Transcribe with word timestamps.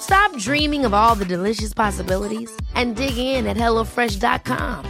Stop 0.00 0.36
dreaming 0.38 0.84
of 0.84 0.94
all 0.94 1.14
the 1.14 1.24
delicious 1.24 1.74
possibilities 1.74 2.50
and 2.74 2.94
dig 2.94 3.18
in 3.18 3.46
at 3.46 3.56
HelloFresh.com. 3.56 4.82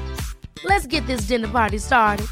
Let's 0.64 0.86
get 0.86 1.06
this 1.06 1.22
dinner 1.22 1.48
party 1.48 1.78
started. 1.78 2.26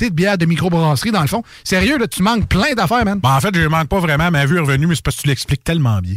de 0.00 0.14
bière 0.14 0.38
de 0.38 0.46
microbrasserie, 0.46 1.10
dans 1.10 1.22
le 1.22 1.28
fond. 1.28 1.42
Sérieux, 1.62 1.98
là, 1.98 2.06
tu 2.06 2.22
manques 2.22 2.46
plein 2.48 2.74
d'affaires, 2.74 3.04
man. 3.04 3.18
Ben, 3.20 3.36
en 3.36 3.40
fait, 3.40 3.54
je 3.54 3.66
manque 3.66 3.88
pas 3.88 4.00
vraiment. 4.00 4.30
Ma 4.30 4.46
vue 4.46 4.56
est 4.56 4.60
revenue, 4.60 4.86
mais 4.86 4.94
c'est 4.94 5.04
parce 5.04 5.16
que 5.16 5.22
tu 5.22 5.28
l'expliques 5.28 5.64
tellement 5.64 6.00
bien. 6.00 6.16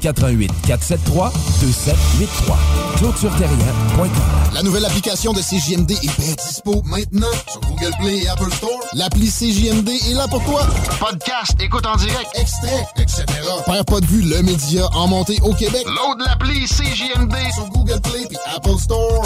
88 0.00 0.50
473 0.66 1.32
2783. 1.60 2.56
ClôtureTerrien.com. 2.96 4.10
La 4.54 4.62
nouvelle 4.62 4.84
application 4.84 5.32
de 5.32 5.40
CJMD 5.40 5.90
est 5.92 6.20
bien 6.20 6.34
dispo 6.44 6.82
maintenant 6.84 7.26
sur 7.48 7.60
Google 7.60 7.92
Play 8.00 8.18
et 8.24 8.28
Apple 8.28 8.52
Store. 8.52 8.80
L'appli 8.94 9.28
CJMD 9.28 9.88
est 9.88 10.14
là 10.14 10.26
pour 10.28 10.42
toi. 10.44 10.66
Podcast, 10.98 11.54
écoute 11.60 11.86
en 11.86 11.96
direct, 11.96 12.30
extrait, 12.34 12.86
etc. 12.96 13.24
Père 13.66 13.84
pas 13.84 14.00
de 14.00 14.06
vue, 14.06 14.22
le 14.22 14.42
média 14.42 14.86
en 14.94 15.08
montée 15.08 15.38
au 15.42 15.52
Québec. 15.52 15.84
Load 15.86 16.20
l'appli 16.26 16.66
CJMD 16.66 17.34
sur 17.54 17.68
Google 17.68 18.00
Play 18.00 18.26
et 18.30 18.56
Apple 18.56 18.78
Store. 18.78 19.24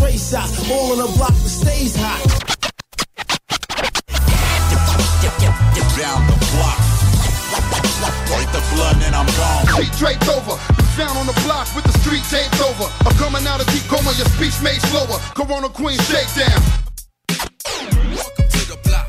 Race 0.00 0.34
out, 0.34 0.50
all 0.70 0.92
on 0.92 1.06
the 1.06 1.16
block 1.16 1.28
that 1.28 1.48
stays 1.48 1.96
hot. 1.96 2.48
Down 5.98 6.24
the 6.28 6.36
block. 6.54 7.07
Break 8.28 8.48
the 8.52 8.60
flood 8.72 8.96
and 9.02 9.14
I'm 9.16 9.26
gone. 9.36 9.66
Street 9.72 9.92
draped 9.98 10.28
over. 10.28 10.56
Found 11.00 11.16
on 11.18 11.26
the 11.26 11.38
block 11.44 11.68
with 11.74 11.84
the 11.84 11.96
street 12.00 12.22
taped 12.28 12.60
over. 12.60 12.84
I'm 13.06 13.16
coming 13.16 13.46
out 13.46 13.60
of 13.60 13.66
deep 13.72 13.84
coma, 13.88 14.12
your 14.16 14.26
speech 14.36 14.60
made 14.62 14.82
slower. 14.90 15.18
Corona 15.34 15.68
Queen 15.68 15.98
shakedown. 16.10 16.62
It 17.30 19.07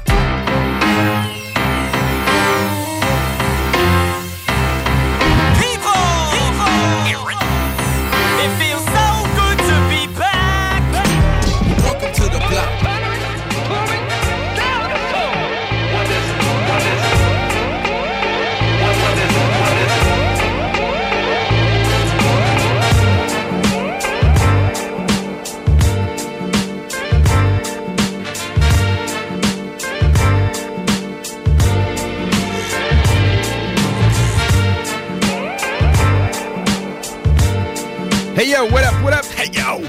Hey 38.40 38.52
yo, 38.52 38.64
what 38.68 38.86
up, 38.86 38.94
what 39.04 39.12
up? 39.12 39.26
Hey 39.36 39.50
yo! 39.52 39.82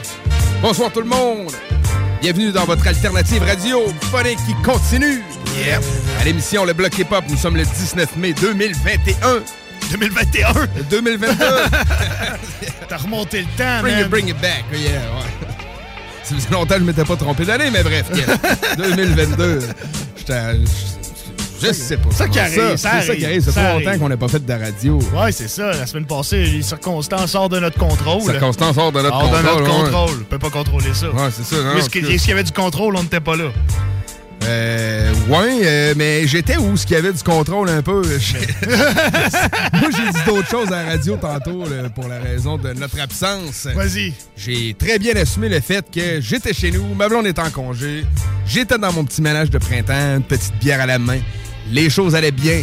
Bonsoir 0.61 0.91
tout 0.91 1.03
le 1.03 1.07
monde! 1.07 1.53
Bienvenue 2.21 2.51
dans 2.51 2.65
votre 2.65 2.85
alternative 2.85 3.45
radio 3.45 3.87
phonique 4.11 4.41
qui 4.45 4.55
continue! 4.65 5.23
Yep! 5.57 5.81
À 6.21 6.25
l'émission 6.25 6.65
Le 6.65 6.73
Bloc 6.73 6.99
Hip-Hop, 6.99 7.27
nous 7.29 7.37
sommes 7.37 7.57
le 7.57 7.63
19 7.63 8.17
mai 8.17 8.33
2021. 8.33 9.43
2021? 9.93 10.53
2022! 10.91 11.37
T'as 12.89 12.97
remonté 12.97 13.43
le 13.43 13.47
temps, 13.57 13.83
Bring 13.83 13.95
man. 13.95 14.05
it, 14.07 14.11
bring 14.11 14.29
it 14.31 14.41
back. 14.41 14.65
Yeah, 14.73 14.99
ouais. 14.99 15.49
Ça 16.25 16.35
faisait 16.35 16.51
longtemps 16.51 16.75
que 16.75 16.81
je 16.81 16.87
m'étais 16.87 17.05
pas 17.05 17.15
trompé 17.15 17.45
d'année, 17.45 17.71
mais 17.71 17.85
bref, 17.85 18.07
yeah. 18.13 18.77
2022. 18.77 19.61
J'étais... 20.17 20.35
Je 21.63 21.73
sais 21.73 21.97
pas. 21.97 22.11
Ça 22.11 22.29
qui 22.29 22.39
arrive, 22.39 22.77
ça 22.77 23.01
C'est 23.01 23.07
ça 23.09 23.17
qui 23.17 23.25
arrive. 23.25 23.43
Ça 23.43 23.53
fait 23.53 23.73
longtemps 23.85 23.99
qu'on 23.99 24.09
n'a 24.09 24.17
pas 24.17 24.29
fait 24.29 24.45
de 24.45 24.53
radio. 24.53 24.99
Ouais, 25.15 25.33
c'est 25.33 25.49
ça. 25.49 25.73
La 25.73 25.87
semaine 25.87 26.07
passée, 26.07 26.45
les 26.45 26.63
circonstances 26.63 27.31
sortent 27.33 27.53
de 27.53 27.61
notre 27.61 27.79
contrôle. 27.79 28.23
Circonstances 28.23 28.77
hors 28.79 28.93
de 28.93 29.01
notre 29.03 29.15
Hors 29.15 29.23
de 29.31 29.37
contrôle, 29.37 29.45
notre 29.63 29.63
ouais. 29.85 29.91
contrôle. 29.91 30.19
On 30.21 30.25
peut 30.25 30.39
pas 30.39 30.51
contrôler 30.51 30.95
ça. 30.95 31.11
Ouais, 31.11 31.29
c'est 31.33 31.45
ça. 31.45 31.63
non, 31.63 31.75
Mais 31.75 31.83
ce 31.83 31.91
qui- 31.91 32.01
tout 32.01 32.09
cas. 32.09 32.19
S'il 32.19 32.29
y 32.31 32.33
avait 32.33 32.45
du 32.45 32.53
contrôle, 32.53 32.97
on 32.97 33.03
n'était 33.03 33.21
pas 33.21 33.37
là? 33.37 33.45
Euh, 34.45 35.13
ouais, 35.29 35.61
euh, 35.65 35.95
mais 35.99 36.27
j'étais 36.27 36.57
où 36.57 36.75
ce 36.75 36.87
qu'il 36.87 36.97
y 36.97 36.99
avait 36.99 37.13
du 37.13 37.23
contrôle 37.23 37.69
un 37.69 37.83
peu? 37.83 38.01
Moi, 38.71 39.89
j'ai 39.97 40.13
dit 40.13 40.25
d'autres 40.27 40.49
choses 40.49 40.69
à 40.73 40.83
la 40.83 40.91
radio 40.93 41.17
tantôt 41.21 41.65
là, 41.65 41.91
pour 41.95 42.09
la 42.09 42.19
raison 42.19 42.57
de 42.57 42.73
notre 42.73 42.99
absence. 43.01 43.67
Vas-y. 43.75 44.15
J'ai 44.37 44.75
très 44.79 44.99
bien 44.99 45.15
assumé 45.17 45.51
le 45.51 45.61
fait 45.61 45.85
que 45.95 46.21
j'étais 46.23 46.55
chez 46.55 46.71
nous, 46.71 46.95
ma 46.95 47.09
blonde 47.09 47.27
était 47.27 47.43
en 47.43 47.51
congé, 47.51 48.05
j'étais 48.47 48.79
dans 48.79 48.93
mon 48.93 49.05
petit 49.05 49.21
ménage 49.21 49.51
de 49.51 49.59
printemps, 49.59 50.17
une 50.17 50.23
petite 50.23 50.55
bière 50.59 50.81
à 50.81 50.87
la 50.87 50.99
main. 50.99 51.19
Les 51.71 51.91
choses 51.91 52.15
allaient 52.15 52.31
bien. 52.31 52.63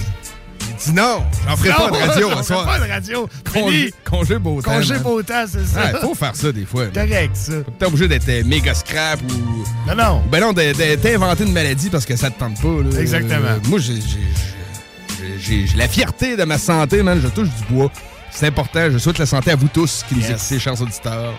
J'ai 0.59 0.91
dit 0.91 0.93
non, 0.97 1.23
j'en 1.47 1.55
ferai 1.57 1.69
pas 1.69 1.89
de 1.91 2.07
radio 2.07 2.29
ce 2.37 2.43
soir. 2.43 2.65
pas 2.65 2.79
de 2.79 2.91
radio. 2.91 3.29
Congé, 3.53 3.93
congé 4.03 4.39
beau 4.39 4.61
temps. 4.61 4.71
Congé 4.71 4.93
man. 4.95 5.03
beau 5.03 5.23
temps, 5.23 5.45
c'est 5.47 5.65
ça. 5.65 5.85
Ouais, 5.93 5.99
faut 6.01 6.15
faire 6.15 6.35
ça 6.35 6.51
des 6.51 6.65
fois. 6.65 6.87
Correct, 6.87 7.31
ça. 7.35 7.53
T'es 7.79 7.85
obligé 7.85 8.07
d'être 8.07 8.27
euh, 8.29 8.43
méga 8.43 8.73
scrap 8.73 9.19
ou. 9.23 9.63
Non, 9.89 9.95
non. 9.95 10.23
Ben 10.31 10.39
non, 10.41 10.53
t'inventer 10.53 11.43
une 11.45 11.53
maladie 11.53 11.89
parce 11.89 12.05
que 12.05 12.15
ça 12.15 12.29
te 12.29 12.39
tente 12.39 12.61
pas. 12.61 12.67
là. 12.67 12.99
Exactement. 12.99 13.47
Euh, 13.47 13.59
moi, 13.67 13.79
j'ai- 13.79 15.65
la 15.75 15.87
fierté 15.87 16.35
de 16.35 16.43
ma 16.43 16.57
santé, 16.57 17.01
man. 17.03 17.19
Je 17.21 17.27
touche 17.27 17.49
du 17.49 17.73
bois. 17.73 17.91
C'est 18.31 18.47
important. 18.47 18.89
Je 18.91 18.97
souhaite 18.97 19.17
la 19.19 19.25
santé 19.25 19.51
à 19.51 19.55
vous 19.55 19.67
tous 19.67 20.03
qui 20.07 20.15
nous 20.15 20.25
écoutez, 20.25 20.59
chers 20.59 20.79
auditeurs. 20.81 21.33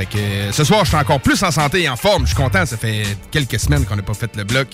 Fait 0.00 0.06
que 0.06 0.16
euh, 0.16 0.50
ce 0.50 0.64
soir, 0.64 0.82
je 0.84 0.88
suis 0.88 0.96
encore 0.96 1.20
plus 1.20 1.42
en 1.42 1.50
santé 1.50 1.82
et 1.82 1.88
en 1.90 1.94
forme. 1.96 2.22
Je 2.22 2.28
suis 2.28 2.36
content. 2.36 2.64
Ça 2.64 2.78
fait 2.78 3.02
quelques 3.30 3.60
semaines 3.60 3.84
qu'on 3.84 3.96
n'a 3.96 4.02
pas 4.02 4.14
fait 4.14 4.34
le 4.34 4.44
bloc. 4.44 4.68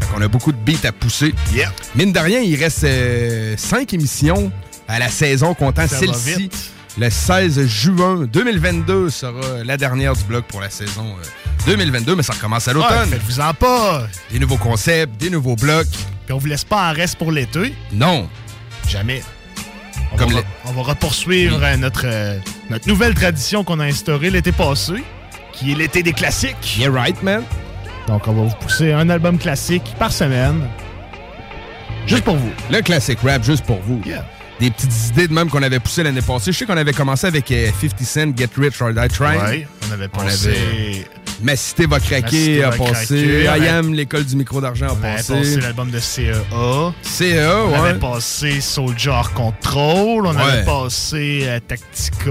Fait 0.00 0.06
qu'on 0.10 0.22
a 0.22 0.28
beaucoup 0.28 0.52
de 0.52 0.56
beats 0.56 0.88
à 0.88 0.92
pousser. 0.92 1.34
Yeah. 1.52 1.70
Mine 1.94 2.12
de 2.12 2.18
rien, 2.18 2.40
il 2.40 2.56
reste 2.56 2.84
euh, 2.84 3.56
cinq 3.58 3.92
émissions 3.92 4.50
à 4.88 4.98
la 4.98 5.10
saison 5.10 5.52
comptant 5.52 5.86
celle-ci. 5.86 6.48
Le 6.96 7.10
16 7.10 7.66
juin 7.66 8.26
2022 8.32 9.10
sera 9.10 9.62
la 9.64 9.76
dernière 9.76 10.14
du 10.14 10.24
bloc 10.24 10.46
pour 10.46 10.62
la 10.62 10.70
saison 10.70 11.08
euh, 11.08 11.66
2022, 11.66 12.16
mais 12.16 12.22
ça 12.22 12.32
recommence 12.32 12.66
à 12.66 12.70
Ouais, 12.72 12.78
l'automne. 12.78 13.10
Faites-vous-en 13.10 13.52
pas. 13.52 14.06
Des 14.32 14.38
nouveaux 14.38 14.56
concepts, 14.56 15.14
des 15.20 15.28
nouveaux 15.28 15.56
blocs. 15.56 15.88
Puis 16.24 16.32
on 16.32 16.38
vous 16.38 16.46
laisse 16.46 16.64
pas 16.64 16.90
en 16.90 16.94
reste 16.94 17.16
pour 17.16 17.32
l'été? 17.32 17.74
Non. 17.92 18.30
Jamais. 18.88 19.22
On, 20.12 20.16
Comme 20.16 20.32
va, 20.32 20.40
le- 20.40 20.44
on 20.66 20.72
va 20.72 20.82
repoursuivre 20.82 21.62
euh, 21.62 21.76
notre, 21.76 22.02
euh, 22.04 22.38
notre 22.68 22.88
nouvelle 22.88 23.14
tradition 23.14 23.62
qu'on 23.64 23.78
a 23.80 23.84
instaurée 23.84 24.30
l'été 24.30 24.50
passé, 24.52 24.94
qui 25.52 25.72
est 25.72 25.74
l'été 25.74 26.02
des 26.02 26.12
classiques. 26.12 26.78
Yeah 26.78 26.90
right, 26.90 27.22
man. 27.22 27.42
Donc, 28.08 28.26
on 28.26 28.32
va 28.32 28.42
vous 28.42 28.56
pousser 28.56 28.92
un 28.92 29.08
album 29.08 29.38
classique 29.38 29.94
par 29.98 30.10
semaine. 30.12 30.66
Juste 32.06 32.24
pour 32.24 32.36
vous. 32.36 32.50
Le 32.70 32.80
classic 32.80 33.18
rap, 33.22 33.44
juste 33.44 33.64
pour 33.64 33.78
vous. 33.86 34.00
Yeah. 34.04 34.24
Des 34.60 34.70
petites 34.70 35.08
idées 35.08 35.26
de 35.28 35.32
même 35.32 35.48
qu'on 35.48 35.62
avait 35.62 35.80
poussées 35.80 36.02
l'année 36.02 36.20
passée. 36.20 36.52
Je 36.52 36.58
sais 36.58 36.66
qu'on 36.66 36.76
avait 36.76 36.92
commencé 36.92 37.26
avec 37.26 37.50
euh, 37.50 37.70
50 37.80 38.00
Cent, 38.04 38.36
Get 38.36 38.50
Rich 38.58 38.80
or 38.82 38.90
Die 38.92 39.08
Trying. 39.08 39.40
Ouais, 39.42 39.68
on 39.88 39.92
avait 39.92 40.08
On 40.12 40.18
passé 40.18 40.48
avait 40.48 41.06
Ma 41.42 41.56
cité 41.56 41.86
va 41.86 41.98
craquer 41.98 42.60
passé. 42.60 42.84
craquer, 42.84 43.44
I 43.44 43.68
am, 43.68 43.94
l'école 43.94 44.24
du 44.24 44.36
micro 44.36 44.60
d'argent 44.60 44.88
a 44.88 44.92
On 44.92 45.02
avait 45.02 45.16
passé. 45.16 45.56
l'album 45.60 45.90
de 45.90 45.98
CEA. 45.98 46.34
CEA, 47.00 47.64
On 47.64 47.70
ouais. 47.70 47.88
avait 47.88 47.98
passé 47.98 48.60
Soldier 48.60 49.22
Control. 49.34 50.26
On 50.26 50.34
Ouais. 50.36 50.42
avait 50.42 50.64
passé 50.66 51.44
euh, 51.44 51.58
Tactica. 51.66 52.30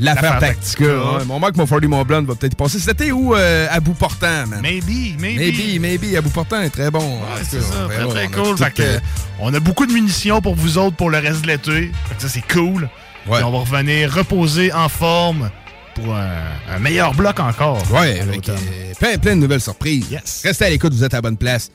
L'affaire 0.00 0.38
Tactica. 0.38 0.84
ouais. 0.84 1.24
Mon 1.26 1.38
Marc, 1.38 1.56
mon 1.56 1.66
40 1.66 1.84
Mont 1.84 2.04
Blanc 2.04 2.22
va 2.22 2.34
peut-être 2.34 2.54
y 2.54 2.56
passer. 2.56 2.78
C'était 2.78 3.12
où 3.12 3.34
euh, 3.34 3.66
à 3.70 3.80
bout 3.80 3.94
portant, 3.94 4.46
man? 4.46 4.60
Maybe, 4.62 5.16
maybe. 5.18 5.38
Maybe, 5.38 5.80
maybe. 5.80 6.16
À 6.16 6.20
bout 6.22 6.30
portant 6.30 6.60
est 6.62 6.70
très 6.70 6.90
bon. 6.90 7.00
Ouais, 7.20 7.42
c'est 7.48 7.60
ça, 7.60 7.84
on 7.84 7.88
très, 7.88 7.96
très 8.06 8.26
On 8.26 8.40
a 8.40 8.44
cool. 8.44 8.58
Fait 8.58 8.70
que, 8.74 8.82
euh, 8.82 8.98
on 9.38 9.52
a 9.54 9.60
beaucoup 9.60 9.86
de 9.86 9.92
munitions 9.92 10.40
pour 10.40 10.54
vous 10.54 10.78
autres 10.78 10.96
pour 10.96 11.10
le 11.10 11.18
reste 11.18 11.42
de 11.42 11.48
l'été. 11.48 11.92
Ça, 12.18 12.28
c'est 12.28 12.44
cool. 12.52 12.88
Ouais. 13.28 13.42
On 13.42 13.50
va 13.50 13.58
revenir 13.58 14.12
reposer 14.12 14.72
en 14.72 14.88
forme 14.88 15.50
pour 15.94 16.14
un, 16.14 16.30
un 16.74 16.78
meilleur 16.78 17.12
bloc 17.14 17.38
encore. 17.38 17.82
Ouais, 17.92 18.20
avec 18.20 18.48
euh, 18.48 18.56
plein, 18.98 19.18
plein 19.18 19.36
de 19.36 19.40
nouvelles 19.42 19.60
surprises. 19.60 20.06
Yes. 20.10 20.40
Restez 20.44 20.64
à 20.64 20.70
l'écoute, 20.70 20.94
vous 20.94 21.04
êtes 21.04 21.12
à 21.12 21.18
la 21.18 21.22
bonne 21.22 21.36
place. 21.36 21.70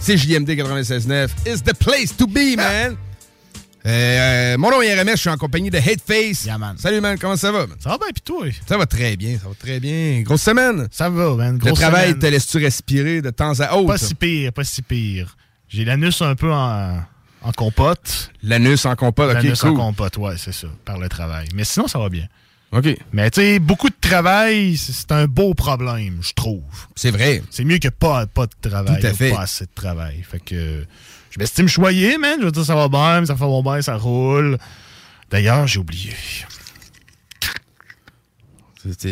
C'est 0.00 0.16
JMD 0.16 0.50
96.9. 0.50 1.28
It's 1.46 1.62
the 1.62 1.74
place 1.74 2.16
to 2.16 2.26
be, 2.26 2.56
man. 2.56 2.92
Euh, 2.92 2.94
euh, 3.86 4.56
mon 4.58 4.70
nom 4.70 4.80
est 4.82 4.94
RMS, 5.00 5.10
je 5.12 5.16
suis 5.20 5.28
en 5.30 5.36
compagnie 5.36 5.70
de 5.70 5.76
Hateface. 5.78 6.44
Yeah, 6.44 6.58
man. 6.58 6.76
Salut, 6.78 7.00
man, 7.00 7.18
comment 7.18 7.36
ça 7.36 7.52
va? 7.52 7.66
man? 7.66 7.76
Ça 7.80 7.90
va 7.90 7.98
bien, 7.98 8.08
pis 8.14 8.22
toi? 8.22 8.46
Ça 8.66 8.78
va 8.78 8.86
très 8.86 9.16
bien, 9.16 9.38
ça 9.38 9.48
va 9.48 9.54
très 9.54 9.78
bien. 9.80 10.22
Grosse 10.22 10.42
semaine. 10.42 10.88
Ça 10.90 11.10
va, 11.10 11.34
man. 11.34 11.52
Le 11.54 11.58
Grosse 11.58 11.78
travail, 11.80 12.08
semaine. 12.08 12.18
te 12.18 12.26
laisse-tu 12.26 12.58
respirer 12.58 13.20
de 13.22 13.30
temps 13.30 13.58
à 13.60 13.74
autre? 13.76 13.88
Pas 13.88 13.98
si 13.98 14.14
pire, 14.14 14.52
pas 14.52 14.64
si 14.64 14.80
pire. 14.82 15.36
J'ai 15.68 15.84
l'anus 15.84 16.22
un 16.22 16.34
peu 16.34 16.52
en, 16.52 17.02
en 17.42 17.52
compote. 17.52 18.30
L'anus 18.42 18.86
en 18.86 18.96
compote, 18.96 19.28
ok, 19.36 19.42
L'anus 19.42 19.60
cool. 19.60 19.70
en 19.70 19.76
compote, 19.76 20.16
ouais, 20.18 20.34
c'est 20.38 20.52
ça, 20.52 20.68
par 20.84 20.98
le 20.98 21.08
travail. 21.08 21.48
Mais 21.54 21.64
sinon, 21.64 21.86
ça 21.88 21.98
va 21.98 22.08
bien. 22.08 22.26
OK. 22.72 22.86
Mais 23.12 23.30
tu 23.30 23.40
sais, 23.40 23.58
beaucoup 23.60 23.88
de 23.88 23.94
travail, 24.00 24.76
c'est 24.76 25.12
un 25.12 25.26
beau 25.26 25.54
problème, 25.54 26.18
je 26.22 26.32
trouve. 26.32 26.62
C'est 26.96 27.10
vrai. 27.12 27.42
C'est 27.50 27.64
mieux 27.64 27.78
que 27.78 27.88
pas, 27.88 28.26
pas 28.26 28.46
de 28.46 28.68
travail. 28.68 28.98
Tout 29.00 29.06
à 29.06 29.12
fait. 29.12 29.30
Pas 29.30 29.42
assez 29.42 29.64
de 29.66 29.70
travail. 29.74 30.24
Fait 30.28 30.40
que 30.40 30.84
je 31.34 31.40
m'estime 31.40 31.66
choyé, 31.66 32.16
man. 32.16 32.38
Je 32.40 32.44
veux 32.46 32.52
dire, 32.52 32.64
ça 32.64 32.76
va 32.76 32.88
bien, 32.88 33.26
ça 33.26 33.34
va 33.34 33.62
bien, 33.62 33.82
ça 33.82 33.96
roule. 33.96 34.56
D'ailleurs, 35.30 35.66
j'ai 35.66 35.80
oublié. 35.80 36.12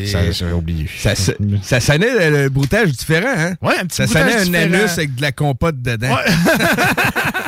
Ça, 0.06 0.30
j'ai 0.30 0.52
oublié. 0.52 0.86
Ça, 0.98 1.14
ça, 1.14 1.32
ça 1.62 1.80
sonnait 1.80 2.30
le, 2.30 2.42
le 2.42 2.48
broutage 2.50 2.90
différent, 2.92 3.32
hein? 3.34 3.54
Ouais, 3.62 3.78
un 3.78 3.86
petit 3.86 3.96
Ça 3.96 4.04
broutage 4.04 4.44
sonnait 4.44 4.58
un 4.58 4.74
anus 4.74 4.92
avec 4.92 5.14
de 5.14 5.22
la 5.22 5.32
compote 5.32 5.80
dedans. 5.80 6.14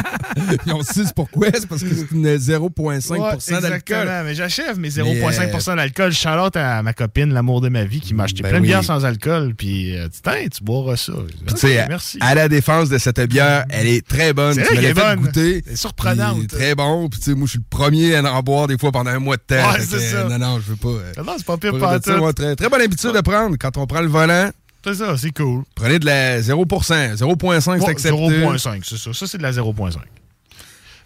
Ils 0.67 0.73
ont 0.73 0.79
dit 0.79 0.87
c'est 0.93 1.15
pourquoi? 1.15 1.49
C'est 1.55 1.67
parce 1.67 1.83
que 1.83 1.95
c'est 1.95 2.11
une 2.11 2.27
0,5% 2.37 3.11
Ouais, 3.55 3.61
d'alcool. 3.61 4.09
Mais 4.25 4.35
j'achève 4.35 4.79
mes 4.79 4.89
Mais, 4.97 5.03
0,5% 5.03 5.77
d'alcool. 5.77 6.13
Charlotte 6.13 6.57
à 6.57 6.83
ma 6.83 6.93
copine, 6.93 7.33
l'amour 7.33 7.61
de 7.61 7.69
ma 7.69 7.85
vie, 7.85 8.01
qui 8.01 8.15
m'a 8.15 8.25
acheté 8.25 8.43
Ben 8.43 8.51
plein 8.51 8.61
de 8.61 8.65
bières 8.67 8.85
sans 8.85 9.05
alcool. 9.05 9.55
Puis, 9.55 9.97
euh, 9.97 10.09
tiens, 10.23 10.47
tu 10.51 10.63
boiras 10.65 10.97
ça. 10.97 11.13
Ok, 11.13 11.63
merci. 11.89 12.19
à 12.21 12.35
la 12.35 12.49
défense 12.49 12.89
de 12.89 12.99
cette 12.99 13.21
bière, 13.21 13.65
elle 13.71 13.87
est 13.87 14.07
très 14.07 14.33
bonne. 14.33 14.55
C'est 14.55 14.67
Tu 14.67 14.75
l'as 14.75 14.83
est 14.83 14.87
fait 14.87 14.95
bonne. 14.95 15.17
goûter. 15.21 15.63
Elle 15.67 15.73
est 15.73 15.77
surprenante. 15.77 16.39
Puis, 16.39 16.47
Très 16.47 16.75
bon. 16.75 17.09
Puis, 17.09 17.21
tu 17.21 17.25
sais, 17.31 17.35
moi, 17.35 17.47
je 17.47 17.51
suis 17.51 17.59
le 17.59 17.65
premier 17.69 18.15
à 18.17 18.23
en 18.33 18.41
boire 18.43 18.67
des 18.67 18.79
fois 18.79 18.93
pendant 18.93 19.11
un 19.11 19.19
mois 19.19 19.37
de 19.37 19.43
temps. 19.43 19.71
Ouais, 19.73 19.81
c'est 19.81 20.01
ça. 20.01 20.25
Non, 20.25 20.39
non, 20.39 20.59
je 20.61 20.71
veux 20.71 20.77
pas. 20.77 20.89
euh, 20.89 21.13
Non, 21.25 21.35
c'est 21.37 21.47
pas 21.47 21.57
pire 21.57 21.79
pas 21.79 21.99
très, 21.99 22.57
très 22.57 22.69
bonne 22.69 22.81
habitude 22.81 23.13
de 23.13 23.21
prendre. 23.21 23.57
Quand 23.59 23.77
on 23.77 23.87
prend 23.87 24.01
le 24.01 24.09
volant, 24.09 24.51
C'est 24.85 24.95
ça, 24.95 25.17
c'est 25.17 25.31
cool. 25.33 25.63
prenez 25.75 25.99
de 25.99 26.07
la 26.07 26.41
0%. 26.41 27.17
0,5, 27.17 27.81
c'est 27.81 27.89
accepté. 27.89 28.17
0.5, 28.19 28.81
c'est 28.85 28.97
ça. 28.99 29.13
Ça, 29.13 29.27
c'est 29.27 29.39
de 29.39 29.43
la 29.43 29.53
0.5. 29.53 29.93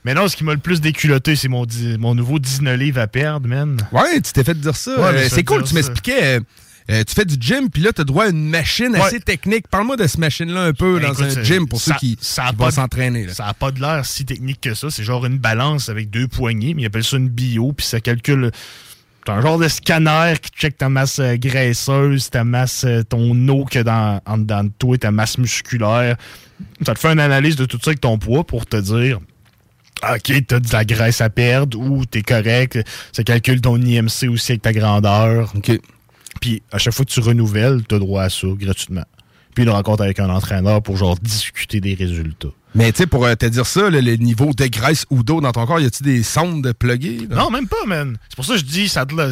Mais 0.05 0.15
non, 0.15 0.29
ce 0.29 0.37
qui 0.37 0.45
m'a 0.45 0.53
le 0.53 0.59
plus 0.61 0.81
déculotté, 0.81 1.37
c'est 1.37 1.49
mon, 1.49 1.67
mon 1.99 2.15
nouveau 2.15 2.39
19 2.39 2.79
livres 2.79 3.01
à 3.01 3.07
perdre, 3.07 3.49
man. 3.49 3.77
Ouais, 3.93 4.21
tu 4.21 4.33
t'es 4.33 4.45
fait 4.45 4.59
dire 4.59 4.77
ça. 4.77 4.99
Ouais, 4.99 5.19
Euh, 5.19 5.29
c'est 5.29 5.45
cool, 5.45 5.65
tu 5.65 5.75
m'expliquais. 5.75 6.23
euh, 6.39 6.41
euh, 6.91 7.05
tu 7.07 7.15
fais 7.15 7.25
du 7.27 7.37
gym, 7.39 7.69
puis 7.69 7.83
là, 7.83 7.93
tu 7.93 8.01
as 8.01 8.05
droit 8.05 8.25
à 8.25 8.29
une 8.29 8.49
machine 8.49 8.93
Ouais. 8.93 9.01
assez 9.01 9.21
technique. 9.21 9.69
Parle-moi 9.69 9.97
de 9.97 10.07
cette 10.07 10.19
machine-là 10.19 10.63
un 10.65 10.73
peu 10.73 10.99
Ben, 10.99 11.09
dans 11.09 11.13
écoute, 11.13 11.37
un 11.37 11.43
gym 11.43 11.69
pour 11.69 11.81
ça- 11.81 11.93
ceux 11.95 11.99
qui, 11.99 12.19
ça 12.23 12.47
qui 12.51 12.57
vont 12.57 12.71
s'entraîner. 12.71 13.29
Ça 13.29 13.45
n'a 13.47 13.55
pas 13.55 13.71
de 13.71 13.81
l'air 13.81 14.07
si 14.07 14.25
technique 14.25 14.61
que 14.63 14.73
ça. 14.73 14.89
C'est 14.91 15.05
genre 15.05 15.27
une 15.27 15.37
balance 15.39 15.89
avec 15.91 16.09
deux 16.09 16.29
poignées, 16.29 16.73
mais 16.75 16.83
ils 16.83 16.87
appellent 16.87 17.05
ça 17.05 17.19
une 17.19 17.29
bio, 17.29 17.73
puis 17.73 17.85
ça 17.85 18.01
calcule. 18.01 18.51
T'as 19.27 19.35
un 19.35 19.43
genre 19.43 19.59
de 19.59 19.69
scanner 19.69 20.35
qui 20.41 20.51
check 20.59 20.79
ta 20.79 20.89
masse 20.89 21.21
graisseuse, 21.21 22.31
ta 22.31 22.45
masse, 22.45 22.87
ton 23.11 23.47
eau 23.49 23.65
que 23.67 23.81
dans, 23.81 24.23
en 24.25 24.39
dedans 24.39 24.65
de 24.65 24.71
toi, 24.79 24.97
ta 24.97 25.11
masse 25.11 25.37
musculaire. 25.37 26.17
Ça 26.87 26.95
te 26.95 26.99
fait 26.99 27.09
une 27.13 27.21
analyse 27.21 27.57
de 27.57 27.67
tout 27.67 27.79
ça 27.83 27.91
avec 27.91 28.01
ton 28.01 28.17
poids 28.17 28.45
pour 28.47 28.65
te 28.65 28.77
dire. 28.77 29.19
OK, 30.03 30.33
t'as 30.47 30.61
de 30.61 30.73
la 30.73 30.85
graisse 30.85 31.21
à 31.21 31.31
perdre 31.31 31.79
ou 31.79 32.05
t'es 32.05 32.23
correct. 32.23 32.79
Ça 33.13 33.25
calcule 33.25 33.61
ton 33.61 33.81
IMC 33.81 34.29
aussi 34.31 34.53
avec 34.53 34.63
ta 34.63 34.73
grandeur. 34.73 35.53
OK. 35.57 35.73
Puis 36.41 36.63
à 36.71 36.79
chaque 36.79 36.95
fois 36.95 37.05
que 37.05 37.11
tu 37.11 37.21
renouvelles, 37.21 37.83
t'as 37.89 37.99
droit 37.99 38.23
à 38.23 38.31
ça 38.31 38.47
gratuitement. 38.55 39.05
Puis 39.55 39.65
une 39.65 39.71
rencontre 39.71 40.03
avec 40.05 40.21
un 40.21 40.31
entraîneur 40.31 40.83
pour 40.83 40.97
genre 40.97 41.17
discuter 41.19 41.81
des 41.81 41.95
résultats. 41.95 42.49
Mais 42.75 42.93
tu 42.93 42.99
sais, 42.99 43.07
pour 43.07 43.25
euh, 43.25 43.35
te 43.35 43.47
dire 43.47 43.67
ça, 43.67 43.91
le 43.91 44.01
niveau 44.17 44.53
de 44.57 44.67
graisse 44.67 45.05
ou 45.11 45.23
d'eau 45.23 45.41
dans 45.41 45.51
ton 45.53 45.67
corps, 45.67 45.81
y 45.81 45.87
a-tu 45.87 46.03
des 46.03 46.23
sondes 46.23 46.63
de 46.63 46.73
pluguées? 46.73 47.27
Non, 47.31 47.51
même 47.51 47.67
pas, 47.67 47.85
man. 47.87 48.17
C'est 48.29 48.37
pour 48.37 48.45
ça 48.45 48.53
que 48.53 48.59
je 48.61 48.65
dis, 48.67 48.89
ça 48.89 49.05
la- 49.17 49.31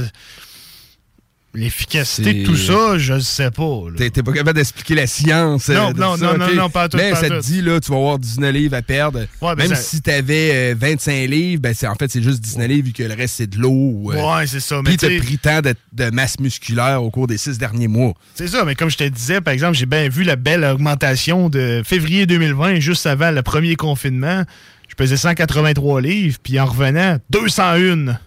L'efficacité 1.56 2.34
de 2.34 2.44
tout 2.46 2.56
ça, 2.56 2.98
je 2.98 3.14
le 3.14 3.20
sais 3.20 3.50
pas. 3.50 3.80
T'es 3.96 4.10
pas 4.22 4.32
capable 4.32 4.58
d'expliquer 4.58 4.94
la 4.94 5.06
science. 5.06 5.68
Non, 5.68 5.88
euh, 5.88 5.92
non, 5.96 6.16
ça, 6.16 6.26
non, 6.36 6.38
non, 6.46 6.54
non, 6.54 6.70
pas 6.70 6.88
tout, 6.88 6.96
Mais 6.96 7.10
pas 7.10 7.16
ça 7.16 7.28
te 7.28 7.40
dit, 7.40 7.62
là, 7.62 7.80
tu 7.80 7.90
vas 7.90 7.96
avoir 7.96 8.18
19 8.18 8.52
livres 8.52 8.76
à 8.76 8.82
perdre. 8.82 9.20
Ouais, 9.40 9.54
ben 9.54 9.56
Même 9.56 9.68
ça- 9.68 9.76
si 9.76 10.02
t'avais 10.02 10.72
euh, 10.72 10.74
25 10.78 11.28
livres, 11.28 11.62
ben 11.62 11.74
en 11.88 11.94
fait, 11.94 12.10
c'est 12.10 12.22
juste 12.22 12.40
19 12.40 12.68
livres 12.68 12.86
vu 12.86 12.92
que 12.92 13.02
le 13.02 13.14
reste, 13.14 13.36
c'est 13.36 13.46
de 13.46 13.58
l'eau. 13.58 14.12
euh, 14.12 14.36
Ouais, 14.38 14.46
c'est 14.46 14.60
ça. 14.60 14.80
Puis 14.84 14.96
t'as 14.96 15.08
tu 15.08 15.14
sais- 15.18 15.24
pris 15.24 15.38
tant 15.38 15.60
de, 15.62 15.74
de 15.92 16.10
masse 16.10 16.38
musculaire 16.38 17.02
au 17.02 17.10
cours 17.10 17.26
des 17.26 17.38
six 17.38 17.56
derniers 17.58 17.88
mois. 17.88 18.12
C'est 18.34 18.48
ça, 18.48 18.64
mais 18.64 18.74
comme 18.74 18.90
je 18.90 18.98
te 18.98 19.04
disais, 19.04 19.40
par 19.40 19.54
exemple, 19.54 19.74
j'ai 19.76 19.86
bien 19.86 20.08
vu 20.08 20.22
la 20.22 20.36
belle 20.36 20.64
augmentation 20.64 21.48
de 21.48 21.82
février 21.84 22.26
2020, 22.26 22.80
juste 22.80 23.06
avant 23.06 23.30
le 23.30 23.42
premier 23.42 23.76
confinement. 23.76 24.44
Je 24.88 24.94
pesais 24.94 25.16
183 25.16 26.00
livres, 26.00 26.38
puis 26.42 26.60
en 26.60 26.66
revenant, 26.66 27.18
201. 27.30 28.18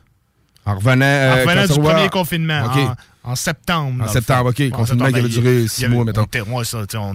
En 0.65 0.75
revenant, 0.75 1.05
euh, 1.05 1.33
en 1.33 1.45
revenant 1.45 1.65
du 1.65 1.73
tu 1.73 1.79
premier 1.79 2.09
confinement, 2.09 2.63
en, 2.65 2.93
en 3.23 3.35
septembre. 3.35 4.03
En 4.03 4.07
septembre. 4.07 4.49
OK, 4.51 4.61
En 4.71 4.77
confinement 4.77 5.07
qui 5.07 5.15
avait 5.19 5.27
il- 5.27 5.33
duré 5.33 5.67
six 5.67 5.85
avait- 5.85 5.93
mois, 5.93 6.05
mettons. 6.05 6.21
On 6.21 6.25
était, 6.25 6.41
ouais, 6.41 6.63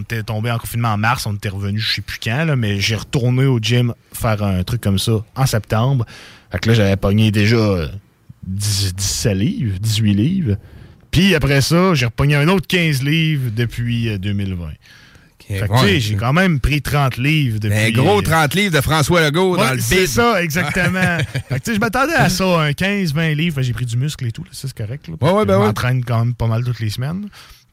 était 0.02 0.22
tombé 0.22 0.50
en 0.50 0.58
confinement 0.58 0.88
en 0.92 0.98
mars, 0.98 1.26
on 1.26 1.34
était 1.34 1.48
revenu, 1.48 1.78
je 1.78 1.94
sais 1.94 2.02
plus 2.02 2.18
quand, 2.22 2.44
là, 2.44 2.56
mais 2.56 2.78
j'ai 2.80 2.96
retourné 2.96 3.46
au 3.46 3.58
gym 3.58 3.94
faire 4.12 4.42
un 4.42 4.62
truc 4.64 4.80
comme 4.80 4.98
ça 4.98 5.24
en 5.34 5.46
septembre. 5.46 6.04
Fait 6.52 6.58
que 6.58 6.68
là, 6.68 6.74
j'avais 6.74 6.96
pogné 6.96 7.30
déjà 7.30 7.56
euh, 7.56 7.88
10 8.46 8.94
17 8.94 9.36
livres, 9.36 9.78
18 9.80 10.14
livres. 10.14 10.56
Puis 11.10 11.34
après 11.34 11.60
ça, 11.60 11.94
j'ai 11.94 12.06
repogné 12.06 12.34
un 12.36 12.48
autre 12.48 12.66
15 12.66 13.02
livres 13.02 13.50
depuis 13.54 14.08
euh, 14.10 14.18
2020. 14.18 14.68
Ouais. 15.50 16.00
j'ai 16.00 16.14
quand 16.16 16.32
même 16.32 16.58
pris 16.58 16.80
30 16.80 17.18
livres 17.18 17.58
depuis. 17.60 17.76
Un 17.78 17.90
gros 17.90 18.20
euh, 18.20 18.22
30 18.22 18.54
livres 18.54 18.74
de 18.74 18.80
François 18.80 19.20
Legault 19.22 19.56
Ouais, 19.56 19.66
dans 19.66 19.74
le 19.74 19.80
c'est 19.80 20.06
ça, 20.06 20.42
exactement. 20.42 21.18
Fait 21.48 21.60
que, 21.60 21.74
je 21.74 21.78
m'attendais 21.78 22.14
à 22.14 22.28
ça, 22.30 22.44
un 22.44 22.70
15-20 22.70 23.34
livres. 23.34 23.60
J'ai 23.62 23.72
pris 23.74 23.84
du 23.86 23.96
muscle 23.96 24.26
et 24.26 24.32
tout, 24.32 24.44
ça 24.52 24.68
c'est 24.68 24.76
correct. 24.76 25.06
là, 25.08 25.14
Ouais, 25.32 25.44
ben 25.44 25.60
je 25.60 25.66
m'entraîne 25.66 26.04
quand 26.04 26.24
même 26.24 26.34
pas 26.34 26.46
mal 26.46 26.64
toutes 26.64 26.80
les 26.80 26.90
semaines, 26.90 27.28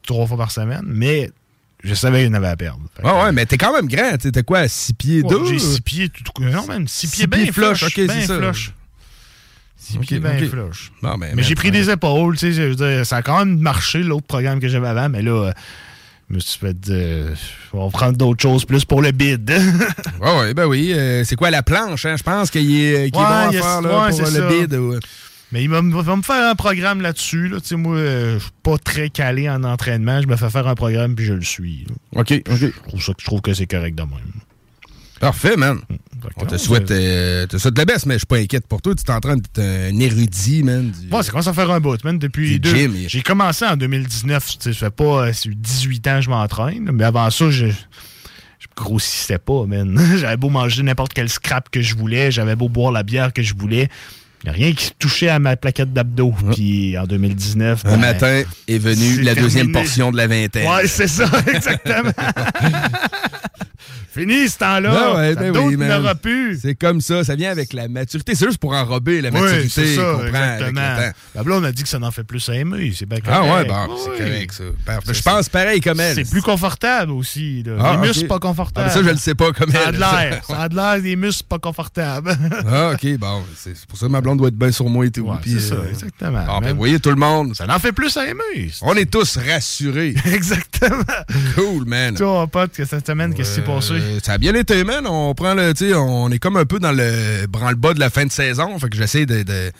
trois 0.06 0.26
fois 0.26 0.36
par 0.36 0.50
semaine, 0.50 0.84
mais 0.86 1.30
je 1.82 1.94
savais 1.94 2.18
qu'il 2.18 2.28
y 2.28 2.30
en 2.30 2.34
avait 2.34 2.48
à 2.48 2.56
perdre. 2.56 2.80
Que, 2.94 3.02
Ouais, 3.06 3.32
mais 3.32 3.46
t'es 3.46 3.56
quand 3.56 3.74
même 3.74 3.88
grand. 3.88 4.16
T'es 4.18 4.42
quoi, 4.42 4.68
6 4.68 4.92
pieds 4.92 5.22
ouais, 5.22 5.30
2? 5.30 5.46
J'ai 5.46 5.58
6 5.58 5.80
pieds, 5.80 6.08
tout, 6.10 6.42
non, 6.42 6.66
même 6.66 6.86
6 6.86 7.06
Six 7.08 7.16
pieds 7.16 7.26
bien 7.26 7.42
pieds 7.44 7.52
flush, 7.52 7.82
ok, 7.84 7.92
c'est 7.96 8.20
ça. 8.26 8.36
flush. 8.38 8.72
6 9.78 9.96
Ok, 9.96 10.02
pieds 10.06 10.20
bien 10.20 10.36
ok. 10.36 10.48
flush. 10.48 10.92
Bon, 11.02 11.08
ben, 11.16 11.18
Mais 11.30 11.34
ben, 11.36 11.44
j'ai 11.44 11.54
pris 11.54 11.70
des 11.70 11.90
épaules, 11.90 12.34
tu 12.36 12.40
sais, 12.40 12.52
je 12.52 12.62
veux 12.62 12.74
dire, 12.76 13.04
ça 13.06 13.16
a 13.16 13.22
quand 13.22 13.38
même 13.44 13.58
marché 13.58 14.02
l'autre 14.02 14.26
programme 14.26 14.60
que 14.60 14.68
j'avais 14.68 14.88
avant, 14.88 15.08
mais 15.08 15.22
là, 15.22 15.48
euh, 15.48 15.52
me 16.34 16.40
suis 16.40 16.58
fait 16.58 16.76
euh, 16.90 17.34
on 17.72 17.86
va 17.86 17.90
prendre 17.90 18.16
d'autres 18.16 18.40
choses 18.42 18.64
plus 18.64 18.84
pour 18.84 19.02
le 19.02 19.10
bid. 19.12 19.50
Ouais, 20.20 20.38
ouais, 20.38 20.54
ben 20.54 20.66
oui. 20.66 20.92
euh, 20.94 21.24
c'est 21.24 21.36
quoi 21.36 21.50
la 21.50 21.62
planche, 21.62 22.06
hein? 22.06 22.16
Je 22.16 22.22
pense 22.22 22.50
qu'il 22.50 22.62
est, 22.78 23.10
qu'il 23.10 23.20
est 23.20 23.24
Ouais, 23.24 23.28
bon 23.28 23.34
à 23.34 23.48
il 23.50 23.54
y 23.54 23.58
a- 23.58 23.62
faire 23.62 23.82
là, 23.82 24.04
ouais, 24.06 24.10
pour 24.10 24.30
le 24.30 24.48
bid. 24.66 24.74
ouais. 24.74 24.98
Mais 25.50 25.62
il 25.64 25.68
va, 25.68 25.82
me- 25.82 26.00
va 26.00 26.16
me 26.16 26.22
faire 26.22 26.50
un 26.50 26.54
programme 26.54 27.02
là-dessus. 27.02 27.48
Là. 27.48 27.58
Moi, 27.76 27.96
euh, 27.96 28.34
je 28.38 28.44
suis 28.44 28.50
pas 28.62 28.78
très 28.78 29.10
calé 29.10 29.50
en 29.50 29.64
entraînement. 29.64 30.20
Je 30.22 30.26
me 30.26 30.36
fais 30.36 30.48
faire 30.48 30.66
un 30.66 30.74
programme 30.74 31.14
puis 31.14 31.26
je 31.26 31.34
le 31.34 31.42
suis. 31.42 31.84
là. 32.14 32.20
OK. 32.22 32.32
Je 32.48 32.66
trouve, 32.88 33.02
ça, 33.02 33.12
je 33.18 33.24
trouve 33.26 33.40
que 33.42 33.52
c'est 33.52 33.66
correct 33.66 33.94
de 33.94 34.02
même. 34.02 34.32
Parfait, 35.22 35.56
man. 35.56 35.78
Que 35.88 36.28
On 36.36 36.44
te 36.46 36.56
souhaite, 36.56 36.90
euh, 36.90 37.46
te 37.46 37.56
souhaite 37.58 37.78
le 37.78 37.84
best, 37.84 38.06
mais 38.06 38.14
je 38.14 38.18
suis 38.18 38.26
pas 38.26 38.36
inquiète 38.38 38.66
pour 38.66 38.82
toi. 38.82 38.92
Tu 38.94 39.04
es 39.04 39.10
en 39.14 39.20
train 39.20 39.36
d'être 39.36 39.58
un 39.60 39.96
érudit, 40.00 40.62
man. 40.64 40.90
du- 40.90 41.08
Ouais, 41.14 41.22
ça 41.22 41.30
commence 41.30 41.46
à 41.46 41.52
faire 41.52 41.70
un 41.70 41.78
bout, 41.80 42.02
man. 42.04 42.18
Depuis 42.18 42.58
deux. 42.58 42.70
J'ai 43.08 43.22
commencé 43.22 43.64
en 43.64 43.76
2019. 43.76 44.44
Tu 44.46 44.56
sais, 44.60 44.72
Ça 44.72 44.86
fait 44.86 44.90
pas 44.96 45.28
euh, 45.28 45.32
c'est 45.32 45.48
18 45.50 46.06
ans 46.08 46.16
que 46.16 46.22
je 46.22 46.30
m'entraîne. 46.30 46.90
Mais 46.92 47.04
avant 47.04 47.30
ça, 47.30 47.50
je. 47.50 47.66
Je 47.66 48.66
grossissais 48.76 49.38
pas, 49.38 49.64
man. 49.66 49.96
J'avais 50.18 50.36
beau 50.36 50.48
manger 50.48 50.82
n'importe 50.82 51.12
quel 51.14 51.28
scrap 51.28 51.68
que 51.70 51.82
je 51.82 51.96
voulais, 51.96 52.30
j'avais 52.30 52.54
beau 52.56 52.68
boire 52.68 52.92
la 52.92 53.02
bière 53.02 53.32
que 53.32 53.42
je 53.42 53.54
voulais. 53.56 53.88
Il 54.44 54.48
a 54.48 54.52
rien 54.52 54.72
qui 54.72 54.90
touchait 54.98 55.28
à 55.28 55.38
ma 55.38 55.56
plaquette 55.56 55.92
d'abdos. 55.92 56.34
Puis 56.54 56.98
en 56.98 57.04
2019. 57.06 57.82
Un 57.84 57.90
ben, 57.92 57.96
matin 58.00 58.42
est 58.68 58.78
venue 58.78 59.20
la 59.22 59.34
deuxième 59.34 59.66
terminé. 59.66 59.72
portion 59.72 60.10
de 60.10 60.16
la 60.16 60.26
vingtaine. 60.26 60.68
Ouais, 60.68 60.86
c'est 60.88 61.06
ça, 61.08 61.30
exactement. 61.52 62.10
Fini 64.14 64.46
ce 64.46 64.58
temps-là. 64.58 64.90
Ben 64.90 65.16
ouais, 65.18 65.34
Ça 65.34 65.40
ben 65.40 65.52
d'autres 65.52 65.66
oui, 65.68 65.76
n'aura 65.78 66.14
plus. 66.14 66.58
C'est 66.60 66.74
comme 66.74 67.00
ça, 67.00 67.24
ça 67.24 67.34
vient 67.34 67.50
avec 67.50 67.72
la 67.72 67.88
maturité. 67.88 68.34
C'est 68.34 68.44
juste 68.44 68.58
pour 68.58 68.74
enrober 68.74 69.22
la 69.22 69.30
maturité 69.30 69.62
Oui, 69.62 69.70
c'est 69.70 69.96
ça, 69.96 70.18
exactement. 70.26 70.80
temps. 70.96 71.12
La 71.34 71.42
blonde 71.42 71.64
a 71.64 71.72
dit 71.72 71.82
que 71.82 71.88
ça 71.88 71.98
n'en 71.98 72.10
fait 72.10 72.22
plus 72.22 72.46
à 72.50 72.54
aimer. 72.56 72.92
C'est 72.94 73.06
bien 73.06 73.20
Ah 73.26 73.38
correct. 73.38 73.54
ouais, 73.54 73.64
bon, 73.64 73.86
Oui. 73.94 74.00
c'est 74.04 74.22
correct 74.24 74.52
ça. 74.52 74.64
Parfait. 74.84 75.14
Je 75.14 75.22
pense 75.22 75.48
pareil 75.48 75.80
comme 75.80 75.98
elle. 76.00 76.14
C'est 76.14 76.30
plus 76.30 76.42
confortable 76.42 77.12
aussi. 77.12 77.62
Là. 77.62 77.72
Ah, 77.80 77.92
les 78.02 78.08
muscles 78.08 78.26
pas 78.26 78.34
Ah, 78.36 78.38
confortables. 78.40 78.88
ben 78.88 78.92
ça, 78.92 79.02
je 79.02 79.08
le 79.08 79.16
sais 79.16 79.34
pas 79.34 79.50
comme 79.52 79.70
Ça 79.70 79.78
a 79.78 79.88
elle. 79.88 79.94
de 79.94 79.98
l'air. 80.00 80.42
Ça 80.46 80.60
a 80.60 80.68
de 80.68 80.76
l'air 80.76 81.00
des 81.00 81.16
muscles 81.16 81.44
pas 81.48 81.58
confortables. 81.58 82.36
Ah, 82.70 82.90
ok, 82.92 83.16
bon. 83.16 83.42
C'est 83.56 83.74
c'est 83.74 83.86
pour 83.86 83.98
ça 83.98 84.06
que 84.06 84.12
ma 84.12 84.20
blonde 84.20 84.31
doit 84.36 84.48
être 84.48 84.56
bien 84.56 84.70
sur 84.72 84.88
moi 84.88 85.06
et 85.06 85.10
tout. 85.10 85.22
Ouais, 85.22 85.36
puis, 85.40 85.52
c'est 85.52 85.60
ça, 85.60 85.74
euh, 85.74 85.88
exactement. 85.90 86.44
Ah, 86.48 86.60
ben, 86.60 86.70
vous 86.72 86.76
voyez, 86.78 86.98
tout 87.00 87.10
le 87.10 87.16
monde. 87.16 87.54
Ça 87.54 87.66
en 87.68 87.78
fait 87.78 87.92
plus 87.92 88.16
à 88.16 88.26
aimer. 88.26 88.70
On 88.82 88.94
est 88.94 89.10
tous 89.10 89.36
rassurés. 89.38 90.14
Exactement. 90.24 91.02
Cool, 91.54 91.84
man. 91.86 92.14
Toi, 92.14 92.26
mon 92.26 92.46
pote, 92.48 92.72
que 92.72 92.84
cette 92.84 93.06
semaine, 93.06 93.34
qu'est-ce 93.34 93.50
qui 93.50 93.54
s'est 93.56 93.62
passé? 93.62 93.94
Ça 94.22 94.32
a 94.34 94.38
bien 94.38 94.54
été, 94.54 94.82
man. 94.84 95.06
On 95.06 95.34
prend 95.34 95.54
le, 95.54 95.72
tu 95.74 95.88
sais, 95.90 95.94
on 95.94 96.30
est 96.30 96.38
comme 96.38 96.56
un 96.56 96.64
peu 96.64 96.78
dans 96.78 96.92
le 96.92 97.46
branle-bas 97.46 97.94
de 97.94 98.00
la 98.00 98.10
fin 98.10 98.26
de 98.26 98.32
saison. 98.32 98.78
Fait 98.78 98.88
que 98.88 98.96
j'essaie 98.96 99.26
de, 99.26 99.42
de, 99.42 99.70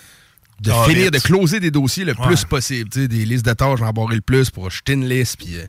de 0.61 0.71
Ah, 0.71 0.85
finir, 0.89 1.05
vite. 1.05 1.15
de 1.15 1.19
closer 1.19 1.61
des 1.61 1.71
dossiers 1.71 2.05
le 2.05 2.13
Ouais. 2.13 2.27
plus 2.27 2.45
possible. 2.45 2.89
Des 2.91 3.09
listes 3.25 3.45
de 3.47 3.53
tâches, 3.53 3.79
j'en 3.81 3.93
le 4.09 4.21
plus 4.21 4.51
pour 4.51 4.71
jeter 4.71 4.93
une 4.93 5.09
liste. 5.09 5.37
Puis, 5.39 5.57
euh, 5.57 5.67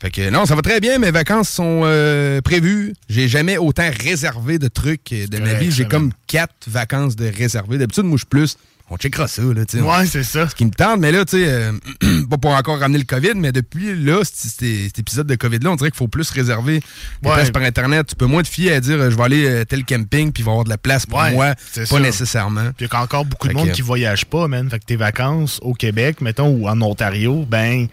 fait 0.00 0.10
que 0.10 0.30
non, 0.30 0.46
ça 0.46 0.54
va 0.54 0.62
très 0.62 0.80
bien. 0.80 0.98
Mes 0.98 1.10
vacances 1.10 1.48
sont 1.48 1.82
euh, 1.84 2.40
prévues. 2.40 2.94
J'ai 3.08 3.26
jamais 3.28 3.58
autant 3.58 3.90
réservé 4.00 4.58
de 4.58 4.68
trucs 4.68 5.12
euh, 5.12 5.26
de 5.26 5.38
ma 5.38 5.54
vie. 5.54 5.72
J'ai 5.72 5.86
comme 5.86 6.12
quatre 6.28 6.54
vacances 6.68 7.16
de 7.16 7.26
réservées. 7.36 7.78
D'habitude, 7.78 8.04
moi, 8.04 8.16
je 8.18 8.24
plus. 8.24 8.56
On 8.90 8.96
checkera 8.96 9.28
ça, 9.28 9.42
là, 9.42 9.66
tu 9.66 9.76
sais. 9.76 9.84
Ouais, 9.84 10.06
c'est 10.06 10.22
ça. 10.22 10.48
Ce 10.48 10.54
qui 10.54 10.64
me 10.64 10.70
tente, 10.70 10.98
mais 11.00 11.12
là, 11.12 11.22
tu 11.26 11.36
sais, 11.36 11.44
euh, 11.46 11.72
pas 12.30 12.38
pour 12.38 12.52
encore 12.52 12.78
ramener 12.78 12.96
le 12.96 13.04
COVID, 13.04 13.32
mais 13.34 13.52
depuis 13.52 13.94
là, 14.02 14.22
cet, 14.24 14.62
épisode 14.98 15.26
de 15.26 15.34
COVID-là, 15.34 15.72
on 15.72 15.76
dirait 15.76 15.90
qu'il 15.90 15.98
faut 15.98 16.08
plus 16.08 16.30
réserver 16.30 16.80
des 17.20 17.28
Ouais. 17.28 17.34
places 17.34 17.50
par 17.50 17.62
Internet. 17.64 18.06
Tu 18.06 18.14
peux 18.16 18.24
moins 18.24 18.42
te 18.42 18.48
fier 18.48 18.72
à 18.72 18.80
dire, 18.80 18.98
euh, 18.98 19.10
je 19.10 19.16
vais 19.16 19.22
aller 19.24 19.64
tel 19.68 19.84
camping, 19.84 20.32
puis 20.32 20.42
il 20.42 20.46
va 20.46 20.52
y 20.52 20.54
avoir 20.54 20.64
de 20.64 20.70
la 20.70 20.78
place 20.78 21.04
pour 21.04 21.18
Ouais, 21.18 21.32
moi. 21.32 21.54
Pas 21.74 21.84
ça. 21.84 22.00
nécessairement. 22.00 22.70
Puis 22.78 22.86
il 22.86 22.88
y 22.90 22.96
a 22.96 23.02
encore 23.02 23.26
beaucoup 23.26 23.48
de 23.48 23.52
monde 23.52 23.68
que- 23.68 23.74
qui 23.74 23.82
voyage 23.82 24.24
pas, 24.24 24.48
man. 24.48 24.70
Fait 24.70 24.78
que 24.78 24.84
tes 24.86 24.96
vacances 24.96 25.58
au 25.60 25.74
Québec, 25.74 26.22
mettons, 26.22 26.48
ou 26.48 26.66
en 26.66 26.80
Ontario, 26.80 27.44
ben, 27.46 27.88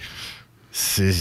c'est 0.77 1.13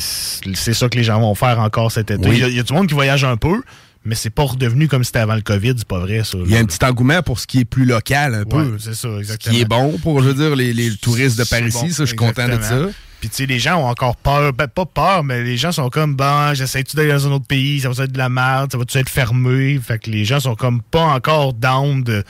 c'est 0.55 0.75
ça 0.75 0.89
que 0.89 0.97
les 0.99 1.05
gens 1.05 1.21
vont 1.21 1.35
faire 1.37 1.61
encore 1.61 1.93
cet 1.93 2.11
été. 2.11 2.23
Il 2.25 2.29
Oui. 2.45 2.53
y, 2.53 2.57
y 2.57 2.59
a 2.61 2.63
du 2.65 2.73
monde 2.73 2.89
qui 2.89 2.95
voyage 2.95 3.23
un 3.25 3.37
peu, 3.37 3.63
mais 4.05 4.17
c'est 4.17 4.31
pas 4.31 4.43
redevenu 4.43 4.89
comme 4.89 5.05
c'était 5.05 5.21
avant 5.21 5.37
le 5.37 5.43
COVID, 5.43 5.75
c'est 5.79 5.87
pas 5.87 6.01
vrai, 6.01 6.25
ça. 6.25 6.39
Il 6.45 6.51
y 6.51 6.57
a 6.57 6.59
un 6.59 6.65
petit 6.65 6.85
engouement 6.85 7.23
pour 7.23 7.39
ce 7.39 7.47
qui 7.47 7.61
est 7.61 7.65
plus 7.65 7.85
local, 7.85 8.35
un 8.35 8.39
Ouais, 8.39 8.45
peu. 8.47 8.77
c'est 8.81 8.95
ça, 8.95 9.09
Ce 9.15 9.19
exactement. 9.21 9.55
qui 9.55 9.61
est 9.61 9.65
bon 9.65 9.97
pour, 9.99 10.23
je 10.23 10.29
veux 10.31 10.35
dire, 10.35 10.57
les, 10.57 10.73
les 10.75 10.97
touristes 10.97 11.39
de 11.39 11.45
par 11.45 11.61
C'est 11.61 11.67
ici. 11.69 11.79
bon, 11.85 11.89
ça, 11.91 12.03
je 12.03 12.09
suis 12.09 12.17
content 12.17 12.49
de 12.49 12.61
ça. 12.61 12.79
Puis, 13.21 13.31
tu 13.31 13.37
sais, 13.37 13.47
les 13.47 13.59
gens 13.61 13.77
ont 13.79 13.87
encore 13.87 14.17
peur. 14.17 14.53
Ben, 14.53 14.67
pas 14.67 14.85
peur, 14.85 15.23
mais 15.25 15.43
les 15.45 15.57
gens 15.57 15.71
sont 15.73 15.89
comme, 15.89 16.15
ben, 16.17 16.53
j'essaie-tu 16.53 16.97
d'aller 16.97 17.13
dans 17.13 17.27
un 17.29 17.31
autre 17.31 17.47
pays, 17.47 17.81
ça 17.81 17.89
va 17.91 18.05
être 18.05 18.13
de 18.13 18.19
la 18.19 18.29
merde, 18.29 18.73
ça 18.73 18.77
va-tu 18.77 18.99
être 18.99 19.09
fermé? 19.09 19.81
Fait 19.83 19.99
que 20.01 20.11
les 20.11 20.25
gens 20.27 20.41
sont 20.41 20.57
comme 20.57 20.83
pas 20.83 21.05
encore 21.05 21.55
down 21.55 22.03
de 22.03 22.23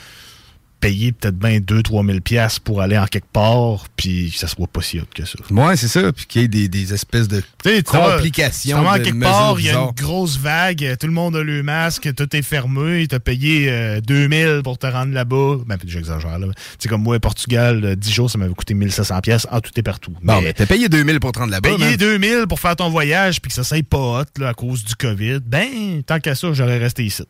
payer 0.81 1.13
peut-être 1.13 1.39
bien 1.39 1.59
2-3 1.61 2.07
000 2.07 2.21
piastres 2.21 2.61
pour 2.61 2.83
aller 2.83 2.99
en 2.99 3.07
quelque 3.07 3.31
part, 3.33 3.87
puis 3.97 4.31
que 4.31 4.39
ça 4.39 4.47
soit 4.49 4.67
pas 4.67 4.83
si 4.83 5.01
hot 5.01 5.05
que 5.15 5.25
ça. 5.25 5.39
Ouais, 5.51 5.77
c'est 5.77 5.89
ça. 5.89 6.13
Puis 6.13 6.27
qu'il 6.27 6.43
y 6.43 6.45
ait 6.45 6.49
des, 6.49 6.69
des 6.69 6.93
espèces 6.93 7.27
de 7.27 7.41
Tu 7.41 7.47
sais, 7.71 7.83
tu 7.83 7.93
vas- 7.93 8.17
complications. 8.17 8.79
tu 8.79 8.85
vas 8.85 8.91
en 8.91 8.99
de 8.99 9.03
quelque 9.03 9.21
part, 9.21 9.59
il 9.59 9.67
y 9.67 9.71
a 9.71 9.79
une 9.81 9.91
grosse 9.93 10.37
vague, 10.39 10.85
euh, 10.85 10.97
tout 11.01 11.07
le 11.07 11.13
monde 11.15 11.37
a 11.37 11.43
le 11.43 11.63
masque, 11.63 12.15
tout 12.15 12.37
est 12.37 12.43
fermé, 12.43 13.07
t'as 13.09 13.19
payé 13.19 13.69
euh, 13.71 14.01
2000 14.03 14.61
pour 14.63 14.77
te 14.77 14.87
rendre 14.87 15.15
là-bas. 15.15 15.57
Ben, 15.67 15.79
j'exagère, 15.87 16.39
là. 16.39 16.49
C'est 16.79 16.89
comme 16.89 17.03
moi, 17.03 17.19
Portugal, 17.19 17.81
euh, 17.83 17.97
10 17.97 18.13
jours, 18.13 18.31
ça 18.31 18.37
m'avait 18.37 18.53
coûté 18.53 18.75
1500 18.75 19.21
pièces 19.23 19.47
en 19.51 19.61
tout 19.61 19.71
et 19.77 19.83
partout. 19.83 20.13
Bon, 20.23 20.35
Mais- 20.37 20.43
mais 20.43 20.53
t'as 20.53 20.67
payé 20.67 20.89
2000 20.91 21.19
pour 21.21 21.33
te 21.33 21.39
rendre 21.39 21.53
là-bas. 21.53 21.79
Man. 21.79 21.97
2000 21.97 22.45
pour 22.49 22.61
faire 22.61 22.77
ton 22.77 22.91
voyage 22.91 23.41
puis 23.41 23.49
que 23.49 23.55
ça 23.55 23.65
soit 23.65 23.83
pas 23.89 24.21
hot 24.21 24.25
là, 24.39 24.49
à 24.51 24.55
cause 24.55 24.85
du 24.85 24.95
COVID, 24.97 25.41
ben, 25.47 26.03
tant 26.07 26.21
qu'à 26.21 26.35
ça, 26.35 26.53
j'aurais 26.53 26.79
resté 26.79 27.05
ici. 27.05 27.23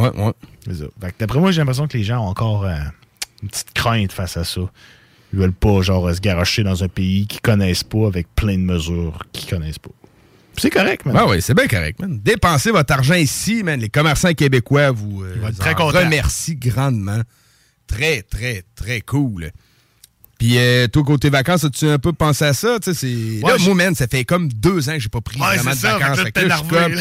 Ouais, 0.00 0.10
ouais. 0.24 0.32
C'est 0.64 0.74
ça. 0.74 0.84
Fait 1.00 1.12
que 1.12 1.18
D'après 1.18 1.38
moi, 1.40 1.52
j'ai 1.52 1.58
l'impression 1.60 1.86
que 1.88 1.96
les 1.96 2.04
gens 2.04 2.24
ont 2.24 2.28
encore 2.28 2.64
euh, 2.64 2.74
une 3.42 3.48
petite 3.48 3.72
crainte 3.72 4.12
face 4.12 4.36
à 4.36 4.44
ça. 4.44 4.60
Ils 5.32 5.38
veulent 5.38 5.52
pas, 5.52 5.80
genre, 5.82 6.12
se 6.14 6.20
garocher 6.20 6.62
dans 6.64 6.82
un 6.82 6.88
pays 6.88 7.26
qu'ils 7.26 7.40
connaissent 7.40 7.84
pas 7.84 8.06
avec 8.06 8.26
plein 8.34 8.54
de 8.54 8.62
mesures 8.62 9.22
qu'ils 9.32 9.48
connaissent 9.48 9.78
pas. 9.78 9.90
Puis 10.54 10.62
C'est 10.62 10.70
correct, 10.70 11.06
man. 11.06 11.16
Ouais, 11.16 11.22
ouais, 11.30 11.40
c'est 11.40 11.54
bien 11.54 11.68
correct, 11.68 12.00
man. 12.00 12.18
Dépensez 12.22 12.72
votre 12.72 12.92
argent 12.92 13.14
ici, 13.14 13.62
man. 13.62 13.78
Les 13.80 13.88
commerçants 13.88 14.32
québécois 14.34 14.90
vous, 14.90 15.22
euh, 15.22 15.36
vont 15.40 15.48
être 15.48 15.54
vous 15.54 15.60
très 15.60 15.70
en 15.74 15.76
contents. 15.76 15.98
remercient 16.00 16.56
grandement. 16.56 17.20
Très, 17.86 18.22
très, 18.22 18.62
très 18.74 19.00
cool. 19.00 19.50
Puis, 20.40 20.56
euh, 20.56 20.88
toi, 20.88 21.02
côté 21.04 21.28
vacances, 21.28 21.64
as-tu 21.64 21.86
un 21.86 21.98
peu 21.98 22.14
pensé 22.14 22.46
à 22.46 22.54
ça? 22.54 22.78
Tu 22.82 22.94
sais, 22.94 22.98
c'est... 22.98 23.44
Ouais, 23.44 23.52
là, 23.52 23.58
moi, 23.60 23.74
man, 23.74 23.94
ça 23.94 24.06
fait 24.08 24.24
comme 24.24 24.48
deux 24.48 24.88
ans 24.88 24.94
que 24.94 24.98
j'ai 25.00 25.10
pas 25.10 25.20
pris 25.20 25.38
Ouais, 25.38 25.56
vraiment 25.56 25.72
de 25.72 25.76
ça, 25.76 25.98
vacances. 25.98 26.20
fait 26.20 26.32
que 26.32 26.40
là, 26.40 26.56
comme, 26.66 26.94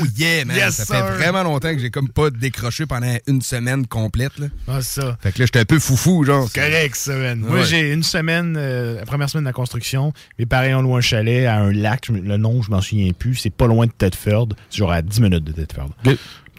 oh 0.00 0.04
yeah, 0.16 0.44
man. 0.44 0.56
Yes, 0.56 0.74
ça 0.76 0.84
sir. 0.84 0.94
fait 0.94 1.12
vraiment 1.16 1.42
longtemps 1.42 1.74
que 1.74 1.80
j'ai 1.80 1.90
comme 1.90 2.08
pas 2.08 2.30
décroché 2.30 2.86
pendant 2.86 3.12
une 3.26 3.42
semaine 3.42 3.84
complète, 3.88 4.38
là. 4.38 4.46
Ah, 4.68 4.80
ça. 4.80 5.18
Fait 5.20 5.32
que 5.32 5.40
là, 5.40 5.46
j'étais 5.46 5.58
un 5.58 5.64
peu 5.64 5.80
foufou, 5.80 6.24
genre. 6.24 6.48
C'est 6.48 6.60
correct, 6.60 6.94
ça, 6.94 7.16
man. 7.16 7.40
Moi, 7.40 7.58
Ouais. 7.58 7.64
j'ai 7.64 7.92
une 7.92 8.04
semaine, 8.04 8.54
euh, 8.56 9.00
la 9.00 9.06
première 9.06 9.28
semaine 9.28 9.42
de 9.42 9.48
la 9.48 9.52
construction. 9.52 10.12
Mes 10.38 10.46
parents 10.46 10.78
ont 10.78 10.82
loué 10.82 10.98
un 10.98 11.00
chalet 11.00 11.46
à 11.46 11.56
un 11.56 11.72
lac. 11.72 12.08
Le 12.10 12.36
nom, 12.36 12.62
je 12.62 12.70
m'en 12.70 12.80
souviens 12.80 13.10
plus. 13.12 13.34
C'est 13.34 13.50
pas 13.50 13.66
loin 13.66 13.86
de 13.86 13.92
Tedford. 13.92 14.50
C'est 14.70 14.78
genre 14.78 14.92
à 14.92 15.02
10 15.02 15.20
minutes 15.20 15.42
de 15.42 15.50
Tedford. 15.50 15.90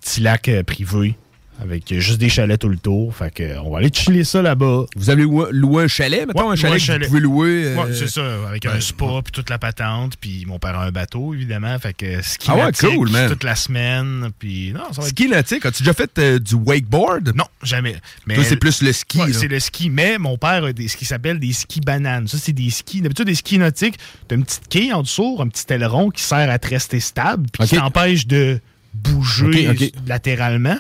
Petit 0.02 0.20
lac 0.20 0.50
euh, 0.50 0.64
privé 0.64 1.16
avec 1.62 1.94
juste 2.00 2.20
des 2.20 2.30
chalets 2.30 2.60
tout 2.60 2.68
le 2.70 2.78
tour. 2.78 3.16
Fait 3.16 3.32
que, 3.34 3.58
on 3.60 3.72
va 3.72 3.78
aller 3.80 3.90
chiller 3.94 4.24
ça 4.24 4.42
là-bas. 4.42 4.86
Vous 4.96 5.10
avez 5.10 5.24
loué, 5.24 5.46
loué 5.52 5.84
un 5.84 5.88
chalet, 5.88 6.28
mettons, 6.28 6.48
Ouais, 6.48 6.54
un 6.54 6.56
chalet 6.56 6.80
louer 6.80 6.98
que 6.98 7.04
vous 7.04 7.08
pouvez 7.08 7.20
louer. 7.22 7.66
euh, 7.68 7.76
Ouais, 7.84 7.94
c'est 7.94 8.08
ça, 8.10 8.48
avec 8.50 8.66
un 8.66 8.80
spa 8.82 9.22
puis 9.24 9.32
toute 9.32 9.50
la 9.50 9.58
patente, 9.58 10.18
puis 10.20 10.44
mon 10.48 10.60
père 10.60 10.78
a 10.78 10.86
un 10.86 10.92
bateau 10.92 11.34
évidemment, 11.34 11.78
fait 11.80 11.94
que 11.94 12.22
ski 12.22 12.50
Ah 12.52 12.72
cool, 12.78 13.10
man. 13.10 13.30
toute 13.30 13.44
la 13.44 13.56
semaine, 13.56 14.30
puis 14.38 14.74
non, 14.74 14.92
ça 14.92 15.02
va 15.02 15.08
être 15.08 15.12
Ski 15.18 15.30
nautique, 15.30 15.66
as-tu 15.66 15.84
déjà 15.84 15.94
fait 15.94 16.12
euh, 16.20 16.40
du 16.40 16.56
wakeboard? 16.56 17.32
non, 17.36 17.46
jamais. 17.64 17.96
Mais 18.28 18.36
Toi, 18.36 18.44
c'est 18.44 18.58
plus 18.58 18.82
le 18.82 18.92
ski. 18.92 19.20
C'est 19.32 19.48
le 19.48 19.60
ski, 19.60 19.90
mais 19.90 20.18
mon 20.18 20.38
père 20.38 20.66
a 20.66 20.74
des, 20.74 20.88
ce 20.88 20.98
qui 20.98 21.06
s'appelle 21.06 21.40
des 21.40 21.54
skis 21.54 21.80
bananes. 21.82 22.28
Ça, 22.28 22.38
c'est 22.38 22.54
des 22.54 22.70
skis. 22.70 23.02
D'habitude, 23.02 23.26
des 23.26 23.36
skis 23.36 23.58
nautiques, 23.58 23.96
t'as 24.28 24.36
une 24.36 24.44
petite 24.44 24.68
quille 24.68 24.92
en 24.94 25.02
dessous, 25.04 25.38
un 25.40 25.48
petit 25.48 25.66
aileron 25.74 26.10
qui 26.10 26.22
sert 26.24 26.50
à 26.50 26.60
te 26.60 26.68
rester 26.68 27.00
stable, 27.00 27.48
puis 27.52 27.68
qui 27.68 27.76
t'empêche 27.78 28.28
de 28.28 28.60
bouger 28.94 29.92
latéralement. 30.08 30.78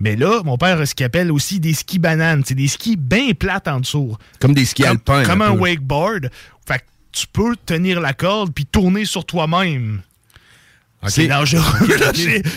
Mais 0.00 0.16
là, 0.16 0.42
mon 0.44 0.56
père 0.56 0.80
a 0.80 0.86
ce 0.86 0.94
qu'il 0.94 1.06
appelle 1.06 1.32
aussi 1.32 1.60
des 1.60 1.74
skis 1.74 1.98
bananes. 1.98 2.42
C'est 2.46 2.54
des 2.54 2.68
skis 2.68 2.96
bien 2.96 3.32
plates 3.32 3.68
en 3.68 3.80
dessous. 3.80 4.16
Comme 4.40 4.54
des 4.54 4.64
skis 4.64 4.84
alpins. 4.84 5.24
comme 5.24 5.42
un 5.42 5.50
wakeboard. 5.50 6.30
Fait 6.66 6.78
que 6.78 6.84
tu 7.12 7.26
peux 7.26 7.56
tenir 7.66 8.00
la 8.00 8.12
corde 8.12 8.52
puis 8.52 8.66
tourner 8.66 9.04
sur 9.04 9.24
toi-même. 9.24 10.02
C'est 11.06 11.28
dangereux. 11.28 11.62
Là. 12.00 12.12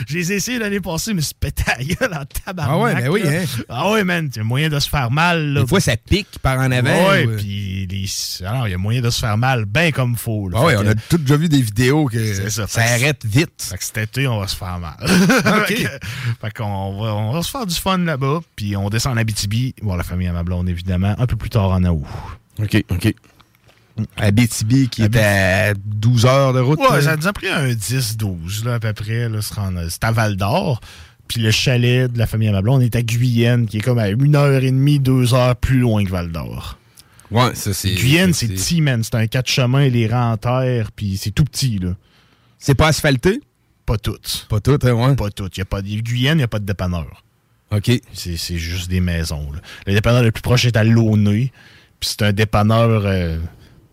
J'ai 0.08 0.20
essayé 0.34 0.58
l'année 0.58 0.80
passée, 0.80 1.14
mais 1.14 1.22
c'est 1.22 1.38
pété 1.38 1.64
à 1.68 1.78
la 1.78 1.84
gueule 1.84 2.14
en 2.14 2.26
tabarnak. 2.26 2.76
Ah 2.76 2.80
ouais, 2.80 2.96
ben 2.96 3.10
oui, 3.10 3.22
hein. 3.28 3.46
Ah 3.70 3.92
ouais, 3.92 4.04
man. 4.04 4.30
Il 4.34 4.38
y 4.38 4.42
a 4.42 4.44
moyen 4.44 4.68
de 4.70 4.80
se 4.80 4.90
faire 4.90 5.12
mal. 5.12 5.54
Là. 5.54 5.62
Des 5.62 5.68
fois, 5.68 5.80
ça 5.80 5.96
pique 5.96 6.40
par 6.42 6.58
en 6.60 6.72
avant. 6.72 7.10
Ouais, 7.10 7.26
ou, 7.28 7.38
puis 7.38 7.86
les- 7.88 8.46
alors, 8.46 8.68
il 8.68 8.72
y 8.72 8.74
a 8.74 8.78
moyen 8.80 9.02
de 9.02 9.10
se 9.12 9.20
faire 9.20 9.38
mal 9.38 9.66
bien 9.66 9.92
comme 9.92 10.16
faut. 10.16 10.50
là. 10.50 10.58
Ah 10.60 10.66
ouais, 10.66 10.76
on 10.78 10.88
a 10.88 10.96
tous 10.96 11.20
déjà 11.20 11.38
vu 11.38 11.50
des 11.50 11.62
vidéos 11.62 12.06
que 12.08 12.50
ça. 12.50 12.66
arrête 12.82 13.24
vite. 13.26 13.62
Fait 13.70 13.78
que 13.78 13.84
cet 13.84 13.98
été, 13.98 14.28
on 14.28 14.40
va 14.40 14.48
se 14.48 14.56
faire 14.56 14.80
mal. 14.80 14.96
OK. 15.62 15.76
fait 16.42 16.54
qu'on 16.58 17.00
va, 17.00 17.16
on 17.16 17.32
va 17.34 17.44
se 17.44 17.52
faire 17.52 17.66
du 17.68 17.76
fun 17.76 18.00
là-bas, 18.00 18.40
puis 18.56 18.76
on 18.76 18.90
descend 18.90 19.14
en 19.14 19.18
Abitibi, 19.18 19.76
voir 19.84 19.98
la 19.98 20.04
famille 20.04 20.28
à 20.28 20.34
ma 20.34 20.44
blonde, 20.44 20.68
évidemment, 20.68 21.16
un 21.20 21.26
peu 21.28 21.36
plus 21.36 21.50
tard 21.52 21.70
en 21.70 21.84
août. 21.84 22.06
OK, 22.60 22.84
OK. 22.90 23.14
Abitibi 24.18 24.88
qui 24.90 25.04
est 25.04 25.16
à 25.18 25.74
12 25.74 26.26
heures 26.26 26.54
de 26.54 26.60
route. 26.60 26.80
Ouais, 26.80 27.02
ça 27.02 27.16
nous 27.16 27.28
a 27.28 27.34
pris 27.34 27.48
un 27.50 27.68
10-12, 27.70 28.66
là, 28.66 28.76
à 28.76 28.80
peu 28.80 28.94
près. 28.94 29.30
Là, 29.30 29.42
se 29.42 29.54
rendre- 29.54 29.82
c'est 29.90 30.04
à 30.04 30.12
Val 30.12 30.36
d'Or. 30.38 30.80
Puis 31.28 31.40
le 31.42 31.52
chalet 31.52 32.12
de 32.12 32.18
la 32.18 32.28
famille 32.28 32.50
à 32.50 32.52
ma 32.52 32.62
blonde 32.62 32.82
est 32.82 32.96
à 32.96 33.02
Guyenne, 33.02 33.66
qui 33.66 33.78
est 33.78 33.82
comme 33.82 34.00
à 34.00 34.10
une 34.10 34.36
heure 34.36 34.62
et 34.64 34.72
demie, 34.72 35.00
deux 35.00 35.34
heures 35.34 35.56
plus 35.56 35.80
loin 35.80 36.04
que 36.04 36.10
Val 36.10 36.32
d'Or. 36.32 36.78
Ouais, 37.30 37.56
ça 37.56 37.74
c'est. 37.74 37.94
Guyenne, 37.94 38.34
c'est 38.34 38.48
petit, 38.50 38.82
man. 38.82 39.04
C'est 39.04 39.16
un 39.16 39.28
quatre 39.28 39.50
chemins, 39.50 39.88
les 39.88 40.08
rangs 40.08 40.32
en 40.34 40.38
terre, 40.38 40.92
puis 40.94 41.16
c'est 41.18 41.32
tout 41.32 41.46
petit, 41.46 41.80
là. 41.80 41.96
C'est 42.60 42.76
pas 42.76 42.88
asphalté? 42.88 43.40
Pas 43.86 43.98
toutes. 43.98 44.46
Pas 44.50 44.60
tout, 44.60 44.78
hein, 44.84 44.92
ouais. 44.92 45.16
Pas 45.16 45.30
toutes. 45.30 45.58
Y 45.58 45.62
a 45.62 45.66
pas, 45.66 45.82
Guyenne, 45.82 46.34
il 46.36 46.38
n'y 46.38 46.44
a 46.44 46.48
pas 46.50 46.60
de 46.60 46.66
dépanneur. 46.66 47.24
OK. 47.72 47.90
C'est 48.14 48.36
c'est 48.36 48.58
juste 48.58 48.90
des 48.90 49.00
maisons. 49.00 49.50
là. 49.54 49.60
Le 49.88 49.94
dépanneur 49.94 50.24
le 50.24 50.32
plus 50.32 50.42
proche 50.42 50.66
est 50.66 50.76
à 50.76 50.84
Launay. 50.84 51.52
Puis 52.02 52.10
c'est 52.10 52.24
un 52.24 52.34
dépanneur. 52.34 53.04
euh, 53.06 53.40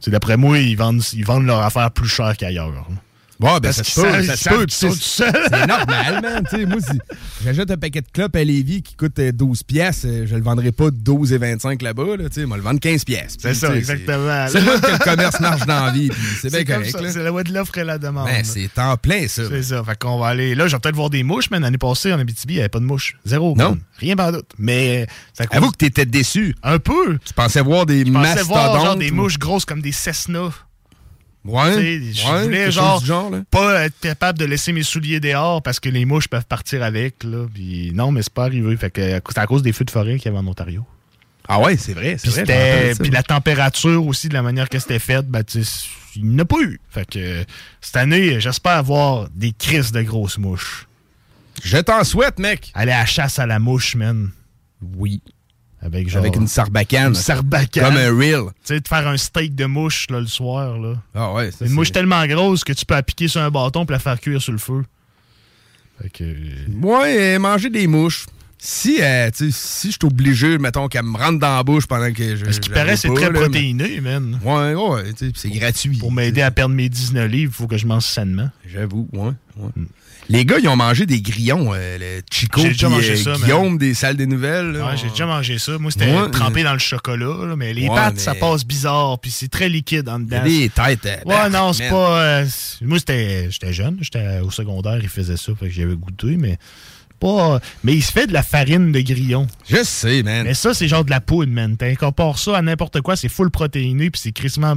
c'est 0.00 0.10
D'après 0.10 0.36
moi, 0.36 0.58
ils 0.58 0.76
vendent, 0.76 1.02
ils 1.12 1.24
vendent 1.24 1.46
leur 1.46 1.60
affaire 1.60 1.90
plus 1.90 2.08
cher 2.08 2.36
qu'ailleurs. 2.36 2.86
Ouais, 3.40 3.60
ben 3.60 3.70
ça 3.72 3.84
se 3.84 4.00
peut, 4.00 4.22
ça 4.24 4.36
se 4.36 4.48
peut. 4.48 4.66
C'est 4.68 5.66
normal, 5.66 6.20
man. 6.22 6.44
Tu 6.50 6.56
sais, 6.56 6.66
moi, 6.66 6.78
si 6.80 6.98
j'achète 7.44 7.70
un 7.70 7.76
paquet 7.76 8.00
de 8.00 8.06
clopes 8.12 8.34
à 8.34 8.42
Lévis 8.42 8.82
qui 8.82 8.94
coûte 8.96 9.18
euh, 9.20 9.30
12 9.32 9.62
pièces, 9.62 10.02
je 10.04 10.34
le 10.34 10.42
vendrai 10.42 10.72
pas 10.72 10.90
12 10.90 11.32
et 11.32 11.38
25 11.38 11.80
là-bas, 11.82 12.16
là, 12.18 12.28
tu 12.28 12.40
sais, 12.40 12.46
moi 12.46 12.56
le 12.56 12.62
vendre 12.64 12.80
15 12.80 13.04
pièces. 13.04 13.36
C'est 13.40 13.54
ça, 13.54 13.74
exactement. 13.76 14.46
C'est 14.48 14.60
là 14.60 14.78
que 14.80 14.90
le 14.90 14.98
commerce 14.98 15.38
marche 15.40 15.66
dans 15.66 15.86
la 15.86 15.92
vie, 15.92 16.10
c'est 16.42 16.50
bien 16.50 16.64
correct. 16.64 16.96
C'est 17.10 17.22
la 17.22 17.28
loi 17.30 17.44
de 17.44 17.52
l'offre 17.52 17.78
et 17.78 17.84
la 17.84 17.98
demande. 17.98 18.26
Ben, 18.26 18.44
c'est 18.44 18.76
en 18.78 18.96
plein, 18.96 19.28
ça. 19.28 19.42
C'est 19.48 19.62
ça. 19.62 19.84
Fait 19.84 19.98
qu'on 19.98 20.18
va 20.18 20.28
aller. 20.28 20.54
Là, 20.54 20.66
je 20.66 20.74
vais 20.76 20.80
peut-être 20.80 20.96
voir 20.96 21.10
des 21.10 21.22
mouches, 21.22 21.50
mais 21.50 21.60
l'année 21.60 21.78
passée, 21.78 22.12
en 22.12 22.18
Abitibi, 22.18 22.54
il 22.54 22.56
n'y 22.56 22.60
avait 22.60 22.68
pas 22.68 22.80
de 22.80 22.84
mouches. 22.84 23.16
Zéro. 23.24 23.54
Non. 23.56 23.70
man. 23.70 23.80
Rien 23.98 24.16
par 24.16 24.32
doute. 24.32 24.50
Mais 24.58 25.06
ça 25.32 25.44
Avoue 25.50 25.70
que 25.70 25.76
t'étais 25.76 26.06
déçu. 26.06 26.54
un 26.62 26.78
peu. 26.78 27.18
Tu 27.24 27.32
pensais 27.34 27.60
voir 27.60 27.86
des 27.86 28.04
Je 28.04 28.12
pensais 28.12 28.42
voir 28.42 28.64
genre 28.66 28.74
mastodontes. 28.74 28.98
des 29.00 29.10
ou- 29.10 29.14
mouches 29.14 29.38
grosses 29.38 29.64
comme 29.64 29.80
des 29.80 29.92
Cessna. 29.92 30.50
Ouais, 31.48 31.72
Je 32.12 32.44
voulais 32.44 32.70
genre, 32.70 33.02
pas 33.50 33.86
être 33.86 33.98
capable 34.00 34.38
de 34.38 34.44
laisser 34.44 34.72
mes 34.72 34.82
souliers 34.82 35.18
dehors 35.18 35.62
parce 35.62 35.80
que 35.80 35.88
les 35.88 36.04
mouches 36.04 36.28
peuvent 36.28 36.44
partir 36.44 36.82
avec. 36.82 37.24
Là. 37.24 37.46
Puis 37.52 37.90
non, 37.94 38.12
mais 38.12 38.22
c'est 38.22 38.32
pas 38.32 38.44
arrivé. 38.44 38.76
Fait 38.76 38.90
que 38.90 39.00
euh, 39.00 39.20
c'est 39.26 39.38
à 39.38 39.46
cause 39.46 39.62
des 39.62 39.72
feux 39.72 39.86
de 39.86 39.90
forêt 39.90 40.18
qu'il 40.18 40.26
y 40.26 40.28
avait 40.28 40.38
en 40.38 40.46
Ontario. 40.46 40.84
Ah 41.48 41.58
ouais, 41.60 41.78
c'est 41.78 41.94
vrai, 41.94 42.16
c'est 42.18 42.44
Puis 42.44 42.44
vrai. 42.44 43.10
la 43.10 43.22
température 43.22 44.06
aussi, 44.06 44.28
de 44.28 44.34
la 44.34 44.42
manière 44.42 44.68
que 44.68 44.78
c'était 44.78 44.98
fait, 44.98 45.26
ben, 45.26 45.42
il 46.14 46.24
n'y 46.24 46.34
en 46.34 46.40
a 46.40 46.44
pas 46.44 46.60
eu. 46.60 46.78
Fait 46.90 47.08
que 47.08 47.18
euh, 47.18 47.44
cette 47.80 47.96
année, 47.96 48.38
j'espère 48.38 48.72
avoir 48.72 49.30
des 49.30 49.52
crises 49.52 49.90
de 49.90 50.02
grosses 50.02 50.36
mouches. 50.36 50.86
Je 51.64 51.78
t'en 51.78 52.04
souhaite, 52.04 52.38
mec. 52.38 52.70
Aller 52.74 52.92
à 52.92 52.98
la 52.98 53.06
chasse 53.06 53.38
à 53.38 53.46
la 53.46 53.58
mouche, 53.58 53.94
man. 53.96 54.30
Oui. 54.96 55.22
Avec 55.80 56.08
genre. 56.08 56.20
Avec 56.20 56.36
une 56.36 56.48
sarbacane. 56.48 57.08
Une 57.08 57.14
sarbacane. 57.14 57.84
Comme 57.84 57.96
un 57.96 58.16
reel. 58.16 58.50
Tu 58.64 58.74
sais, 58.74 58.80
de 58.80 58.88
faire 58.88 59.06
un 59.06 59.16
steak 59.16 59.54
de 59.54 59.66
mouche 59.66 60.06
là, 60.10 60.20
le 60.20 60.26
soir. 60.26 60.78
Là. 60.78 60.94
Ah 61.14 61.32
ouais, 61.32 61.50
ça, 61.50 61.66
Une 61.66 61.72
mouche 61.72 61.92
tellement 61.92 62.26
grosse 62.26 62.64
que 62.64 62.72
tu 62.72 62.84
peux 62.84 62.96
appliquer 62.96 63.28
sur 63.28 63.40
un 63.40 63.50
bâton 63.50 63.86
puis 63.86 63.92
la 63.92 63.98
faire 63.98 64.20
cuire 64.20 64.42
sur 64.42 64.52
le 64.52 64.58
feu. 64.58 64.82
Fait 66.02 66.10
que. 66.10 66.24
Ouais, 66.82 67.36
euh, 67.36 67.38
manger 67.38 67.70
des 67.70 67.86
mouches. 67.86 68.26
Si, 68.60 69.00
euh, 69.00 69.30
si 69.32 69.52
je 69.52 69.92
suis 69.92 69.98
obligé, 70.02 70.58
mettons, 70.58 70.88
qu'elle 70.88 71.04
me 71.04 71.16
rentre 71.16 71.38
dans 71.38 71.56
la 71.56 71.62
bouche 71.62 71.86
pendant 71.86 72.12
que 72.12 72.34
je. 72.34 72.50
Ce 72.50 72.58
qui 72.58 72.70
paraît, 72.70 72.96
c'est 72.96 73.12
très 73.14 73.30
là, 73.30 73.40
protéiné, 73.40 74.00
man. 74.00 74.40
Ouais, 74.44 74.74
ouais, 74.74 75.04
c'est 75.34 75.50
gratuit. 75.50 75.98
Pour 75.98 76.10
m'aider 76.10 76.42
à 76.42 76.50
perdre 76.50 76.74
mes 76.74 76.88
19 76.88 77.30
livres, 77.30 77.52
il 77.52 77.56
faut 77.56 77.68
que 77.68 77.78
je 77.78 77.86
mange 77.86 78.02
sainement. 78.02 78.50
J'avoue, 78.66 79.08
ouais. 79.12 79.30
ouais. 79.58 79.70
Les 80.30 80.44
gars, 80.44 80.56
ils 80.62 80.68
ont 80.68 80.76
mangé 80.76 81.06
des 81.06 81.22
grillons, 81.22 81.70
euh, 81.74 81.96
le 81.98 82.22
Chico 82.30 82.62
déjà 82.62 82.88
mangé 82.88 83.12
euh, 83.12 83.16
ça. 83.16 83.32
Guillaume 83.42 83.78
des 83.78 83.94
salles 83.94 84.16
des 84.16 84.26
nouvelles. 84.26 84.72
là. 84.72 84.88
Ouais, 84.90 84.96
j'ai 84.96 85.08
déjà 85.08 85.24
mangé 85.26 85.58
ça. 85.58 85.78
Moi, 85.78 85.90
c'était 85.90 86.12
Ouais, 86.12 86.30
trempé 86.30 86.62
dans 86.62 86.74
le 86.74 86.78
chocolat, 86.78 87.46
là, 87.46 87.56
mais 87.56 87.72
les 87.72 87.88
Ouais, 87.88 87.94
pâtes, 87.94 88.14
mais- 88.16 88.20
ça 88.20 88.34
passe 88.34 88.64
bizarre, 88.66 89.18
puis 89.18 89.30
c'est 89.30 89.48
très 89.48 89.68
liquide 89.68 90.08
en 90.08 90.18
dedans. 90.20 90.36
a 90.36 90.40
des 90.40 90.68
têtes. 90.68 91.06
euh, 91.06 91.16
Ouais, 91.24 91.34
bah, 91.34 91.48
non, 91.48 91.72
c'est 91.72 91.88
pas. 91.88 92.20
euh, 92.22 92.46
moi, 92.82 92.98
c'était, 92.98 93.50
j'étais 93.50 93.72
jeune, 93.72 93.96
j'étais 94.02 94.40
au 94.40 94.50
secondaire, 94.50 94.98
il 95.00 95.08
faisait 95.08 95.36
ça, 95.38 95.52
fait 95.58 95.66
que 95.68 95.72
j'avais 95.72 95.96
goûté, 95.96 96.36
mais 96.36 96.58
pas. 97.20 97.58
Mais 97.82 97.94
il 97.94 98.02
se 98.02 98.12
fait 98.12 98.26
de 98.26 98.32
la 98.34 98.42
farine 98.42 98.92
de 98.92 99.00
grillon. 99.00 99.46
Je 99.68 99.82
sais, 99.82 100.22
man. 100.22 100.44
Mais 100.46 100.54
ça, 100.54 100.74
c'est 100.74 100.88
genre 100.88 101.04
de 101.04 101.10
la 101.10 101.20
poudre, 101.20 101.50
man. 101.52 101.76
T'incorpores 101.76 102.38
ça 102.38 102.58
à 102.58 102.62
n'importe 102.62 103.00
quoi, 103.00 103.16
c'est 103.16 103.28
full 103.30 103.50
protéiné, 103.50 104.10
puis 104.10 104.20
c'est 104.22 104.32
crissement 104.32 104.76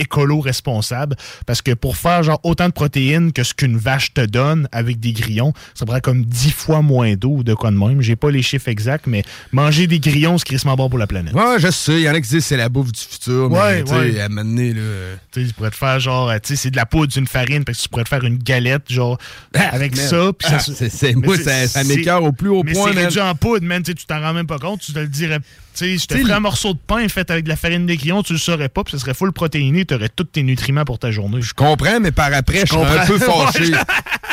écolo 0.00 0.40
responsable 0.40 1.16
parce 1.46 1.62
que 1.62 1.72
pour 1.72 1.96
faire 1.96 2.22
genre 2.22 2.40
autant 2.42 2.66
de 2.68 2.72
protéines 2.72 3.32
que 3.32 3.42
ce 3.44 3.54
qu'une 3.54 3.76
vache 3.76 4.12
te 4.14 4.22
donne 4.24 4.68
avec 4.72 4.98
des 5.00 5.12
grillons, 5.12 5.52
ça 5.74 5.86
prend 5.86 6.00
comme 6.00 6.24
10 6.24 6.50
fois 6.52 6.82
moins 6.82 7.14
d'eau 7.14 7.36
ou 7.36 7.42
de 7.44 7.54
quoi 7.54 7.70
de 7.70 7.76
même. 7.76 8.00
J'ai 8.02 8.16
pas 8.16 8.30
les 8.30 8.42
chiffres 8.42 8.68
exacts, 8.68 9.06
mais 9.06 9.22
manger 9.52 9.86
des 9.86 10.00
grillons, 10.00 10.38
c'est 10.38 10.44
crissement 10.46 10.74
bon 10.76 10.88
pour 10.88 10.98
la 10.98 11.06
planète. 11.06 11.34
Ouais, 11.34 11.56
je 11.58 11.70
sais. 11.70 11.92
Il 11.94 12.00
y 12.00 12.08
en 12.08 12.14
a 12.14 12.20
qui 12.20 12.28
disent 12.28 12.38
que 12.38 12.40
c'est 12.40 12.56
la 12.56 12.68
bouffe 12.68 12.92
du 12.92 13.00
futur. 13.00 13.50
Ouais, 13.50 13.82
mais, 13.82 13.84
tu 13.84 13.92
ouais. 13.94 14.20
à 14.20 14.28
là. 14.28 14.42
euh, 14.46 15.16
Tu 15.32 15.42
sais, 15.42 15.48
tu 15.48 15.54
pourrais 15.54 15.70
te 15.70 15.76
faire 15.76 16.00
genre, 16.00 16.32
tu 16.40 16.48
sais, 16.48 16.56
c'est 16.56 16.70
de 16.70 16.76
la 16.76 16.86
poudre 16.86 17.12
d'une 17.12 17.26
farine, 17.26 17.64
parce 17.64 17.78
que 17.78 17.82
tu 17.84 17.88
pourrais 17.88 18.04
te 18.04 18.08
faire 18.08 18.24
une 18.24 18.38
galette, 18.38 18.90
genre, 18.90 19.18
avec 19.54 19.96
man. 19.96 20.06
ça. 20.06 20.32
Puis 20.38 20.48
ça 20.48 20.56
Ah, 20.56 20.60
se- 20.60 20.88
c'est- 20.88 21.14
moi, 21.14 21.36
c'est- 21.36 21.42
ça- 21.44 21.68
ça 21.68 21.84
m'écoeure 21.84 22.22
au 22.24 22.32
plus 22.32 22.48
haut 22.48 22.62
mais 22.64 22.72
point, 22.72 22.90
c'est 22.92 23.00
réduit 23.04 23.20
en 23.20 23.34
poudre, 23.34 23.66
man. 23.66 23.82
Tu 23.82 23.90
sais, 23.90 23.94
tu 23.94 24.06
t'en 24.06 24.20
rends 24.20 24.32
même 24.32 24.46
pas 24.46 24.58
compte. 24.58 24.80
Tu 24.80 24.92
te 24.92 24.98
le 24.98 25.08
dirais. 25.08 25.38
Tu 25.74 25.84
sais, 25.84 25.98
je 25.98 26.06
te 26.06 26.16
ferais 26.18 26.32
un 26.34 26.40
morceau 26.40 26.74
de 26.74 26.78
pain 26.84 27.08
fait 27.08 27.30
avec 27.30 27.44
de 27.44 27.48
la 27.48 27.56
farine 27.56 27.86
de 27.86 27.94
grillon, 27.94 28.22
tu 28.22 28.32
le 28.32 28.38
saurais 28.38 28.68
pas, 28.68 28.82
puis 28.84 28.92
ce 28.92 28.98
serait 28.98 29.14
full 29.14 29.32
protéiné, 29.32 29.84
tu 29.86 29.94
aurais 29.94 30.08
tous 30.08 30.24
tes 30.24 30.42
nutriments 30.42 30.84
pour 30.84 30.98
ta 30.98 31.10
journée. 31.10 31.40
Je 31.40 31.54
comprends, 31.54 32.00
mais 32.00 32.10
par 32.10 32.32
après, 32.34 32.60
je 32.66 32.72
suis 32.74 32.76
un 32.76 33.06
peu 33.06 33.18
fâché. 33.20 33.72
Ouais, 33.72 33.78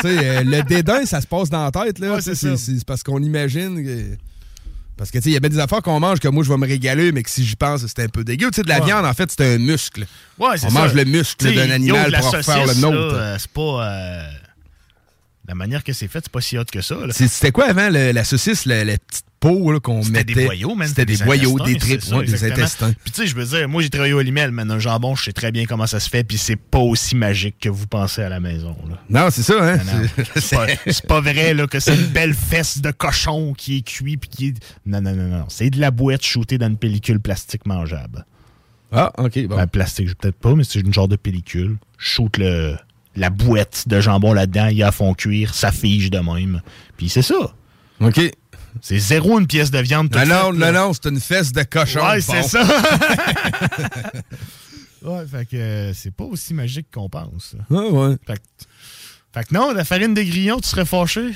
Tu 0.00 0.08
sais, 0.08 0.18
euh, 0.26 0.42
le 0.44 0.62
dédain, 0.62 1.04
ça 1.06 1.20
se 1.20 1.26
passe 1.26 1.48
dans 1.48 1.64
la 1.64 1.70
tête, 1.70 1.98
là. 2.00 2.14
Ouais, 2.14 2.20
c'est 2.20 2.84
parce 2.84 3.02
qu'on 3.02 3.22
imagine 3.22 3.82
que. 3.84 4.16
Parce 4.96 5.12
que, 5.12 5.18
tu 5.18 5.24
sais, 5.24 5.30
il 5.30 5.34
y 5.34 5.36
a 5.36 5.40
bien 5.40 5.48
des 5.48 5.60
affaires 5.60 5.80
qu'on 5.80 6.00
mange 6.00 6.18
que 6.18 6.26
moi, 6.26 6.42
je 6.42 6.48
vais 6.48 6.56
me 6.56 6.66
régaler, 6.66 7.12
mais 7.12 7.22
que 7.22 7.30
si 7.30 7.44
j'y 7.46 7.54
pense, 7.54 7.86
c'est 7.86 8.00
un 8.02 8.08
peu 8.08 8.24
dégueu. 8.24 8.48
Tu 8.50 8.56
sais, 8.56 8.62
de 8.64 8.68
la 8.68 8.80
Ouais. 8.80 8.86
viande, 8.86 9.06
en 9.06 9.14
fait, 9.14 9.30
c'est 9.30 9.54
un 9.54 9.58
muscle. 9.58 10.04
Ouais, 10.40 10.56
c'est 10.58 10.66
On 10.66 10.70
ça. 10.70 10.80
mange 10.80 10.92
le 10.94 11.04
muscle 11.04 11.54
d'un 11.54 11.70
animal 11.70 12.12
pour 12.18 12.26
en 12.34 12.42
faire 12.42 12.66
le 12.66 12.74
nôtre. 12.80 13.14
euh, 13.14 13.36
c'est 13.38 13.50
pas. 13.52 13.88
euh, 13.88 14.22
La 15.48 15.54
manière 15.54 15.82
que 15.82 15.94
c'est 15.94 16.08
fait, 16.08 16.20
c'est 16.22 16.30
pas 16.30 16.42
si 16.42 16.58
hot 16.58 16.64
que 16.70 16.82
ça. 16.82 16.96
C'était 17.10 17.52
quoi 17.52 17.64
avant 17.70 17.88
le- 17.88 18.12
la 18.12 18.22
saucisse, 18.24 18.66
la, 18.66 18.84
la 18.84 18.98
petite 18.98 19.24
peau 19.40 19.80
qu'on 19.80 20.02
C'était 20.02 20.18
mettait? 20.18 20.34
des 20.34 20.44
boyaux. 20.44 20.76
C'était 20.84 21.06
des, 21.06 21.16
boyaux, 21.16 21.58
des 21.60 21.72
intestins, 21.72 21.78
tripes, 21.86 22.00
c'est 22.02 22.10
ça, 22.10 22.16
ouais, 22.18 22.26
des 22.26 22.44
intestins. 22.44 22.92
Puis 23.02 23.12
tu 23.12 23.22
sais, 23.22 23.26
je 23.26 23.34
veux 23.34 23.46
dire, 23.46 23.66
moi 23.68 23.80
j'ai 23.80 23.88
travaillé 23.88 24.12
au 24.12 24.20
limel, 24.20 24.50
man. 24.50 24.70
Un 24.70 24.78
jambon, 24.78 25.14
je 25.14 25.24
sais 25.24 25.32
très 25.32 25.50
bien 25.50 25.64
comment 25.64 25.86
ça 25.86 26.00
se 26.00 26.10
fait, 26.10 26.22
puis 26.22 26.36
c'est 26.36 26.56
pas 26.56 26.80
aussi 26.80 27.16
magique 27.16 27.56
que 27.60 27.70
vous 27.70 27.86
pensez 27.86 28.20
à 28.22 28.28
la 28.28 28.40
maison. 28.40 28.76
Là. 28.90 28.98
Non, 29.08 29.30
c'est 29.30 29.42
ça, 29.42 29.54
hein? 29.74 29.78
C'est 30.36 31.06
pas, 31.06 31.20
vrai 31.22 31.54
là, 31.54 31.66
que 31.66 31.80
c'est 31.80 31.94
une 31.94 32.06
belle 32.08 32.34
fesse 32.34 32.82
de 32.82 32.90
cochon 32.90 33.54
qui 33.56 33.78
est 33.78 33.82
cuit 33.82 34.18
puis 34.18 34.28
qui 34.28 34.46
est. 34.48 34.54
Non, 34.84 35.00
non, 35.00 35.14
non, 35.14 35.28
non. 35.28 35.44
C'est 35.48 35.70
de 35.70 35.80
la 35.80 35.90
boîte 35.90 36.24
shootée 36.24 36.58
dans 36.58 36.68
une 36.68 36.76
pellicule 36.76 37.20
plastique 37.20 37.64
mangeable. 37.64 38.26
Ah, 38.92 39.12
ok, 39.18 39.46
bon. 39.46 39.56
Ben, 39.56 39.66
plastique, 39.66 40.08
je 40.08 40.14
peut-être 40.14 40.38
pas, 40.38 40.54
mais 40.54 40.64
c'est 40.64 40.80
une 40.80 40.92
genre 40.92 41.08
de 41.08 41.16
pellicule. 41.16 41.76
Je 41.98 42.06
shoot 42.08 42.36
le, 42.38 42.76
la 43.18 43.30
boîte 43.30 43.84
de 43.86 44.00
jambon 44.00 44.32
là-dedans, 44.32 44.68
il 44.68 44.78
y 44.78 44.82
a 44.82 44.88
à 44.88 44.92
fond 44.92 45.14
cuire, 45.14 45.54
ça 45.54 45.72
fige 45.72 46.10
de 46.10 46.18
même. 46.18 46.60
Puis 46.96 47.08
c'est 47.08 47.22
ça. 47.22 47.54
OK. 48.00 48.20
C'est 48.80 48.98
zéro 48.98 49.38
une 49.38 49.46
pièce 49.46 49.70
de 49.70 49.78
viande. 49.78 50.14
Non, 50.14 50.26
non, 50.26 50.52
non, 50.52 50.72
non, 50.72 50.92
c'est 50.92 51.08
une 51.08 51.20
fesse 51.20 51.52
de 51.52 51.62
cochon. 51.62 52.00
Ouais, 52.00 52.20
c'est 52.20 52.42
ça. 52.42 52.62
ouais, 55.02 55.26
fait 55.26 55.48
que 55.48 55.56
euh, 55.56 55.94
c'est 55.94 56.12
pas 56.12 56.24
aussi 56.24 56.54
magique 56.54 56.88
qu'on 56.92 57.08
pense. 57.08 57.56
Ouais, 57.70 57.90
ouais. 57.90 58.16
Fait 58.26 58.34
que, 58.34 58.40
fait 59.34 59.48
que 59.48 59.54
non, 59.54 59.72
la 59.72 59.84
farine 59.84 60.14
de 60.14 60.22
grillon, 60.22 60.58
tu 60.60 60.68
serais 60.68 60.84
fâché? 60.84 61.32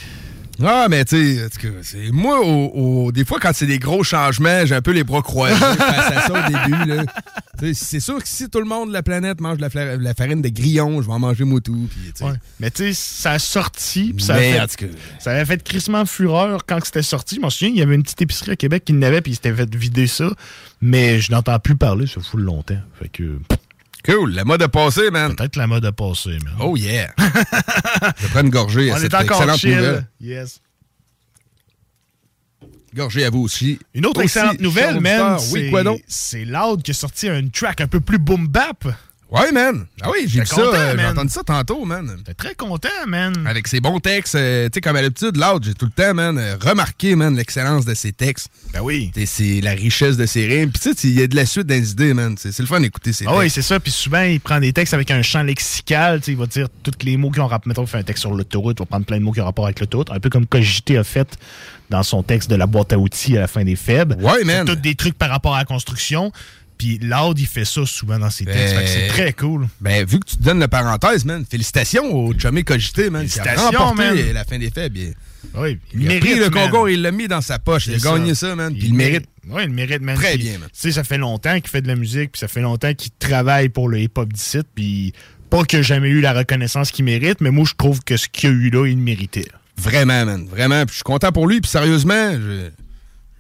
Ah, 0.63 0.87
mais 0.91 1.05
tu 1.05 1.37
sais, 1.83 2.11
moi, 2.13 2.41
au- 2.41 3.07
au- 3.07 3.13
des 3.13 3.25
fois, 3.25 3.39
quand 3.41 3.53
c'est 3.55 3.67
des 3.67 3.79
gros 3.79 4.03
changements, 4.05 4.67
j'ai 4.67 4.75
un 4.75 4.83
peu 4.83 4.91
les 4.93 5.05
bras 5.05 5.23
croisés 5.23 5.55
face 5.79 6.13
à 6.17 6.21
ça 6.27 6.33
au 6.33 6.51
début. 6.51 7.75
C'est 7.75 8.01
sûr 8.01 8.19
que 8.23 8.29
si 8.29 8.49
tout 8.51 8.59
le 8.59 8.65
monde 8.67 8.89
de 8.89 8.93
la 8.93 9.03
planète 9.03 9.41
mange 9.41 9.57
de 9.59 9.63
la, 9.63 9.69
fla- 9.69 9.97
la 9.97 10.15
farine 10.15 10.43
de 10.43 10.49
grillon, 10.49 11.01
je 11.01 11.07
vais 11.07 11.13
en 11.13 11.19
manger 11.21 11.45
tu 11.61 11.73
sais. 12.15 12.25
Ouais. 12.25 12.33
Mais 12.61 12.71
tu 12.71 12.83
sais, 12.83 12.93
ça 12.93 13.33
a 13.33 13.39
sorti, 13.39 14.13
puis 14.15 14.25
ça, 14.25 14.35
a 14.35 14.39
fait- 14.39 14.59
ça 15.21 15.31
avait 15.31 15.45
fait 15.45 15.63
crissement 15.63 16.05
fureur 16.07 16.65
quand 16.67 16.79
c'était 16.85 17.03
sorti. 17.03 17.37
Je 17.37 17.41
m'en 17.41 17.51
souviens, 17.51 17.69
il 17.75 17.79
y 17.79 17.83
avait 17.83 17.95
une 17.95 18.03
petite 18.03 18.21
épicerie 18.23 18.51
à 18.53 18.57
Québec 18.57 18.85
qui 18.85 18.93
n'avait, 18.93 19.21
puis 19.21 19.33
ils 19.33 19.37
s'étaient 19.37 19.55
fait 19.55 19.73
vider 19.75 20.07
ça. 20.07 20.31
Mais 20.81 21.21
je 21.21 21.31
n'entends 21.31 21.59
plus 21.61 21.77
parler, 21.77 22.07
ça 22.09 22.21
fout 22.21 22.41
longtemps. 22.41 22.79
Fait 23.01 23.09
que 23.09 23.39
Cool, 24.05 24.33
la 24.33 24.45
mode 24.45 24.63
a 24.63 24.69
passé, 24.69 25.11
man. 25.11 25.37
peut-être 25.37 25.57
la 25.57 25.67
mode 25.67 25.85
a 25.85 25.93
passé, 25.93 26.31
man. 26.45 26.55
Oh 26.61 26.77
yeah. 26.77 27.13
je 27.19 28.27
prends 28.29 28.41
une 28.41 28.51
gorgée 28.51 28.91
à 28.91 28.95
On 28.95 28.99
cette 28.99 29.13
est 29.13 29.17
encore 29.17 29.37
excellente 29.39 29.59
chill. 29.61 29.77
nouvelle. 29.77 30.07
Yes. 30.21 30.61
Gorgée 32.95 33.25
à 33.25 33.31
vous 33.31 33.41
aussi. 33.41 33.79
Une 33.95 34.05
autre 34.05 34.19
Aussi, 34.19 34.25
excellente 34.39 34.61
nouvelle, 34.61 35.01
man. 35.01 35.39
Oui, 35.53 35.71
quoi 35.71 35.83
donc? 35.83 36.03
C'est 36.07 36.45
Loud 36.45 36.83
qui 36.83 36.91
a 36.91 36.95
sorti 36.95 37.29
un 37.29 37.49
track 37.49 37.81
un 37.81 37.87
peu 37.87 38.01
plus 38.01 38.19
boom 38.19 38.49
bap. 38.49 38.85
Ouais, 39.33 39.51
man. 39.51 39.87
Ah 40.03 40.11
oui, 40.13 40.25
j'ai 40.27 40.41
vu 40.41 40.47
ça. 40.47 40.57
content, 40.57 40.75
euh, 40.75 40.95
J'ai 40.99 41.07
entendu 41.07 41.31
ça 41.33 41.41
tantôt, 41.43 41.85
man. 41.87 42.19
T'es 42.25 42.35
très 42.35 42.55
content, 42.55 42.89
man. 43.07 43.33
Avec 43.47 43.67
ses 43.67 43.81
bons 43.81 43.99
textes, 43.99 44.35
euh, 44.35 44.67
tu 44.69 44.73
sais, 44.75 44.81
comme 44.83 44.95
à 44.97 45.01
l'habitude, 45.01 45.37
Loud, 45.39 45.65
j'ai 45.65 45.73
tout 45.73 45.87
le 45.87 45.91
temps, 45.91 46.13
man, 46.13 46.37
euh, 46.37 46.57
remarqué, 46.61 47.17
man, 47.17 47.35
l'excellence 47.35 47.87
de 47.87 47.95
ses 47.95 48.13
textes. 48.13 48.49
Ben 48.75 48.81
oui. 48.83 49.11
C'est 49.25 49.63
la 49.63 49.71
richesse 49.71 50.19
de 50.19 50.27
ses 50.27 50.47
rimes. 50.47 50.71
Puis 50.71 50.81
tu 50.83 50.93
sais, 50.95 51.09
il 51.09 51.19
y 51.19 51.23
a 51.23 51.27
de 51.27 51.35
la 51.35 51.47
suite 51.47 51.67
dans 51.67 51.75
les 51.75 51.93
idées, 51.93 52.13
man. 52.13 52.35
C'est 52.39 52.57
le 52.59 52.67
fun 52.67 52.81
d'écouter 52.81 53.15
ses 53.15 53.25
Ah 53.27 53.33
oui, 53.35 53.45
textes. 53.45 53.55
c'est 53.55 53.63
ça. 53.63 53.81
Puis 53.81 53.91
souvent, 53.93 54.21
il 54.23 54.39
prend 54.39 54.61
des 54.61 54.75
textes 54.75 54.93
avec 54.93 55.11
un 55.11 55.23
champ 55.23 55.43
lexical. 55.43 56.21
tu 56.21 56.27
sais, 56.27 56.33
Il 56.33 56.39
va 56.39 56.47
dire 56.47 56.69
tous 56.83 56.93
les 57.03 57.17
mots 57.17 57.31
qui 57.31 57.41
ont 57.41 57.47
rapport. 57.47 57.69
Mettons, 57.69 57.85
il 57.85 57.89
fait 57.89 57.99
un 57.99 58.03
texte 58.03 58.21
sur 58.21 58.35
l'autoroute, 58.35 58.77
il 58.79 58.83
va 58.83 58.87
prendre 58.87 59.07
plein 59.07 59.17
de 59.19 59.23
mots 59.25 59.33
qui 59.33 59.41
ont 59.41 59.45
rapport 59.47 59.65
avec 59.65 59.81
l'autoroute. 59.81 60.11
Un 60.11 60.21
peu 60.21 60.29
comme 60.29 60.47
Cogité 60.47 60.99
a 60.99 61.05
fait 61.05 61.39
dans 61.89 62.03
son 62.03 62.23
texte 62.23 62.51
de 62.51 62.57
la 62.57 62.67
boîte 62.67 62.93
à 62.93 62.99
outils 62.99 63.37
à 63.37 63.41
la 63.41 63.47
fin 63.49 63.65
des 63.65 63.77
faibles. 63.77 64.17
Ouais, 64.21 64.45
man. 64.45 64.67
Tous 64.67 64.77
des 64.77 64.95
trucs 64.95 65.17
par 65.17 65.31
rapport 65.31 65.55
à 65.55 65.59
la 65.59 65.65
construction. 65.65 66.33
Puis 66.79 66.99
Loud, 66.99 67.39
il 67.39 67.47
fait 67.47 67.65
ça 67.65 67.87
souvent 67.87 68.19
dans 68.19 68.31
ses 68.31 68.45
textes. 68.45 68.77
Que 68.77 68.87
c'est 68.87 69.07
très 69.09 69.33
cool. 69.33 69.69
Ben, 69.81 70.05
vu 70.05 70.19
que 70.19 70.27
tu 70.29 70.37
te 70.37 70.43
donnes 70.43 70.59
la 70.59 70.69
parenthèse, 70.69 71.25
man, 71.25 71.45
félicitations 71.49 72.13
au 72.13 72.33
Chumé 72.39 72.65
Cogité, 72.65 73.09
man, 73.11 73.27
qui 73.27 73.39
a 73.39 73.45
Félicitations, 73.45 73.79
remporté 73.79 74.23
man. 74.25 74.33
la 74.33 74.45
fin 74.45 74.59
des 74.59 74.71
faibles. 74.71 74.99
Il, 74.99 75.15
Oui, 75.55 75.79
il 75.95 76.11
a 76.11 76.19
pris 76.19 76.35
le 76.37 76.51
concours, 76.51 76.89
il 76.89 77.03
l'a 77.03 77.11
mis 77.13 77.29
dans 77.29 77.41
sa 77.41 77.59
poche. 77.59 77.87
Il 77.87 77.95
a 77.95 77.99
gagné 77.99 78.35
ça, 78.35 78.55
man, 78.57 78.73
puis 78.73 78.85
il 78.87 78.91
le 78.93 78.97
mérite. 78.97 79.27
Oui, 79.49 79.63
il 79.65 79.69
le 79.69 79.75
mérite, 79.75 80.03
man. 80.03 80.17
Très 80.17 80.37
bien, 80.37 80.59
man. 80.59 80.69
Tu 80.73 80.81
sais, 80.81 80.93
ça 80.93 81.05
fait 81.05 81.19
longtemps 81.19 81.55
qu'il 81.61 81.69
fait 81.69 81.83
de 81.83 81.89
la 81.89 81.97
musique, 81.97 82.33
puis 82.33 82.39
ça 82.41 82.49
fait 82.49 82.61
longtemps 82.61 82.95
qu'il 82.95 83.11
travaille 83.19 83.69
pour 83.69 83.89
le 83.89 84.01
hip-hop 84.01 84.33
d'ici, 84.33 84.59
puis 84.75 85.13
pas 85.51 85.65
qu'il 85.65 85.81
a 85.81 85.83
jamais 85.83 86.09
eu 86.09 86.21
la 86.21 86.33
reconnaissance 86.33 86.91
qu'il 86.91 87.05
mérite, 87.05 87.41
mais 87.41 87.51
moi, 87.51 87.65
je 87.69 87.75
trouve 87.77 88.01
que 88.03 88.17
ce 88.17 88.27
qu'il 88.29 88.49
a 88.49 88.53
eu 88.53 88.71
là, 88.71 88.87
il 88.87 88.97
le 88.97 89.03
méritait. 89.03 89.49
Vraiment, 89.77 90.25
man. 90.25 90.47
Vraiment. 90.49 90.81
Puis 90.87 90.93
je 90.93 90.97
suis 90.97 91.03
content 91.05 91.31
pour 91.33 91.47
lui. 91.47 91.61
Puis 91.61 91.71
sérieusement, 91.71 92.33
je- 92.33 92.71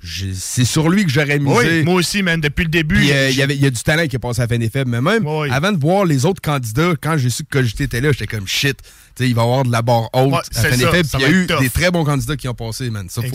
c'est 0.04 0.64
sur 0.64 0.88
lui 0.88 1.04
que 1.04 1.10
j'aurais 1.10 1.38
misé. 1.38 1.78
Oui, 1.78 1.82
moi 1.84 1.94
aussi, 1.94 2.22
man, 2.22 2.40
depuis 2.40 2.64
le 2.64 2.70
début. 2.70 2.96
Euh, 3.10 3.28
il 3.28 3.34
je- 3.34 3.38
y 3.38 3.42
avait- 3.42 3.54
il 3.54 3.62
y 3.62 3.66
a 3.66 3.70
du 3.70 3.82
talent 3.82 4.06
qui 4.08 4.16
est 4.16 4.18
passé 4.18 4.40
à 4.42 4.48
faibles. 4.48 4.90
Mais 4.90 5.00
même, 5.00 5.26
Oui. 5.26 5.48
avant 5.50 5.72
de 5.72 5.78
voir 5.78 6.04
les 6.04 6.24
autres 6.24 6.40
candidats, 6.42 6.94
quand 7.00 7.16
j'ai 7.18 7.30
su 7.30 7.44
que 7.44 7.50
Cogité 7.58 7.84
était 7.84 8.00
là, 8.00 8.10
j'étais 8.12 8.26
comme 8.26 8.46
shit. 8.46 8.78
Tu 9.14 9.24
sais, 9.24 9.28
il 9.28 9.34
va 9.34 9.42
y 9.42 9.44
avoir 9.44 9.64
de 9.64 9.70
la 9.70 9.82
barre 9.82 10.08
haute 10.12 10.32
Ouais, 10.32 10.38
à 10.56 10.62
Puis 10.68 10.80
il 11.14 11.20
y 11.20 11.24
a 11.24 11.30
eu 11.30 11.46
tough. 11.46 11.60
des 11.60 11.70
très 11.70 11.90
bons 11.90 12.04
candidats 12.04 12.36
qui 12.36 12.48
ont 12.48 12.54
passé, 12.54 12.90
man. 12.90 13.06
Ça, 13.08 13.22
faut, 13.22 13.28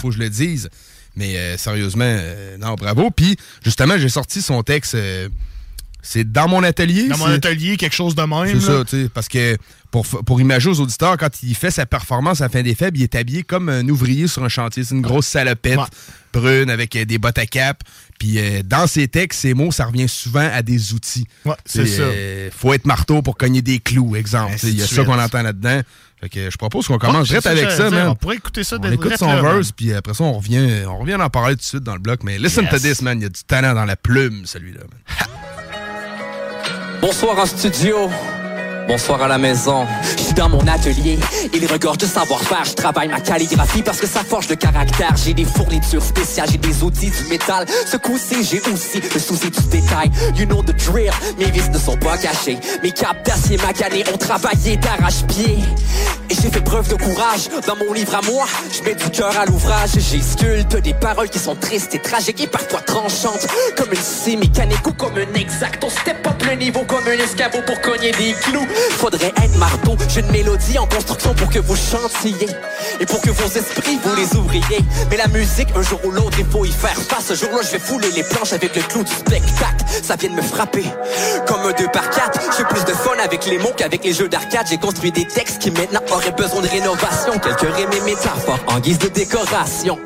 faut, 0.00 0.08
que 0.08 0.14
je 0.14 0.18
le 0.20 0.30
dise. 0.30 0.70
Mais 1.16 1.36
euh, 1.36 1.56
sérieusement, 1.56 2.04
euh, 2.06 2.56
non, 2.58 2.74
bravo. 2.74 3.10
Puis 3.10 3.36
justement, 3.64 3.98
j'ai 3.98 4.08
sorti 4.08 4.40
son 4.42 4.62
texte. 4.62 4.94
C'est 6.08 6.30
dans 6.30 6.46
mon 6.48 6.62
atelier. 6.62 7.08
Dans 7.08 7.18
mon 7.18 7.26
atelier, 7.26 7.76
quelque 7.76 7.94
chose 7.94 8.14
de 8.14 8.22
même. 8.22 8.60
C'est 8.60 8.66
ça, 8.66 8.84
tu 8.84 9.02
sais, 9.04 9.08
parce 9.12 9.26
que 9.28 9.56
pour, 9.90 10.06
pour 10.06 10.40
imaginer 10.40 10.72
aux 10.72 10.80
auditeurs, 10.80 11.16
quand 11.16 11.30
il 11.42 11.54
fait 11.54 11.70
sa 11.70 11.84
performance 11.86 12.40
à 12.40 12.44
la 12.44 12.48
fin 12.50 12.62
des 12.62 12.74
faibles, 12.74 12.98
il 12.98 13.02
est 13.02 13.14
habillé 13.14 13.42
comme 13.42 13.68
un 13.68 13.88
ouvrier 13.88 14.28
sur 14.28 14.44
un 14.44 14.48
chantier. 14.48 14.84
C'est 14.84 14.94
une 14.94 15.00
grosse 15.02 15.26
salopette 15.26 15.80
brune 16.32 16.70
avec 16.70 16.94
euh, 16.96 17.04
des 17.04 17.18
bottes 17.18 17.38
à 17.38 17.46
cap. 17.46 17.82
Puis 18.18 18.38
euh, 18.38 18.62
dans 18.64 18.86
ses 18.86 19.08
textes, 19.08 19.40
ses 19.40 19.54
mots, 19.54 19.72
ça 19.72 19.86
revient 19.86 20.08
souvent 20.08 20.48
à 20.52 20.62
des 20.62 20.92
outils. 20.92 21.26
Ouais, 21.44 21.54
c'est 21.64 21.86
ça. 21.86 22.02
euh, 22.02 22.50
faut 22.54 22.72
être 22.74 22.84
marteau 22.86 23.22
pour 23.22 23.36
cogner 23.36 23.62
des 23.62 23.78
clous, 23.78 24.16
exemple. 24.16 24.58
Sais, 24.58 24.68
Il 24.68 24.78
y 24.78 24.82
a 24.82 24.86
ça 24.86 25.04
qu'on 25.04 25.18
entend 25.18 25.42
là-dedans. 25.42 25.80
Fait 26.20 26.28
que 26.30 26.50
je 26.50 26.56
propose 26.56 26.86
qu'on 26.86 26.98
commence 26.98 27.28
direct 27.28 27.46
avec 27.46 27.70
ça, 27.70 27.90
man. 27.90 28.08
On 28.08 28.14
pourrait 28.14 28.36
écouter 28.36 28.64
ça 28.64 28.76
On 28.80 28.90
écoute 28.92 29.16
son 29.18 29.42
verse, 29.42 29.72
puis 29.72 29.92
après 29.92 30.14
ça, 30.14 30.24
on 30.24 30.32
revient, 30.34 30.84
on 30.86 30.98
revient 30.98 31.14
en 31.16 31.28
parler 31.30 31.54
tout 31.56 31.60
de 31.60 31.64
suite 31.66 31.82
dans 31.82 31.94
le 31.94 32.00
bloc. 32.00 32.20
Mais 32.22 32.38
listen 32.38 32.64
Yes. 32.64 32.72
to 32.72 32.78
this, 32.88 33.02
man. 33.02 33.18
Il 33.18 33.24
y 33.24 33.26
a 33.26 33.30
du 33.30 33.42
talent 33.46 33.74
dans 33.74 33.84
la 33.84 33.96
plume, 33.96 34.46
celui-là. 34.46 34.80
man. 34.80 35.28
Bonsoir 37.06 37.38
en 37.38 37.46
studio. 37.46 38.35
Bonsoir 38.88 39.20
à 39.22 39.26
la 39.26 39.36
maison. 39.36 39.84
Je 40.16 40.22
suis 40.22 40.34
dans 40.34 40.48
mon 40.48 40.64
atelier. 40.68 41.18
Il 41.52 41.66
regorge 41.66 41.98
de 41.98 42.06
savoir-faire. 42.06 42.64
Je 42.64 42.74
travaille 42.74 43.08
ma 43.08 43.20
calligraphie 43.20 43.82
parce 43.82 43.98
que 43.98 44.06
ça 44.06 44.20
forge 44.22 44.48
le 44.48 44.54
caractère. 44.54 45.14
J'ai 45.16 45.34
des 45.34 45.44
fournitures 45.44 46.02
spéciales, 46.02 46.48
j'ai 46.52 46.58
des 46.58 46.84
outils, 46.84 47.10
du 47.10 47.28
métal. 47.28 47.66
Ce 47.84 47.96
coup-ci, 47.96 48.44
j'ai 48.44 48.60
aussi 48.72 49.00
le 49.00 49.18
souci 49.18 49.50
du 49.50 49.60
détail. 49.70 50.10
You 50.36 50.46
know 50.46 50.62
the 50.62 50.76
drill. 50.86 51.10
Mes 51.36 51.50
vis 51.50 51.68
ne 51.68 51.78
sont 51.78 51.96
pas 51.96 52.16
cachés. 52.16 52.58
Mes 52.82 52.92
capes 52.92 53.26
d'acier 53.26 53.56
maganés 53.56 54.04
ont 54.12 54.16
travaillé 54.16 54.76
d'arrache-pied. 54.76 55.58
Et 56.30 56.34
j'ai 56.34 56.50
fait 56.50 56.62
preuve 56.62 56.88
de 56.88 56.94
courage. 56.94 57.48
Dans 57.66 57.76
mon 57.76 57.92
livre 57.92 58.14
à 58.14 58.22
moi, 58.22 58.46
je 58.72 58.84
mets 58.84 58.94
du 58.94 59.10
cœur 59.10 59.36
à 59.36 59.46
l'ouvrage. 59.46 59.90
J'ai 59.96 60.20
sculpte 60.20 60.76
des 60.76 60.94
paroles 60.94 61.28
qui 61.28 61.40
sont 61.40 61.56
tristes 61.56 61.94
et 61.96 61.98
tragiques 61.98 62.40
et 62.40 62.46
parfois 62.46 62.80
tranchantes. 62.82 63.48
Comme 63.76 63.90
une 63.90 64.00
scie 64.00 64.36
mécanique 64.36 64.86
ou 64.86 64.92
comme 64.92 65.16
un 65.16 65.34
exact. 65.34 65.82
On 65.82 65.90
step 65.90 66.24
up 66.24 66.42
le 66.48 66.54
niveau 66.54 66.84
comme 66.86 67.06
un 67.08 67.24
escabeau 67.24 67.58
pour 67.66 67.80
cogner 67.80 68.12
des 68.12 68.32
clous. 68.42 68.66
Faudrait 68.98 69.32
être 69.36 69.56
marteau. 69.58 69.96
J'ai 70.08 70.20
une 70.20 70.30
mélodie 70.30 70.78
en 70.78 70.86
construction 70.86 71.34
pour 71.34 71.48
que 71.50 71.58
vous 71.58 71.76
chantiez. 71.76 72.48
Et 73.00 73.06
pour 73.06 73.20
que 73.20 73.30
vos 73.30 73.46
esprits, 73.46 73.98
vous 74.02 74.14
les 74.14 74.36
ouvriez. 74.36 74.84
Mais 75.10 75.16
la 75.16 75.28
musique, 75.28 75.68
un 75.76 75.82
jour 75.82 76.00
ou 76.04 76.10
l'autre, 76.10 76.36
il 76.38 76.46
faut 76.46 76.64
y 76.64 76.72
faire 76.72 76.96
face. 76.96 77.26
Ce 77.26 77.34
jour-là, 77.34 77.60
je 77.62 77.72
vais 77.72 77.78
fouler 77.78 78.10
les 78.12 78.22
planches 78.22 78.52
avec 78.52 78.74
le 78.76 78.82
clou 78.82 79.02
du 79.02 79.12
spectacle. 79.12 79.84
Ça 80.02 80.16
vient 80.16 80.30
de 80.30 80.36
me 80.36 80.42
frapper. 80.42 80.84
Comme 81.46 81.60
un 81.60 81.72
2 81.72 81.86
par 81.92 82.10
4 82.10 82.40
J'ai 82.56 82.64
plus 82.64 82.84
de 82.84 82.92
fun 82.92 83.16
avec 83.22 83.46
les 83.46 83.58
mots 83.58 83.72
qu'avec 83.76 84.04
les 84.04 84.12
jeux 84.12 84.28
d'arcade. 84.28 84.66
J'ai 84.68 84.78
construit 84.78 85.12
des 85.12 85.26
textes 85.26 85.58
qui 85.60 85.70
maintenant 85.70 86.00
auraient 86.10 86.32
besoin 86.32 86.62
de 86.62 86.68
rénovation. 86.68 87.38
Quelques 87.38 87.74
rimes 87.74 87.92
et 87.92 88.00
métaphores 88.00 88.60
en 88.66 88.78
guise 88.80 88.98
de 88.98 89.08
décoration. 89.08 89.98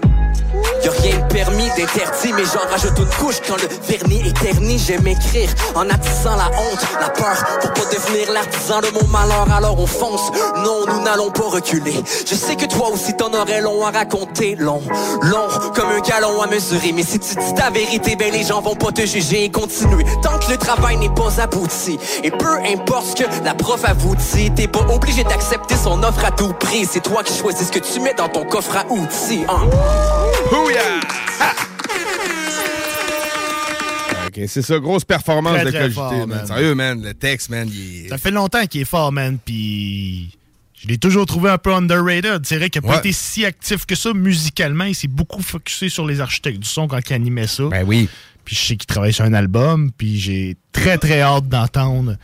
Y'a 0.82 0.90
rien 0.92 1.18
de 1.18 1.32
permis, 1.32 1.68
d'interdit, 1.76 2.32
mais 2.34 2.44
j'en 2.44 2.68
rajoute 2.70 2.98
une 2.98 3.24
couche 3.24 3.40
quand 3.46 3.56
le 3.56 3.68
vernis 3.86 4.22
est 4.28 4.38
terni. 4.40 4.78
J'aime 4.78 5.06
écrire 5.06 5.50
en 5.74 5.88
attisant 5.90 6.36
la 6.36 6.46
honte, 6.58 6.80
la 7.00 7.10
peur, 7.10 7.36
pour 7.60 7.72
pas 7.72 7.84
devenir 7.92 8.32
l'artisan 8.32 8.80
de 8.80 8.88
mon 8.94 9.06
malheur. 9.08 9.46
Alors 9.54 9.78
on 9.78 9.86
fonce, 9.86 10.30
non, 10.64 10.86
nous 10.86 11.02
n'allons 11.02 11.30
pas 11.30 11.48
reculer. 11.48 11.94
Je 12.26 12.34
sais 12.34 12.56
que 12.56 12.66
toi 12.66 12.88
aussi 12.90 13.14
t'en 13.14 13.32
aurais 13.34 13.60
long 13.60 13.84
à 13.84 13.90
raconter, 13.90 14.56
long, 14.58 14.82
long, 15.22 15.48
comme 15.74 15.90
un 15.90 16.00
galon 16.00 16.40
à 16.40 16.46
mesurer. 16.46 16.92
Mais 16.92 17.02
si 17.02 17.18
tu 17.18 17.34
dis 17.34 17.54
ta 17.54 17.70
vérité, 17.70 18.16
ben 18.16 18.32
les 18.32 18.44
gens 18.44 18.60
vont 18.62 18.76
pas 18.76 18.92
te 18.92 19.04
juger 19.04 19.44
et 19.44 19.50
continuer. 19.50 20.04
Tant 20.22 20.38
que 20.38 20.50
le 20.50 20.56
travail 20.56 20.96
n'est 20.96 21.10
pas 21.14 21.40
abouti, 21.40 21.98
et 22.24 22.30
peu 22.30 22.56
importe 22.72 23.06
ce 23.18 23.22
que 23.24 23.44
la 23.44 23.54
prof 23.54 23.80
a 23.84 23.92
vous 23.92 24.14
dit, 24.16 24.50
t'es 24.52 24.68
pas 24.68 24.80
obligé 24.92 25.24
d'accepter 25.24 25.74
son 25.82 26.02
offre 26.02 26.24
à 26.24 26.30
tout 26.30 26.52
prix. 26.54 26.86
C'est 26.90 27.00
toi 27.02 27.22
qui 27.22 27.36
choisis 27.36 27.66
ce 27.66 27.72
que 27.72 27.78
tu 27.80 28.00
mets 28.00 28.14
dans 28.14 28.28
ton 28.28 28.44
coffre 28.44 28.76
à 28.76 28.90
outils. 28.90 29.44
hein. 29.48 29.68
Ha! 30.76 31.00
C'est 34.46 34.62
ça, 34.62 34.78
grosse 34.78 35.04
performance 35.04 35.54
Très, 35.56 35.64
de 35.66 35.70
très 35.70 35.78
Cogité, 35.80 35.94
fort, 35.96 36.12
man. 36.26 36.28
man. 36.28 36.46
Sérieux, 36.46 36.74
man, 36.74 37.02
le 37.02 37.12
texte, 37.14 37.50
man, 37.50 37.68
il 37.70 38.06
est... 38.06 38.08
Ça 38.08 38.16
fait 38.16 38.30
longtemps 38.30 38.64
qu'il 38.66 38.80
est 38.80 38.84
fort, 38.86 39.12
man, 39.12 39.38
puis 39.44 40.30
je 40.80 40.88
l'ai 40.88 40.96
toujours 40.98 41.26
trouvé 41.26 41.50
un 41.50 41.58
peu 41.58 41.74
underrated. 41.74 42.40
C'est 42.46 42.56
vrai 42.56 42.70
qu'il 42.70 42.80
n'a 42.80 42.88
pas 42.88 42.98
été 42.98 43.12
si 43.12 43.44
actif 43.44 43.84
que 43.84 43.94
ça 43.94 44.14
musicalement. 44.14 44.84
Il 44.84 44.94
s'est 44.94 45.08
beaucoup 45.08 45.42
focusé 45.42 45.90
sur 45.90 46.06
les 46.06 46.20
architectes 46.22 46.58
du 46.60 46.66
son 46.68 46.88
quand 46.88 47.00
il 47.10 47.12
animait 47.12 47.46
ça. 47.48 47.64
Ben 47.64 47.84
oui. 47.86 48.08
Puis 48.46 48.56
je 48.56 48.60
sais 48.60 48.76
qu'il 48.76 48.86
travaille 48.86 49.12
sur 49.12 49.24
un 49.26 49.34
album, 49.34 49.90
puis 49.98 50.18
j'ai 50.18 50.56
très, 50.72 50.96
très 50.96 51.20
hâte 51.20 51.48
d'entendre 51.48 52.16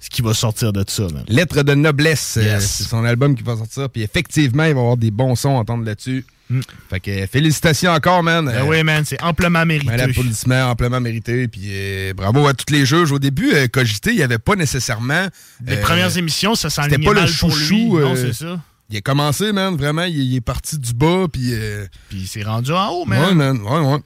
ce 0.00 0.10
qui 0.10 0.20
va 0.22 0.34
sortir 0.34 0.72
de 0.72 0.82
ça, 0.88 1.04
man. 1.04 1.22
Lettre 1.28 1.62
de 1.62 1.74
noblesse, 1.74 2.38
euh, 2.38 2.42
Yes. 2.42 2.66
c'est 2.78 2.84
son 2.84 3.04
album 3.04 3.36
qui 3.36 3.44
va 3.44 3.56
sortir. 3.56 3.88
Puis 3.88 4.02
effectivement, 4.02 4.64
il 4.64 4.72
va 4.74 4.80
y 4.80 4.82
avoir 4.82 4.96
des 4.96 5.12
bons 5.12 5.36
sons 5.36 5.56
à 5.56 5.60
entendre 5.60 5.84
là-dessus. 5.84 6.24
Fait 6.90 7.00
que 7.00 7.26
félicitations 7.26 7.90
encore, 7.92 8.22
man. 8.22 8.44
Mm. 8.44 8.48
Ben 8.48 8.54
Euh, 8.62 8.66
oui, 8.68 8.82
man, 8.82 9.04
c'est 9.04 9.22
amplement 9.22 9.64
mérité. 9.64 9.92
Un 9.92 9.98
applaudissement 9.98 10.70
amplement 10.70 11.00
mérité. 11.00 11.48
Puis 11.48 11.62
euh, 11.70 12.14
bravo 12.14 12.46
à 12.46 12.54
tous 12.54 12.72
les 12.72 12.84
juges. 12.86 13.12
Au 13.12 13.18
début, 13.18 13.52
euh, 13.54 13.66
Cogité, 13.68 14.10
il 14.10 14.16
n'y 14.16 14.22
avait 14.22 14.38
pas 14.38 14.56
nécessairement. 14.56 15.26
Les 15.66 15.76
euh, 15.76 15.80
premières 15.82 16.16
émissions, 16.16 16.54
ça 16.54 16.70
C'était 16.70 16.82
s'enlignait 16.90 17.06
pas 17.06 17.14
le 17.14 17.20
mal 17.20 17.30
pour 17.38 17.48
lui. 17.48 17.54
chouchou. 17.54 17.98
Non, 18.00 18.16
c'est 18.16 18.32
ça. 18.32 18.60
Il 18.90 18.96
a 18.98 19.00
commencé, 19.00 19.52
man, 19.52 19.76
vraiment. 19.76 20.04
Il, 20.04 20.18
il 20.18 20.36
est 20.36 20.40
parti 20.40 20.78
du 20.78 20.92
bas. 20.92 21.26
Puis. 21.32 21.52
Puis 22.10 22.18
il 22.20 22.26
s'est 22.28 22.42
rendu 22.42 22.72
en 22.72 22.88
haut, 22.90 23.04
man. 23.06 23.20
Ouais, 23.24 23.34
man. 23.34 23.60
Ouais, 23.62 23.80
ouais. 23.94 23.98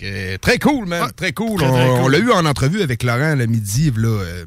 Euh, 0.00 0.38
très 0.38 0.58
cool, 0.60 0.86
man. 0.86 1.10
très 1.16 1.32
cool. 1.32 1.58
très, 1.58 1.66
on 1.68 1.72
très 1.72 1.86
cool. 1.88 1.98
on 2.02 2.08
l'a 2.08 2.18
eu 2.18 2.30
en 2.30 2.44
entrevue 2.46 2.82
avec 2.82 3.02
Laurent 3.02 3.34
le 3.34 3.46
midi, 3.46 3.90
là. 3.96 4.06
euh, 4.08 4.44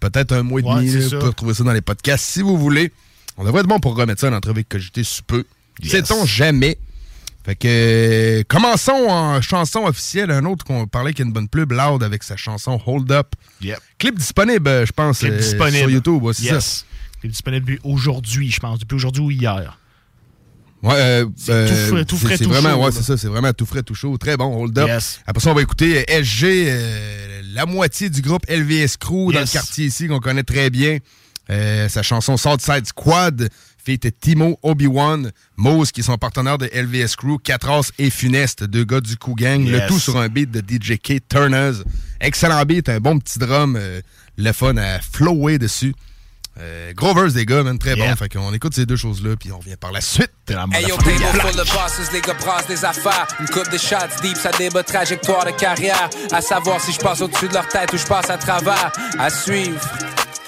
Peut-être 0.00 0.32
un 0.32 0.42
mois 0.42 0.60
et 0.60 0.64
Ouais, 0.64 0.74
demi. 0.76 0.90
c'est 0.90 0.98
là, 0.98 1.18
pouvez 1.18 1.26
retrouver 1.30 1.54
ça 1.54 1.64
dans 1.64 1.72
les 1.72 1.80
podcasts 1.80 2.24
si 2.24 2.40
vous 2.42 2.56
voulez. 2.58 2.92
On 3.36 3.44
devrait 3.44 3.60
être 3.60 3.68
bon 3.68 3.78
pour 3.80 3.96
remettre 3.96 4.20
ça 4.20 4.28
en 4.28 4.32
entrevue 4.32 4.58
avec 4.58 4.68
Cogité 4.68 5.04
sous 5.04 5.22
peu. 5.24 5.44
Yes. 5.82 5.92
Sait-on 5.92 6.24
jamais? 6.26 6.78
Fait 7.48 7.54
que 7.56 7.66
euh, 7.66 8.42
commençons 8.46 9.06
en 9.08 9.40
chanson 9.40 9.84
officielle. 9.86 10.30
Un 10.30 10.44
autre 10.44 10.66
qu'on 10.66 10.86
parlait 10.86 11.14
qui 11.14 11.22
a 11.22 11.24
une 11.24 11.32
bonne 11.32 11.48
pub, 11.48 11.72
Loud, 11.72 12.02
avec 12.02 12.22
sa 12.22 12.36
chanson 12.36 12.78
Hold 12.84 13.10
Up. 13.10 13.28
Yep. 13.62 13.78
Clip 13.98 14.18
disponible, 14.18 14.68
euh, 14.68 14.84
je 14.84 14.92
pense, 14.92 15.20
Clip 15.20 15.32
euh, 15.32 15.38
disponible. 15.38 15.78
sur 15.78 15.88
YouTube. 15.90 16.22
ouais, 16.22 16.34
c'est 16.34 16.42
Yes. 16.42 16.64
ça. 16.80 16.84
Clip 17.20 17.32
disponible 17.32 17.64
depuis 17.66 17.80
aujourd'hui, 17.90 18.50
je 18.50 18.60
pense. 18.60 18.78
Depuis 18.80 18.96
aujourd'hui 18.96 19.22
ou 19.22 19.30
hier. 19.30 19.78
Ouais, 20.82 20.92
euh, 20.94 21.24
C'est 21.36 21.50
euh, 21.52 21.66
tout 22.04 22.18
frais- 22.18 22.36
tout 22.36 22.44
frais, 22.44 22.60
vraiment, 22.60 22.74
chaud, 22.76 22.84
ouais, 22.84 22.92
c'est 22.92 23.02
ça, 23.02 23.16
c'est 23.16 23.28
vraiment 23.28 23.52
tout 23.54 23.64
frais, 23.64 23.82
tout 23.82 23.94
chaud. 23.94 24.18
Très 24.18 24.36
bon, 24.36 24.54
hold 24.54 24.78
up. 24.78 24.86
Yes. 24.86 25.20
Après 25.26 25.42
ça, 25.42 25.50
on 25.50 25.54
va 25.54 25.62
écouter 25.62 26.04
SG, 26.06 26.66
euh, 26.68 27.40
la 27.54 27.64
moitié 27.64 28.10
du 28.10 28.20
groupe 28.20 28.44
LVS 28.46 28.98
Crew 29.00 29.32
dans 29.32 29.40
le 29.40 29.50
quartier 29.50 29.86
ici, 29.86 30.06
qu'on 30.06 30.20
connaît 30.20 30.42
très 30.44 30.68
bien. 30.68 30.98
Sa 31.48 32.02
chanson 32.02 32.36
Southside 32.36 32.84
Squad, 32.86 33.48
fait 33.96 34.12
Timo 34.20 34.58
Obi-Wan, 34.62 35.32
Mose, 35.56 35.92
qui 35.92 36.02
sont 36.02 36.18
partenaires 36.18 36.58
de 36.58 36.66
LVS 36.74 37.16
Crew, 37.16 37.38
Catras 37.42 37.90
et 37.98 38.10
Funeste, 38.10 38.64
deux 38.64 38.84
gars 38.84 39.00
du 39.00 39.16
Coup 39.16 39.34
Gang. 39.34 39.64
Le 39.66 39.78
Yes. 39.78 39.88
tout 39.88 39.98
sur 39.98 40.18
un 40.18 40.28
beat 40.28 40.50
de 40.50 40.60
DJ 40.60 40.98
K 40.98 41.20
Turners. 41.28 41.82
Excellent 42.20 42.62
beat, 42.64 42.88
un 42.88 43.00
bon 43.00 43.18
petit 43.18 43.38
drum, 43.38 43.76
euh, 43.78 44.00
le 44.36 44.52
fun 44.52 44.76
à 44.76 44.98
flower 45.00 45.58
dessus. 45.58 45.94
Euh, 46.60 46.92
gros 46.92 47.14
verse 47.14 47.34
des 47.34 47.46
gars, 47.46 47.62
man, 47.62 47.78
très 47.78 47.94
Yeah. 47.94 48.10
bon. 48.10 48.16
Fait 48.16 48.28
qu'on 48.28 48.52
écoute 48.52 48.74
ces 48.74 48.84
deux 48.84 48.96
choses-là, 48.96 49.36
puis 49.36 49.52
on 49.52 49.58
revient 49.58 49.76
par 49.80 49.92
la 49.92 50.00
suite. 50.00 50.32
Hey 50.48 50.86
yo, 50.88 50.96
table 50.96 51.40
full 51.40 51.60
of 51.60 51.72
bosses, 51.72 52.12
les 52.12 52.20
gars 52.20 52.34
brassent 52.34 52.66
des 52.66 52.84
affaires. 52.84 53.28
Une 53.38 53.46
coupe 53.48 53.70
de 53.70 53.78
shots 53.78 54.20
deep, 54.22 54.36
ça 54.36 54.50
débat 54.58 54.82
trajectoire 54.82 55.44
de 55.46 55.52
carrière. 55.52 56.10
À 56.32 56.40
savoir 56.40 56.80
si 56.80 56.92
je 56.92 56.98
passe 56.98 57.20
au-dessus 57.20 57.46
de 57.48 57.54
leur 57.54 57.68
tête 57.68 57.92
ou 57.92 57.96
je 57.96 58.06
passe 58.06 58.28
à 58.28 58.36
travers. 58.38 58.90
À 59.20 59.30
suivre, 59.30 59.80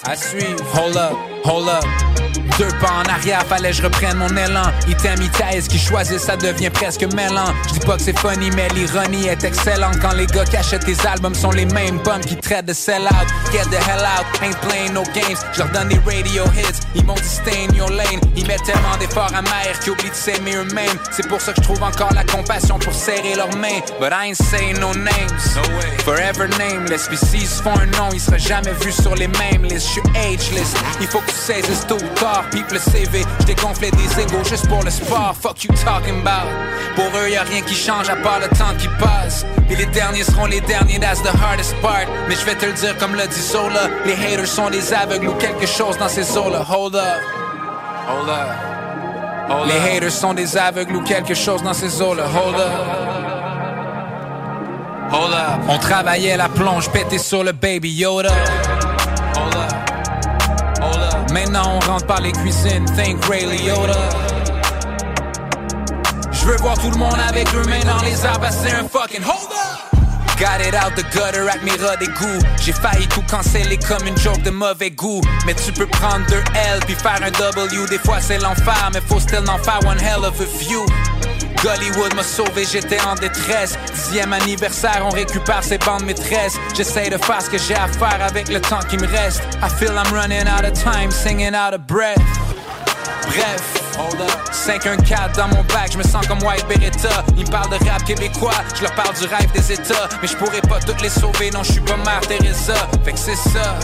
à 0.05 0.17
suivre. 0.17 0.65
Hold 0.75 0.97
up, 0.97 1.17
hold 1.45 1.69
up. 1.69 2.20
Deux 2.59 2.69
pas 2.81 2.93
en 2.93 3.09
arrière, 3.11 3.45
fallait 3.47 3.71
que 3.71 3.77
je 3.77 3.83
reprenne 3.83 4.19
mon 4.19 4.29
élan. 4.37 4.71
Item, 4.89 5.19
thèse 5.31 5.69
qui 5.69 5.79
choisit, 5.79 6.19
ça 6.19 6.37
devient 6.37 6.71
presque 6.71 7.03
mêlant. 7.15 7.53
Je 7.69 7.75
dis 7.75 7.87
pas 7.87 7.97
que 7.97 8.03
c'est 8.03 8.19
funny, 8.19 8.51
mais 8.51 8.69
l'ironie 8.75 9.29
est 9.29 9.45
excellente. 9.45 9.99
Quand 10.01 10.13
les 10.13 10.27
gars 10.27 10.45
qui 10.45 10.57
achètent 10.57 10.85
tes 10.85 10.97
albums 11.07 11.35
sont 11.35 11.51
les 11.51 11.65
mêmes 11.67 11.99
bums 11.99 12.21
qui 12.21 12.37
traitent 12.37 12.67
de 12.67 12.73
sell-out. 12.73 13.29
Get 13.53 13.65
the 13.71 13.81
hell 13.81 14.05
out, 14.05 14.27
ain't 14.43 14.59
playing 14.69 14.93
no 14.93 15.03
games. 15.15 15.39
Je 15.53 15.61
leur 15.61 15.69
donne 15.71 15.89
des 15.89 16.01
radio 16.05 16.45
hits, 16.57 16.81
ils 16.95 17.05
m'ont 17.05 17.15
dit 17.15 17.29
stay 17.29 17.67
in 17.69 17.75
your 17.75 17.91
lane. 17.91 18.21
Ils 18.37 18.47
mettent 18.47 18.65
tellement 18.65 18.97
d'efforts 18.99 19.33
amers 19.35 19.79
qu'ils 19.81 19.93
oublient 19.93 20.11
de 20.11 20.15
s'aimer 20.15 20.57
eux-mêmes. 20.57 20.99
C'est 21.11 21.29
pour 21.29 21.41
ça 21.41 21.53
que 21.53 21.63
je 21.63 21.63
trouve 21.63 21.83
encore 21.83 22.13
la 22.13 22.25
compassion 22.25 22.79
pour 22.79 22.93
serrer 22.93 23.35
leurs 23.37 23.55
mains. 23.57 23.81
But 23.99 24.13
I 24.13 24.29
ain't 24.29 24.37
saying 24.37 24.79
no 24.81 24.93
names. 24.95 25.41
Forever 26.05 26.49
nameless, 26.59 27.09
puis 27.09 27.17
s'ils 27.17 27.47
se 27.47 27.63
font 27.63 27.79
un 27.79 27.87
nom, 27.87 28.09
ils 28.13 28.21
seraient 28.21 28.39
jamais 28.39 28.73
vus 28.81 28.93
sur 28.93 29.15
les 29.15 29.29
mêmes 29.29 29.65
listes. 29.65 29.89
Je 29.89 30.01
suis 30.01 30.03
ageless, 30.17 30.75
il 31.01 31.07
faut 31.07 31.21
que 31.21 31.31
tu 31.31 31.37
saisisses 31.37 31.87
ou 31.91 32.19
tard. 32.19 32.45
People 32.51 32.71
le 32.73 32.79
CV, 32.79 33.25
je 33.41 33.47
dégonflais 33.47 33.91
des 33.91 34.23
égaux 34.23 34.45
juste 34.45 34.69
pour 34.69 34.83
le 34.83 34.91
sport. 34.91 35.35
Fuck 35.41 35.65
you 35.65 35.75
talking 35.85 36.21
about. 36.21 36.49
Pour 36.95 37.07
eux, 37.19 37.29
y 37.31 37.37
a 37.37 37.43
rien 37.43 37.61
qui 37.63 37.75
change 37.75 38.09
à 38.09 38.17
part 38.17 38.41
le 38.41 38.49
temps 38.57 38.75
qui 38.79 38.89
passe. 38.99 39.45
Et 39.69 39.77
les 39.77 39.87
derniers 39.87 40.25
seront 40.25 40.47
les 40.47 40.61
derniers, 40.61 40.99
that's 40.99 41.23
the 41.23 41.35
hardest 41.43 41.75
part. 41.81 42.07
Mais 42.29 42.35
je 42.35 42.45
vais 42.45 42.55
te 42.55 42.67
le 42.67 42.73
dire 42.73 42.97
comme 42.99 43.15
l'a 43.15 43.27
dit 43.27 43.41
Zola. 43.41 43.89
Les 44.05 44.15
haters 44.15 44.47
sont 44.47 44.71
des 44.71 44.93
aveugles 44.93 45.29
ou 45.29 45.35
quelque 45.35 45.67
chose 45.67 45.99
dans 45.99 46.09
ces 46.09 46.37
eaux-là. 46.37 46.65
Hold 46.69 46.97
up. 46.97 47.03
Hold 48.09 48.29
up. 48.29 49.67
les 49.67 49.97
haters 49.97 50.13
sont 50.13 50.35
des 50.35 50.57
aveugles 50.57 50.97
ou 50.97 51.03
quelque 51.03 51.35
chose 51.35 51.63
dans 51.63 51.75
ces 51.75 52.01
eaux-là. 52.01 52.25
Hold 52.25 52.57
up. 52.57 53.21
Hold 55.13 55.33
up. 55.33 55.61
On 55.69 55.79
travaillait 55.79 56.37
la 56.37 56.49
plonge, 56.49 56.89
pété 56.91 57.19
sur 57.19 57.43
le 57.43 57.53
baby 57.53 57.91
Yoda. 57.91 58.31
Hold 59.37 59.57
up. 59.57 59.80
Maintenant 61.33 61.77
on 61.77 61.91
rentre 61.91 62.07
par 62.07 62.21
les 62.21 62.33
cuisines, 62.33 62.85
think 62.97 63.25
Ray 63.27 63.45
Liotta. 63.45 64.09
Je 66.33 66.47
veux 66.47 66.57
voir 66.57 66.77
tout 66.79 66.91
le 66.91 66.97
monde 66.97 67.19
avec 67.29 67.53
leurs 67.53 67.67
mains 67.67 67.85
dans 67.85 68.03
les 68.05 68.25
arbres, 68.25 68.49
c'est 68.51 68.73
un 68.73 68.89
fucking 68.89 69.23
hold 69.23 69.53
up. 69.53 69.90
Got 70.41 70.63
it 70.63 70.75
out 70.75 70.97
the 70.97 71.05
gutter 71.13 71.49
avec 71.51 71.63
mes 71.63 71.77
rats 71.85 71.97
d'égout. 71.97 72.41
J'ai 72.63 72.73
failli 72.73 73.07
tout 73.09 73.23
canceller 73.31 73.77
comme 73.77 74.07
une 74.07 74.17
joke 74.17 74.43
de 74.43 74.51
mauvais 74.51 74.91
goût. 74.91 75.21
Mais 75.45 75.53
tu 75.53 75.71
peux 75.71 75.87
prendre 75.87 76.25
deux 76.29 76.43
L 76.55 76.81
puis 76.87 76.95
faire 76.95 77.21
un 77.23 77.31
W. 77.31 77.87
Des 77.91 77.99
fois 77.99 78.21
c'est 78.21 78.39
l'enfer, 78.39 78.91
mais 78.95 79.03
faut 79.03 79.21
still 79.21 79.45
en 79.51 79.59
faire 79.59 79.81
one 79.87 80.01
hell 80.01 80.25
of 80.25 80.41
a 80.41 80.45
view. 80.59 80.87
Gollywood 81.63 82.15
m'a 82.15 82.23
sauvé, 82.23 82.65
j'étais 82.65 83.01
en 83.03 83.17
détresse. 83.17 83.77
Dixième 83.95 84.33
anniversaire, 84.33 85.03
on 85.05 85.11
récupère 85.11 85.63
ses 85.63 85.77
bandes 85.77 86.05
maîtresses. 86.05 86.57
J'essaie 86.75 87.11
de 87.11 87.19
faire 87.19 87.43
ce 87.43 87.51
que 87.51 87.59
j'ai 87.59 87.75
à 87.75 87.87
faire 87.87 88.25
avec 88.25 88.49
le 88.49 88.63
temps 88.63 88.81
qui 88.89 88.97
me 88.97 89.07
reste. 89.07 89.43
I 89.63 89.69
feel 89.79 89.91
I'm 89.91 90.11
running 90.11 90.49
out 90.49 90.65
of 90.65 90.73
time, 90.73 91.11
singing 91.11 91.55
out 91.55 91.75
of 91.75 91.83
breath. 91.87 92.17
Bref, 93.27 93.80
514 94.53 95.37
dans 95.37 95.49
mon 95.49 95.63
bac, 95.65 95.91
je 95.93 95.99
me 95.99 96.03
sens 96.03 96.27
comme 96.27 96.43
White 96.43 96.67
Beretta. 96.69 97.25
Ils 97.37 97.47
me 97.47 97.51
parlent 97.51 97.71
de 97.71 97.89
rap 97.89 98.05
québécois, 98.05 98.53
je 98.77 98.83
leur 98.83 98.95
parle 98.95 99.15
du 99.15 99.27
rêve 99.27 99.51
des 99.53 99.73
États. 99.73 100.09
Mais 100.21 100.29
je 100.29 100.37
pourrais 100.37 100.61
pas 100.63 100.81
toutes 100.81 101.01
les 101.03 101.09
sauver, 101.09 101.51
non, 101.51 101.63
je 101.63 101.73
suis 101.73 101.81
pas 101.81 101.97
Mère 101.97 102.21
Teresa. 102.21 102.75
Fait 103.05 103.13
que 103.13 103.19
c'est 103.19 103.37
ça. 103.37 103.79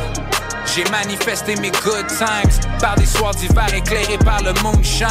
J'ai 0.74 0.84
manifesté 0.90 1.56
mes 1.56 1.70
good 1.70 2.06
times 2.08 2.78
par 2.80 2.96
des 2.96 3.06
soirs 3.06 3.34
d'hiver 3.34 3.72
éclairés 3.74 4.18
par 4.18 4.42
le 4.42 4.52
moonshine. 4.62 5.06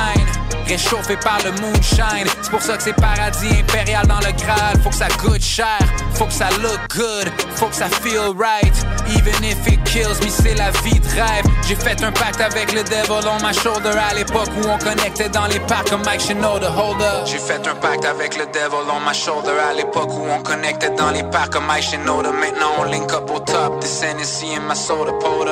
Réchauffé 0.68 1.16
par 1.18 1.38
le 1.44 1.52
moonshine. 1.62 2.28
C'est 2.42 2.50
pour 2.52 2.62
ça 2.62 2.78
que 2.78 2.84
c'est 2.84 2.94
paradis 2.94 3.50
impérial 3.60 4.06
dans 4.08 4.20
le 4.20 4.32
Graal. 4.34 4.80
Faut 4.84 4.90
que 4.90 4.96
ça 4.96 5.08
coûte 5.08 5.44
cher, 5.44 5.80
faut 6.16 6.26
que 6.26 6.34
ça 6.34 6.50
look 6.62 6.80
good, 6.90 7.32
faut 7.56 7.68
que 7.68 7.76
ça 7.76 7.88
feel 7.88 8.34
right. 8.38 8.74
Even 9.10 9.44
if 9.44 9.68
it 9.68 9.84
kills 9.86 10.20
me, 10.24 10.30
c'est 10.30 10.56
la 10.56 10.72
vie 10.84 11.00
de 11.00 11.08
rêve. 11.10 11.46
J'ai 11.68 11.76
fait 11.76 12.04
un 12.04 12.12
pacte 12.12 12.42
avec 12.42 12.74
le 12.74 12.84
devil 12.84 13.28
on 13.28 13.46
my 13.46 13.54
shoulder 13.54 13.98
à 14.10 14.14
l'époque 14.16 14.50
où 14.58 14.68
on 14.68 14.78
connectait 14.80 15.30
dans 15.30 15.46
les 15.46 15.60
parcs 15.60 15.90
comme 15.90 16.04
Mike 16.04 16.22
Shinoda. 16.22 16.72
Hold 16.72 17.02
up. 17.02 17.26
J'ai 17.26 17.38
fait 17.38 17.68
un 17.68 17.76
pacte 17.76 18.06
avec 18.06 18.36
le 18.38 18.46
devil 18.48 18.90
on 18.90 19.08
my 19.08 19.14
shoulder 19.16 19.58
à 19.70 19.74
l'époque 19.74 20.10
où 20.14 20.26
on 20.28 20.42
connectait 20.42 20.90
dans 20.92 21.12
les 21.12 21.24
parcs 21.24 21.54
comme 21.54 21.66
Mike 21.66 21.84
Shinoda. 21.84 22.32
Maintenant 22.32 22.74
on 22.80 22.84
link 22.86 23.12
up 23.14 23.30
au 23.32 23.40
top. 23.40 23.84
Hennessy 24.02 24.54
in 24.56 24.68
my 24.68 24.76
soda, 24.76 25.12
Je 25.46 25.52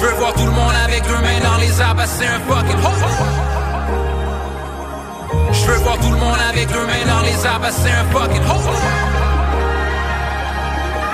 veux 0.00 0.14
voir 0.14 0.32
tout 0.32 0.46
le 0.46 0.50
monde 0.50 0.72
avec 0.82 1.02
deux 1.02 1.12
mains 1.12 1.40
dans 1.44 1.58
les 1.58 1.78
arbres, 1.78 2.02
c'est 2.06 2.26
un 2.26 2.40
fucking 2.48 2.78
ho 2.78 2.90
Je 5.52 5.66
veux 5.66 5.76
voir 5.76 5.98
tout 5.98 6.10
le 6.10 6.16
monde 6.16 6.38
avec 6.48 6.68
deux 6.68 6.86
mains 6.86 7.06
dans 7.06 7.20
les 7.20 7.46
arbres, 7.46 7.68
c'est 7.70 7.90
un 7.90 8.04
fucking 8.10 8.42
ho 8.44 8.56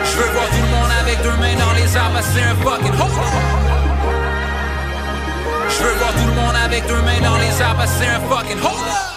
Je 0.04 0.16
veux 0.18 0.30
voir 0.30 0.48
tout 0.48 0.62
le 0.62 0.68
monde 0.68 0.92
avec 1.00 1.22
deux 1.22 1.36
mains 1.40 1.56
dans 1.58 1.72
les 1.72 1.96
arbres, 1.96 2.20
c'est 2.22 2.42
un 2.44 2.54
fucking 2.62 2.94
ho 2.94 3.08
Je 5.68 5.82
veux 5.82 5.94
voir 5.94 6.12
tout 6.12 6.26
le 6.26 6.34
monde 6.34 6.56
avec 6.64 6.86
deux 6.86 7.02
mains 7.02 7.20
dans 7.24 7.38
les 7.38 7.60
arbres, 7.60 7.86
c'est 7.86 8.06
un 8.06 8.20
fucking 8.20 8.60
ho 8.62 9.11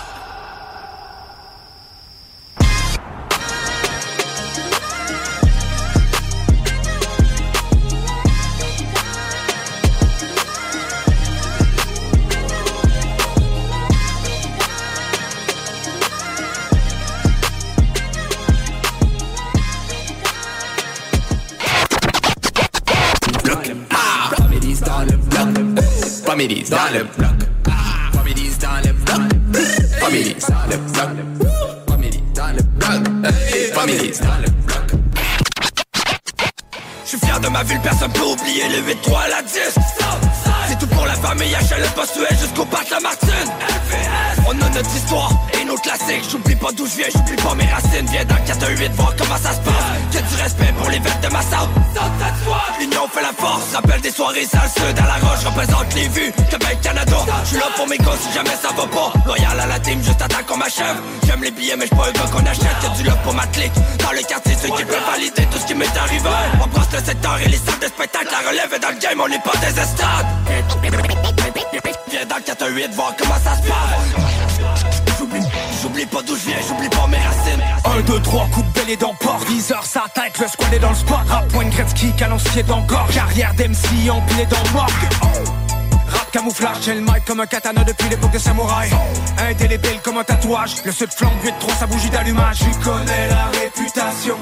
Comédies 26.66 26.72
dans 26.72 26.98
le 26.98 27.04
bloc. 27.04 27.30
Comédies 28.12 28.52
dans 28.60 28.82
le 28.84 28.94
bloc. 28.94 29.18
Comédies 30.00 30.36
dans 30.48 30.68
le 30.68 30.78
bloc. 30.78 31.10
Comédies 31.88 32.24
dans 32.34 32.48
le 32.48 32.64
bloc. 32.64 33.74
Comédies 33.76 34.20
dans. 34.20 34.46
Je 37.04 37.10
suis 37.10 37.20
fier 37.20 37.40
de 37.40 37.48
ma 37.50 37.62
ville, 37.64 37.80
personne 37.84 38.12
peut 38.12 38.22
oublier 38.22 38.64
le 38.70 38.94
8-3 38.94 39.16
à 39.16 39.28
la 39.28 39.42
10 39.44 39.52
C'est 40.68 40.80
tout 40.80 40.88
pour 40.88 41.06
la 41.06 41.14
famille, 41.14 41.52
HLM 41.52 41.92
Postuel 41.96 42.36
jusqu'au 42.42 42.66
parc 42.66 42.90
La 42.90 43.00
Martine 43.00 43.52
On 44.48 44.52
a 44.52 44.70
notre 44.70 44.96
histoire 44.96 45.32
classiques 45.96 46.30
J'oublie 46.30 46.56
pas 46.56 46.72
d'où 46.72 46.86
je 46.86 46.96
viens, 46.98 47.08
j'oublie 47.14 47.36
pas 47.36 47.56
mes 47.56 47.66
racines. 47.66 48.08
Viens 48.12 48.26
dans 48.26 48.36
le 48.36 48.42
418 48.42 48.92
voir 48.94 49.14
comment 49.18 49.38
ça 49.38 49.52
se 49.54 49.60
passe. 49.60 49.86
Que 50.12 50.18
du 50.18 50.42
respect 50.42 50.74
pour 50.78 50.90
les 50.90 51.00
veines 51.00 51.22
de 51.22 51.28
ma 51.28 51.42
salle 51.42 51.68
L'union 52.80 53.08
fait 53.08 53.22
la 53.22 53.34
force, 53.38 53.74
rappelle 53.74 54.02
des 54.02 54.12
soirées 54.12 54.46
sales. 54.46 54.70
Sud 54.76 55.00
à 55.00 55.08
la 55.08 55.28
roche, 55.28 55.46
représente 55.46 55.94
les 55.96 56.08
vues 56.08 56.34
Québec, 56.50 56.78
Canada, 56.82 57.18
je 57.44 57.50
suis 57.50 57.58
là 57.58 57.68
pour 57.76 57.88
mes 57.88 57.98
gosses 57.98 58.20
si 58.28 58.34
jamais 58.34 58.56
ça 58.62 58.70
va 58.76 58.88
pas. 58.88 59.14
Loyal 59.26 59.60
à 59.60 59.66
la 59.66 59.80
team, 59.80 60.04
juste 60.04 60.22
attends 60.22 60.44
qu'on 60.48 60.58
m'achève. 60.58 60.98
J'aime 61.26 61.44
les 61.44 61.52
billets 61.52 61.76
mais 61.78 61.86
j'suis 61.86 61.96
pas 61.96 62.08
un 62.10 62.12
gars 62.12 62.30
qu'on 62.32 62.46
achète. 62.46 62.84
Y'a 62.84 62.90
du 62.90 63.04
love 63.04 63.22
pour 63.24 63.34
ma 63.34 63.48
clique. 63.48 63.74
Dans 64.00 64.12
le 64.12 64.22
quartier, 64.28 64.56
ceux 64.62 64.70
qui 64.76 64.84
peuvent 64.84 65.08
valider 65.12 65.46
tout 65.52 65.58
ce 65.58 65.66
qui 65.66 65.76
m'est 65.76 65.98
arrivé. 65.98 66.30
On 66.62 66.68
brosse 66.68 66.92
le 66.92 67.00
secteur 67.00 67.38
et 67.40 67.48
les 67.48 67.58
salles 67.58 67.80
de 67.80 67.88
spectacle. 67.88 68.28
La 68.32 68.50
relève 68.50 68.74
est 68.74 68.80
dans 68.80 68.90
le 68.90 69.00
game, 69.00 69.22
on 69.24 69.30
n'est 69.30 69.40
pas 69.40 69.58
des 69.62 69.80
estades 69.80 70.28
Viens 72.10 72.26
dans 72.26 72.38
le 72.38 72.42
418 72.42 72.94
voir 72.94 73.14
comment 73.18 73.40
ça 73.44 73.56
se 73.56 73.68
passe 73.68 74.45
j'oublie 75.96 76.06
pas 76.08 76.22
d'où 76.24 76.36
je 76.36 76.46
viens, 76.46 76.58
j'oublie 76.68 76.90
pas 76.90 77.08
mes 77.08 77.18
racines. 77.18 77.64
1, 77.86 78.02
2, 78.02 78.20
3, 78.22 78.48
coup 78.54 78.62
de 78.62 78.80
belé 78.80 78.98
dans 78.98 79.12
le 79.12 79.18
port 79.18 79.40
10 79.48 79.72
heures 79.72 79.86
sa 79.86 80.04
tête, 80.14 80.38
le 80.40 80.48
squad 80.48 80.74
est 80.74 80.80
dans 80.80 80.90
le 80.90 80.96
spot. 80.96 81.18
Rap, 81.28 81.48
point 81.50 81.66
Gretzky, 81.66 82.12
canoncier 82.18 82.64
dans 82.64 82.82
Carrière 82.86 83.54
d'MC, 83.54 84.10
empilé 84.12 84.46
dans 84.46 84.62
le 84.64 84.72
morgue. 84.74 84.92
Rap 86.08 86.32
camouflage, 86.32 86.78
j'ai 86.82 86.96
le 86.96 87.02
mic 87.02 87.24
comme 87.26 87.40
un 87.40 87.46
katana 87.46 87.84
depuis 87.84 88.10
l'époque 88.10 88.32
des 88.32 88.40
samouraïs. 88.40 88.92
Indélébile 89.38 90.00
comme 90.04 90.18
un 90.18 90.24
tatouage. 90.24 90.76
Le 90.84 90.92
sud 90.92 91.12
flambe, 91.14 91.32
8 91.44 91.54
trop 91.60 91.72
sa 91.80 91.88
bougie 91.88 92.10
d'allumage. 92.10 92.60
Tu 92.60 92.80
connais 92.84 93.30
la 93.30 93.46
réputation. 93.60 94.36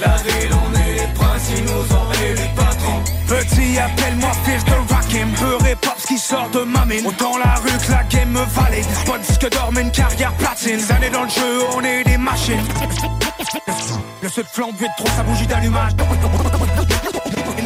La 0.00 0.16
ville, 0.16 0.52
on 0.52 0.78
est 0.78 0.94
les 0.94 1.14
princes, 1.14 1.50
ils 1.56 1.64
nous 1.64 1.96
ont 1.96 2.10
les 2.12 2.48
patrons 2.54 3.15
Petit, 3.26 3.78
appelle-moi 3.78 4.30
fils 4.44 4.64
de 4.64 4.94
Rakim 4.94 5.28
Peu 5.32 5.68
hip 5.68 5.84
hop 5.84 5.96
qui 6.06 6.18
sort 6.18 6.48
de 6.50 6.60
ma 6.60 6.84
mine. 6.84 7.06
Autant 7.06 7.36
la 7.38 7.54
rue 7.54 7.76
que 7.84 7.90
la 7.90 8.04
game 8.04 8.30
me 8.30 8.44
valide 8.44 8.86
Pas 9.04 9.18
disque 9.18 9.50
d'or 9.50 9.70
mais 9.72 9.82
une 9.82 9.90
carrière 9.90 10.32
platine. 10.34 10.80
Années 10.90 11.10
dans 11.10 11.24
le 11.24 11.28
jeu, 11.28 11.60
on 11.76 11.82
est 11.82 12.04
des 12.04 12.18
machines. 12.18 12.60
Le 14.22 14.28
sud 14.28 14.46
flambe, 14.50 14.74
8 14.80 14.88
trop 14.96 15.08
sa 15.14 15.22
bougie 15.22 15.46
d'allumage. 15.46 15.92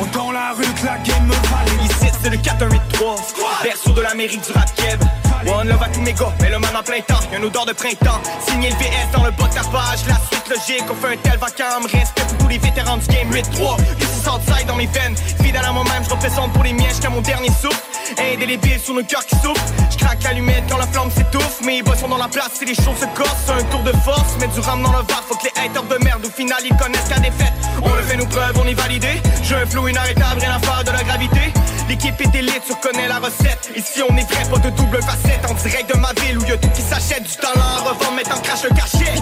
Autant 0.01 0.33
la 0.33 0.53
rue 0.53 0.65
que 0.65 0.87
la 0.87 0.99
game 0.99 1.27
me 1.27 1.33
valide 1.33 1.91
Ici 1.91 2.13
c'est 2.23 2.31
le 2.31 2.37
4183 2.37 3.17
Berceau 3.63 3.93
de 3.93 4.01
l'Amérique 4.01 4.41
du 4.45 4.53
rap 4.53 4.75
keb 4.75 5.01
One 5.47 5.69
love 5.69 5.83
à 5.83 5.89
tous 5.89 6.03
mes 6.03 6.13
gars, 6.13 6.33
mais 6.41 6.51
le 6.51 6.59
man 6.59 6.77
en 6.77 6.83
plein 6.83 7.01
temps. 7.01 7.21
Y'a 7.33 7.39
une 7.39 7.45
odeur 7.45 7.65
de 7.65 7.73
printemps. 7.73 8.21
Signé 8.47 8.69
le 8.69 8.77
VS 8.77 9.11
dans 9.13 9.25
le 9.25 9.31
bas 9.31 9.49
de 9.49 9.55
page. 9.55 10.01
La 10.07 10.21
suite 10.29 10.49
logique, 10.49 10.85
on 10.91 10.95
fait 10.95 11.15
un 11.15 11.17
tel 11.17 11.39
vacarme. 11.39 11.85
Respect 11.85 12.23
pour 12.29 12.39
tous 12.39 12.49
les 12.49 12.59
vétérans 12.59 12.99
du 12.99 13.07
game 13.07 13.31
8-3 13.31 13.77
Du 13.99 14.05
6 14.05 14.29
outside 14.29 14.67
dans 14.67 14.77
mes 14.77 14.87
veines. 14.87 15.17
Fidèle 15.43 15.65
à 15.65 15.73
moi-même, 15.73 16.05
je 16.05 16.11
représente 16.11 16.53
pour 16.53 16.63
les 16.63 16.75
miens 16.75 16.89
jusqu'à 16.89 17.09
mon 17.09 17.23
dernier 17.23 17.49
souffle. 17.49 17.81
Indélébile 18.19 18.81
sur 18.81 18.95
nos 18.95 19.05
cœurs 19.05 19.25
qui 19.25 19.37
souffrent. 19.37 19.65
Je 19.91 19.97
craque 19.97 20.23
l'allumette 20.25 20.65
quand 20.69 20.77
la 20.77 20.87
flamme 20.87 21.11
s'étouffe. 21.11 21.61
Mes 21.65 21.83
boss 21.83 21.99
sont 21.99 22.09
dans 22.09 22.19
la 22.19 22.29
place, 22.29 22.51
si 22.59 22.67
les 22.67 22.75
choses 22.75 22.99
se 23.01 23.07
corsent 23.17 23.45
C'est 23.47 23.53
un 23.53 23.63
tour 23.65 23.83
de 23.83 23.93
force, 24.05 24.37
mais 24.41 24.49
du 24.49 24.61
rame 24.61 24.83
dans 24.83 24.93
le 24.93 24.99
var 24.99 25.23
Faut 25.27 25.37
que 25.37 25.45
les 25.45 25.61
haters 25.61 25.83
de 25.85 26.05
merde 26.05 26.25
au 26.25 26.31
final 26.31 26.59
ils 26.65 26.77
connaissent 26.77 27.11
la 27.11 27.19
défaite 27.19 27.53
On 27.83 27.95
le 27.95 28.03
fait 28.03 28.17
nos 28.17 28.27
preuves, 28.27 28.59
on 28.63 28.67
est 28.67 28.75
validé 28.75 29.23
J'ai 29.43 29.57
un 29.57 29.67
flow 29.67 29.89
inarrêtable, 29.89 30.41
rien 30.41 30.55
à 30.55 30.59
faire 30.59 30.85
de 30.85 30.91
la 30.91 31.03
gravité. 31.03 31.53
L'équipe 31.89 32.21
est 32.21 32.35
élite, 32.35 32.63
tu 32.67 32.73
reconnais 32.73 33.09
la 33.09 33.19
recette. 33.19 33.71
Ici 33.77 34.03
on 34.09 34.17
est 34.17 34.31
vrai, 34.31 34.45
pas 34.51 34.59
de 34.59 34.71
double 34.71 35.03
facette 35.03 35.30
En 35.49 35.55
direct 35.55 35.93
de 35.93 35.99
ma 35.99 36.13
ville 36.21 36.39
où 36.39 36.45
y'a 36.45 36.57
tout 36.57 36.69
qui 36.71 36.83
s'achète 36.83 37.23
Du 37.23 37.37
talent 37.37 37.61
à 37.61 37.81
revendre, 37.81 38.13
mais 38.17 38.23
t'en 38.23 38.41
crache 38.41 38.65
le 38.65 38.71
cachet 38.71 39.15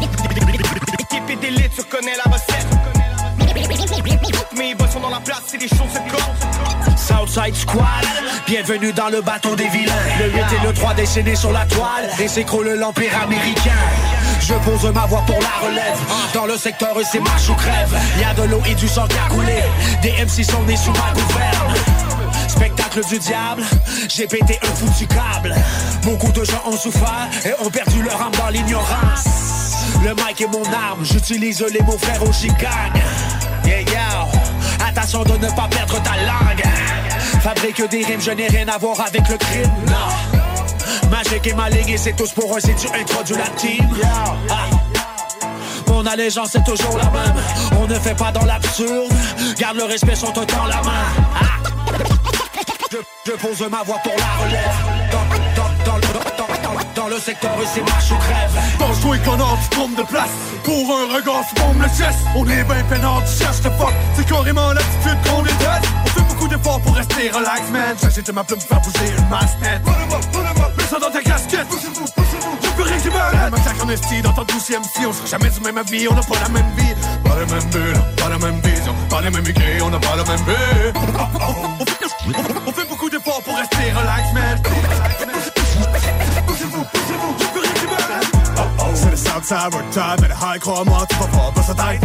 L'équipe 0.98 1.30
est 1.30 1.36
d'élite, 1.36 1.70
tu 1.74 1.80
reconnais 1.80 2.16
la 2.16 2.30
recette 2.32 2.66
Mes 4.56 4.74
boss 4.74 4.90
sont 4.90 5.00
dans 5.00 5.10
la 5.10 5.20
place, 5.20 5.42
si 5.46 5.58
les 5.58 5.68
choses 5.68 5.92
se 5.92 6.10
corsent 6.10 6.58
Southside 6.96 7.54
Squad, 7.54 8.04
bienvenue 8.46 8.92
dans 8.92 9.08
le 9.08 9.22
bateau 9.22 9.56
des 9.56 9.68
vilains. 9.68 9.94
Le 10.18 10.30
8 10.30 10.38
et 10.38 10.66
le 10.66 10.74
3 10.74 10.94
déchaînés 10.94 11.36
sur 11.36 11.52
la 11.52 11.64
toile, 11.64 12.10
et 12.20 12.28
s'écroule 12.28 12.68
l'empire 12.74 13.12
américain. 13.22 13.70
Je 14.40 14.54
pose 14.54 14.92
ma 14.92 15.06
voix 15.06 15.22
pour 15.26 15.38
la 15.40 15.66
relève. 15.66 15.98
Dans 16.34 16.46
le 16.46 16.56
secteur, 16.56 16.94
c'est 17.10 17.20
marche 17.20 17.48
ou 17.48 17.54
crève. 17.54 17.96
Y 18.20 18.24
a 18.24 18.34
de 18.34 18.42
l'eau 18.50 18.60
et 18.66 18.74
du 18.74 18.88
sang 18.88 19.06
qui 19.06 19.16
a 19.16 19.28
coulé. 19.28 19.62
Des 20.02 20.12
MC 20.24 20.44
sont 20.44 20.62
nés 20.64 20.76
sous 20.76 20.92
ma 20.92 21.12
gouverne. 21.12 21.97
Du 23.06 23.18
diable, 23.20 23.62
j'ai 24.08 24.26
pété 24.26 24.58
un 24.60 24.74
foutu 24.74 25.06
câble. 25.06 25.54
Beaucoup 26.02 26.32
de 26.32 26.42
gens 26.42 26.60
ont 26.66 26.76
souffert 26.76 27.28
et 27.44 27.52
ont 27.64 27.70
perdu 27.70 28.02
leur 28.02 28.20
âme 28.20 28.32
dans 28.36 28.48
l'ignorance. 28.48 29.24
Le 30.02 30.10
mic 30.14 30.40
est 30.40 30.48
mon 30.48 30.64
arme, 30.64 31.04
j'utilise 31.04 31.64
les 31.72 31.80
mots 31.82 31.96
frères 31.96 32.22
au 32.28 32.32
chicagne. 32.32 33.00
Yeah, 33.64 33.82
yeah. 33.82 34.26
Attention 34.84 35.22
de 35.22 35.34
ne 35.34 35.48
pas 35.50 35.68
perdre 35.70 36.02
ta 36.02 36.16
langue. 36.16 36.64
Fabrique 37.40 37.88
des 37.88 38.04
rimes, 38.04 38.20
je 38.20 38.32
n'ai 38.32 38.48
rien 38.48 38.66
à 38.66 38.78
voir 38.78 39.00
avec 39.00 39.28
le 39.28 39.36
crime. 39.36 39.70
Non. 39.86 41.08
Magique 41.08 41.46
et 41.46 41.54
maligne, 41.54 41.96
c'est 41.96 42.16
tous 42.16 42.32
pour 42.32 42.56
un, 42.56 42.60
c'est 42.60 42.74
tu 42.74 42.88
introduis 42.88 43.36
la 43.36 43.48
team. 43.56 43.88
Ah. 44.50 44.66
Mon 45.86 46.04
allégeance 46.04 46.56
est 46.56 46.64
toujours 46.64 46.98
la 46.98 47.10
même. 47.10 47.36
On 47.80 47.86
ne 47.86 47.94
fait 47.94 48.16
pas 48.16 48.32
dans 48.32 48.44
l'absurde. 48.44 49.12
Garde 49.56 49.76
le 49.76 49.84
respect, 49.84 50.16
sont 50.16 50.36
autant 50.36 50.66
la 50.66 50.82
main. 50.82 51.06
Ah. 51.40 51.77
Je, 52.90 52.96
je 53.26 53.32
pose 53.36 53.60
ma 53.70 53.82
voix 53.82 53.98
pour 54.02 54.14
la 54.16 54.44
relève. 54.44 54.72
Dans, 55.12 55.62
dans, 55.62 55.70
dans 55.84 55.96
le 55.98 56.02
Dans 56.94 57.08
le 57.08 57.18
secteur, 57.18 57.50
c'est 57.74 57.82
marche 57.82 58.10
ou 58.10 58.16
crève. 58.16 58.50
Qu'on 59.24 59.34
a 59.34 59.36
du 59.36 59.68
trompe 59.70 59.94
de 59.96 60.02
place. 60.02 60.30
Pour 60.64 60.96
un 60.96 61.06
regard, 61.14 61.42
tu 61.48 61.54
bombes 61.60 61.80
le 61.82 61.88
chest. 61.88 62.18
On 62.34 62.48
est 62.48 62.64
ben 62.64 62.82
peinard, 62.88 63.22
tu 63.24 63.36
cherches 63.44 63.60
de 63.60 63.68
fuck. 63.70 63.92
C'est 64.14 64.26
carrément 64.26 64.72
l'attitude 64.72 65.18
qu'on 65.24 65.42
déteste. 65.42 65.84
On 66.04 66.08
fait 66.08 66.22
beaucoup 66.28 66.48
d'efforts 66.48 66.80
pour 66.80 66.94
rester 66.94 67.28
relax, 67.30 67.68
man. 67.70 67.94
J'agite 68.00 68.30
ma 68.32 68.42
plume 68.44 68.58
pour 68.60 68.68
faire 68.68 68.80
bouger 68.80 69.12
une 69.18 69.28
masse, 69.28 69.56
man. 69.60 69.82
Mets 70.76 70.84
ça 70.84 70.98
dans 70.98 71.10
ta 71.10 71.20
casquette. 71.20 71.68
Poussez-vous, 71.68 72.06
poussez-vous. 72.16 72.56
Y'a 72.62 72.70
plus 72.70 72.84
rien 72.84 72.98
qui. 72.98 73.10
Massacre 73.50 73.84
en 73.84 73.88
esti 73.90 74.22
dans 74.22 74.32
ton 74.32 74.44
douzième 74.44 74.82
si. 74.84 75.04
On 75.04 75.12
sera 75.12 75.26
jamais 75.26 75.50
du 75.50 75.60
même 75.60 75.76
avis, 75.78 76.08
on 76.08 76.14
n'a 76.14 76.22
pas 76.22 76.38
la 76.42 76.48
même 76.48 76.70
vie. 76.76 76.94
Pas 77.24 77.36
le 77.36 77.44
même 77.46 77.64
but, 77.70 77.96
pas 78.16 78.28
la 78.28 78.38
même 78.38 78.60
vision. 78.60 78.94
Pas 79.10 79.20
les 79.20 79.30
mêmes 79.30 79.46
idées, 79.46 79.82
on 79.82 79.90
n'a 79.90 79.98
pas 79.98 80.16
la 80.16 80.24
même 80.24 80.44
vie. 80.46 80.54
Southside, 89.48 89.72
we're 89.72 89.90
tired, 89.92 90.20
mais 90.20 90.28
le 90.28 90.34
high, 90.34 90.58
crois-moi, 90.60 91.06
tu 91.08 91.16
vas 91.16 91.26
pas 91.26 91.52
passer 91.54 91.74
ta 91.74 91.84
tête. 91.84 92.02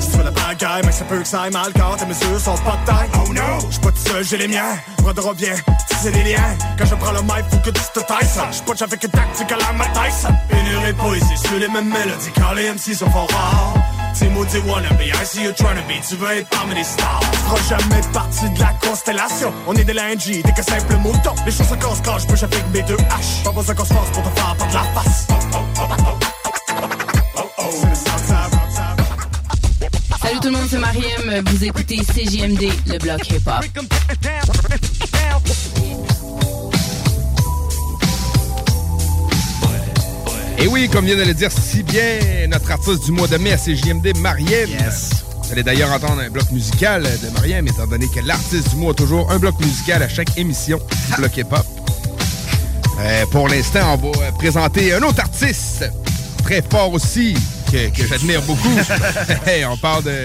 Si 0.00 0.10
tu 0.10 0.16
veux 0.16 0.24
la 0.24 0.32
bagaille, 0.32 0.82
mais 0.84 0.90
ça 0.90 1.04
peut 1.04 1.18
que 1.20 1.24
ça 1.24 1.42
aille 1.42 1.52
mal 1.52 1.72
quand 1.72 1.94
tes 1.96 2.06
mesures 2.06 2.40
sont 2.40 2.56
pas 2.64 2.76
de 2.78 2.84
taille. 2.84 3.08
Oh 3.14 3.32
no! 3.32 3.70
J'suis 3.70 3.80
pas 3.80 3.92
tout 3.92 4.08
seul, 4.08 4.24
j'ai 4.24 4.36
les 4.38 4.48
miens. 4.48 4.76
Brodera 4.98 5.32
bien, 5.34 5.54
c'est 6.02 6.10
les 6.10 6.32
liens. 6.32 6.56
Quand 6.76 6.86
je 6.86 6.94
prends 6.96 7.12
le 7.12 7.22
mic, 7.22 7.44
faut 7.48 7.58
que 7.58 7.70
tu 7.70 7.80
te 7.94 8.00
tailles 8.00 8.26
ça. 8.26 8.48
J'suis 8.50 8.62
pas 8.62 8.84
avec 8.84 9.04
une 9.04 9.10
tactique 9.10 9.52
à 9.52 9.56
la 9.56 9.72
Mike 9.72 9.92
Tyson. 9.92 10.34
Pénurie 10.48 10.92
de 10.92 10.98
poésie 10.98 11.36
sur 11.36 11.58
les 11.60 11.68
mêmes 11.68 11.88
mélodies 11.88 12.32
quand 12.34 12.54
les 12.54 12.72
MC 12.72 12.96
sont 12.98 13.10
fort 13.10 13.28
rares. 13.30 13.74
T'es 14.18 14.28
maudit 14.28 14.58
wannabe, 14.58 15.00
I 15.00 15.24
see 15.24 15.44
you 15.44 15.52
trying 15.52 15.76
to 15.76 15.82
be, 15.82 16.04
tu 16.06 16.16
veux 16.16 16.38
être 16.38 16.48
parmi 16.48 16.74
les 16.74 16.82
stars. 16.82 17.20
Tu 17.30 17.38
feras 17.38 17.78
jamais 17.78 18.00
partie 18.12 18.50
de 18.50 18.58
la 18.58 18.74
constellation. 18.84 19.52
On 19.68 19.74
est 19.74 19.84
des 19.84 19.94
lingy, 19.94 20.42
t'es 20.42 20.52
que 20.52 20.64
simple 20.64 20.96
mouton. 20.96 21.34
Les 21.46 21.52
choses 21.52 21.68
se 21.68 21.74
cassent 21.74 22.02
quand 22.04 22.18
j'bouge 22.18 22.42
avec 22.42 22.66
mes 22.72 22.82
deux 22.82 22.98
haches. 23.16 23.44
Pas 23.44 23.52
besoin 23.52 23.76
qu'on 23.76 23.84
se 23.84 23.94
force 23.94 24.10
pour 24.10 24.24
te 24.24 24.40
faire 24.40 24.56
perdre 24.56 24.74
la 24.74 25.00
face. 25.00 25.26
Salut 30.40 30.54
tout 30.54 30.58
le 30.58 30.62
monde, 30.62 30.70
c'est 30.70 30.78
Mariem. 30.78 31.44
Vous 31.46 31.64
écoutez 31.64 31.96
CJMD, 31.96 32.70
le 32.86 32.98
bloc 32.98 33.28
hip-hop. 33.30 33.64
Et 40.58 40.66
oui, 40.66 40.88
comme 40.88 41.04
vient 41.04 41.16
de 41.16 41.24
le 41.24 41.34
dire 41.34 41.50
si 41.50 41.82
bien 41.82 42.46
notre 42.48 42.70
artiste 42.70 43.04
du 43.04 43.12
mois 43.12 43.28
de 43.28 43.36
mai 43.36 43.52
à 43.52 43.58
CJMD, 43.58 44.16
Mariem. 44.18 44.70
Vous 45.42 45.52
allez 45.52 45.62
d'ailleurs 45.62 45.92
entendre 45.92 46.22
un 46.22 46.30
bloc 46.30 46.50
musical 46.52 47.02
de 47.02 47.30
Mariem, 47.34 47.66
étant 47.68 47.86
donné 47.86 48.06
que 48.06 48.20
l'artiste 48.20 48.70
du 48.70 48.76
mois 48.76 48.92
a 48.92 48.94
toujours 48.94 49.30
un 49.30 49.38
bloc 49.38 49.58
musical 49.60 50.02
à 50.02 50.08
chaque 50.08 50.38
émission 50.38 50.78
du 51.08 51.16
bloc 51.16 51.36
hip-hop. 51.36 51.66
Euh, 53.00 53.26
pour 53.26 53.48
l'instant, 53.48 53.98
on 54.02 54.10
va 54.12 54.32
présenter 54.32 54.94
un 54.94 55.02
autre 55.02 55.20
artiste 55.20 55.84
très 56.44 56.62
fort 56.62 56.92
aussi, 56.92 57.34
que, 57.70 57.88
que 57.90 58.06
j'admire 58.06 58.42
beaucoup. 58.42 58.68
Hey, 59.46 59.64
on 59.64 59.76
parle 59.76 60.04
de... 60.04 60.24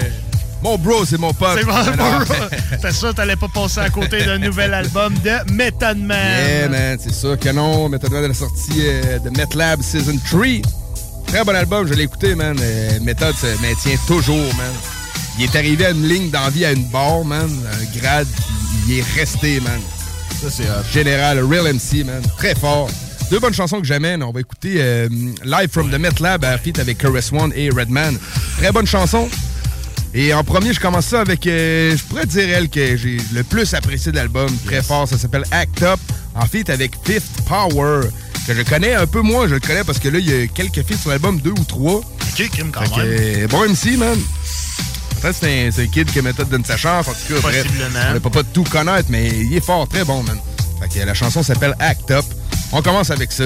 Mon 0.62 0.78
bro, 0.78 1.06
c'est 1.06 1.20
mon 1.20 1.34
pote. 1.34 1.60
C'est 1.60 1.66
bon, 1.66 1.74
Alors, 1.74 2.26
bon, 2.26 2.36
T'es 2.82 2.92
sûr 2.92 3.10
que 3.10 3.16
t'allais 3.16 3.36
pas 3.36 3.48
passer 3.48 3.82
à 3.82 3.90
côté 3.90 4.24
d'un 4.26 4.40
nouvel 4.40 4.74
album 4.74 5.14
de 5.20 5.54
Method 5.54 5.98
Man? 6.00 6.18
Yeah, 6.48 6.70
man, 6.70 6.98
c'est 7.00 7.14
ça. 7.14 7.38
Canon, 7.38 7.88
Method 7.90 8.12
Man 8.12 8.32
a 8.32 8.34
sorti 8.34 8.72
euh, 8.80 9.20
de 9.20 9.30
MetLab 9.30 9.82
Season 9.82 10.18
3. 10.26 10.46
Très 11.28 11.44
bon 11.44 11.56
album, 11.56 11.88
je 11.88 11.94
l'ai 11.94 12.04
écouté, 12.04 12.34
man. 12.34 12.58
Euh, 12.60 13.00
Method 13.02 13.36
se 13.36 13.62
maintient 13.62 13.98
toujours, 14.08 14.56
man. 14.56 14.74
Il 15.38 15.44
est 15.44 15.56
arrivé 15.56 15.86
à 15.86 15.92
une 15.92 16.08
ligne 16.08 16.30
d'envie 16.30 16.66
à 16.66 16.72
une 16.72 16.86
barre, 16.86 17.24
man. 17.24 17.50
Un 17.50 18.00
grade, 18.00 18.28
il 18.88 19.00
est 19.00 19.06
resté, 19.16 19.60
man. 19.60 19.80
Ça, 20.42 20.48
c'est. 20.50 20.66
Général, 20.92 21.40
Real 21.44 21.74
MC, 21.74 22.06
man. 22.06 22.22
Très 22.38 22.56
fort. 22.56 22.90
Deux 23.30 23.40
bonnes 23.40 23.54
chansons 23.54 23.82
que 23.82 23.88
j'amène. 23.88 24.22
On 24.24 24.32
va 24.32 24.42
écouter 24.42 24.76
euh, 24.80 25.10
Live 25.44 25.70
from 25.72 25.90
the 25.90 25.96
Met 25.98 26.20
Lab 26.20 26.46
à 26.46 26.58
feat 26.58 26.78
avec 26.80 27.00
Chorus 27.02 27.32
One 27.32 27.52
et 27.56 27.70
Redman. 27.70 28.18
Très 28.58 28.72
bonne 28.72 28.86
chanson. 28.86 29.28
Et 30.14 30.34
en 30.34 30.44
premier, 30.44 30.74
je 30.74 30.80
commence 30.80 31.08
ça 31.08 31.22
avec, 31.22 31.46
euh, 31.48 31.98
je 31.98 32.04
pourrais 32.04 32.26
dire 32.26 32.48
elle 32.50 32.70
que 32.70 32.96
j'ai 32.96 33.18
le 33.34 33.44
plus 33.44 33.74
apprécié 33.74 34.12
de 34.12 34.18
l'album. 34.18 34.48
Très 34.66 34.82
fort, 34.82 35.08
ça 35.08 35.18
s'appelle 35.18 35.44
Act 35.52 35.82
Up. 35.84 36.00
En 36.36 36.46
feat 36.46 36.70
avec 36.70 36.92
Fifth 37.04 37.42
Power, 37.48 38.02
que 38.46 38.54
je 38.54 38.62
connais 38.62 38.94
un 38.94 39.08
peu 39.08 39.22
moins. 39.22 39.48
Je 39.48 39.56
le 39.56 39.60
connais 39.60 39.84
parce 39.84 40.00
que 40.00 40.10
là, 40.10 40.20
il 40.20 40.30
y 40.30 40.44
a 40.44 40.48
quelques 40.48 40.84
feats 40.88 40.98
sur 40.98 41.10
l'album, 41.10 41.40
deux 41.42 41.52
ou 41.52 41.64
trois. 41.64 41.96
Ok, 42.00 42.50
crime 42.50 42.72
quand 42.72 42.86
Fait 42.94 43.02
même. 43.02 43.44
euh, 43.44 43.48
bon 43.48 43.64
MC, 43.68 43.98
man. 43.98 44.18
Peut-être 45.22 45.40
que 45.40 45.46
c'est 45.48 45.82
un, 45.82 45.84
un 45.84 45.88
kid 45.88 46.12
que 46.14 46.20
méthode 46.20 46.50
donne 46.50 46.64
sa 46.66 46.78
chance. 46.78 47.08
En 47.08 47.12
tout 47.14 47.34
cas, 47.34 47.40
bref, 47.42 47.64
Possiblement. 47.66 48.00
on 48.10 48.14
ne 48.14 48.20
peut 48.20 48.30
pas 48.30 48.44
tout 48.44 48.64
connaître, 48.66 49.08
mais 49.10 49.28
il 49.30 49.56
est 49.56 49.66
fort, 49.66 49.88
très 49.88 50.04
bon, 50.04 50.22
man. 50.24 50.38
Fait 50.82 51.00
que 51.00 51.06
la 51.06 51.14
chanson 51.14 51.42
s'appelle 51.42 51.74
Act 51.80 52.12
Up. 52.12 52.26
On 52.78 52.82
commence 52.82 53.10
avec 53.10 53.32
ça. 53.32 53.46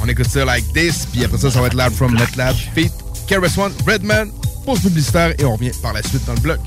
On 0.00 0.08
écoute 0.08 0.28
ça 0.28 0.44
like 0.44 0.72
this, 0.72 1.06
puis 1.10 1.24
après 1.24 1.38
ça, 1.38 1.50
ça 1.50 1.60
va 1.60 1.66
être 1.66 1.74
Lab 1.74 1.92
from 1.92 2.14
Net 2.14 2.36
Lab, 2.36 2.54
Feet, 2.72 2.92
Keras 3.26 3.58
One, 3.58 3.72
Redman, 3.84 4.30
pause 4.64 4.78
publicitaire, 4.78 5.34
et 5.40 5.44
on 5.44 5.54
revient 5.54 5.72
par 5.82 5.92
la 5.92 6.04
suite 6.04 6.24
dans 6.24 6.34
le 6.34 6.40
bloc. 6.40 6.60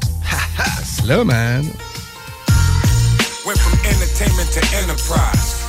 Slow, 1.01 1.23
man. 1.23 1.65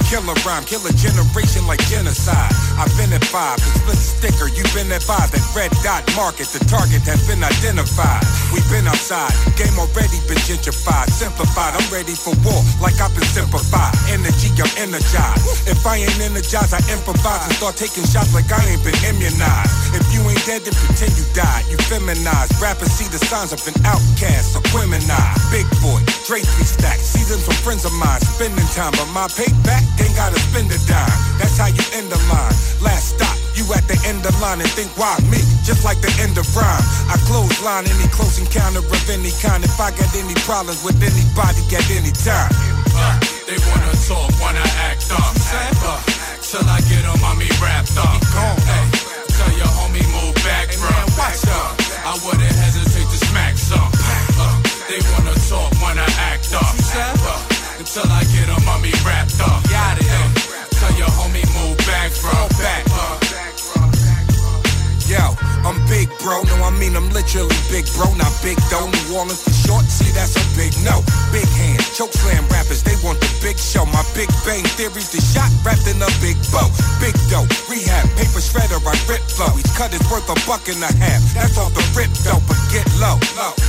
Killer 0.08 0.32
rhyme, 0.48 0.64
kill 0.64 0.80
a 0.88 0.92
generation 0.96 1.68
like 1.68 1.84
genocide. 1.84 2.48
I've 2.80 2.88
been 2.96 3.12
at 3.12 3.20
five, 3.28 3.60
the 3.60 3.68
split 3.76 4.00
sticker, 4.00 4.48
you've 4.48 4.72
been 4.72 4.88
advised. 4.88 5.36
That 5.36 5.44
red 5.52 5.68
dot 5.84 6.00
market, 6.16 6.48
the 6.48 6.64
target 6.64 7.04
has 7.04 7.20
been 7.28 7.44
identified. 7.44 8.24
We've 8.48 8.64
been 8.72 8.88
outside, 8.88 9.36
game 9.60 9.76
already 9.76 10.16
been 10.24 10.40
gentrified, 10.48 11.12
simplified. 11.12 11.76
I'm 11.76 11.84
ready 11.92 12.16
for 12.16 12.32
war, 12.40 12.56
like 12.80 12.96
I've 13.04 13.12
been 13.12 13.28
simplified. 13.28 13.92
Energy, 14.08 14.48
I'm 14.56 14.72
energized. 14.80 15.68
If 15.68 15.84
I 15.84 16.00
ain't 16.00 16.16
energized, 16.24 16.72
I 16.72 16.80
improvise 16.88 17.44
and 17.44 17.52
start 17.60 17.76
taking 17.76 18.08
shots 18.08 18.32
like 18.32 18.48
I 18.48 18.64
ain't 18.64 18.80
been 18.80 18.96
immunized. 19.04 19.92
If 19.92 20.08
you 20.08 20.24
ain't 20.24 20.40
dead, 20.48 20.64
then 20.64 20.72
pretend 20.88 21.20
you 21.20 21.28
died. 21.36 21.68
You 21.68 21.76
feminized. 21.84 22.56
Rappers 22.64 22.96
see 22.96 23.12
the 23.12 23.20
signs 23.20 23.52
of 23.52 23.60
an 23.68 23.76
outcast, 23.84 24.56
a 24.56 24.64
criminalized. 24.72 25.52
Big 25.52 25.68
boy, 25.84 26.00
Dre 26.24 26.40
three 26.40 26.64
stacks. 26.64 27.12
See 27.12 27.28
them 27.28 27.44
some 27.44 27.60
friends 27.60 27.84
of 27.84 27.92
mine 28.00 28.24
spending 28.24 28.64
time, 28.72 28.96
but 28.96 29.04
my 29.12 29.28
payback, 29.36 29.84
ain't 30.02 30.14
gotta 30.14 30.38
spend 30.38 30.70
a 30.70 30.78
dime. 30.86 31.18
That's 31.38 31.58
how 31.58 31.70
you 31.70 31.84
end 31.98 32.10
the 32.10 32.20
line. 32.30 32.54
Last 32.82 33.18
stop, 33.18 33.34
you 33.54 33.66
at 33.74 33.84
the 33.90 33.98
end 34.06 34.22
of 34.26 34.34
line 34.40 34.60
and 34.62 34.70
think, 34.70 34.90
why 34.94 35.18
me? 35.30 35.42
Just 35.66 35.84
like 35.84 35.98
the 36.00 36.12
end 36.22 36.38
of 36.38 36.46
rhyme. 36.54 36.84
I 37.10 37.18
close 37.26 37.50
line 37.62 37.86
any 37.86 38.08
close 38.14 38.38
encounter 38.38 38.80
of 38.80 39.04
any 39.10 39.34
kind. 39.42 39.64
If 39.64 39.78
I 39.80 39.90
got 39.90 40.10
any 40.14 40.34
problems 40.46 40.82
with 40.86 40.98
anybody 41.02 41.62
at 41.74 41.86
any 41.90 42.14
time. 42.14 42.50
Uh, 42.94 43.18
they 43.50 43.58
wanna 43.66 43.94
talk, 44.06 44.30
wanna 44.38 44.66
act 44.86 45.10
up. 45.10 45.34
Uh, 45.82 45.98
till 46.42 46.64
I 46.64 46.78
get 46.86 47.02
them 47.02 47.18
on 47.24 47.36
me 47.38 47.50
wrapped 47.58 47.98
up. 47.98 48.22
Hey, 48.62 48.86
tell 49.34 49.52
your 49.58 49.70
homie 49.74 50.06
move 50.14 50.34
back, 50.46 50.70
bro. 50.78 50.94
Watch 51.18 51.42
up. 51.50 51.74
I 52.06 52.14
wouldn't 52.24 52.54
hesitate 52.62 53.08
to 53.10 53.18
smack 53.26 53.58
some. 53.58 53.90
Uh, 54.38 54.54
they 54.86 55.02
wanna 55.12 55.34
talk, 55.50 55.68
wanna 55.82 56.06
act 56.30 56.54
up. 56.54 56.72
Uh, 56.94 57.58
until 57.78 58.06
I 58.10 58.22
get 58.32 58.37
bro. 66.28 66.44
No, 66.44 66.60
I 66.60 66.70
mean 66.76 66.92
I'm 66.92 67.08
literally 67.16 67.56
big, 67.72 67.88
bro. 67.96 68.12
Not 68.20 68.28
big, 68.44 68.60
though. 68.68 68.84
New 68.84 69.16
Orleans 69.16 69.40
for 69.40 69.54
short. 69.64 69.88
See, 69.88 70.12
that's 70.12 70.36
a 70.36 70.44
big 70.52 70.76
no. 70.84 71.00
Big 71.32 71.48
hand, 71.56 71.80
choke 71.96 72.12
slam 72.12 72.44
rappers. 72.52 72.84
They 72.84 72.94
want 73.00 73.16
the 73.24 73.30
big 73.40 73.56
show. 73.56 73.88
My 73.88 74.04
big 74.12 74.28
bang 74.44 74.64
theory's 74.76 75.08
the 75.08 75.24
shot 75.24 75.48
wrapped 75.64 75.88
in 75.88 75.96
a 76.04 76.10
big 76.20 76.36
bow. 76.52 76.68
Big 77.00 77.16
dough, 77.32 77.48
rehab, 77.72 78.04
paper 78.20 78.44
shredder. 78.44 78.76
I 78.84 78.94
rip 79.08 79.24
flow. 79.24 79.48
Each 79.56 79.72
cut 79.72 79.96
is 79.96 80.04
worth 80.12 80.28
a 80.28 80.36
buck 80.44 80.68
and 80.68 80.84
a 80.84 80.92
half. 81.00 81.24
That's 81.32 81.56
off 81.56 81.72
the 81.72 81.84
rip, 81.96 82.12
though. 82.20 82.44
But 82.44 82.60
get 82.68 82.84
low. 83.00 83.16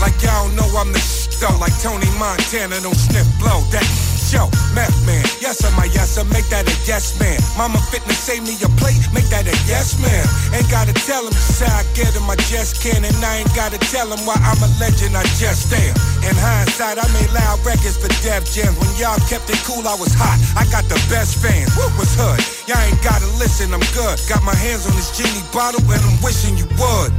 Like 0.03 0.19
y'all 0.19 0.51
know 0.51 0.67
I'm 0.75 0.91
the 0.91 0.99
sh- 0.99 1.39
though. 1.39 1.55
Like 1.63 1.75
Tony 1.79 2.11
Montana, 2.19 2.83
don't 2.83 2.99
sniff 2.99 3.27
blow. 3.39 3.63
That 3.71 3.87
show, 4.29 4.45
meth 4.77 4.93
man. 5.09 5.25
Yes, 5.41 5.65
I'm 5.65 5.73
a 5.81 5.89
yes, 5.89 6.21
I 6.21 6.23
make 6.29 6.45
that 6.53 6.69
a 6.69 6.75
yes 6.85 7.17
man. 7.17 7.41
Mama 7.57 7.81
fitness 7.89 8.21
save 8.21 8.45
me 8.45 8.53
a 8.61 8.69
plate, 8.77 9.01
make 9.09 9.25
that 9.33 9.49
a 9.49 9.55
yes 9.65 9.97
man. 9.97 10.21
Ain't 10.53 10.69
gotta 10.69 10.93
tell 10.93 11.25
him 11.25 11.33
how 11.33 11.81
I 11.81 11.83
get 11.97 12.13
him, 12.13 12.29
I 12.29 12.37
just 12.45 12.77
can. 12.77 13.01
And 13.01 13.17
I 13.25 13.41
ain't 13.41 13.53
gotta 13.57 13.81
tell 13.89 14.05
him 14.05 14.21
why 14.29 14.37
I'm 14.45 14.61
a 14.61 14.69
legend, 14.77 15.17
I 15.17 15.25
just 15.41 15.73
am. 15.73 15.93
In 16.21 16.37
hindsight, 16.37 17.01
I 17.01 17.05
made 17.17 17.33
loud 17.33 17.57
records 17.65 17.97
for 17.97 18.11
Def 18.21 18.45
Jam. 18.53 18.77
When 18.77 18.93
y'all 19.01 19.17
kept 19.25 19.49
it 19.49 19.57
cool, 19.65 19.81
I 19.89 19.97
was 19.97 20.13
hot. 20.13 20.37
I 20.53 20.69
got 20.69 20.85
the 20.85 20.99
best 21.09 21.41
fans. 21.41 21.73
What 21.73 21.89
was 21.97 22.13
hood? 22.13 22.37
Y'all 22.69 22.77
ain't 22.85 23.01
gotta 23.01 23.25
listen, 23.41 23.73
I'm 23.73 23.83
good. 23.97 24.21
Got 24.29 24.45
my 24.45 24.53
hands 24.53 24.85
on 24.85 24.93
this 24.93 25.09
genie 25.17 25.41
bottle, 25.49 25.81
and 25.89 26.01
I'm 26.05 26.17
wishing 26.21 26.53
you 26.53 26.69
would. 26.77 27.11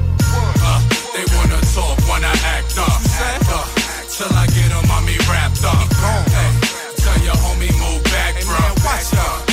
uh, 0.62 0.78
they 1.10 1.26
wanna 1.34 1.58
talk, 1.74 1.98
wanna 2.06 2.30
act 2.46 2.78
up. 2.78 3.02
Uh, 3.50 3.66
till 4.06 4.30
I 4.36 4.46
get 4.54 4.68
them 4.70 4.86
on 4.94 5.02
me 5.04 5.16
wrapped 5.26 5.64
up. 5.64 6.29
Uh, 9.12 9.49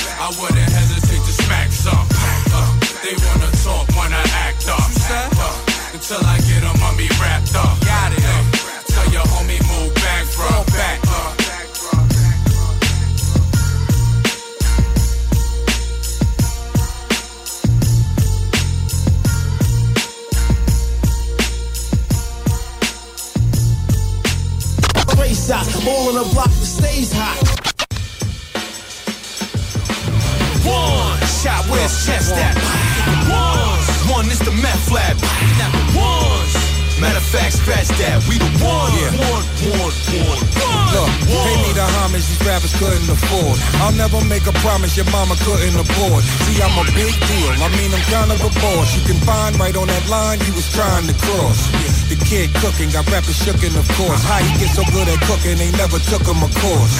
chest 32.08 32.32
at? 32.40 32.56
One, 33.28 33.80
one 34.08 34.26
is 34.32 34.40
the 34.40 34.54
meth 34.64 34.88
lab. 34.88 35.16
One, 35.92 36.48
matter 37.04 37.20
of 37.20 37.28
fact, 37.28 37.60
scratch 37.60 37.88
that. 38.00 38.24
We 38.24 38.40
the 38.40 38.48
one, 38.64 38.96
one, 39.20 39.44
one, 39.76 39.92
one, 40.24 40.40
one. 40.56 40.88
Look, 40.96 41.12
pay 41.28 41.56
me 41.60 41.70
the 41.76 41.84
homage 42.00 42.24
these 42.24 42.40
rappers 42.48 42.72
couldn't 42.80 43.10
afford. 43.12 43.60
I'll 43.84 43.92
never 43.92 44.24
make 44.24 44.48
a 44.48 44.56
promise 44.64 44.96
your 44.96 45.08
mama 45.12 45.36
couldn't 45.44 45.76
afford. 45.76 46.24
See, 46.48 46.56
I'm 46.64 46.72
a 46.80 46.84
big 46.96 47.12
deal. 47.12 47.52
I 47.60 47.68
mean, 47.76 47.92
I'm 47.92 48.04
kind 48.08 48.32
of 48.32 48.40
a 48.40 48.52
boss. 48.64 48.96
You 48.96 49.04
can 49.04 49.20
find 49.28 49.52
right 49.60 49.76
on 49.76 49.88
that 49.92 50.08
line 50.08 50.40
he 50.40 50.52
was 50.56 50.64
trying 50.72 51.04
to 51.12 51.14
cross. 51.14 51.60
The 51.68 51.97
kid 52.28 52.52
cooking, 52.60 52.92
got 52.92 53.08
rappers 53.08 53.40
shookin', 53.40 53.72
of 53.72 53.88
course. 53.96 54.20
How 54.20 54.36
he 54.44 54.52
get 54.60 54.68
so 54.76 54.84
good 54.92 55.08
at 55.08 55.16
cooking, 55.24 55.56
they 55.56 55.72
never 55.80 55.96
took 56.12 56.20
him 56.28 56.44
a 56.44 56.50
course. 56.60 56.94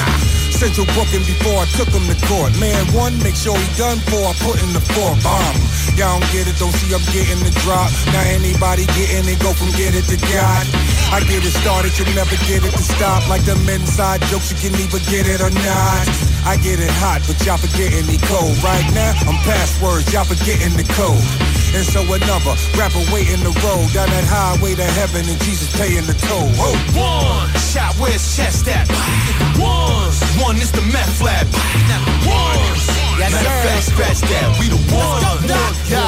Central 0.56 0.88
booking 0.96 1.22
before 1.28 1.60
I 1.60 1.68
took 1.76 1.92
him 1.92 2.08
to 2.08 2.16
court. 2.26 2.56
Man, 2.56 2.80
one, 2.96 3.14
make 3.20 3.36
sure 3.36 3.54
he 3.54 3.68
done 3.76 4.00
for 4.08 4.24
I 4.24 4.32
put 4.40 4.56
in 4.64 4.72
the 4.72 4.80
four 4.96 5.12
bomb. 5.20 5.56
Y'all 6.00 6.16
don't 6.16 6.24
get 6.32 6.48
it, 6.48 6.56
don't 6.56 6.72
see 6.72 6.90
I'm 6.96 7.04
getting 7.12 7.44
the 7.44 7.52
drop. 7.60 7.92
Now 8.10 8.24
anybody 8.24 8.88
getting 8.96 9.28
it, 9.28 9.38
go 9.38 9.52
from 9.52 9.68
get 9.76 9.92
it 9.92 10.08
to 10.08 10.18
God. 10.32 10.64
I 11.12 11.20
get 11.28 11.44
it 11.44 11.54
started, 11.60 11.92
you 12.00 12.08
never 12.16 12.34
get 12.48 12.64
it 12.64 12.72
to 12.72 12.84
stop. 12.96 13.28
Like 13.28 13.44
the 13.44 13.54
inside 13.68 14.24
jokes, 14.32 14.48
you 14.50 14.56
can 14.58 14.72
either 14.80 14.98
get 15.12 15.28
it 15.28 15.44
or 15.44 15.52
not. 15.52 16.04
I 16.48 16.56
get 16.64 16.80
it 16.80 16.90
hot, 17.04 17.20
but 17.28 17.36
y'all 17.44 17.60
forgetting 17.60 18.08
me 18.08 18.16
cold. 18.24 18.56
Right 18.64 18.88
now, 18.96 19.12
I'm 19.28 19.36
past 19.44 19.76
words, 19.84 20.08
y'all 20.08 20.24
forgetting 20.24 20.72
the 20.74 20.88
code. 20.96 21.57
And 21.74 21.84
so 21.84 22.00
another 22.02 22.54
rapper 22.76 23.04
waiting 23.12 23.40
the 23.44 23.52
road 23.62 23.86
down 23.92 24.08
that 24.08 24.24
highway 24.26 24.74
to 24.74 24.84
heaven, 24.98 25.22
and 25.28 25.38
Jesus 25.44 25.68
paying 25.76 26.06
the 26.08 26.14
toll. 26.26 26.48
Oh. 26.58 26.74
One 26.96 27.48
shot, 27.60 27.94
where's 28.00 28.24
chest 28.36 28.66
at? 28.68 28.88
One, 29.60 30.10
one 30.42 30.56
is 30.56 30.72
the 30.72 30.82
meth 30.92 31.20
lab. 31.22 31.46
One, 32.26 32.58
Yes, 33.18 33.34
matter 33.34 33.50
of 33.50 33.58
sir. 33.58 33.66
fact, 33.66 33.84
scratch 33.90 34.20
that. 34.30 34.46
We 34.62 34.70
the 34.70 34.78
one, 34.94 35.22
one, 35.26 35.74
Yo, 35.90 35.98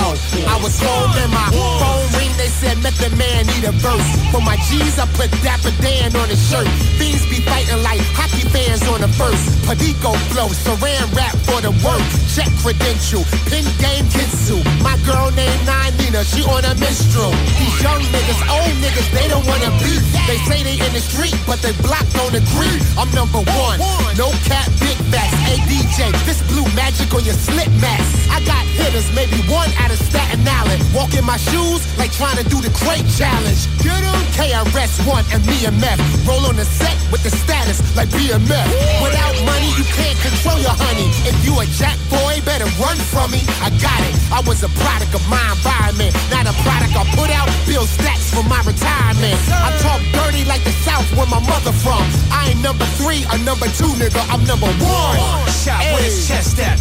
I 0.46 0.54
was 0.62 0.78
home 0.78 1.10
and 1.18 1.32
my 1.34 1.50
phone 1.50 2.06
ring. 2.14 2.30
They 2.38 2.46
said 2.46 2.78
Method 2.86 3.18
Man 3.18 3.46
need 3.50 3.66
a 3.66 3.72
verse. 3.82 4.06
For 4.30 4.38
my 4.40 4.54
G's, 4.70 4.94
I 4.98 5.10
put 5.18 5.26
Dapper 5.42 5.74
Dan 5.82 6.14
on 6.14 6.28
the 6.30 6.38
shirt. 6.38 6.68
Fiends 7.02 7.26
be 7.26 7.42
fighting 7.42 7.82
like 7.82 7.98
hockey 8.14 8.46
fans 8.54 8.86
on 8.86 9.02
the 9.02 9.10
first. 9.18 9.42
Padico 9.66 10.14
flow, 10.30 10.54
saran 10.54 11.02
wrap 11.18 11.34
for 11.50 11.58
the 11.58 11.74
work. 11.82 12.04
Check 12.30 12.46
credential, 12.62 13.26
pin 13.50 13.66
game 13.82 14.06
kitsu. 14.14 14.62
My 14.86 14.94
girl 15.02 15.34
named 15.34 15.49
Nine 15.64 15.96
Nina, 15.98 16.24
she 16.24 16.42
on 16.44 16.64
a 16.64 16.74
minstrel. 16.76 17.30
These 17.58 17.76
young 17.82 18.02
niggas, 18.14 18.40
old 18.50 18.74
niggas, 18.82 19.08
they 19.12 19.26
don't 19.28 19.46
wanna 19.46 19.70
beef. 19.82 20.02
They 20.26 20.38
say 20.48 20.62
they 20.62 20.78
in 20.78 20.92
the 20.92 21.02
street, 21.02 21.36
but 21.46 21.58
they 21.62 21.72
blocked 21.82 22.14
on 22.22 22.32
the 22.32 22.42
green. 22.54 22.80
I'm 22.98 23.10
number 23.12 23.40
one. 23.40 23.78
No 24.16 24.30
cap, 24.46 24.66
big 24.80 24.98
facts. 25.10 25.36
Hey 25.46 25.58
DJ, 25.66 26.12
this 26.26 26.42
blue 26.50 26.66
magic 26.74 27.12
on 27.14 27.24
your 27.24 27.34
slip 27.34 27.70
mask. 27.80 28.30
I 28.30 28.38
got 28.44 28.62
hitters, 28.78 29.08
maybe 29.14 29.42
one 29.50 29.70
out 29.82 29.90
of 29.90 29.98
Staten 29.98 30.46
Island. 30.46 30.80
Walk 30.94 31.14
in 31.14 31.24
my 31.24 31.36
shoes 31.36 31.82
like 31.98 32.12
trying 32.12 32.36
to 32.38 32.46
do 32.48 32.60
the 32.60 32.70
crate 32.70 33.08
challenge. 33.18 33.66
Get 33.82 33.98
'em? 34.02 34.20
KRS 34.36 35.02
One 35.06 35.24
and 35.34 35.42
and 35.50 35.80
Meth. 35.80 36.00
Roll 36.26 36.46
on 36.46 36.56
the 36.56 36.64
set 36.64 36.96
with 37.10 37.22
the 37.22 37.30
status 37.30 37.78
like 37.96 38.08
BMF. 38.10 38.68
Without 39.02 39.34
money, 39.44 39.70
you 39.76 39.84
can't 39.98 40.18
control 40.20 40.58
your 40.58 40.76
honey. 40.84 41.08
If 41.28 41.36
you 41.44 41.58
a 41.60 41.66
jack 41.80 41.98
boy, 42.08 42.40
better 42.44 42.68
run 42.80 42.96
from 43.12 43.32
me. 43.32 43.42
I 43.60 43.68
got 43.82 44.00
it. 44.08 44.14
I 44.32 44.40
was 44.46 44.62
a 44.62 44.70
product 44.80 45.12
of 45.14 45.22
my 45.28 45.39
environment, 45.54 46.12
not 46.30 46.44
a 46.46 46.54
product 46.64 46.92
I 46.96 47.04
put 47.16 47.30
out. 47.32 47.48
Build 47.66 47.88
stats 47.88 48.28
for 48.34 48.44
my 48.44 48.60
retirement. 48.62 49.36
I 49.50 49.70
talk 49.80 50.00
dirty 50.12 50.44
like 50.44 50.62
the 50.64 50.74
South, 50.84 51.06
where 51.16 51.26
my 51.26 51.40
mother 51.44 51.72
from. 51.72 52.02
I 52.30 52.50
ain't 52.52 52.62
number 52.62 52.84
three 53.00 53.24
or 53.32 53.38
number 53.42 53.66
two, 53.78 53.90
nigga. 54.00 54.20
I'm 54.32 54.44
number 54.44 54.70
one. 54.82 55.16
shot, 55.50 55.80
Hey. 55.80 55.94
where's 55.94 56.28
chest 56.28 56.58
at? 56.60 56.78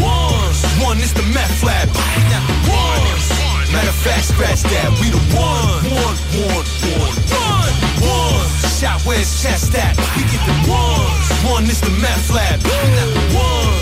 One, 0.00 0.54
one 0.80 0.98
is 0.98 1.12
the 1.12 1.22
meth 1.34 1.62
lab. 1.62 1.88
One, 2.68 3.02
matter 3.72 3.88
of 3.88 4.00
fact, 4.06 4.24
scratch 4.32 4.62
that. 4.72 4.88
We 5.00 5.10
the 5.10 5.22
one, 5.36 5.84
one, 5.90 6.16
one, 6.48 6.66
one, 6.98 7.16
one, 7.32 7.74
one. 8.02 8.48
Shot, 8.80 9.00
where's 9.04 9.42
chest 9.42 9.74
at? 9.74 9.96
We 10.16 10.22
get 10.32 10.42
the 10.48 10.56
ones. 10.70 11.26
One 11.52 11.64
is 11.64 11.80
the 11.80 11.90
meth 12.00 12.30
lab. 12.32 12.60
One, 13.34 13.79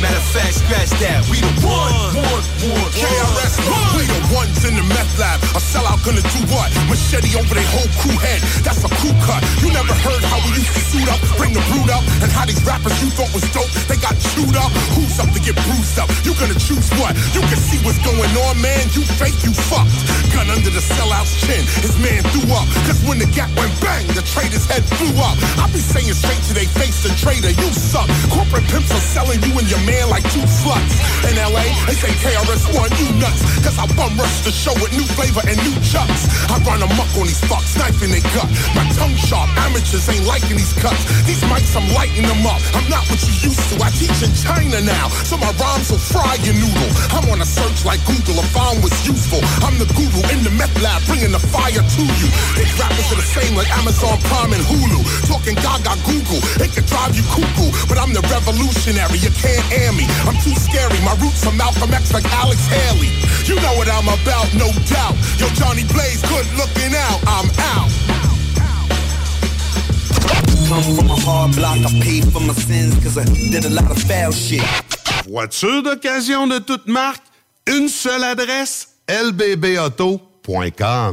matter 0.00 0.16
of 0.16 0.28
fact, 0.32 0.54
scratch 0.56 0.92
that. 1.04 1.20
We 1.28 1.38
the 1.44 1.52
one, 1.60 1.92
one, 2.16 2.44
one, 2.72 2.90
KRS, 2.96 3.54
one. 3.68 3.90
we 3.96 4.04
the 4.08 4.20
ones 4.32 4.64
in 4.64 4.74
the 4.74 4.84
meth 4.88 5.12
lab. 5.20 5.38
A 5.52 5.60
sellout 5.60 6.00
gonna 6.04 6.24
do 6.24 6.40
what? 6.48 6.72
Machete 6.88 7.36
over 7.36 7.52
their 7.52 7.68
whole 7.68 7.90
crew 8.00 8.16
head. 8.16 8.40
That's 8.64 8.80
a 8.82 8.90
crew 9.00 9.14
cut. 9.28 9.44
You 9.60 9.68
never 9.70 9.92
heard 9.92 10.24
how 10.24 10.40
we 10.44 10.56
used 10.56 10.72
to 10.72 10.82
suit 10.88 11.08
up, 11.08 11.20
bring 11.36 11.52
the 11.52 11.62
brood 11.70 11.92
up, 11.92 12.04
and 12.24 12.32
how 12.32 12.48
these 12.48 12.60
rappers 12.64 12.96
you 13.04 13.12
thought 13.12 13.30
was 13.36 13.44
dope, 13.52 13.70
they 13.86 14.00
got 14.00 14.16
chewed 14.32 14.56
up. 14.56 14.72
Who's 14.96 15.09
up 15.20 15.28
to 15.36 15.40
get 15.40 15.54
bruised 15.68 16.00
up? 16.00 16.08
You 16.24 16.32
gonna 16.40 16.56
choose 16.56 16.88
what? 16.96 17.12
You 17.36 17.44
can 17.44 17.60
see 17.60 17.76
what's 17.84 18.00
going 18.00 18.32
on, 18.48 18.56
man. 18.64 18.88
You 18.96 19.04
fake, 19.20 19.36
you 19.44 19.52
fucked. 19.52 19.92
Gun 20.32 20.48
under 20.48 20.72
the 20.72 20.80
sellout's 20.80 21.36
chin. 21.44 21.60
His 21.84 21.94
man 22.00 22.24
threw 22.32 22.48
up. 22.56 22.66
Cause 22.88 22.98
when 23.04 23.20
the 23.20 23.28
gap 23.36 23.52
went 23.54 23.72
bang, 23.84 24.08
the 24.16 24.24
traitor's 24.24 24.64
head 24.64 24.82
flew 24.96 25.12
up. 25.20 25.36
I 25.60 25.68
be 25.70 25.84
saying 25.84 26.16
straight 26.16 26.40
to 26.48 26.52
their 26.56 26.70
face, 26.80 27.04
the 27.04 27.12
traitor, 27.20 27.52
you 27.52 27.68
suck. 27.76 28.08
Corporate 28.32 28.64
pimps 28.72 28.90
are 28.90 29.06
selling 29.12 29.38
you 29.44 29.52
and 29.60 29.68
your 29.68 29.82
man 29.84 30.08
like 30.08 30.24
two 30.32 30.42
sluts. 30.48 30.96
In 31.28 31.36
LA, 31.36 31.68
they 31.84 31.94
say 31.94 32.10
KRS1, 32.24 32.88
you 32.96 33.08
nuts. 33.20 33.44
Cause 33.60 33.76
I 33.76 33.84
bum 33.92 34.16
rush 34.16 34.40
the 34.48 34.50
show 34.50 34.72
with 34.80 34.96
new 34.96 35.04
flavor 35.18 35.44
and 35.44 35.60
new 35.60 35.76
chucks. 35.84 36.32
I 36.48 36.56
run 36.64 36.80
amok 36.80 37.12
on 37.20 37.28
these 37.28 37.42
fucks, 37.44 37.76
knife 37.76 38.00
in 38.00 38.10
their 38.10 38.24
gut. 38.32 38.48
My 38.72 38.88
tongue 38.96 39.16
sharp, 39.20 39.52
amateurs 39.68 40.08
ain't 40.08 40.24
liking 40.24 40.56
these 40.56 40.72
cuts. 40.80 41.04
These 41.28 41.44
mics, 41.50 41.76
I'm 41.76 41.84
lighting 41.92 42.24
them 42.24 42.46
up. 42.48 42.62
I'm 42.72 42.88
not 42.88 43.04
what 43.12 43.20
you 43.20 43.52
used 43.52 43.60
to. 43.74 43.76
I 43.84 43.90
teach 43.92 44.16
in 44.24 44.32
China 44.32 44.80
now, 44.80 45.09
so 45.24 45.36
my 45.36 45.50
rhymes 45.58 45.90
will 45.90 46.02
fry 46.02 46.36
your 46.46 46.54
noodle. 46.54 46.90
I'm 47.14 47.26
on 47.30 47.40
a 47.40 47.48
search 47.48 47.84
like 47.84 48.00
Google 48.06 48.40
I 48.40 48.46
what's 48.82 49.02
useful. 49.06 49.40
I'm 49.66 49.76
the 49.78 49.86
guru 49.96 50.22
in 50.30 50.44
the 50.46 50.52
meth 50.54 50.74
lab, 50.82 51.02
bringing 51.06 51.32
the 51.32 51.42
fire 51.42 51.82
to 51.82 52.02
you. 52.20 52.28
These 52.54 52.72
rappers 52.78 53.08
are 53.12 53.20
the 53.20 53.26
same 53.26 53.56
like 53.56 53.70
Amazon 53.74 54.18
Prime 54.30 54.52
and 54.52 54.64
Hulu. 54.64 55.00
Talking 55.26 55.56
Gaga 55.58 55.98
Google, 56.06 56.40
it 56.62 56.70
could 56.72 56.86
drive 56.86 57.14
you 57.16 57.24
cuckoo, 57.30 57.70
but 57.88 57.98
I'm 57.98 58.12
the 58.12 58.22
revolutionary. 58.30 59.18
You 59.18 59.32
can't 59.38 59.64
air 59.72 59.92
me. 59.92 60.06
I'm 60.26 60.38
too 60.42 60.54
scary. 60.54 60.98
My 61.02 61.14
roots 61.18 61.46
are 61.46 61.54
Malcolm 61.54 61.90
X 61.92 62.12
like 62.14 62.26
Alex 62.38 62.60
Haley. 62.66 63.10
You 63.46 63.56
know 63.58 63.74
what 63.74 63.88
I'm 63.90 64.06
about, 64.06 64.48
no 64.54 64.70
doubt. 64.86 65.16
Yo, 65.40 65.46
Johnny 65.58 65.84
Blaze, 65.90 66.22
good 66.26 66.46
looking 66.54 66.94
out. 66.94 67.18
I'm 67.26 67.48
out. 67.74 67.90
Come 70.70 70.94
from 70.94 71.10
a 71.10 71.18
hard 71.18 71.56
block, 71.56 71.78
I 71.82 71.90
paid 72.00 72.24
for 72.32 72.38
my 72.38 72.54
sins 72.54 72.94
cause 73.02 73.18
I 73.18 73.24
did 73.24 73.64
a 73.64 73.70
lot 73.70 73.90
of 73.90 73.98
foul 73.98 74.30
shit. 74.30 74.62
Voiture 75.28 75.82
d'occasion 75.82 76.46
de 76.46 76.58
toute 76.58 76.86
marque, 76.86 77.22
une 77.66 77.88
seule 77.88 78.24
adresse, 78.24 78.96
lbbauto.com. 79.08 81.12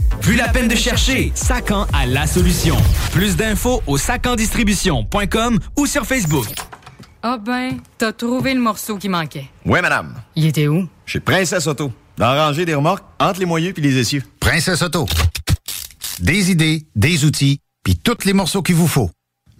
Plus 0.21 0.35
la 0.35 0.47
peine 0.49 0.67
de 0.67 0.75
chercher, 0.75 1.31
Sacan 1.33 1.87
a 1.93 2.05
la 2.05 2.27
solution. 2.27 2.77
Plus 3.11 3.35
d'infos 3.35 3.81
au 3.87 3.97
sacandistribution.com 3.97 5.59
ou 5.77 5.85
sur 5.87 6.05
Facebook. 6.05 6.45
Ah 7.23 7.37
ben, 7.37 7.77
t'as 7.97 8.11
trouvé 8.13 8.53
le 8.53 8.59
morceau 8.61 8.97
qui 8.97 9.09
manquait. 9.09 9.47
Oui, 9.65 9.79
madame. 9.81 10.15
Il 10.35 10.45
était 10.45 10.67
où? 10.67 10.87
Chez 11.05 11.19
Princesse 11.19 11.65
Auto. 11.67 11.91
Dans 12.17 12.33
la 12.33 12.47
rangée 12.47 12.65
des 12.65 12.75
remorques, 12.75 13.03
entre 13.19 13.39
les 13.39 13.45
moyeux 13.45 13.73
puis 13.73 13.81
les 13.81 13.97
essieux. 13.97 14.23
Princesse 14.39 14.81
Auto. 14.83 15.07
Des 16.19 16.51
idées, 16.51 16.85
des 16.95 17.25
outils, 17.25 17.59
puis 17.83 17.95
tous 17.97 18.25
les 18.25 18.33
morceaux 18.33 18.61
qu'il 18.61 18.75
vous 18.75 18.87
faut. 18.87 19.09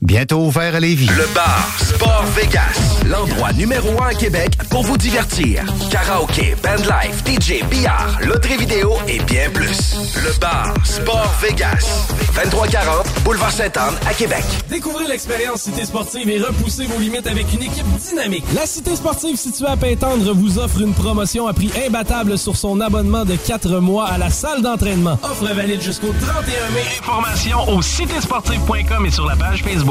Bientôt 0.02 0.48
ouvert 0.48 0.74
à 0.74 0.80
Lévis. 0.80 1.06
Le 1.06 1.32
bar 1.36 1.78
Sport 1.80 2.26
Vegas, 2.36 3.06
l'endroit 3.06 3.54
numéro 3.54 4.02
un 4.02 4.08
à 4.08 4.14
Québec 4.16 4.58
pour 4.72 4.82
vous 4.82 4.98
divertir. 4.98 5.64
Karaoke, 5.92 6.56
bandlife, 6.64 7.24
DJ, 7.24 7.64
billard, 7.70 8.18
loterie 8.26 8.58
vidéo 8.58 8.94
et 9.08 9.20
bien 9.20 9.52
plus. 9.54 9.96
Le 10.16 10.40
bar 10.40 10.74
Sport 10.84 11.32
Vegas, 11.44 12.08
2340 12.34 13.06
Boulevard 13.24 13.52
Sainte-Anne 13.52 13.94
à 14.08 14.14
Québec. 14.16 14.44
Découvrez 14.72 15.06
l'expérience 15.08 15.62
Cité 15.62 15.86
Sportive 15.86 16.28
et 16.28 16.40
repoussez 16.40 16.86
vos 16.88 17.00
limites 17.00 17.28
avec 17.28 17.54
une 17.54 17.62
équipe 17.62 17.86
dynamique. 18.00 18.44
La 18.56 18.66
Cité 18.66 18.96
Sportive 18.96 19.36
située 19.38 19.68
à 19.68 19.78
Pintendre 19.78 20.34
vous 20.34 20.58
offre 20.58 20.82
une 20.82 20.96
promotion 20.96 21.46
à 21.46 21.54
prix 21.54 21.70
imbattable 21.86 22.40
sur 22.40 22.58
son 22.58 22.82
abonnement 22.82 23.24
de 23.24 23.36
4 23.36 23.78
mois 23.78 24.08
à 24.08 24.18
la 24.18 24.32
salle 24.32 24.64
d'entraînement. 24.64 25.20
Offre 25.22 25.46
valide 25.54 25.82
jusqu'au 25.82 26.12
31 26.20 26.72
mai. 26.74 26.86
Informations 27.00 27.70
au 27.70 27.84
citésportive.com 27.84 29.06
et 29.06 29.12
sur 29.12 29.28
la 29.28 29.36
page 29.36 29.62
Facebook. 29.62 29.91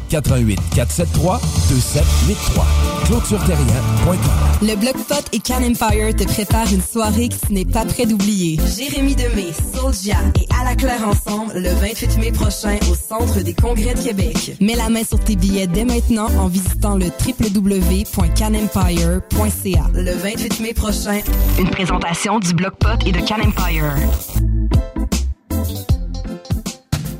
88 0.11 0.59
473 0.75 1.39
2783. 1.69 2.65
ClôtureTerrien.com. 3.05 4.17
Le 4.61 4.75
Blockpot 4.75 5.23
et 5.31 5.39
Can 5.39 5.63
Empire 5.63 6.13
te 6.15 6.25
préparent 6.25 6.71
une 6.71 6.81
soirée 6.81 7.29
que 7.29 7.35
tu 7.47 7.53
n'es 7.53 7.65
pas 7.65 7.85
prêt 7.85 8.05
d'oublier. 8.05 8.59
Jérémy 8.77 9.15
Demé, 9.15 9.47
Soulja 9.73 10.17
et 10.39 10.47
À 10.59 10.63
la 10.65 10.75
Claire 10.75 11.07
ensemble 11.07 11.53
le 11.55 11.69
28 11.69 12.17
mai 12.17 12.31
prochain 12.31 12.77
au 12.91 12.95
Centre 12.95 13.39
des 13.41 13.53
Congrès 13.53 13.93
de 13.93 14.01
Québec. 14.01 14.57
Mets 14.59 14.75
la 14.75 14.89
main 14.89 15.03
sur 15.03 15.19
tes 15.19 15.35
billets 15.37 15.67
dès 15.67 15.85
maintenant 15.85 16.27
en 16.37 16.47
visitant 16.47 16.97
le 16.97 17.05
www.canempire.ca. 17.05 19.81
Le 19.93 20.13
28 20.13 20.59
mai 20.59 20.73
prochain, 20.73 21.21
Une 21.57 21.69
présentation 21.69 22.39
du 22.39 22.53
Blockpot 22.53 22.99
et 23.05 23.11
de 23.11 23.19
Can 23.19 23.39
Empire. 23.45 23.95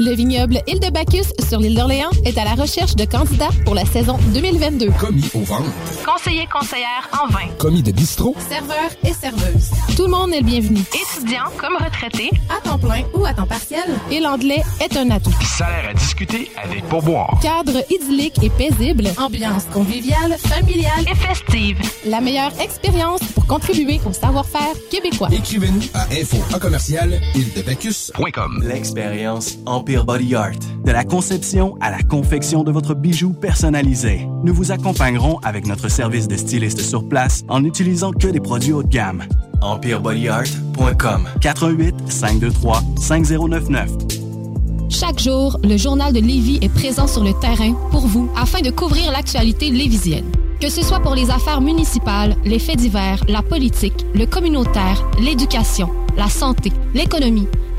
Le 0.00 0.12
vignoble 0.12 0.60
Île 0.66 0.80
de 0.80 0.90
Bacchus 0.90 1.32
sur 1.48 1.60
l'île 1.60 1.76
d'Orléans 1.76 2.10
est 2.24 2.36
à 2.36 2.42
la 2.42 2.54
recherche 2.60 2.96
de 2.96 3.04
candidats 3.04 3.50
pour 3.64 3.76
la 3.76 3.84
saison 3.84 4.18
2022. 4.34 4.90
Commis 4.98 5.30
au 5.34 5.42
ventre. 5.42 5.70
Conseiller 6.04 6.48
conseillère 6.52 7.08
en 7.12 7.28
vin. 7.28 7.46
Commis 7.60 7.80
de 7.80 7.92
bistrot. 7.92 8.34
Serveur 8.48 8.90
et 9.04 9.12
serveuse. 9.12 9.70
Tout 9.96 10.06
le 10.06 10.10
monde 10.10 10.32
est 10.32 10.40
le 10.40 10.46
bienvenu. 10.46 10.80
Étudiant 10.80 11.44
comme 11.58 11.76
retraité, 11.76 12.28
à 12.50 12.60
temps 12.68 12.76
plein 12.76 13.04
ou 13.14 13.24
à 13.24 13.34
temps 13.34 13.46
partiel. 13.46 13.84
Et 14.10 14.18
l'anglais 14.18 14.62
est 14.80 14.96
un 14.96 15.10
atout. 15.12 15.30
Salaire 15.56 15.90
à 15.90 15.94
discuter 15.94 16.50
avec 16.60 16.84
pourboire. 16.88 17.38
Cadre 17.40 17.84
idyllique 17.88 18.42
et 18.42 18.50
paisible. 18.50 19.06
Ambiance 19.16 19.66
conviviale, 19.72 20.36
familiale 20.38 21.04
et 21.08 21.14
festive. 21.14 21.78
La 22.04 22.20
meilleure 22.20 22.52
expérience 22.60 23.20
pour 23.32 23.46
contribuer 23.46 24.00
au 24.04 24.12
savoir-faire 24.12 24.74
québécois. 24.90 25.28
Écrivez-nous 25.30 25.82
à 25.94 26.06
info 26.12 26.38
à 26.52 26.58
commercial 26.58 27.20
L'expérience 28.60 29.58
Empire 29.84 30.06
Body 30.06 30.34
Art. 30.34 30.58
De 30.82 30.92
la 30.92 31.04
conception 31.04 31.76
à 31.82 31.90
la 31.90 32.02
confection 32.02 32.64
de 32.64 32.72
votre 32.72 32.94
bijou 32.94 33.34
personnalisé. 33.34 34.26
Nous 34.42 34.54
vous 34.54 34.72
accompagnerons 34.72 35.38
avec 35.42 35.66
notre 35.66 35.90
service 35.90 36.26
de 36.26 36.38
styliste 36.38 36.80
sur 36.80 37.06
place 37.06 37.44
en 37.50 37.60
n'utilisant 37.60 38.10
que 38.10 38.28
des 38.28 38.40
produits 38.40 38.72
haut 38.72 38.82
de 38.82 38.88
gamme. 38.88 39.24
EmpireBodyArt.com 39.60 41.28
418 41.38 41.96
523 42.08 42.82
5099 42.98 43.90
Chaque 44.88 45.20
jour, 45.20 45.58
le 45.62 45.76
journal 45.76 46.14
de 46.14 46.20
Lévis 46.20 46.60
est 46.62 46.72
présent 46.72 47.06
sur 47.06 47.22
le 47.22 47.38
terrain 47.38 47.74
pour 47.90 48.06
vous 48.06 48.30
afin 48.36 48.62
de 48.62 48.70
couvrir 48.70 49.12
l'actualité 49.12 49.68
lévisienne. 49.68 50.32
Que 50.62 50.70
ce 50.70 50.80
soit 50.80 51.00
pour 51.00 51.14
les 51.14 51.28
affaires 51.28 51.60
municipales, 51.60 52.36
les 52.46 52.58
faits 52.58 52.78
divers, 52.78 53.22
la 53.28 53.42
politique, 53.42 54.06
le 54.14 54.24
communautaire, 54.24 55.06
l'éducation, 55.20 55.90
la 56.16 56.30
santé, 56.30 56.72
l'économie, 56.94 57.48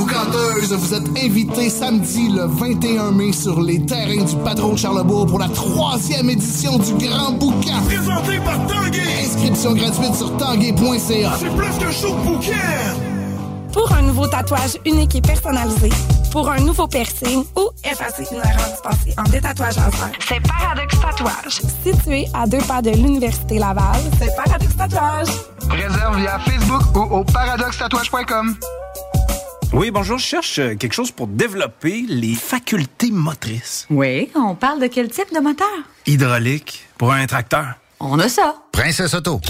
Boucanteuses, 0.00 0.72
vous 0.72 0.94
êtes 0.94 1.08
invités 1.22 1.68
samedi 1.68 2.30
le 2.30 2.46
21 2.46 3.10
mai 3.10 3.32
sur 3.32 3.60
les 3.60 3.84
terrains 3.84 4.24
du 4.24 4.34
Patron 4.36 4.72
de 4.72 4.78
Charlebourg 4.78 5.26
pour 5.26 5.38
la 5.38 5.48
troisième 5.48 6.30
édition 6.30 6.78
du 6.78 6.94
Grand 7.06 7.32
Boucan. 7.32 7.82
Présenté 7.84 8.38
par 8.38 8.66
Tanguay. 8.66 9.02
Inscription 9.22 9.74
gratuite 9.74 10.14
sur 10.14 10.34
tanguay.ca. 10.38 11.32
C'est 11.38 11.54
plus 11.54 11.78
qu'un 11.78 11.90
show 11.90 12.14
de 12.14 12.20
bouquin. 12.22 12.52
Pour 13.74 13.92
un 13.92 14.00
nouveau 14.00 14.26
tatouage 14.26 14.78
unique 14.86 15.16
et 15.16 15.20
personnalisé, 15.20 15.90
pour 16.32 16.50
un 16.50 16.60
nouveau 16.60 16.86
piercing 16.86 17.44
ou 17.58 17.68
effacer 17.84 18.26
une 18.32 18.38
erreur 18.38 18.70
dispensée 18.70 19.14
en 19.18 19.24
détatouage 19.24 19.76
laser, 19.76 20.10
c'est 20.26 20.40
Paradox 20.40 20.98
Tatouage. 20.98 21.60
Situé 21.84 22.26
à 22.32 22.46
deux 22.46 22.62
pas 22.66 22.80
de 22.80 22.90
l'Université 22.90 23.58
Laval, 23.58 24.00
c'est 24.18 24.34
Paradox 24.34 24.76
Tatouage. 24.76 25.28
Réserve 25.68 26.16
via 26.16 26.38
Facebook 26.38 26.96
ou 26.96 27.16
au 27.16 27.22
paradoxtatouage.com. 27.22 28.56
Oui, 29.72 29.92
bonjour, 29.92 30.18
je 30.18 30.24
cherche 30.24 30.58
euh, 30.58 30.74
quelque 30.74 30.92
chose 30.92 31.12
pour 31.12 31.28
développer 31.28 32.04
les 32.08 32.34
facultés 32.34 33.12
motrices. 33.12 33.86
Oui, 33.88 34.28
on 34.34 34.56
parle 34.56 34.80
de 34.80 34.88
quel 34.88 35.08
type 35.08 35.32
de 35.32 35.38
moteur? 35.38 35.68
Hydraulique, 36.06 36.88
pour 36.98 37.12
un 37.12 37.24
tracteur. 37.28 37.74
On 38.00 38.18
a 38.18 38.28
ça. 38.28 38.56
Princesse 38.72 39.14
Auto. 39.14 39.40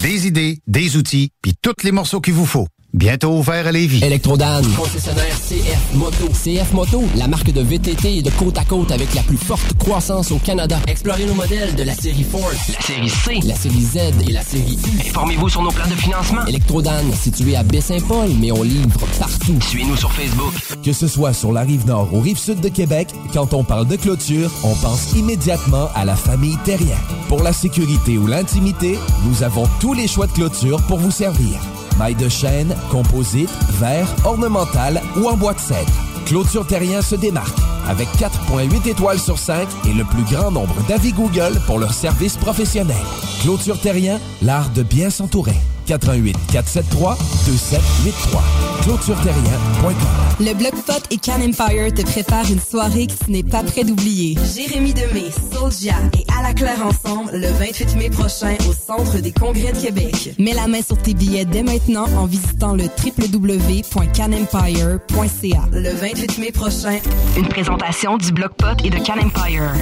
Des 0.00 0.26
idées, 0.26 0.58
des 0.66 0.96
outils, 0.96 1.30
puis 1.42 1.54
tous 1.62 1.84
les 1.84 1.92
morceaux 1.92 2.20
qu'il 2.20 2.34
vous 2.34 2.46
faut. 2.46 2.66
Bientôt 2.92 3.38
ouvert 3.38 3.68
à 3.68 3.72
Lévis. 3.72 4.04
Électrodan, 4.04 4.62
concessionnaire 4.76 5.36
CF 5.48 5.94
Moto. 5.94 6.26
CF 6.32 6.72
Moto, 6.72 7.04
la 7.16 7.28
marque 7.28 7.52
de 7.52 7.60
VTT 7.60 8.16
et 8.16 8.22
de 8.22 8.30
côte 8.30 8.58
à 8.58 8.64
côte 8.64 8.90
avec 8.90 9.14
la 9.14 9.22
plus 9.22 9.36
forte 9.36 9.74
croissance 9.78 10.32
au 10.32 10.38
Canada. 10.38 10.76
Explorez 10.88 11.24
nos 11.24 11.34
modèles 11.34 11.76
de 11.76 11.84
la 11.84 11.94
série 11.94 12.24
Force, 12.24 12.72
la 12.74 12.80
série 12.80 13.08
C, 13.08 13.46
la 13.46 13.54
série 13.54 13.82
Z 13.82 13.96
et 14.28 14.32
la 14.32 14.42
série 14.42 14.76
U. 14.76 15.08
Informez-vous 15.08 15.48
sur 15.48 15.62
nos 15.62 15.70
plans 15.70 15.86
de 15.86 15.94
financement. 15.94 16.44
Électrodan, 16.46 17.04
situé 17.14 17.54
à 17.54 17.62
Baie-Saint-Paul, 17.62 18.30
mais 18.40 18.50
on 18.50 18.64
livre 18.64 19.06
partout. 19.20 19.60
Suivez-nous 19.60 19.96
sur 19.96 20.10
Facebook. 20.10 20.52
Que 20.82 20.92
ce 20.92 21.06
soit 21.06 21.32
sur 21.32 21.52
la 21.52 21.60
rive 21.60 21.86
nord 21.86 22.12
ou 22.12 22.20
rive 22.20 22.38
sud 22.38 22.60
de 22.60 22.68
Québec, 22.68 23.06
quand 23.32 23.54
on 23.54 23.62
parle 23.62 23.86
de 23.86 23.94
clôture, 23.94 24.50
on 24.64 24.74
pense 24.74 25.12
immédiatement 25.12 25.90
à 25.94 26.04
la 26.04 26.16
famille 26.16 26.58
Terrien. 26.64 26.98
Pour 27.28 27.44
la 27.44 27.52
sécurité 27.52 28.18
ou 28.18 28.26
l'intimité, 28.26 28.98
nous 29.26 29.44
avons 29.44 29.68
tous 29.78 29.94
les 29.94 30.08
choix 30.08 30.26
de 30.26 30.32
clôture 30.32 30.82
pour 30.88 30.98
vous 30.98 31.12
servir. 31.12 31.60
Maille 32.00 32.14
de 32.14 32.30
chêne, 32.30 32.74
composite, 32.90 33.50
verre, 33.78 34.08
ornemental 34.24 35.02
ou 35.18 35.28
en 35.28 35.36
bois 35.36 35.52
de 35.52 35.60
cèdre. 35.60 35.92
Clôture 36.26 36.66
Terrien 36.66 37.02
se 37.02 37.16
démarque 37.16 37.58
avec 37.88 38.08
4.8 38.18 38.88
étoiles 38.88 39.18
sur 39.18 39.38
5 39.38 39.68
et 39.88 39.92
le 39.92 40.04
plus 40.04 40.22
grand 40.22 40.50
nombre 40.50 40.74
d'avis 40.88 41.12
Google 41.12 41.60
pour 41.66 41.78
leur 41.78 41.92
service 41.92 42.36
professionnel. 42.36 42.96
Clôture 43.42 43.80
Terrien, 43.80 44.18
l'art 44.42 44.70
de 44.70 44.82
bien 44.82 45.10
s'entourer. 45.10 45.56
88 45.86 46.36
473 46.52 47.16
2783. 47.46 48.42
ClôtureTerrien.com. 48.82 49.94
Le 50.38 50.54
Blockpot 50.54 51.02
et 51.10 51.18
Can 51.18 51.42
Empire 51.42 51.92
te 51.92 52.02
préparent 52.02 52.48
une 52.50 52.60
soirée 52.60 53.08
que 53.08 53.12
tu 53.24 53.30
n'es 53.32 53.42
pas 53.42 53.62
prêt 53.62 53.84
d'oublier. 53.84 54.38
Jérémy 54.54 54.94
Demé, 54.94 55.24
Soulja 55.52 55.96
et 56.18 56.24
À 56.38 56.42
la 56.42 56.54
Claire 56.54 56.86
ensemble 56.86 57.32
le 57.32 57.48
28 57.48 57.96
mai 57.96 58.08
prochain 58.08 58.56
au 58.68 58.72
Centre 58.72 59.18
des 59.18 59.32
Congrès 59.32 59.72
de 59.72 59.78
Québec. 59.78 60.34
Mets 60.38 60.54
la 60.54 60.66
main 60.68 60.80
sur 60.80 60.96
tes 60.96 61.12
billets 61.12 61.44
dès 61.44 61.62
maintenant 61.62 62.06
en 62.16 62.24
visitant 62.26 62.74
le 62.74 62.84
www.canempire.ca. 62.84 65.60
Le 65.72 65.90
28 65.90 66.09
mai 66.38 66.50
prochain, 66.50 66.98
Une 67.36 67.46
présentation 67.46 68.16
du 68.16 68.32
Blockpot 68.32 68.82
et 68.84 68.90
de 68.90 68.96
Can 68.96 69.18
Empire. 69.18 69.72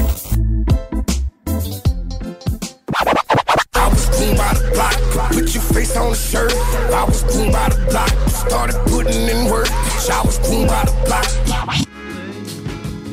Green 4.13 4.35
by 4.35 4.55
the 4.55 4.73
block, 4.73 5.31
put 5.31 5.55
your 5.55 5.63
face 5.63 5.97
on 5.97 6.11
the 6.11 6.17
shirt. 6.17 6.53
I 6.93 7.05
was 7.07 7.23
green 7.25 7.53
by 7.53 7.69
the 7.71 7.79
block, 7.91 8.11
started 8.29 8.77
putting 8.87 9.29
in 9.29 9.49
work. 9.51 9.69
I 9.71 10.21
was 10.25 10.39
green 10.41 10.67
by 10.67 10.85
the 10.85 10.93
block. 11.07 11.25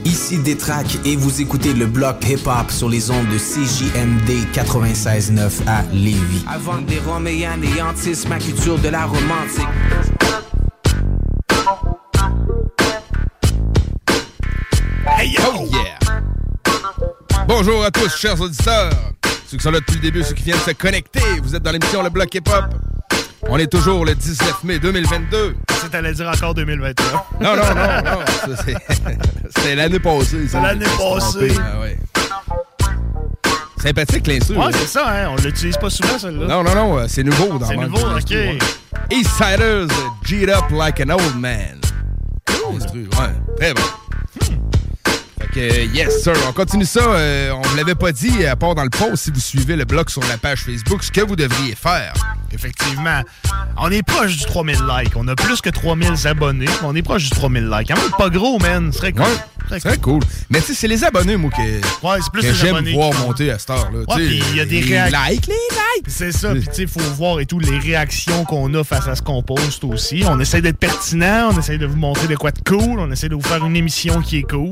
Ici 0.04 0.40
Détrac 0.40 0.86
et 1.06 1.16
vous 1.16 1.42
écoutez 1.42 1.74
le 1.74 1.86
bloc 1.86 2.18
hip-hop 2.28 2.72
sur 2.72 2.90
les 2.90 3.12
ondes 3.12 3.28
de 3.28 3.38
CJMD 3.38 4.48
96.9 4.54 5.68
à 5.68 5.84
Lévis. 5.94 6.44
Avant 6.48 6.82
des 6.82 7.00
roms 7.00 7.28
et 7.28 7.48
ma 8.28 8.40
culture 8.40 8.78
de 8.80 8.90
la 8.90 9.06
romantique. 9.06 9.68
Oh 15.28 15.66
yeah! 15.72 15.98
Bonjour 17.48 17.84
à 17.84 17.90
tous, 17.90 18.16
chers 18.16 18.40
auditeurs. 18.40 18.92
Ceux 19.48 19.58
qui 19.58 19.64
sont 19.64 19.72
là 19.72 19.80
depuis 19.80 19.96
le 19.96 20.02
début, 20.02 20.24
ceux 20.24 20.34
qui 20.36 20.44
viennent 20.44 20.60
se 20.60 20.72
connecter. 20.72 21.20
Vous 21.42 21.56
êtes 21.56 21.64
dans 21.64 21.72
l'émission 21.72 22.04
Le 22.04 22.10
Bloc 22.10 22.34
Hip 22.36 22.44
Hop. 22.48 22.66
On 23.50 23.58
est 23.58 23.66
toujours 23.68 24.06
le 24.06 24.14
19 24.14 24.64
mai 24.66 24.78
2022. 24.80 25.56
Ça, 25.82 25.90
t'allais 25.90 26.14
dire 26.14 26.28
encore 26.30 26.54
2021. 26.54 27.06
Non, 27.42 27.56
non, 27.56 27.56
non, 27.56 27.66
non. 27.66 28.26
ça, 28.26 28.64
c'est- 28.66 28.76
C'est 29.64 29.76
l'année 29.76 30.00
passée. 30.00 30.48
ça. 30.48 30.60
C'est 30.60 30.62
l'année 30.62 30.86
passée. 30.98 31.52
Ah 31.60 31.80
ouais. 31.80 31.98
Sympathique 33.82 34.28
l'instru. 34.28 34.58
Ouais, 34.58 34.72
c'est 34.74 34.88
ça, 34.88 35.06
hein. 35.10 35.30
On 35.32 35.36
l'utilise 35.42 35.78
pas 35.78 35.90
souvent, 35.90 36.18
celle-là. 36.20 36.48
Non, 36.48 36.64
non, 36.64 36.76
non, 36.76 36.98
euh, 37.00 37.06
c'est 37.08 37.24
nouveau 37.24 37.58
dans 37.58 37.66
C'est 37.68 37.78
nouveau, 37.78 37.98
ok. 37.98 38.36
Eastsiders, 39.12 39.88
G'd 40.24 40.50
Up 40.50 40.66
Like 40.72 41.00
an 41.02 41.10
Old 41.14 41.36
Man. 41.40 41.80
Instru, 42.76 43.08
ouais. 43.20 43.56
Très 43.58 43.74
bon. 43.74 43.82
Que, 45.56 45.86
yes, 45.96 46.22
sir. 46.22 46.34
On 46.50 46.52
continue 46.52 46.84
ça. 46.84 47.00
euh, 47.00 47.52
on 47.52 47.62
vous 47.62 47.78
l'avait 47.78 47.96
pas 47.96 48.12
dit, 48.12 48.46
à 48.46 48.58
part 48.58 48.76
dans 48.76 48.84
le 48.84 48.90
post, 48.90 49.24
si 49.24 49.32
vous 49.32 49.40
suivez 49.40 49.78
le 49.78 49.86
blog 49.86 50.10
sur 50.10 50.22
la 50.28 50.38
page 50.38 50.60
Facebook, 50.60 51.02
ce 51.02 51.10
que 51.10 51.22
vous 51.22 51.38
devriez 51.38 51.76
faire. 51.76 52.14
Effectivement. 52.52 53.22
On 53.78 53.90
est 53.90 54.04
proche 54.04 54.36
du 54.36 54.44
3000 54.44 54.80
likes. 54.98 55.14
On 55.16 55.26
a 55.30 55.36
plus 55.36 55.62
que 55.62 55.70
3000 55.70 56.28
abonnés. 56.28 56.66
mais 56.66 56.72
On 56.84 56.94
est 56.94 57.02
proche 57.02 57.24
du 57.24 57.30
3000 57.30 57.70
likes. 57.70 57.88
Quand 57.88 57.96
même 58.02 58.12
pas 58.18 58.30
gros, 58.30 58.60
man. 58.60 58.92
Ce 58.92 58.98
serait 58.98 59.14
cool. 59.14 59.24
Ouais, 59.72 59.80
c'est 59.80 60.02
cool. 60.02 60.22
Mais 60.50 60.60
tu 60.60 60.68
sais, 60.68 60.74
c'est 60.74 60.88
les 60.90 61.06
abonnés, 61.06 61.38
moi, 61.38 61.50
que, 61.52 62.32
plus 62.32 62.42
que 62.42 62.54
j'aime 62.54 62.88
voir 62.94 63.12
qui 63.12 63.18
monter 63.20 63.52
à 63.52 63.58
cette 63.58 63.70
heure-là. 63.70 64.00
Ouais, 64.14 64.26
il 64.26 64.56
y 64.58 64.60
a 64.60 64.66
des 64.66 64.82
réactions. 64.82 65.20
likes, 65.30 65.48
les 65.48 65.54
likes. 65.54 66.06
C'est 66.08 66.34
ça. 66.34 66.52
Puis, 66.52 66.64
tu 66.68 66.74
sais, 66.74 66.82
il 66.84 66.88
faut 66.90 67.00
voir 67.16 67.40
et 67.40 67.46
tout 67.46 67.60
les 67.60 67.80
réactions 67.80 68.44
qu'on 68.44 68.74
a 68.74 68.84
face 68.84 69.08
à 69.08 69.16
ce 69.16 69.22
qu'on 69.22 69.42
poste 69.42 69.86
aussi. 69.86 70.24
On 70.28 70.38
essaie 70.42 70.62
d'être 70.62 70.78
pertinent. 70.80 71.50
On 71.54 71.58
essaie 71.60 71.78
de 71.78 71.86
vous 71.86 71.96
montrer 71.96 72.28
de 72.28 72.36
quoi 72.36 72.52
de 72.52 72.60
cool. 72.68 73.00
On 73.00 73.10
essaie 73.10 73.30
de 73.30 73.36
vous 73.36 73.42
faire 73.42 73.66
une 73.66 73.76
émission 73.78 74.22
qui 74.22 74.40
est 74.40 74.44
cool. 74.44 74.72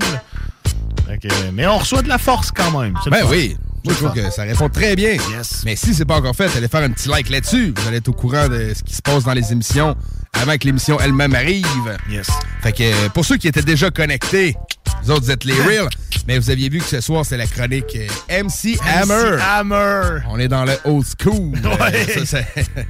Mais 1.54 1.68
on 1.68 1.78
reçoit 1.78 2.02
de 2.02 2.08
la 2.10 2.18
force 2.18 2.52
quand 2.52 2.80
même. 2.80 2.94
Ben 3.10 3.20
fun. 3.20 3.28
oui. 3.30 3.58
Moi, 3.86 3.94
je 3.94 4.00
trouve 4.06 4.14
que 4.14 4.32
ça 4.32 4.44
répond 4.44 4.70
très 4.70 4.96
bien. 4.96 5.18
Mais 5.66 5.76
si 5.76 5.94
c'est 5.94 6.06
pas 6.06 6.16
encore 6.16 6.34
fait, 6.36 6.50
allez 6.56 6.70
faire 6.70 6.84
un 6.84 6.90
petit 6.90 7.10
like 7.10 7.30
là-dessus. 7.30 7.74
Vous 7.76 7.88
allez 7.88 7.98
être 7.98 8.08
au 8.08 8.14
courant 8.14 8.48
de 8.48 8.74
ce 8.74 8.82
qui 8.82 8.96
se 8.96 9.02
passe 9.02 9.26
dans 9.26 9.34
les 9.34 9.52
émissions 9.52 9.96
avant 10.42 10.54
que 10.58 10.64
l'émission 10.66 10.98
elle-même 11.02 11.36
arrive. 11.36 11.66
Yes. 12.10 12.28
Fait 12.62 12.72
que 12.72 13.10
pour 13.10 13.26
ceux 13.26 13.36
qui 13.36 13.50
étaient 13.50 13.62
déjà 13.62 13.92
connectés, 13.92 14.56
Vous 15.04 15.12
autres, 15.12 15.26
vous 15.26 15.32
êtes 15.32 15.44
les 15.44 15.54
real. 15.64 15.90
Mais 16.30 16.40
vous 16.40 16.50
aviez 16.50 16.70
vu 16.70 16.78
que 16.80 16.86
ce 16.86 17.02
soir, 17.02 17.26
c'est 17.26 17.36
la 17.36 17.46
chronique 17.46 17.98
euh, 17.98 18.44
MC 18.44 18.80
Hammer. 18.86 19.38
Hammer. 19.42 20.20
On 20.30 20.40
est 20.40 20.48
dans 20.48 20.64
le 20.64 20.78
old 20.86 21.06
school. 21.22 21.52
Ouais. 21.82 22.26
Ça, 22.26 22.38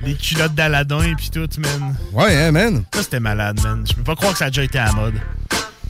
Les 0.03 0.13
culottes 0.13 0.53
d'Aladin 0.53 1.01
et 1.01 1.15
puis 1.15 1.31
tout, 1.31 1.49
man. 1.57 1.95
ouais, 2.11 2.35
hein, 2.35 2.51
man. 2.51 2.83
Ça, 2.93 3.01
c'était 3.01 3.19
malade, 3.19 3.59
man. 3.63 3.83
Je 3.89 3.93
peux 3.95 4.03
pas 4.03 4.15
croire 4.15 4.33
que 4.33 4.37
ça 4.37 4.45
a 4.45 4.49
déjà 4.51 4.63
été 4.63 4.77
à 4.77 4.85
la 4.85 4.93
mode. 4.93 5.15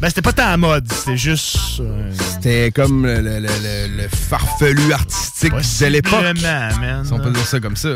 Ben, 0.03 0.09
c'était 0.09 0.21
pas 0.21 0.33
tant 0.33 0.47
à 0.47 0.57
mode. 0.57 0.91
C'était 0.91 1.15
juste... 1.15 1.79
euh, 1.79 2.11
C'était 2.33 2.71
comme 2.75 3.05
le, 3.05 3.21
le- 3.21 3.39
le- 3.39 3.47
le- 3.87 4.01
le 4.03 4.07
farfelu 4.09 4.91
artistique 4.91 5.53
de 5.53 5.91
l'époque. 5.93 6.19
Si 7.05 7.13
on 7.13 7.19
peut 7.19 7.31
dire 7.31 7.45
ça 7.47 7.59
comme 7.61 7.77
ça. 7.77 7.91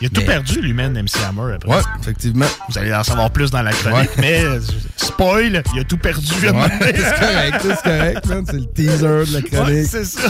Il 0.00 0.06
a 0.06 0.10
tout 0.10 0.20
Mais- 0.20 0.26
perdu, 0.26 0.60
lui-même, 0.60 0.94
MC 0.96 1.16
Hammer, 1.28 1.54
après. 1.54 1.68
Ouais, 1.68 1.82
effectivement. 2.00 2.46
Vous 2.68 2.78
allez 2.78 2.92
en 2.94 3.04
savoir 3.04 3.30
plus 3.30 3.50
dans 3.50 3.62
la 3.62 3.72
chronique, 3.72 4.10
Ouais. 4.16 4.20
mais 4.20 4.44
euh, 4.44 4.60
spoil, 4.96 5.62
il 5.74 5.80
a 5.80 5.84
tout 5.84 5.96
perdu. 5.98 6.32
Ouais, 6.32 6.50
c'est 6.80 7.20
correct, 7.20 7.56
c'est 7.62 7.82
correct. 7.82 8.20
C'est 8.46 8.52
le 8.52 8.66
teaser 8.74 8.98
de 8.98 9.32
la 9.32 9.38
Ouais, 9.38 9.42
chronique. 9.50 9.86
c'est 9.90 10.04
ça. 10.04 10.20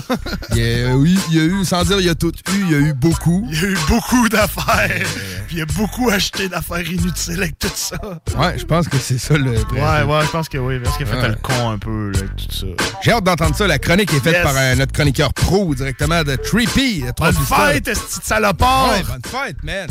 Il 0.51 0.59
y 0.59 0.85
a, 0.85 0.95
oui, 0.95 1.19
il 1.31 1.37
y 1.37 1.41
a 1.41 1.45
eu, 1.45 1.65
sans 1.65 1.83
dire 1.85 1.99
il 2.01 2.07
y 2.07 2.11
a 2.11 2.15
tout 2.15 2.33
eu, 2.53 2.61
il 2.67 2.71
y 2.71 2.75
a 2.75 2.79
eu 2.79 2.93
beaucoup. 2.95 3.47
Il 3.51 3.61
y 3.61 3.65
a 3.65 3.69
eu 3.69 3.79
beaucoup 3.89 4.29
d'affaires. 4.29 5.07
Puis 5.47 5.57
il 5.57 5.63
a 5.63 5.67
beaucoup 5.67 6.11
acheté 6.11 6.49
d'affaires 6.49 6.89
inutiles 6.89 7.43
avec 7.43 7.59
tout 7.59 7.69
ça. 7.75 7.97
Ouais, 8.39 8.59
je 8.59 8.65
pense 8.65 8.89
que 8.89 8.99
c'est 8.99 9.19
ça 9.19 9.35
le. 9.37 9.51
Ouais, 9.51 10.03
ouais, 10.03 10.25
je 10.25 10.31
pense 10.31 10.49
que 10.49 10.59
oui. 10.59 10.79
Parce 10.83 10.97
qu'il 10.97 11.07
a 11.09 11.11
fait 11.11 11.29
le 11.29 11.37
con 11.37 11.71
un 11.71 11.79
peu, 11.79 12.11
là, 12.13 12.21
tout 12.37 12.55
ça. 12.55 12.67
J'ai 13.03 13.13
hâte 13.13 13.25
d'entendre 13.25 13.55
ça. 13.57 13.67
La 13.67 13.79
chronique 13.79 14.13
est 14.13 14.21
faite 14.21 14.35
Yes. 14.35 14.43
par 14.43 14.55
euh, 14.57 14.75
notre 14.75 14.93
chroniqueur 14.93 15.33
pro 15.33 15.75
directement 15.75 16.23
de 16.25 16.35
Trippy. 16.37 17.05
Bonne 17.17 17.33
fête, 17.35 17.85
petit 17.85 18.19
salopard! 18.23 18.89
Bonne 19.07 19.21
fête, 19.25 19.44
man. 19.63 19.89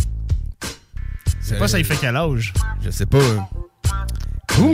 Je 1.42 1.48
sais 1.48 1.58
pas, 1.58 1.68
ça 1.68 1.80
il 1.80 1.86
fait 1.86 1.98
quel 1.98 2.16
âge? 2.16 2.54
Je 2.82 2.90
sais 2.90 3.06
pas. 3.06 3.50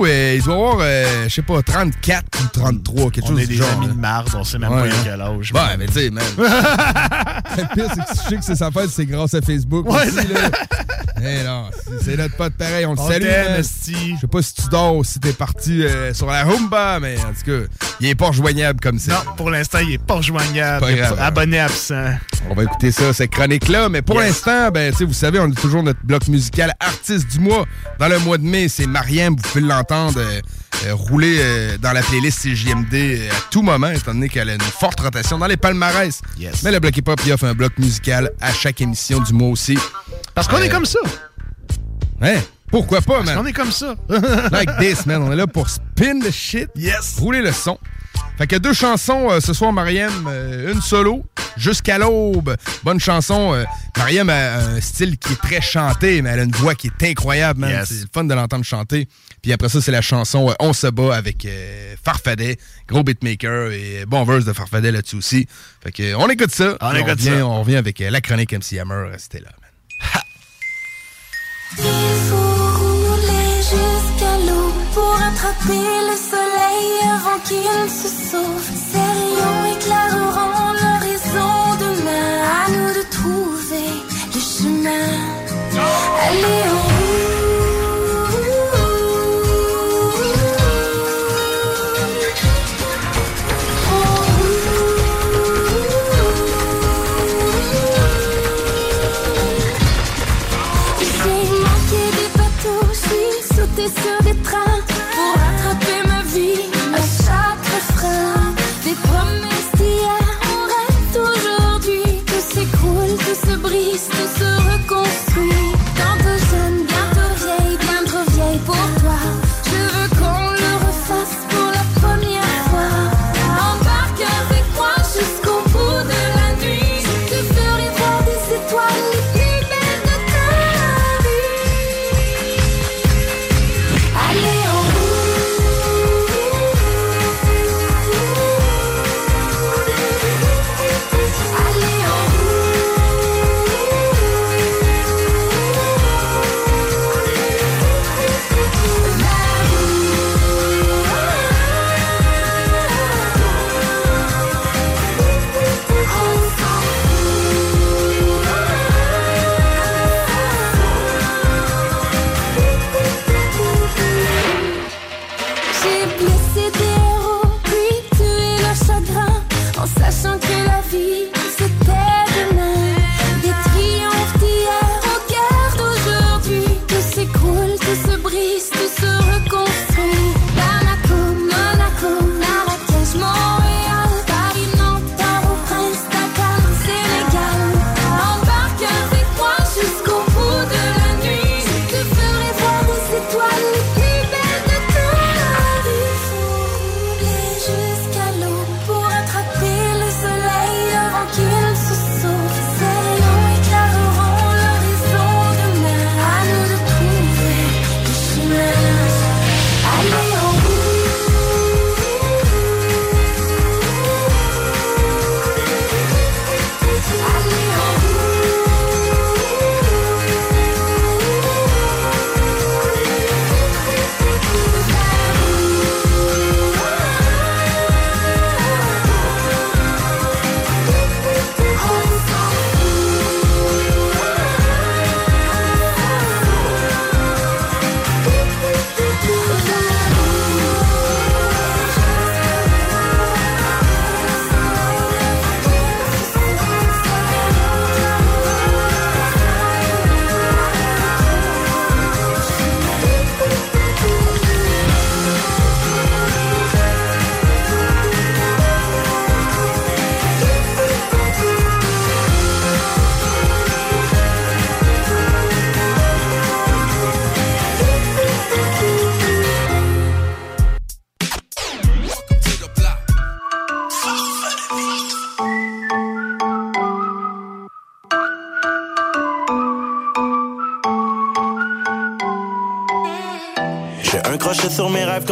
Euh, 0.05 0.35
il 0.37 0.43
doit 0.43 0.53
avoir, 0.55 0.77
euh, 0.81 1.23
je 1.27 1.33
sais 1.33 1.41
pas, 1.41 1.61
34 1.61 2.23
ou 2.43 2.47
33, 2.59 3.11
quelque 3.11 3.25
On 3.25 3.27
chose 3.29 3.39
est 3.41 3.47
du 3.47 3.53
des 3.53 3.57
genre. 3.57 3.69
amis 3.73 3.87
là. 3.87 3.93
de 3.93 3.97
marde, 3.99 4.29
on 4.35 4.43
sait 4.43 4.59
même 4.59 4.71
Ouais, 4.71 4.89
pas 4.89 4.95
a 4.95 4.97
hein. 4.97 5.01
quel 5.03 5.21
âge. 5.21 5.51
Ouais, 5.53 5.77
mais 5.77 5.85
tu 5.87 5.93
sais, 5.93 6.09
man. 6.09 6.23
le 6.37 7.73
pire, 7.75 7.85
c'est 7.93 8.01
que 8.01 8.23
je 8.23 8.29
sais 8.29 8.35
que 8.37 8.43
c'est 8.45 8.55
sa 8.55 8.71
fête, 8.71 8.89
c'est 8.89 9.05
grâce 9.05 9.33
à 9.33 9.41
Facebook. 9.41 9.89
Ouais, 9.89 10.01
aussi, 10.07 10.11
c'est- 10.15 10.33
là. 10.33 10.49
Eh 11.21 11.43
non, 11.43 11.65
c'est- 11.73 12.05
c'est 12.11 12.15
notre 12.17 12.35
pote 12.37 12.53
pareil, 12.53 12.85
on 12.85 12.93
le 12.93 12.99
On 12.99 13.07
salue. 13.09 13.23
t'aime, 13.23 13.51
man. 13.51 13.59
esti. 13.59 14.13
Je 14.15 14.21
sais 14.21 14.27
pas 14.27 14.41
si 14.41 14.53
tu 14.53 14.61
dors 14.71 14.95
ou 14.95 15.03
si 15.03 15.19
t'es 15.19 15.33
parti 15.33 15.83
euh, 15.83 16.13
sur 16.13 16.27
la 16.27 16.45
Rumba, 16.45 16.99
mais 17.01 17.17
en 17.19 17.33
tout 17.33 17.43
cas, 17.45 17.67
il 17.99 18.07
est 18.07 18.15
pas 18.15 18.27
rejoignable 18.27 18.79
comme 18.79 18.99
ça. 18.99 19.11
Non, 19.25 19.33
pour 19.35 19.49
l'instant, 19.49 19.79
il 19.79 19.91
est 19.95 19.97
pas 19.97 20.13
rejoignable. 20.15 20.79
Pas 20.85 20.93
grave. 20.93 21.19
Abonné 21.19 21.59
absent. 21.59 22.05
On 22.49 22.53
va 22.55 22.63
écouter 22.63 22.93
ça, 22.93 23.11
cette 23.11 23.31
chronique-là. 23.31 23.89
Mais 23.89 24.01
pour 24.01 24.15
Yes. 24.15 24.27
l'instant, 24.27 24.71
ben, 24.71 24.91
tu 24.93 24.99
sais, 24.99 25.03
vous 25.03 25.11
savez, 25.13 25.39
on 25.41 25.51
a 25.51 25.55
toujours 25.55 25.83
notre 25.83 25.99
bloc 26.05 26.25
musical 26.29 26.73
artiste 26.79 27.29
du 27.29 27.39
mois. 27.39 27.65
Dans 27.99 28.07
le 28.07 28.17
mois 28.19 28.37
de 28.37 28.45
mai, 28.45 28.69
c'est 28.69 28.87
Mariam, 28.87 29.35
vous 29.35 29.41
pouvez 29.41 29.59
l'entendre 29.79 30.19
euh, 30.19 30.41
euh, 30.85 30.93
rouler 30.93 31.37
euh, 31.39 31.77
dans 31.77 31.91
la 31.93 32.01
playlist 32.01 32.39
CJMD 32.43 32.93
euh, 32.93 33.29
à 33.31 33.41
tout 33.49 33.61
moment, 33.61 33.89
étant 33.89 34.13
donné 34.13 34.29
qu'elle 34.29 34.49
a 34.49 34.53
une 34.53 34.61
forte 34.61 34.99
rotation 34.99 35.37
dans 35.37 35.47
les 35.47 35.57
palmarès. 35.57 36.21
Yes. 36.37 36.63
Mais 36.63 36.71
le 36.71 36.79
bloc 36.79 36.95
hip-hop, 36.97 37.19
il 37.25 37.31
offre 37.33 37.45
un 37.45 37.53
bloc 37.53 37.77
musical 37.77 38.31
à 38.41 38.53
chaque 38.53 38.81
émission 38.81 39.19
du 39.21 39.33
mois 39.33 39.49
aussi. 39.49 39.77
Parce 40.35 40.47
qu'on 40.47 40.57
est 40.61 40.69
comme 40.69 40.85
ça. 40.85 40.99
Hein? 42.21 42.35
Pourquoi 42.71 43.01
pas, 43.01 43.15
Parce 43.15 43.25
man? 43.27 43.37
qu'on 43.37 43.45
est 43.45 43.53
comme 43.53 43.71
ça. 43.71 43.95
like 44.51 44.69
this, 44.79 45.05
man. 45.05 45.21
On 45.23 45.31
est 45.31 45.35
là 45.35 45.47
pour 45.47 45.69
spin 45.69 46.19
the 46.19 46.31
shit. 46.31 46.69
Yes. 46.75 47.15
Rouler 47.17 47.41
le 47.41 47.51
son. 47.51 47.77
Fait 48.37 48.47
que 48.47 48.55
deux 48.55 48.73
chansons 48.73 49.29
euh, 49.31 49.39
ce 49.41 49.53
soir, 49.53 49.73
Mariam. 49.73 50.11
euh, 50.29 50.73
une 50.73 50.81
solo, 50.81 51.25
Jusqu'à 51.57 51.97
l'aube. 51.97 52.55
Bonne 52.83 52.99
chanson. 52.99 53.53
euh, 53.53 53.65
Mariam 53.97 54.29
a 54.29 54.55
un 54.59 54.79
style 54.81 55.17
qui 55.17 55.33
est 55.33 55.41
très 55.41 55.59
chanté, 55.61 56.21
mais 56.21 56.29
elle 56.29 56.39
a 56.39 56.43
une 56.43 56.51
voix 56.55 56.73
qui 56.75 56.87
est 56.87 57.09
incroyable, 57.09 57.59
man. 57.61 57.69
Yes. 57.71 57.89
C'est 57.89 58.01
le 58.01 58.07
fun 58.13 58.23
de 58.23 58.33
l'entendre 58.33 58.63
chanter. 58.63 59.09
Puis 59.41 59.53
après 59.53 59.69
ça, 59.69 59.81
c'est 59.81 59.91
la 59.91 60.01
chanson 60.01 60.49
euh, 60.49 60.53
On 60.59 60.73
se 60.73 60.87
bat 60.87 61.15
avec 61.15 61.45
euh, 61.45 61.95
Farfadet, 62.03 62.57
gros 62.87 63.03
beatmaker 63.03 63.71
et 63.71 64.05
bon 64.05 64.23
verse 64.23 64.45
de 64.45 64.53
Farfadet 64.53 64.91
là-dessus 64.91 65.15
aussi. 65.15 65.47
Fait 65.81 65.91
que, 65.91 66.15
on 66.15 66.29
écoute 66.29 66.51
ça. 66.51 66.77
On 66.81 66.89
puis 66.89 66.99
écoute 66.99 67.11
revient, 67.11 67.37
ça. 67.37 67.45
On 67.45 67.59
revient 67.61 67.77
avec 67.77 68.01
euh, 68.01 68.09
la 68.09 68.21
chronique 68.21 68.53
MC 68.53 68.79
Hammer. 68.79 69.09
Restez 69.11 69.39
là, 69.39 69.49
man. 69.61 70.23
Il 71.77 71.83
faut 72.29 72.79
rouler 72.79 73.55
jusqu'à 73.57 74.37
l'eau 74.47 74.73
pour 74.93 75.13
attraper 75.13 75.87
le 76.09 76.15
soleil 76.17 76.89
avant 77.13 77.39
qu'il 77.45 77.89
se 77.89 78.07
sauve. 78.31 78.69
Ces 78.91 78.97
rayons 78.97 79.77
éclaireront 79.77 80.73
l'horizon 80.73 81.77
demain. 81.79 82.29
À 82.43 82.71
nous 82.71 82.93
de 82.93 83.03
trouver 83.09 83.89
le 84.33 84.39
chemin. 84.39 85.39
Allez 86.21 86.69
en 86.69 86.88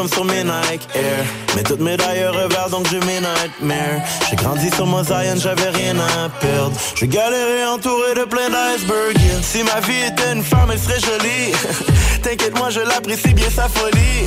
sur 0.07 0.25
mes 0.25 0.43
Nike 0.43 0.87
Air. 0.95 1.25
Mais 1.55 1.63
toutes 1.63 1.79
mes 1.79 1.97
d'ailleurs 1.97 2.33
revers 2.33 2.69
donc 2.69 2.87
j'ai 2.89 2.99
mes 2.99 3.19
nightmares. 3.19 4.01
J'ai 4.29 4.35
grandi 4.35 4.69
sur 4.71 4.85
Mosaïen, 4.85 5.35
j'avais 5.35 5.69
rien 5.69 5.95
à 5.97 6.29
perdre. 6.29 6.75
J'ai 6.95 7.07
galéré 7.07 7.65
entouré 7.65 8.13
de 8.15 8.25
plein 8.25 8.49
d'icebergs. 8.49 9.17
Si 9.41 9.63
ma 9.63 9.79
vie 9.81 10.03
était 10.07 10.33
une 10.33 10.43
femme, 10.43 10.69
elle 10.71 10.79
serait 10.79 10.99
jolie. 10.99 11.53
T'inquiète, 12.21 12.57
moi 12.57 12.69
je 12.69 12.79
l'apprécie 12.79 13.33
bien 13.33 13.49
sa 13.49 13.67
folie. 13.69 14.25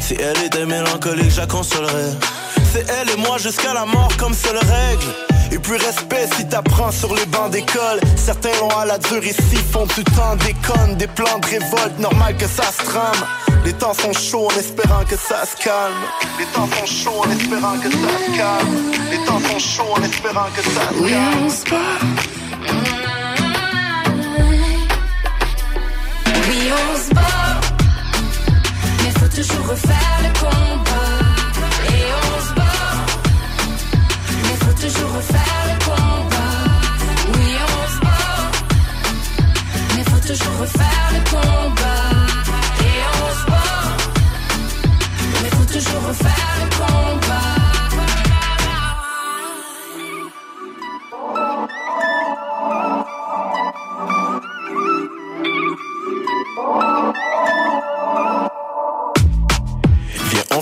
Si 0.00 0.14
elle 0.14 0.44
était 0.44 0.66
mélancolique, 0.66 1.30
je 1.30 1.40
la. 1.40 1.46
C'est 2.72 2.86
elle 2.88 3.10
et 3.10 3.16
moi 3.16 3.38
jusqu'à 3.38 3.74
la 3.74 3.84
mort 3.84 4.10
comme 4.16 4.34
seule 4.34 4.58
règle. 4.58 5.06
Et 5.52 5.58
puis 5.58 5.76
respect 5.76 6.28
si 6.36 6.46
t'apprends 6.46 6.92
sur 6.92 7.14
les 7.14 7.26
bancs 7.26 7.50
d'école. 7.50 8.00
Certains 8.16 8.52
l'ont 8.60 8.70
à 8.70 8.84
la 8.84 8.98
dure 8.98 9.24
ici, 9.24 9.56
font 9.72 9.86
du 9.86 10.04
temps 10.04 10.36
déconne, 10.36 10.96
des 10.96 11.08
plans 11.08 11.38
de 11.40 11.46
révolte, 11.46 11.98
normal 11.98 12.36
que 12.36 12.46
ça 12.46 12.70
se 12.70 12.84
trame. 12.84 13.26
Les 13.64 13.72
temps 13.74 13.92
sont 13.94 14.12
chauds 14.12 14.46
en 14.46 14.58
espérant 14.58 15.04
que 15.04 15.16
ça 15.16 15.44
se 15.44 15.56
calme. 15.62 15.94
Les 16.38 16.46
temps 16.46 16.66
sont 16.66 16.86
chauds 16.86 17.22
en 17.24 17.30
espérant 17.30 17.78
que 17.78 17.90
ça 17.90 18.18
se 18.18 18.36
calme. 18.36 18.92
Les 19.10 19.24
temps 19.26 19.40
sont 19.40 19.58
chauds 19.58 19.92
en 19.96 20.02
espérant 20.02 20.46
que 20.56 20.62
ça 20.62 20.88
se 20.88 21.64
calme. 21.64 22.39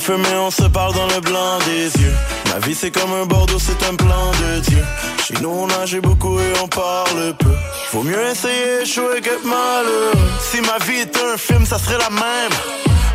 Viens, 0.08 0.40
on 0.40 0.48
et 0.48 0.50
se 0.50 0.62
parle 0.62 0.94
dans 0.94 1.06
le 1.06 1.20
blanc 1.20 1.58
des 1.66 1.84
yeux. 2.00 2.14
Ma 2.46 2.66
vie 2.66 2.74
c'est 2.74 2.90
comme 2.90 3.12
un 3.12 3.26
Bordeaux, 3.26 3.58
c'est 3.58 3.86
un 3.86 3.94
plan 3.94 4.30
de 4.40 4.60
Dieu. 4.60 4.82
Chez 5.22 5.34
nous 5.42 5.50
on 5.50 5.66
nage 5.66 6.00
beaucoup 6.00 6.40
et 6.40 6.52
on 6.62 6.66
parle 6.66 7.34
peu. 7.38 7.52
Faut 7.90 8.02
mieux 8.02 8.26
essayer 8.26 8.84
échouer 8.84 9.20
que 9.20 9.46
malheureux. 9.46 10.12
Si 10.40 10.62
ma 10.62 10.82
vie 10.86 11.00
était 11.00 11.20
un 11.20 11.36
film, 11.36 11.66
ça 11.66 11.78
serait 11.78 11.98
la 11.98 12.08
même. 12.08 12.52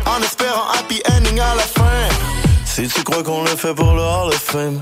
En 0.06 0.22
espérant 0.22 0.68
happy 0.78 1.02
ending 1.10 1.40
à 1.40 1.56
la 1.56 1.62
fin. 1.62 2.08
Si 2.64 2.86
tu 2.86 3.02
crois 3.02 3.24
qu'on 3.24 3.42
le 3.42 3.56
fait 3.56 3.74
pour 3.74 3.92
le 3.92 4.02
Hall 4.02 4.28
of 4.28 4.38
Fame. 4.38 4.80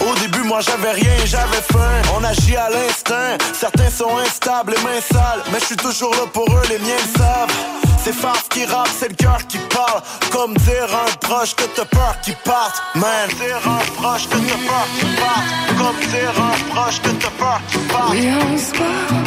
Au 0.00 0.14
début, 0.20 0.44
moi 0.44 0.60
j'avais 0.60 0.92
rien, 0.92 1.16
j'avais 1.24 1.62
faim. 1.72 2.02
On 2.16 2.22
agit 2.22 2.54
à 2.54 2.70
l'instinct. 2.70 3.36
Certains 3.52 3.90
sont 3.90 4.16
instables, 4.18 4.74
les 4.76 4.82
mains 4.84 5.00
sales. 5.10 5.42
Mais 5.52 5.58
je 5.58 5.66
suis 5.66 5.76
toujours 5.76 6.12
là 6.12 6.26
pour 6.32 6.48
eux, 6.48 6.62
les 6.68 6.78
miens 6.78 6.96
le 7.04 7.18
savent. 7.18 7.81
C'est 8.04 8.12
Faf 8.12 8.48
qui 8.48 8.64
rappe, 8.64 8.88
c'est 8.98 9.10
le 9.10 9.14
cœur 9.14 9.38
qui 9.46 9.58
parle. 9.58 10.02
Comme 10.32 10.56
dire 10.56 10.88
un 10.90 11.12
proche 11.20 11.54
que 11.54 11.62
t'as 11.76 11.84
peur 11.84 12.16
qu'il 12.20 12.34
parte. 12.44 12.82
Man, 12.96 13.28
dire 13.28 13.60
un 13.64 13.78
proche 13.94 14.28
que 14.28 14.38
t'as 14.38 14.56
peur 14.56 14.86
qu'il 14.98 15.14
parte. 15.14 15.44
Comme 15.78 16.00
dire 16.10 16.34
un 16.36 16.74
proche 16.74 17.00
que 17.00 17.10
t'as 17.10 17.30
peur 17.30 17.60
qu'il 17.70 17.80
parte. 17.82 18.10
Oui, 18.10 18.28
on 18.40 18.56
bat. 18.76 19.22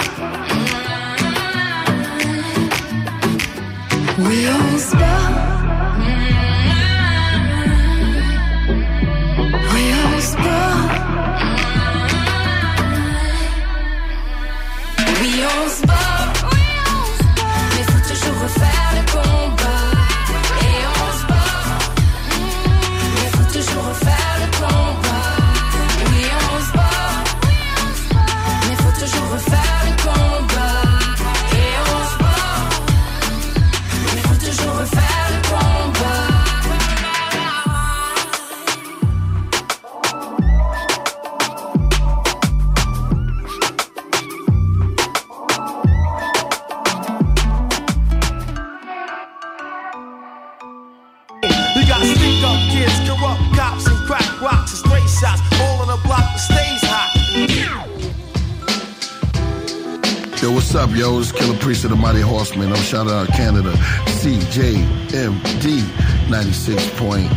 Oui, 4.17 4.47
on 4.49 4.97
bat. 4.97 5.45
Oui, 9.73 9.93
on 10.03 10.43
bat. 10.43 11.05
Oui, 15.21 15.31
on 15.45 15.69
se 15.69 16.14
Yo? 60.95 61.19
It's 61.19 61.33
Killer 61.33 61.57
Priest 61.57 61.83
of 61.83 61.89
the 61.89 61.97
Mighty 61.97 62.21
Horseman. 62.21 62.71
I'm 62.71 62.77
shouting 62.77 63.11
out 63.11 63.27
Canada. 63.27 63.73
CJMD 64.21 65.81
96.9 66.29 67.29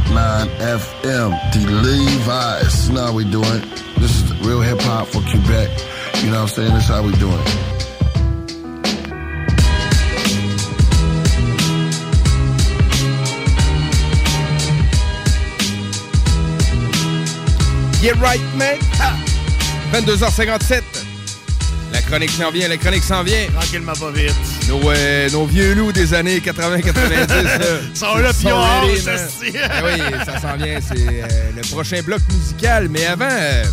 FM. 0.59 1.52
The 1.52 1.66
Levi's. 1.82 2.88
Know 2.88 3.06
how 3.06 3.12
we 3.12 3.24
doing. 3.28 3.62
This 3.98 4.22
is 4.22 4.32
real 4.46 4.61
hip 4.61 4.78
hop 4.82 5.09
for 5.09 5.20
Quebec. 5.22 5.70
You 6.22 6.30
know 6.30 6.42
what 6.42 6.50
I'm 6.50 6.54
saying? 6.54 6.72
This 6.72 6.84
is 6.84 6.88
how 6.88 7.02
we 7.02 7.11
doing. 7.16 7.42
Get 18.00 18.16
right, 18.20 18.40
man! 18.56 18.78
Ha! 18.80 19.90
22h57. 19.90 20.97
Chronique 22.09 22.30
s'en 22.30 22.50
vient, 22.50 22.68
la 22.68 22.76
chronique 22.78 23.04
s'en 23.04 23.22
vient. 23.22 23.46
Tranquillement 23.54 23.92
pas 23.92 24.11
vite. 24.11 24.32
Nos, 24.68 24.80
euh, 24.90 25.28
nos 25.30 25.44
vieux 25.44 25.74
loups 25.74 25.92
des 25.92 26.14
années 26.14 26.38
80-90. 26.40 27.94
Sont 27.94 28.16
là, 28.16 28.32
puis. 28.32 28.44
Ben 28.44 29.84
oui, 29.84 30.00
ça 30.24 30.40
s'en 30.40 30.56
vient. 30.56 30.78
C'est 30.80 30.96
euh, 31.22 31.26
le 31.54 31.61
prochain 31.70 32.00
bloc 32.02 32.20
musical. 32.32 32.88
Mais 32.88 33.04
avant, 33.06 33.28
euh, 33.30 33.64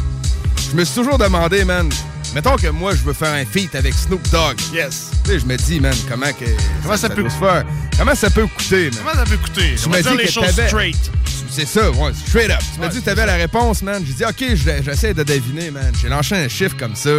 je 0.72 0.76
me 0.76 0.84
suis 0.84 0.96
toujours 0.96 1.18
demandé, 1.18 1.64
man, 1.64 1.90
mettons 2.34 2.58
que 2.58 2.68
moi, 2.68 2.92
je 2.94 3.02
veux 3.04 3.14
faire 3.14 3.34
un 3.34 3.46
feat 3.46 3.74
avec 3.76 3.94
Snoop 3.94 4.22
Dogg. 4.32 4.58
Yes. 4.74 5.12
Tu 5.24 5.32
sais, 5.32 5.40
je 5.40 5.46
me 5.46 5.56
dis, 5.56 5.80
man, 5.80 5.94
comment 6.10 6.32
que... 6.34 6.46
Comment 6.84 6.98
ça 6.98 7.10
peut- 7.10 7.22
doit 7.22 7.32
se 7.32 7.38
faire? 7.38 7.64
Comment 7.98 8.16
ça 8.16 8.30
peut 8.30 8.48
coûter, 8.48 8.90
man? 8.92 9.00
Comment 9.00 9.14
ça 9.24 9.30
peut 9.30 9.38
coûter? 9.38 9.76
Tu 9.82 9.90
dire 9.90 10.12
dit 10.12 10.18
les 10.18 10.26
que 10.26 10.32
choses 10.32 10.62
straight. 10.68 11.12
C'est 11.50 11.68
ça, 11.68 11.90
ouais, 11.90 12.12
straight 12.28 12.52
up. 12.52 12.60
Tu 12.74 12.82
m'as 12.82 12.90
dit 12.90 13.00
que 13.00 13.06
t'avais 13.06 13.26
la 13.26 13.36
réponse, 13.36 13.82
man. 13.82 14.04
J'ai 14.06 14.14
dit, 14.14 14.26
OK, 14.26 14.56
je- 14.56 14.84
j'essaie 14.84 15.14
de 15.14 15.24
deviner, 15.24 15.72
man. 15.72 15.92
J'ai 16.02 16.10
lancé 16.10 16.36
un 16.36 16.50
chiffre 16.50 16.76
comme 16.78 16.96
ça. 16.96 17.10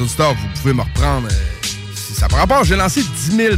Les 0.00 0.06
auditeurs, 0.06 0.32
vous 0.32 0.48
pouvez 0.62 0.72
me 0.72 0.80
reprendre. 0.80 1.28
euh, 1.30 1.66
si 1.94 2.14
ça 2.14 2.26
prend 2.26 2.38
rapport, 2.38 2.64
j'ai 2.64 2.74
lancé 2.74 3.02
10 3.02 3.36
000 3.36 3.56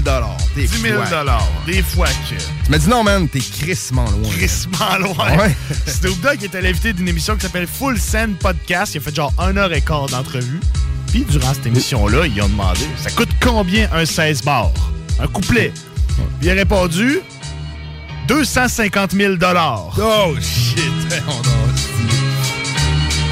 Des 0.57 0.67
10 0.67 0.81
000 0.81 1.01
fois. 1.05 1.39
Des 1.65 1.83
fois 1.85 2.09
que. 2.09 2.35
Tu 2.65 2.69
m'as 2.69 2.79
dit, 2.79 2.89
non, 2.89 3.05
man, 3.05 3.29
t'es 3.29 3.39
crissement 3.39 4.11
loin. 4.11 4.29
Crissement 4.29 4.99
loin. 4.99 5.37
Ouais. 5.39 5.55
Snoop 5.87 6.21
Dogg 6.21 6.43
était 6.43 6.61
l'invité 6.61 6.93
d'une 6.95 7.07
émission 7.07 7.37
qui 7.37 7.43
s'appelle 7.43 7.69
Full 7.69 7.97
Send 7.97 8.39
Podcast. 8.41 8.97
Il 8.97 8.99
a 8.99 9.03
fait 9.03 9.15
genre 9.15 9.33
1 9.39 9.57
heure 9.57 9.73
et 9.73 9.83
quart 9.83 10.07
d'entrevue. 10.07 10.59
Puis 11.13 11.25
durant 11.31 11.55
cette 11.55 11.67
émission-là, 11.67 12.27
ils 12.27 12.43
ont 12.43 12.49
demandé 12.49 12.89
ça 12.97 13.13
coûte 13.13 13.31
combien 13.41 13.89
un 13.93 14.05
16 14.05 14.43
bars 14.43 14.73
Un 15.21 15.29
couplet. 15.29 15.73
Puis 16.09 16.25
il 16.43 16.51
a 16.51 16.55
répondu 16.55 17.21
250 18.27 19.13
000 19.13 19.35
Oh 20.01 20.35
shit! 20.41 20.91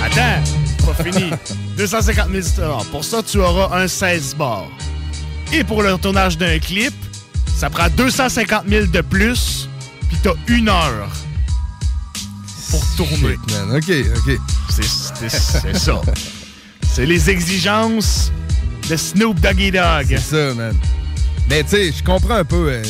Attends, 0.05 0.41
c'est 0.45 0.60
pas 0.81 1.05
fini. 1.05 1.31
250 1.77 2.29
000 2.31 2.85
Pour 2.91 3.05
ça, 3.05 3.23
tu 3.23 3.39
auras 3.39 3.79
un 3.81 3.89
16 3.89 4.35
bars. 4.37 4.69
Et 5.53 5.65
pour 5.65 5.83
le 5.83 5.97
tournage 5.99 6.39
d'un 6.39 6.59
clip, 6.59 6.95
ça 7.57 7.69
prend 7.71 7.89
250 7.91 8.69
000 8.69 8.87
de 8.87 9.01
plus, 9.01 9.69
puis 10.09 10.17
t'as 10.23 10.33
une 10.49 10.69
heure 10.69 11.11
pour 12.71 12.85
tourner. 12.97 13.37
man. 13.51 13.77
OK, 13.77 13.93
OK. 14.17 14.39
C'est 14.71 15.77
ça. 15.77 16.01
C'est 16.95 17.07
les 17.07 17.31
exigences 17.31 18.33
de 18.89 18.97
Snoop 18.97 19.39
Doggy 19.41 19.71
Dogg. 19.71 20.07
C'est 20.09 20.19
ça, 20.19 20.55
man. 20.55 20.77
Mais 21.49 21.63
tu 21.65 21.71
sais, 21.71 21.93
je 21.93 22.03
comprends 22.05 22.37
un 22.37 22.45
peu 22.45 22.69
euh, 22.71 22.83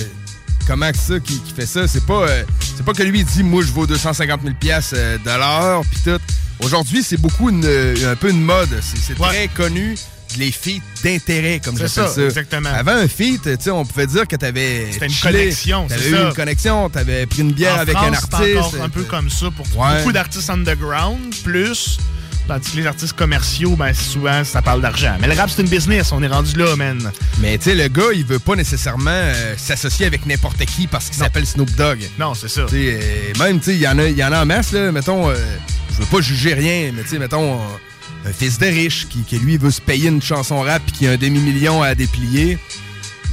comment 0.66 0.91
ça 0.95 1.18
qui, 1.18 1.38
qui 1.41 1.53
fait 1.55 1.66
ça. 1.66 1.88
C'est 1.88 2.05
pas, 2.05 2.28
euh, 2.28 2.45
c'est 2.76 2.84
pas 2.84 2.93
que 2.93 3.03
lui 3.03 3.20
il 3.20 3.24
dit 3.24 3.43
moi 3.43 3.62
je 3.62 3.72
vaux 3.72 3.86
250 3.86 4.43
000 4.43 4.55
pièces 4.61 4.93
de 4.93 5.24
l'heure 5.24 5.82
puis 5.91 6.01
tout. 6.05 6.20
Aujourd'hui, 6.65 7.03
c'est 7.03 7.17
beaucoup 7.17 7.49
une, 7.51 7.65
euh, 7.65 8.13
un 8.13 8.17
peu 8.17 8.31
une 8.31 8.43
mode. 8.43 8.69
C'est 8.83 9.15
très 9.19 9.49
connu 9.49 9.97
les 10.39 10.53
feats 10.53 10.81
d'intérêt, 11.03 11.61
comme 11.65 11.75
j'appelle 11.77 11.91
ça, 11.91 12.09
ça. 12.09 12.23
exactement. 12.23 12.69
Avant 12.73 12.93
un 12.93 13.09
feat, 13.09 13.49
on 13.69 13.85
pouvait 13.85 14.07
dire 14.07 14.29
que 14.29 14.37
t'avais 14.37 14.87
C'était 14.93 15.07
une 15.07 15.13
chillé, 15.13 15.33
connexion, 15.33 15.87
T'avais 15.89 16.09
eu 16.09 16.13
ça. 16.15 16.23
une 16.29 16.35
connexion, 16.35 16.89
t'avais 16.91 17.27
pris 17.27 17.41
une 17.43 17.53
bière 17.53 17.75
En 17.77 17.81
avec 17.81 17.97
France, 17.97 18.09
un 18.09 18.13
artiste. 18.39 18.57
encore 18.59 18.83
un 18.85 18.89
peu 18.89 19.03
comme 19.03 19.29
ça 19.31 19.47
pour 19.51 19.67
Ouais. 19.77 19.99
beaucoup 19.99 20.13
d'artistes 20.13 20.51
underground, 20.51 21.35
plus. 21.43 21.99
Tandis 22.47 22.71
que 22.73 22.77
les 22.79 22.87
artistes 22.87 23.13
commerciaux, 23.15 23.77
ben 23.77 23.93
souvent, 23.95 24.43
ça 24.45 24.61
parle 24.61 24.81
d'argent. 24.83 25.17
Mais 25.21 25.29
le 25.29 25.35
rap, 25.35 25.51
c'est 25.55 25.63
une 25.63 25.69
business, 25.69 26.11
on 26.13 26.21
est 26.23 26.27
rendu 26.29 26.57
là, 26.57 26.75
man. 26.77 27.11
Mais 27.41 27.57
tu 27.59 27.65
sais, 27.65 27.75
le 27.77 27.87
gars, 27.89 28.13
il 28.15 28.25
veut 28.25 28.41
pas 28.41 28.57
nécessairement 28.57 29.11
euh, 29.11 29.55
s'associer 29.57 30.07
avec 30.07 30.27
n'importe 30.27 30.65
qui 30.65 30.87
parce 30.89 31.07
qu'il 31.07 31.17
s'appelle 31.17 31.47
Snoop 31.47 31.71
Dogg. 31.77 32.01
Non, 32.19 32.35
c'est 32.35 32.49
ça. 32.49 32.63
Euh, 32.73 33.01
même, 33.39 33.59
tu 33.61 33.67
sais, 33.67 33.75
il 33.75 33.81
y, 33.81 33.87
en 33.89 33.99
a- 33.99 34.09
y 34.09 34.25
en 34.25 34.33
a 34.33 34.43
en 34.43 34.47
masse, 34.47 34.73
là. 34.73 34.91
Mettons, 34.91 35.31
euh, 35.31 35.35
veux 36.01 36.07
pas 36.07 36.20
juger 36.20 36.55
rien, 36.55 36.92
mais 36.94 37.03
tu 37.03 37.11
sais, 37.11 37.18
mettons, 37.18 37.55
euh, 37.55 38.28
un 38.28 38.32
fils 38.32 38.59
de 38.59 38.66
riche 38.66 39.07
qui, 39.09 39.20
qui, 39.22 39.38
lui, 39.38 39.57
veut 39.57 39.70
se 39.70 39.80
payer 39.80 40.09
une 40.09 40.22
chanson 40.22 40.61
rap 40.61 40.82
puis 40.84 40.92
qui 40.92 41.07
a 41.07 41.12
un 41.12 41.16
demi-million 41.16 41.82
à 41.82 41.94
déplier. 41.94 42.59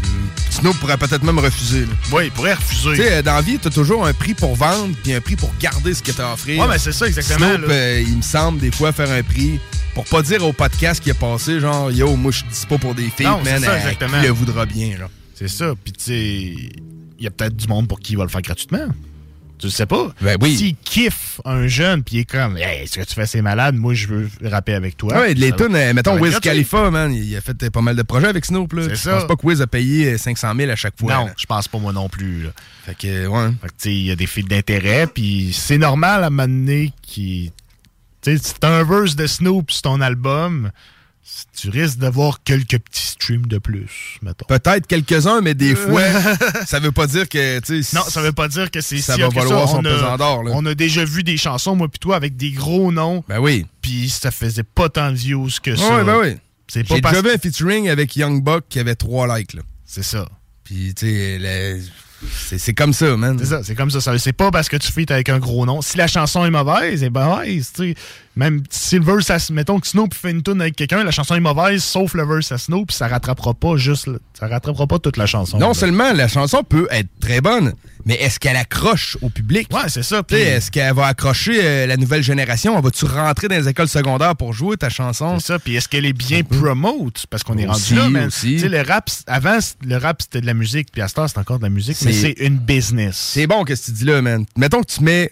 hum, 0.04 0.10
Snoop 0.50 0.78
pourrait 0.80 0.98
peut-être 0.98 1.24
même 1.24 1.40
refuser. 1.40 1.82
là. 1.82 1.94
Oui, 2.12 2.24
il 2.26 2.32
pourrait 2.32 2.54
refuser. 2.56 2.90
Tu 2.96 2.96
sais, 3.04 3.22
dans 3.24 3.34
la 3.36 3.42
vie, 3.42 3.60
t'as 3.60 3.70
toujours 3.70 4.06
un 4.06 4.14
prix 4.14 4.34
pour 4.34 4.56
vendre 4.56 4.96
puis 5.04 5.14
un 5.14 5.22
prix 5.22 5.36
pour 5.36 5.52
garder 5.60 5.94
ce 5.94 6.02
que 6.02 6.12
t'as 6.12 6.30
à 6.30 6.34
offrir. 6.34 6.62
Ouais, 6.62 6.68
mais 6.70 6.80
c'est 6.80 6.92
ça, 6.94 7.08
exactement, 7.08 7.50
Snoop, 7.56 7.68
là. 7.68 7.74
euh, 7.74 8.04
il 8.08 8.18
me 8.18 8.22
semble, 8.22 8.60
des 8.60 8.72
fois, 8.72 8.92
faire 8.92 9.12
un 9.12 9.24
prix 9.24 9.60
pour 9.94 10.06
pas 10.06 10.22
dire 10.22 10.44
au 10.46 10.54
podcast 10.54 11.02
qui 11.04 11.10
est 11.10 11.20
passé, 11.20 11.60
genre, 11.60 11.92
yo, 11.92 12.16
moi, 12.16 12.32
je 12.32 12.42
dis 12.44 12.66
pas 12.68 12.78
pour 12.78 12.94
des 12.96 13.10
filles, 13.10 13.26
Non, 13.28 13.40
c'est 13.44 13.52
man, 13.54 13.64
ça, 13.64 13.78
exactement. 13.78 14.20
qui 14.22 14.28
le 14.28 14.34
voudra 14.34 14.66
bien. 14.66 14.96
C'est 15.36 15.48
ça. 15.50 15.74
Puis, 15.84 15.94
tu 15.94 16.04
sais, 16.06 16.20
il 17.20 17.24
y 17.24 17.28
a 17.28 17.32
peut-être 17.32 17.56
du 17.56 17.68
monde 17.68 17.88
pour 17.88 18.00
qui 18.00 18.14
il 18.14 18.18
va 18.18 18.24
le 18.24 18.30
faire 18.30 18.42
gratuitement. 18.42 18.88
Tu 19.60 19.70
sais 19.72 19.86
pas. 19.88 20.14
Ben 20.22 20.38
oui. 20.42 20.56
S'il 20.56 20.76
kiffe 20.76 21.42
un 21.44 21.68
jeune, 21.68 22.04
puis 22.04 22.18
il 22.18 22.20
est 22.20 22.26
comme, 22.26 22.58
hey, 22.58 22.88
ce 22.88 23.00
que 23.00 23.04
tu 23.06 23.16
fais, 23.16 23.26
c'est 23.26 23.42
malade, 23.42 23.76
moi, 23.76 23.94
je 23.96 24.08
veux 24.08 24.30
rapper 24.44 24.74
avec 24.74 24.98
toi. 24.98 25.18
Ouais, 25.20 25.34
les 25.34 25.52
tunes, 25.52 25.76
euh, 25.76 25.94
mettons 25.94 26.20
Wiz. 26.20 26.40
Khalifa, 26.40 26.92
man, 26.92 27.12
il 27.14 27.36
a 27.36 27.42
fait 27.42 27.62
euh, 27.64 27.70
pas 27.72 27.82
mal 27.82 27.96
de 27.96 28.04
projets 28.04 28.28
avec 28.28 28.46
Snoop, 28.46 28.74
là. 28.74 28.84
C'est 28.84 28.96
Je 28.96 29.10
pense 29.10 29.26
pas 29.28 29.36
que 29.36 29.46
Wiz 29.46 29.62
a 29.62 29.68
payé 29.68 30.14
euh, 30.14 30.18
500 30.18 30.54
000 30.56 30.70
à 30.72 30.76
chaque 30.76 31.00
fois. 31.00 31.14
Non, 31.16 31.30
je 31.36 31.46
pense 31.46 31.68
pas 31.68 31.80
moi 31.80 31.92
non 31.92 32.08
plus. 32.08 32.44
là. 32.44 32.50
Fait 32.86 32.96
que, 32.96 33.26
ouais. 33.28 33.48
Fait 33.62 33.68
que, 33.68 33.74
tu 33.74 33.78
sais, 33.80 33.96
il 33.96 34.04
y 34.04 34.12
a 34.12 34.16
des 34.16 34.28
fils 34.28 34.46
d'intérêt, 34.46 35.08
puis 35.08 35.52
c'est 35.54 35.78
normal 35.80 36.24
à 36.24 36.28
un 36.28 36.30
moment 36.30 36.44
donné 36.48 36.94
qui. 37.02 37.52
Tu 38.22 38.38
sais, 38.38 38.44
si 38.44 38.54
t'as 38.60 38.70
un 38.80 38.84
verse 38.84 39.16
de 39.16 39.26
Snoop 39.26 39.72
sur 39.72 39.82
ton 39.84 40.02
album, 40.02 40.72
tu 41.56 41.70
risques 41.70 41.98
d'avoir 41.98 42.44
quelques 42.44 42.80
petits 42.80 43.08
streams 43.08 43.46
de 43.48 43.58
plus, 43.58 44.18
mettons. 44.22 44.46
Peut-être 44.46 44.88
quelques-uns, 44.88 45.42
mais 45.42 45.54
des 45.54 45.76
fois, 45.76 46.04
ça 46.66 46.80
veut 46.80 46.92
pas 46.92 47.08
dire 47.08 47.28
que, 47.28 47.60
Non, 47.96 48.04
ça 48.08 48.22
veut 48.22 48.32
pas 48.32 48.48
dire 48.48 48.72
que 48.72 48.82
c'est 48.82 49.00
Ça 49.00 49.16
si 49.16 49.22
va 49.22 49.30
valoir 49.30 49.68
son 49.68 49.78
On 49.78 49.86
a- 49.86 49.90
pesant 49.90 50.18
d'or, 50.18 50.44
là. 50.44 50.52
On 50.54 50.66
a 50.66 50.76
déjà 50.76 51.04
vu 51.04 51.24
des 51.24 51.38
chansons, 51.38 51.76
moi 51.76 51.88
puis 51.90 52.00
toi, 52.00 52.16
avec 52.16 52.38
des 52.38 52.52
gros 52.52 52.92
noms. 52.92 53.24
Ben 53.28 53.40
oui. 53.40 53.66
Puis 53.82 54.10
ça 54.10 54.32
faisait 54.32 54.64
pas 54.64 54.90
tant 54.90 55.12
de 55.12 55.18
views 55.18 55.50
que 55.62 55.76
ça. 55.76 55.98
Ouais, 55.98 56.04
ben 56.04 56.20
oui. 56.22 56.38
C'est 56.68 56.84
pas 56.84 56.96
J'ai 56.96 57.02
parce 57.02 57.16
déjà 57.16 57.28
vu 57.30 57.36
un 57.36 57.40
featuring 57.40 57.90
avec 57.90 58.16
Young 58.16 58.44
Buck 58.44 58.66
qui 58.70 58.80
avait 58.80 58.96
3 58.96 59.38
likes, 59.38 59.54
là. 59.54 59.62
C'est 59.86 60.04
ça. 60.04 60.28
Puis, 60.64 60.94
tu 60.96 61.06
sais, 61.08 61.80
c'est 62.50 62.58
c'est 62.58 62.74
comme 62.74 62.94
ça, 62.94 63.16
man. 63.16 63.38
C'est 63.40 63.46
ça, 63.46 63.64
c'est 63.64 63.76
comme 63.76 63.92
ça. 63.92 64.02
ça 64.02 64.18
c'est 64.18 64.34
pas 64.34 64.52
parce 64.52 64.68
que 64.70 64.76
tu 64.78 64.92
feats 64.92 65.14
avec 65.14 65.30
un 65.30 65.40
gros 65.40 65.66
nom. 65.66 65.82
Si 65.82 65.98
la 65.98 66.08
chanson 66.08 66.46
est 66.46 66.50
mauvaise, 66.50 67.02
elle 67.04 67.08
est 67.08 67.10
mauvaise. 67.10 67.72
tu 67.74 67.94
sais. 67.94 67.96
Même 68.38 68.62
si 68.70 69.00
le 69.00 69.04
verse, 69.04 69.30
à- 69.32 69.40
mettons 69.52 69.80
que 69.80 69.88
Snoop 69.88 70.14
fait 70.14 70.30
une 70.30 70.44
tune 70.44 70.62
avec 70.62 70.76
quelqu'un, 70.76 71.04
la 71.04 71.10
chanson 71.10 71.34
est 71.34 71.40
mauvaise, 71.40 71.84
sauf 71.84 72.14
le 72.14 72.24
verse 72.24 72.52
à 72.52 72.60
Snoop, 72.60 72.92
ça 72.92 73.08
rattrapera 73.08 73.56
pas 73.56 73.78
juste, 73.78 74.08
ça 74.40 74.48
rattrapera 74.48 74.86
pas 74.86 75.00
toute 75.00 75.18
la 75.18 75.26
chanson. 75.26 75.58
Non 75.58 75.70
là. 75.70 75.74
seulement 75.74 76.14
la 76.14 76.28
chanson 76.28 76.64
peut 76.64 76.88
être 76.92 77.10
très 77.20 77.42
bonne, 77.42 77.74
mais 78.06 78.14
est-ce 78.14 78.40
qu'elle 78.40 78.56
accroche 78.56 79.18
au 79.24 79.30
public? 79.30 79.68
Ouais, 79.74 79.90
c'est 79.90 80.04
ça. 80.04 80.22
Puis- 80.22 80.38
Est-ce 80.38 80.70
qu'elle 80.70 80.94
va 80.94 81.08
accrocher 81.08 81.60
euh, 81.64 81.88
la 81.88 81.98
nouvelle 81.98 82.22
génération? 82.22 82.80
Vas-tu 82.80 83.06
rentrer 83.06 83.48
dans 83.48 83.56
les 83.56 83.68
écoles 83.68 83.88
secondaires 83.88 84.36
pour 84.36 84.54
jouer 84.54 84.78
ta 84.78 84.90
chanson? 84.90 85.40
C'est 85.40 85.48
ça. 85.48 85.60
Puis 85.60 85.76
est-ce 85.76 85.90
qu'elle 85.90 86.06
est 86.06 86.14
bien 86.14 86.44
promote? 86.44 87.26
Parce 87.32 87.44
qu'on 87.44 87.58
est 87.58 87.66
rendu 87.66 87.96
là, 87.96 88.30
sais, 88.30 88.70
le 88.70 88.82
rap, 88.84 89.10
avant, 89.26 89.58
le 89.84 89.98
rap, 89.98 90.22
c'était 90.22 90.42
de 90.42 90.46
la 90.46 90.54
musique, 90.54 90.90
puis 90.92 91.02
à 91.02 91.08
ce 91.08 91.16
c'est 91.28 91.40
encore 91.40 91.58
de 91.58 91.64
la 91.64 91.70
musique, 91.70 91.98
mais 92.04 92.14
C'est- 92.14 92.36
c'est 92.38 92.46
une 92.46 92.58
business. 92.60 93.18
C'est 93.18 93.48
bon 93.48 93.64
que 93.64 93.74
tu 93.74 93.92
dis 93.92 94.06
là, 94.06 94.22
man. 94.22 94.46
Mettons 94.56 94.82
que 94.84 94.92
tu 94.92 95.02
mets 95.04 95.32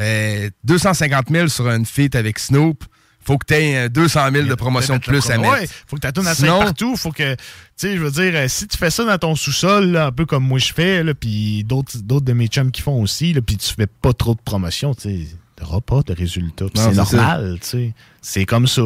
euh, 0.00 0.50
250 0.64 1.26
000 1.30 1.48
sur 1.48 1.68
une 1.70 1.86
feat 1.86 2.14
avec 2.14 2.38
Snoop, 2.38 2.84
faut 3.22 3.38
que 3.38 3.46
tu 3.46 3.54
aies 3.54 3.88
200 3.88 4.30
000 4.32 4.46
de 4.48 4.54
promotion 4.54 4.96
de 4.96 5.00
plus 5.00 5.30
à 5.30 5.38
mettre. 5.38 5.52
Ouais, 5.52 5.66
faut 5.86 5.96
que 5.96 6.06
elle 6.06 6.34
Sinon- 6.34 6.56
soit 6.56 6.64
partout. 6.64 6.96
Faut 6.96 7.10
que, 7.10 7.34
tu 7.34 7.42
sais, 7.76 7.96
je 7.96 8.02
veux 8.02 8.10
dire, 8.10 8.32
euh, 8.34 8.48
si 8.48 8.66
tu 8.68 8.76
fais 8.76 8.90
ça 8.90 9.04
dans 9.04 9.16
ton 9.16 9.34
sous-sol, 9.34 9.96
un 9.96 10.12
peu 10.12 10.26
comme 10.26 10.44
moi 10.44 10.58
je 10.58 10.72
fais, 10.74 11.02
puis 11.14 11.64
d'autres 11.64 11.96
de 12.02 12.32
mes 12.34 12.48
chums 12.48 12.70
qui 12.70 12.82
font 12.82 13.00
aussi, 13.00 13.34
puis 13.46 13.56
tu 13.56 13.72
fais 13.72 13.86
pas 13.86 14.12
trop 14.12 14.34
de 14.34 14.40
promotion, 14.44 14.94
tu 14.94 15.02
sais, 15.02 15.26
t'auras 15.56 15.80
pas 15.80 16.02
de 16.02 16.12
résultats. 16.12 16.66
C'est 16.74 16.92
normal, 16.92 17.58
tu 17.62 17.68
sais. 17.68 17.92
C'est 18.20 18.44
comme 18.44 18.66
ça. 18.66 18.82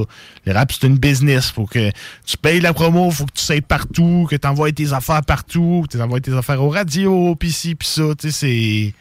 Le 0.46 0.52
rap, 0.52 0.70
c'est 0.72 0.86
une 0.86 0.98
business. 0.98 1.50
Faut 1.50 1.66
que 1.66 1.90
tu 2.24 2.36
payes 2.36 2.60
la 2.60 2.72
promo, 2.72 3.10
faut 3.10 3.24
que 3.24 3.32
tu 3.32 3.42
sais 3.42 3.60
partout, 3.60 4.26
que 4.30 4.36
tu 4.36 4.46
envoies 4.46 4.70
tes 4.72 4.92
affaires 4.92 5.22
partout, 5.24 5.84
que 5.90 5.96
tu 5.96 6.02
envoies 6.02 6.20
tes 6.20 6.32
affaires 6.32 6.62
aux 6.62 6.70
radios, 6.70 7.34
puis 7.34 7.50
ci, 7.50 7.74
puis 7.74 7.88
ça, 7.88 8.02
tu 8.16 8.30
sais, 8.30 8.32
c'est... 8.32 8.94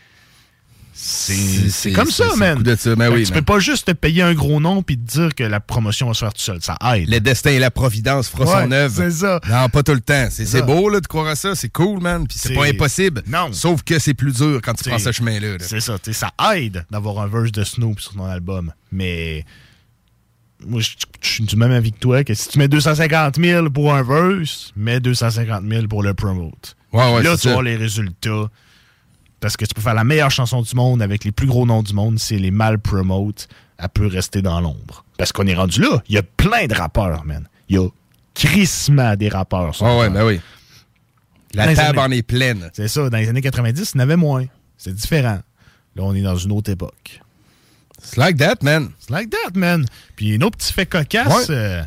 C'est 0.99 1.91
comme 1.91 2.09
ça, 2.09 2.35
man. 2.37 2.61
de 2.63 2.75
ça, 2.75 2.95
ben 2.95 3.11
oui, 3.13 3.23
tu 3.23 3.31
man. 3.31 3.39
peux 3.39 3.45
pas 3.53 3.59
juste 3.59 3.85
te 3.87 3.91
payer 3.91 4.23
un 4.23 4.33
gros 4.33 4.59
nom 4.59 4.81
puis 4.81 4.97
te 4.97 5.05
dire 5.11 5.35
que 5.35 5.43
la 5.43 5.59
promotion 5.59 6.07
va 6.07 6.13
se 6.15 6.19
faire 6.19 6.33
tout 6.33 6.41
seul. 6.41 6.57
Ça 6.61 6.75
aide. 6.95 7.07
Le 7.09 7.19
destin 7.19 7.51
et 7.51 7.59
la 7.59 7.69
providence 7.71 8.29
fera 8.29 8.45
Ouais, 8.45 8.63
son 8.65 8.71
œuvre. 8.71 8.95
c'est 8.95 9.11
ça. 9.11 9.39
Non, 9.47 9.69
pas 9.69 9.83
tout 9.83 9.93
le 9.93 10.01
temps. 10.01 10.27
C'est 10.31 10.65
beau 10.65 10.89
là, 10.89 10.99
de 10.99 11.05
croire 11.07 11.27
à 11.27 11.35
ça. 11.35 11.53
C'est 11.53 11.69
cool, 11.69 12.01
man. 12.01 12.25
Puis 12.27 12.37
c'est 12.39 12.53
pas 12.55 12.65
impossible. 12.65 13.21
Non. 13.27 13.53
Sauf 13.53 13.83
que 13.83 13.99
c'est 13.99 14.15
plus 14.15 14.33
dur 14.33 14.59
quand 14.63 14.73
tu 14.73 14.89
prends 14.89 14.97
ce 14.99 15.11
chemin-là. 15.11 15.51
là. 15.51 15.57
C'est 15.61 15.79
ça, 15.81 15.97
ça 16.11 16.31
aide 16.55 16.83
d'avoir 16.89 17.19
un 17.19 17.27
verse 17.27 17.51
de 17.51 17.63
Snoop 17.63 17.99
sur 17.99 18.13
ton 18.13 18.25
album. 18.25 18.73
Mais 18.91 19.45
moi, 20.65 20.81
je 20.81 20.89
suis 21.21 21.43
du 21.43 21.55
même 21.55 21.71
avis 21.71 21.91
que 21.91 21.99
toi, 21.99 22.23
que 22.23 22.33
si 22.33 22.49
tu 22.49 22.57
mets 22.57 22.67
250 22.67 23.35
000 23.39 23.69
pour 23.69 23.93
un 23.93 24.01
verse, 24.01 24.71
mets 24.75 24.99
250 24.99 25.63
000 25.69 25.87
pour 25.87 26.01
le 26.01 26.13
promote. 26.15 26.75
Ouais, 26.91 27.13
ouais, 27.13 27.21
Là, 27.21 27.37
tu 27.37 27.49
voir 27.49 27.61
les 27.61 27.75
résultats. 27.75 28.49
Parce 29.39 29.55
que 29.57 29.65
tu 29.65 29.73
peux 29.73 29.81
faire 29.81 29.93
la 29.93 30.03
meilleure 30.03 30.31
chanson 30.31 30.61
du 30.61 30.73
monde 30.75 31.01
avec 31.01 31.23
les 31.23 31.31
plus 31.31 31.47
gros 31.47 31.65
noms 31.65 31.83
du 31.83 31.93
monde. 31.93 32.17
Si 32.19 32.35
elle 32.35 32.45
est 32.45 32.51
mal 32.51 32.79
promote, 32.79 33.47
elle 33.77 33.89
peut 33.89 34.07
rester 34.07 34.41
dans 34.41 34.59
l'ombre. 34.61 35.05
Parce 35.17 35.31
qu'on 35.31 35.45
est 35.47 35.53
rendu 35.55 35.81
là. 35.81 36.01
Il 36.09 36.15
y 36.15 36.17
a 36.17 36.23
plein 36.23 36.65
de 36.67 36.73
rappeurs, 36.73 37.23
man. 37.25 37.47
Il 37.69 37.75
y 37.75 37.79
a 37.79 37.87
crissement 38.33 39.15
des 39.15 39.29
rappeurs. 39.29 39.75
sur 39.75 39.85
Ouais, 39.85 40.09
ben 40.09 40.25
oui. 40.25 40.39
La 41.53 41.63
Dans 41.65 41.69
les 41.69 41.75
table 41.75 41.99
années- 41.99 42.15
en 42.15 42.17
est 42.17 42.23
pleine. 42.23 42.69
C'est 42.73 42.87
ça. 42.87 43.09
Dans 43.09 43.17
les 43.17 43.29
années 43.29 43.41
90, 43.41 43.91
il 43.93 43.97
y 43.97 43.99
en 43.99 44.03
avait 44.03 44.15
moins. 44.15 44.45
C'est 44.77 44.93
différent. 44.93 45.39
Là, 45.95 46.03
on 46.03 46.13
est 46.13 46.21
dans 46.21 46.35
une 46.35 46.51
autre 46.51 46.71
époque. 46.71 47.21
It's 47.99 48.15
like 48.15 48.37
that, 48.37 48.57
man. 48.61 48.89
It's 48.99 49.09
like 49.09 49.29
that, 49.31 49.51
man. 49.57 49.85
Puis 50.15 50.35
un 50.35 50.41
autre 50.41 50.57
petit 50.57 50.71
fait 50.73 50.85
cocasse, 50.85 51.49
Ouais. 51.49 51.55
euh, 51.55 51.83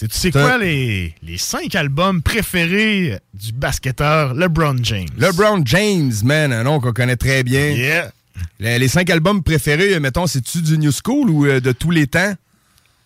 c'est 0.00 0.06
tu 0.08 0.16
sais 0.16 0.30
quoi 0.30 0.58
les, 0.58 1.12
les 1.24 1.38
cinq 1.38 1.74
albums 1.74 2.22
préférés 2.22 3.18
du 3.34 3.50
basketteur 3.52 4.32
LeBron 4.32 4.76
James? 4.82 5.08
LeBron 5.18 5.62
James, 5.64 6.12
man, 6.22 6.52
un 6.52 6.62
nom 6.62 6.78
qu'on 6.78 6.92
connaît 6.92 7.16
très 7.16 7.42
bien. 7.42 7.70
Yeah. 7.70 8.12
Les, 8.60 8.78
les 8.78 8.86
cinq 8.86 9.10
albums 9.10 9.42
préférés, 9.42 9.94
euh, 9.96 9.98
mettons, 10.00 10.28
c'est-tu 10.28 10.62
du 10.62 10.78
New 10.78 10.92
School 10.92 11.28
ou 11.30 11.46
euh, 11.46 11.58
de 11.60 11.72
tous 11.72 11.90
les 11.90 12.06
temps? 12.06 12.32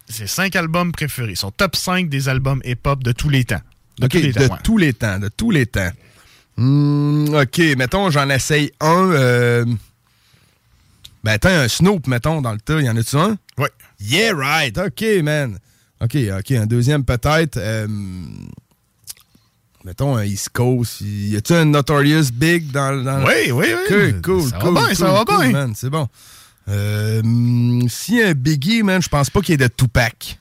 C'est 0.07 0.26
cinq 0.26 0.55
albums 0.55 0.93
préférés. 0.93 1.34
Sont 1.34 1.51
top 1.51 1.76
5 1.76 2.11
des 2.11 2.28
albums 2.28 2.61
hip-hop 2.66 3.03
de 3.03 3.12
tous 3.12 3.30
les 3.30 3.45
temps. 3.45 3.62
De 3.99 4.07
tous 4.09 4.18
les 4.18 4.32
de 4.32 4.47
temps, 4.47 4.53
ouais. 4.53 4.61
tous 4.62 4.76
les 4.76 4.93
temps, 4.93 5.18
de 5.18 5.28
tous 5.34 5.51
les 5.51 5.64
temps. 5.64 5.90
Hmm, 6.59 7.34
OK, 7.34 7.59
mettons, 7.78 8.11
j'en 8.11 8.28
essaye 8.28 8.70
un. 8.80 9.11
euh, 9.12 9.64
Ben, 11.24 11.32
attends, 11.32 11.49
un 11.49 11.68
Snoop, 11.68 12.07
mettons, 12.07 12.43
dans 12.43 12.53
le 12.53 12.61
tas. 12.61 12.80
Y 12.82 12.90
en 12.90 12.97
a-tu 12.99 13.16
un? 13.16 13.38
Oui. 13.57 13.68
Yeah, 14.01 14.34
right. 14.34 14.76
OK, 14.76 15.03
man. 15.22 15.59
OK, 16.03 16.16
OK, 16.38 16.50
un 16.53 16.66
deuxième 16.66 17.05
peut-être. 17.05 17.57
euh, 17.57 17.86
mettons, 19.84 20.16
un 20.16 20.24
East 20.24 20.50
Coast. 20.50 21.00
Y 21.00 21.36
a-tu 21.36 21.53
un 21.55 21.64
Notorious 21.66 22.24
Big 22.32 22.70
dans, 22.70 23.03
dans 23.03 23.24
Oui, 23.24 23.50
oui, 23.53 23.66
oui. 23.90 24.12
Cool, 24.20 24.20
cool, 24.22 24.42
Ça 24.50 24.59
va 24.59 24.62
cool. 24.64 24.74
bien, 24.74 24.94
ça 24.94 25.07
cool, 25.07 25.14
va 25.14 25.24
cool, 25.24 25.38
bien. 25.44 25.53
man, 25.53 25.72
C'est 25.76 25.90
bon. 25.90 26.09
Euh, 26.68 27.22
si 27.88 28.22
un 28.22 28.32
Biggie, 28.34 28.82
man, 28.82 29.03
je 29.03 29.09
pense 29.09 29.30
pas 29.30 29.40
qu'il 29.40 29.53
y 29.53 29.55
ait 29.55 29.68
de 29.68 29.72
Tupac. 29.72 30.38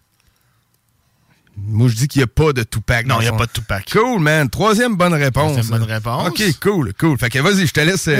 Moi, 1.63 1.87
je 1.89 1.95
dis 1.95 2.07
qu'il 2.07 2.19
n'y 2.19 2.23
a 2.23 2.27
pas 2.27 2.53
de 2.53 2.63
Tupac. 2.63 3.05
Non, 3.05 3.17
il 3.19 3.21
n'y 3.21 3.27
a 3.27 3.31
son- 3.31 3.37
pas 3.37 3.45
de 3.45 3.51
Tupac. 3.51 3.85
Cool, 3.91 4.19
man. 4.21 4.49
Troisième 4.49 4.95
bonne 4.95 5.13
réponse. 5.13 5.53
Troisième 5.53 5.79
bonne 5.79 5.89
réponse. 5.91 6.27
OK, 6.29 6.41
cool, 6.61 6.93
cool. 6.99 7.17
Fait 7.17 7.29
que 7.29 7.39
vas-y, 7.39 7.67
je 7.67 7.73
te 7.73 7.79
laisse, 7.81 8.07
euh, 8.07 8.17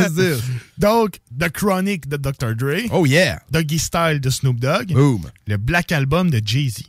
laisse 0.00 0.12
dire. 0.14 0.36
Donc, 0.76 1.18
The 1.38 1.48
Chronic 1.50 2.08
de 2.08 2.16
Dr. 2.16 2.54
Dre. 2.56 2.88
Oh, 2.90 3.06
yeah. 3.06 3.40
Doggy 3.50 3.78
Style 3.78 4.20
de 4.20 4.30
Snoop 4.30 4.60
Dogg. 4.60 4.92
Boom. 4.92 5.22
Le 5.46 5.56
Black 5.56 5.92
Album 5.92 6.30
de 6.30 6.40
Jay-Z. 6.44 6.82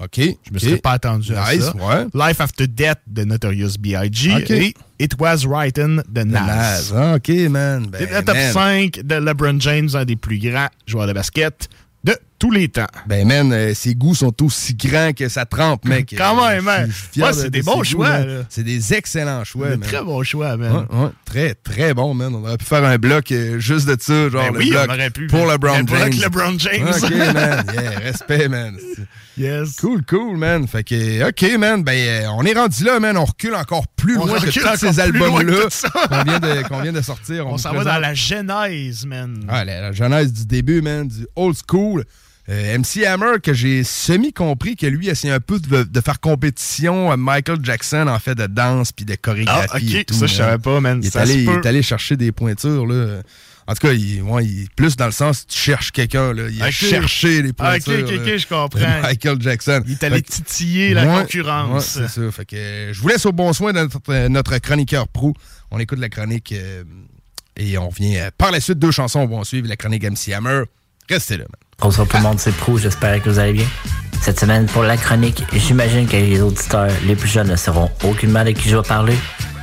OK. 0.00 0.16
Je 0.18 0.52
me 0.52 0.58
serais 0.58 0.76
pas 0.78 0.92
attendu 0.92 1.34
à 1.36 1.54
Nice, 1.54 1.64
ça. 1.66 1.74
ouais. 1.76 2.06
Life 2.14 2.40
After 2.40 2.66
Death 2.66 2.98
de 3.06 3.22
Notorious 3.24 3.74
B.I.G. 3.78 4.34
OK. 4.34 4.50
Et 4.50 4.74
It 4.98 5.12
Was 5.20 5.46
Written 5.46 6.02
de 6.08 6.22
Nas. 6.24 6.46
Nas. 6.46 6.92
Ah, 6.94 7.14
OK, 7.14 7.28
man. 7.48 7.86
Ben, 7.86 8.08
le 8.10 8.22
top 8.24 8.34
man. 8.34 8.52
5 8.52 9.00
de 9.04 9.14
LeBron 9.14 9.60
James, 9.60 9.88
un 9.94 10.04
des 10.04 10.16
plus 10.16 10.38
grands 10.40 10.68
joueurs 10.86 11.06
de 11.06 11.12
basket 11.12 11.68
de 12.02 12.14
tous 12.44 12.50
les 12.50 12.68
temps. 12.68 12.84
Ben, 13.06 13.26
man, 13.26 13.50
euh, 13.54 13.72
ses 13.72 13.94
goûts 13.94 14.14
sont 14.14 14.42
aussi 14.42 14.74
grands 14.74 15.14
que 15.14 15.30
sa 15.30 15.46
trempe, 15.46 15.84
mec. 15.88 16.14
Quand 16.14 16.36
Euh, 16.46 16.56
même, 16.56 16.64
man. 16.64 16.90
suis 16.92 17.06
fier 17.12 17.24
Ouais, 17.26 17.32
c'est 17.32 17.44
de 17.44 17.48
des 17.48 17.62
bons 17.62 17.82
choix, 17.82 18.10
man. 18.10 18.44
C'est 18.50 18.62
des 18.64 18.92
excellents 18.92 19.44
choix, 19.44 19.70
man. 19.70 19.80
très 19.80 20.02
bons 20.02 20.22
choix, 20.24 20.54
man. 20.58 20.86
Ouais, 20.90 20.98
ouais, 21.04 21.08
très, 21.24 21.54
très 21.54 21.94
bon, 21.94 22.12
man. 22.12 22.34
On 22.34 22.44
aurait 22.44 22.58
pu 22.58 22.66
faire 22.66 22.84
un 22.84 22.98
bloc 22.98 23.32
euh, 23.32 23.58
juste 23.58 23.88
de 23.88 23.96
ça, 23.98 24.28
genre 24.28 24.42
Ben 24.44 24.52
le 24.52 24.58
oui, 24.58 24.70
bloc 24.70 24.86
on 24.90 24.92
aurait 24.92 25.08
pu. 25.10 25.26
pour 25.28 25.46
LeBron 25.50 25.78
Le 25.78 26.28
bloc 26.28 26.58
James. 26.58 26.58
James. 26.58 26.88
OK, 27.02 27.34
man. 27.34 27.64
Yeah, 27.74 27.98
respect, 28.00 28.48
man. 28.50 28.76
Yes. 29.38 29.76
Cool, 29.80 30.02
cool, 30.04 30.36
man. 30.36 30.68
Fait 30.68 30.84
que, 30.84 31.26
OK, 31.26 31.58
man. 31.58 31.82
Ben, 31.82 31.92
euh, 31.96 32.26
on 32.36 32.44
est 32.44 32.52
rendu 32.52 32.84
là, 32.84 33.00
man. 33.00 33.16
On 33.16 33.24
recule 33.24 33.54
encore 33.54 33.86
plus 33.88 34.18
On 34.18 34.26
loin 34.26 34.38
que 34.38 34.50
tous 34.50 34.76
ces 34.78 35.00
albums-là 35.00 35.70
ça. 35.70 35.88
qu'on 36.10 36.22
vient, 36.24 36.40
de- 36.40 36.68
qu'on 36.68 36.82
vient 36.82 36.92
de 36.92 37.00
sortir. 37.00 37.46
On 37.54 37.56
s'en 37.56 37.72
va 37.72 37.84
dans 37.84 37.98
la 37.98 38.12
genèse, 38.12 39.06
man. 39.06 39.46
ah, 39.48 39.64
la, 39.64 39.80
la 39.80 39.92
genèse 39.92 40.30
du 40.30 40.44
début, 40.44 40.82
man, 40.82 41.08
du 41.08 41.26
old 41.36 41.56
school. 41.68 42.04
Euh, 42.50 42.76
MC 42.78 43.04
Hammer, 43.06 43.40
que 43.42 43.54
j'ai 43.54 43.84
semi-compris 43.84 44.76
que 44.76 44.86
lui, 44.86 45.08
essayait 45.08 45.32
un 45.32 45.40
peu 45.40 45.58
de, 45.58 45.82
de 45.84 46.00
faire 46.02 46.20
compétition 46.20 47.10
à 47.10 47.16
Michael 47.16 47.58
Jackson, 47.62 48.06
en 48.06 48.18
fait, 48.18 48.34
de 48.34 48.46
danse 48.46 48.92
puis 48.92 49.06
de 49.06 49.14
chorégraphie. 49.14 49.68
Ah, 49.72 49.76
ok. 49.76 49.94
et 49.94 50.04
tout, 50.04 50.14
Ça, 50.14 50.26
je 50.26 50.34
savais 50.34 50.58
pas, 50.58 50.78
man. 50.80 51.00
Il 51.02 51.06
est, 51.06 51.16
allé, 51.16 51.34
il 51.44 51.48
est 51.48 51.64
allé 51.66 51.82
chercher 51.82 52.16
des 52.18 52.32
pointures, 52.32 52.86
là. 52.86 53.20
En 53.66 53.72
tout 53.72 53.86
cas, 53.86 53.94
il, 53.94 54.20
ouais, 54.20 54.44
il 54.44 54.64
est 54.64 54.74
plus 54.76 54.94
dans 54.94 55.06
le 55.06 55.10
sens, 55.12 55.46
tu 55.46 55.56
cherches 55.58 55.90
quelqu'un, 55.90 56.34
là. 56.34 56.48
Il 56.50 56.62
a 56.62 56.70
cherché 56.70 57.40
les 57.40 57.52
Ah, 57.58 57.78
pointures. 57.80 58.04
ok, 58.04 58.12
ok, 58.12 58.20
ok, 58.20 58.26
là, 58.26 58.36
je 58.36 58.46
comprends. 58.46 59.00
Michael 59.02 59.40
Jackson. 59.40 59.82
Il 59.86 59.92
est 59.92 60.04
allé 60.04 60.16
Fait 60.16 60.22
que- 60.22 60.32
titiller 60.32 60.92
la 60.92 61.06
Ouais, 61.06 61.22
concurrence. 61.22 61.96
ouais, 61.96 62.06
c'est 62.08 62.08
ça. 62.20 62.30
Fait 62.30 62.44
que 62.44 62.56
euh, 62.56 62.92
je 62.92 63.00
vous 63.00 63.08
laisse 63.08 63.24
au 63.24 63.32
bon 63.32 63.54
soin 63.54 63.72
de 63.72 63.78
notre, 63.78 64.00
euh, 64.10 64.28
notre 64.28 64.58
chroniqueur 64.58 65.08
pro. 65.08 65.32
On 65.70 65.78
écoute 65.78 65.98
la 65.98 66.10
chronique 66.10 66.52
euh, 66.52 66.84
et 67.56 67.78
on 67.78 67.88
revient 67.88 68.18
euh, 68.18 68.30
par 68.36 68.50
la 68.50 68.60
suite. 68.60 68.78
Deux 68.78 68.90
chansons 68.90 69.24
vont 69.26 69.44
suivre 69.44 69.66
la 69.66 69.76
chronique 69.76 70.04
MC 70.04 70.34
Hammer. 70.34 70.64
Restez 71.08 71.38
là, 71.38 71.44
man. 71.44 71.63
Bonsoir 71.80 72.06
tout 72.08 72.16
le 72.16 72.22
monde, 72.22 72.38
c'est 72.38 72.54
Prou, 72.54 72.78
j'espère 72.78 73.22
que 73.22 73.28
vous 73.28 73.38
allez 73.38 73.52
bien. 73.52 73.66
Cette 74.22 74.40
semaine, 74.40 74.66
pour 74.66 74.82
la 74.82 74.96
chronique, 74.96 75.44
j'imagine 75.52 76.06
que 76.06 76.16
les 76.16 76.40
auditeurs 76.40 76.90
les 77.04 77.14
plus 77.14 77.28
jeunes 77.28 77.48
ne 77.48 77.56
sauront 77.56 77.90
aucunement 78.04 78.44
de 78.44 78.52
qui 78.52 78.68
je 78.68 78.76
vais 78.76 78.82
parler. 78.82 79.16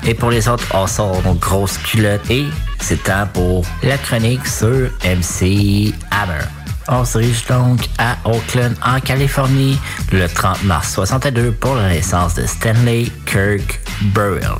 Et 0.06 0.14
pour 0.14 0.30
les 0.30 0.48
autres, 0.48 0.66
on 0.74 0.86
sort 0.88 1.22
nos 1.24 1.34
grosses 1.34 1.78
culottes. 1.80 2.30
Et 2.30 2.46
c'est 2.80 3.02
temps 3.04 3.28
pour 3.34 3.66
la 3.84 3.98
chronique 3.98 4.46
sur 4.46 4.90
MC 5.04 5.94
Hammer. 6.12 6.44
On 6.88 7.06
se 7.06 7.20
dirige 7.20 7.46
donc 7.48 7.80
à 7.98 8.18
Oakland, 8.26 8.76
en 8.86 9.00
Californie, 9.00 9.80
le 10.12 10.28
30 10.28 10.64
mars 10.64 10.94
62 10.94 11.52
pour 11.54 11.76
la 11.76 11.90
naissance 11.90 12.36
de 12.36 12.46
Stanley 12.46 13.08
Kirk 13.26 13.80
Burrell. 14.14 14.58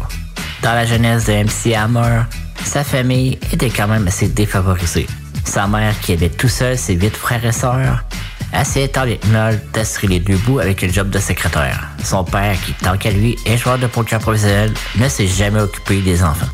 Dans 0.64 0.74
la 0.74 0.86
jeunesse 0.86 1.26
de 1.26 1.34
MC 1.34 1.76
Hammer, 1.76 2.24
sa 2.64 2.84
famille 2.84 3.38
était 3.52 3.70
quand 3.70 3.88
même 3.88 4.08
assez 4.08 4.28
défavorisée. 4.28 5.08
Sa 5.46 5.68
mère, 5.68 6.00
qui 6.02 6.14
avait 6.14 6.30
tout 6.30 6.48
seul 6.48 6.78
ses 6.78 6.94
huit 6.94 7.16
frères 7.16 7.46
et 7.46 7.52
sœurs, 7.52 8.04
que 8.52 9.28
mal 9.32 9.60
d'assurer 9.74 10.08
les 10.08 10.20
deux 10.20 10.38
bouts 10.38 10.60
avec 10.60 10.82
le 10.82 10.90
job 10.90 11.10
de 11.10 11.20
secrétaire. 11.20 11.88
Son 12.04 12.24
père, 12.24 12.56
qui 12.66 12.74
tant 12.74 12.98
qu'à 12.98 13.12
lui 13.12 13.38
est 13.46 13.58
joueur 13.58 13.78
de 13.78 13.88
poker 13.88 14.20
professionnel, 14.20 14.74
ne 14.98 15.08
s'est 15.08 15.28
jamais 15.28 15.62
occupé 15.62 16.02
des 16.02 16.24
enfants. 16.24 16.48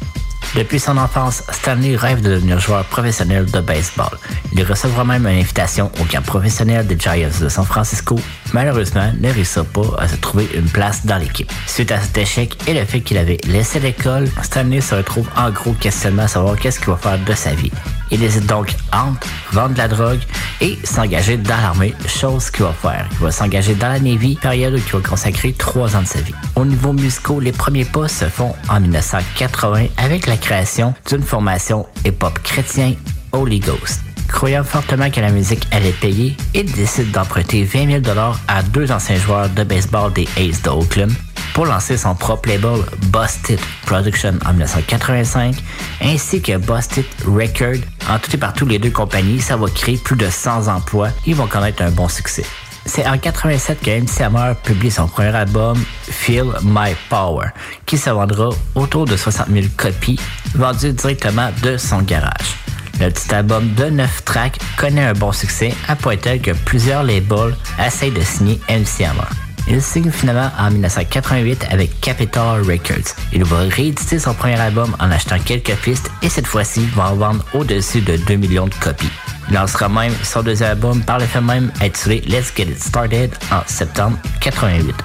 Depuis 0.55 0.79
son 0.79 0.97
enfance, 0.97 1.43
Stanley 1.51 1.95
rêve 1.95 2.21
de 2.21 2.31
devenir 2.31 2.59
joueur 2.59 2.83
professionnel 2.85 3.45
de 3.45 3.59
baseball. 3.59 4.17
Il 4.53 4.63
recevra 4.63 5.03
même 5.03 5.27
une 5.27 5.39
invitation 5.39 5.91
au 5.99 6.05
camp 6.05 6.23
professionnel 6.23 6.87
des 6.87 6.97
Giants 6.97 7.29
de 7.39 7.49
San 7.49 7.65
Francisco. 7.65 8.17
Malheureusement, 8.53 9.11
ne 9.19 9.31
réussit 9.31 9.63
pas 9.63 9.95
à 9.97 10.07
se 10.07 10.15
trouver 10.15 10.47
une 10.55 10.69
place 10.69 11.05
dans 11.05 11.17
l'équipe. 11.17 11.51
Suite 11.65 11.91
à 11.91 11.99
cet 11.99 12.17
échec 12.17 12.57
et 12.67 12.73
le 12.73 12.85
fait 12.85 13.01
qu'il 13.01 13.17
avait 13.17 13.37
laissé 13.47 13.79
l'école, 13.79 14.27
Stanley 14.41 14.81
se 14.81 14.95
retrouve 14.95 15.27
en 15.35 15.51
gros 15.51 15.73
questionnement 15.73 16.23
à 16.23 16.27
savoir 16.27 16.57
qu'est-ce 16.57 16.79
qu'il 16.79 16.89
va 16.89 16.97
faire 16.97 17.19
de 17.19 17.33
sa 17.33 17.53
vie. 17.53 17.71
Il 18.11 18.23
hésite 18.23 18.45
donc 18.45 18.73
entre 18.93 19.27
vendre 19.51 19.77
la 19.77 19.87
drogue 19.87 20.21
et 20.61 20.77
s'engager 20.83 21.37
dans 21.37 21.57
l'armée, 21.57 21.93
chose 22.07 22.49
qu'il 22.49 22.63
va 22.63 22.73
faire. 22.73 23.07
Il 23.11 23.17
va 23.17 23.31
s'engager 23.31 23.75
dans 23.75 23.89
la 23.89 23.99
Navy, 23.99 24.35
période 24.35 24.73
où 24.73 24.77
il 24.77 24.91
va 24.91 25.07
consacrer 25.07 25.53
trois 25.53 25.95
ans 25.95 26.01
de 26.01 26.07
sa 26.07 26.21
vie. 26.21 26.33
Au 26.55 26.65
niveau 26.65 26.93
musical, 26.93 27.39
les 27.41 27.51
premiers 27.51 27.85
pas 27.85 28.07
se 28.07 28.25
font 28.25 28.53
en 28.69 28.79
1980 28.79 29.87
avec 29.97 30.27
la 30.27 30.37
création 30.37 30.93
d'une 31.09 31.23
formation 31.23 31.85
hip-hop 32.05 32.39
chrétien 32.43 32.93
Holy 33.31 33.59
Ghost. 33.59 34.06
Croyant 34.27 34.63
fortement 34.63 35.09
que 35.09 35.19
la 35.19 35.31
musique 35.31 35.67
allait 35.71 35.91
payer, 35.91 36.35
il 36.53 36.71
décide 36.71 37.11
d'emprunter 37.11 37.63
20 37.63 38.03
000 38.03 38.15
à 38.47 38.61
deux 38.63 38.91
anciens 38.91 39.17
joueurs 39.17 39.49
de 39.49 39.63
baseball 39.63 40.13
des 40.13 40.27
Aces 40.37 40.61
de 40.61 40.69
Oakland 40.69 41.11
pour 41.53 41.65
lancer 41.65 41.97
son 41.97 42.13
propre 42.13 42.49
label 42.49 42.81
Busted 43.07 43.59
Production 43.85 44.37
en 44.45 44.51
1985, 44.51 45.55
ainsi 46.03 46.39
que 46.39 46.55
Busted 46.57 47.05
Record. 47.25 47.81
En 48.07 48.19
tout 48.19 48.35
et 48.35 48.37
partout, 48.37 48.67
les 48.67 48.77
deux 48.77 48.91
compagnies, 48.91 49.41
ça 49.41 49.57
va 49.57 49.67
créer 49.69 49.97
plus 49.97 50.15
de 50.15 50.29
100 50.29 50.67
emplois. 50.67 51.09
Ils 51.25 51.33
vont 51.33 51.47
connaître 51.47 51.81
un 51.81 51.89
bon 51.89 52.07
succès. 52.07 52.45
C'est 52.85 53.07
en 53.07 53.17
87 53.17 53.81
que 53.81 53.89
MC 53.89 54.21
Hammer 54.21 54.53
publie 54.63 54.91
son 54.91 55.07
premier 55.07 55.35
album, 55.35 55.83
Feel 56.03 56.45
My 56.63 56.95
Power, 57.09 57.47
qui 57.85 57.97
se 57.97 58.09
vendra 58.11 58.49
autour 58.75 59.05
de 59.05 59.17
60 59.17 59.47
000 59.49 59.65
copies, 59.75 60.19
vendues 60.53 60.93
directement 60.93 61.49
de 61.63 61.77
son 61.77 62.03
garage. 62.03 62.66
Le 62.99 63.09
petit 63.09 63.33
album 63.33 63.73
de 63.75 63.85
9 63.85 64.25
tracks 64.25 64.59
connaît 64.75 65.05
un 65.05 65.13
bon 65.13 65.31
succès, 65.31 65.73
à 65.87 65.95
point 65.95 66.17
tel 66.17 66.41
que 66.41 66.51
plusieurs 66.51 67.03
labels 67.03 67.55
essayent 67.85 68.11
de 68.11 68.21
signer 68.21 68.59
MC 68.69 69.05
Hammer. 69.05 69.27
Il 69.69 69.81
signe 69.81 70.09
finalement 70.09 70.49
en 70.57 70.71
1988 70.71 71.67
avec 71.69 71.99
Capitol 71.99 72.61
Records. 72.61 73.13
Il 73.33 73.43
va 73.43 73.59
rééditer 73.69 74.17
son 74.17 74.33
premier 74.33 74.59
album 74.59 74.95
en 74.99 75.11
achetant 75.11 75.37
quelques 75.39 75.75
pistes 75.75 76.09
et 76.21 76.29
cette 76.29 76.47
fois-ci 76.47 76.85
va 76.95 77.11
en 77.11 77.15
vendre 77.15 77.43
au-dessus 77.53 78.01
de 78.01 78.15
2 78.15 78.35
millions 78.35 78.67
de 78.67 78.73
copies. 78.75 79.11
Il 79.49 79.55
lancera 79.55 79.89
même 79.89 80.13
son 80.23 80.41
deuxième 80.41 80.71
album 80.71 81.01
par 81.01 81.19
le 81.19 81.25
fait 81.25 81.41
même 81.41 81.71
intitulé 81.81 82.21
Let's 82.27 82.53
Get 82.55 82.63
It 82.63 82.81
Started 82.81 83.31
en 83.51 83.61
septembre 83.67 84.17
88. 84.41 84.95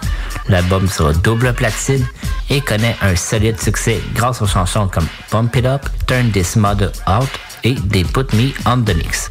L'album 0.48 0.88
sera 0.88 1.12
double 1.12 1.52
platine 1.54 2.06
et 2.48 2.60
connaît 2.60 2.96
un 3.02 3.16
solide 3.16 3.60
succès 3.60 4.00
grâce 4.14 4.42
aux 4.42 4.46
chansons 4.46 4.88
comme 4.88 5.06
Pump 5.30 5.54
It 5.56 5.66
Up, 5.66 5.82
Turn 6.06 6.30
This 6.30 6.56
Mother 6.56 6.90
Out 7.08 7.30
et 7.64 7.74
They 7.74 8.04
Put 8.04 8.34
Me 8.34 8.52
on 8.66 8.82
the 8.82 8.94
Mix. 8.94 9.30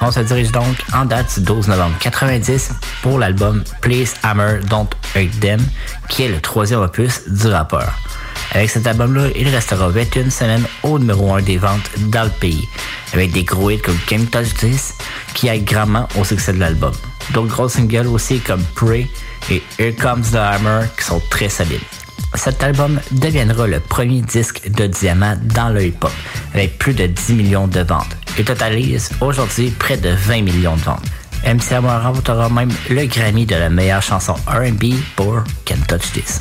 On 0.00 0.10
se 0.10 0.20
dirige 0.20 0.50
donc 0.50 0.76
en 0.94 1.04
date 1.04 1.38
du 1.38 1.44
12 1.44 1.68
novembre 1.68 1.94
90 2.00 2.70
pour 3.02 3.18
l'album 3.18 3.62
Please 3.82 4.14
Hammer 4.22 4.60
Don't 4.68 4.88
Hurt 5.14 5.40
Them, 5.40 5.60
qui 6.08 6.22
est 6.22 6.28
le 6.28 6.40
troisième 6.40 6.80
opus 6.80 7.28
du 7.28 7.48
rappeur. 7.48 7.92
Avec 8.52 8.70
cet 8.70 8.86
album-là, 8.86 9.28
il 9.36 9.48
restera 9.48 9.88
21 9.88 10.30
semaines 10.30 10.64
au 10.82 10.98
numéro 10.98 11.34
1 11.34 11.42
des 11.42 11.58
ventes 11.58 11.90
dans 11.98 12.24
le 12.24 12.30
pays, 12.30 12.66
avec 13.12 13.32
des 13.32 13.44
gros 13.44 13.70
hits 13.70 13.80
comme 13.80 13.98
Game 14.08 14.26
Touch 14.26 14.54
10, 14.54 14.94
qui 15.34 15.48
aident 15.48 15.64
grandement 15.64 16.08
au 16.18 16.24
succès 16.24 16.52
de 16.54 16.58
l'album. 16.58 16.92
D'autres 17.32 17.48
gros 17.48 17.68
singles 17.68 18.08
aussi 18.08 18.40
comme 18.40 18.62
Pray 18.74 19.08
et 19.50 19.62
Here 19.78 19.94
Comes 19.94 20.22
the 20.22 20.36
Hammer, 20.36 20.86
qui 20.98 21.04
sont 21.04 21.22
très 21.30 21.48
solides. 21.48 21.80
Cet 22.34 22.62
album 22.62 23.00
deviendra 23.12 23.66
le 23.66 23.80
premier 23.80 24.22
disque 24.22 24.70
de 24.70 24.86
diamant 24.86 25.36
dans 25.54 25.68
le 25.68 25.84
hip-hop, 25.86 26.12
avec 26.54 26.78
plus 26.78 26.94
de 26.94 27.06
10 27.06 27.34
millions 27.34 27.66
de 27.66 27.80
ventes. 27.80 28.16
Il 28.38 28.44
totalise 28.44 29.10
aujourd'hui 29.20 29.70
près 29.70 29.96
de 29.96 30.10
20 30.10 30.42
millions 30.42 30.76
de 30.76 30.82
ventes. 30.82 31.04
MC 31.44 31.72
Hammer 31.72 31.98
remportera 32.02 32.48
même 32.48 32.70
le 32.90 33.06
Grammy 33.06 33.46
de 33.46 33.56
la 33.56 33.70
meilleure 33.70 34.02
chanson 34.02 34.34
R&B 34.46 34.94
pour 35.16 35.42
Can't 35.64 35.86
Touch 35.88 36.12
This. 36.12 36.40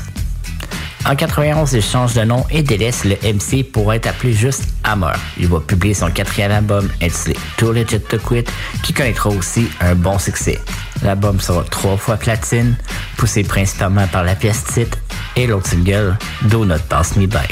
En 1.05 1.15
91, 1.15 1.71
il 1.73 1.82
change 1.82 2.13
de 2.13 2.23
nom 2.23 2.45
et 2.51 2.61
délaisse 2.61 3.05
le 3.05 3.15
MC 3.23 3.63
pour 3.63 3.93
être 3.93 4.07
appelé 4.07 4.34
juste 4.34 4.65
Hammer. 4.84 5.13
Il 5.39 5.47
va 5.47 5.59
publier 5.61 5.93
son 5.93 6.11
quatrième 6.11 6.51
album 6.51 6.89
intitulé 7.01 7.38
Too 7.57 7.71
Legit 7.71 8.01
to 8.01 8.17
Quit, 8.19 8.45
qui 8.84 8.93
connaîtra 8.93 9.30
aussi 9.30 9.69
un 9.80 9.95
bon 9.95 10.19
succès. 10.19 10.59
L'album 11.01 11.39
sera 11.39 11.63
trois 11.63 11.95
fois 11.95 12.17
platine, 12.17 12.75
poussé 13.15 13.43
principalement 13.43 14.07
par 14.07 14.25
la 14.25 14.36
pièce 14.36 14.63
titre 14.65 14.97
et 15.36 15.47
l'autre 15.47 15.67
single 15.67 16.17
Do 16.43 16.65
Not 16.65 16.80
Pass 16.89 17.15
Me 17.15 17.25
By. 17.25 17.47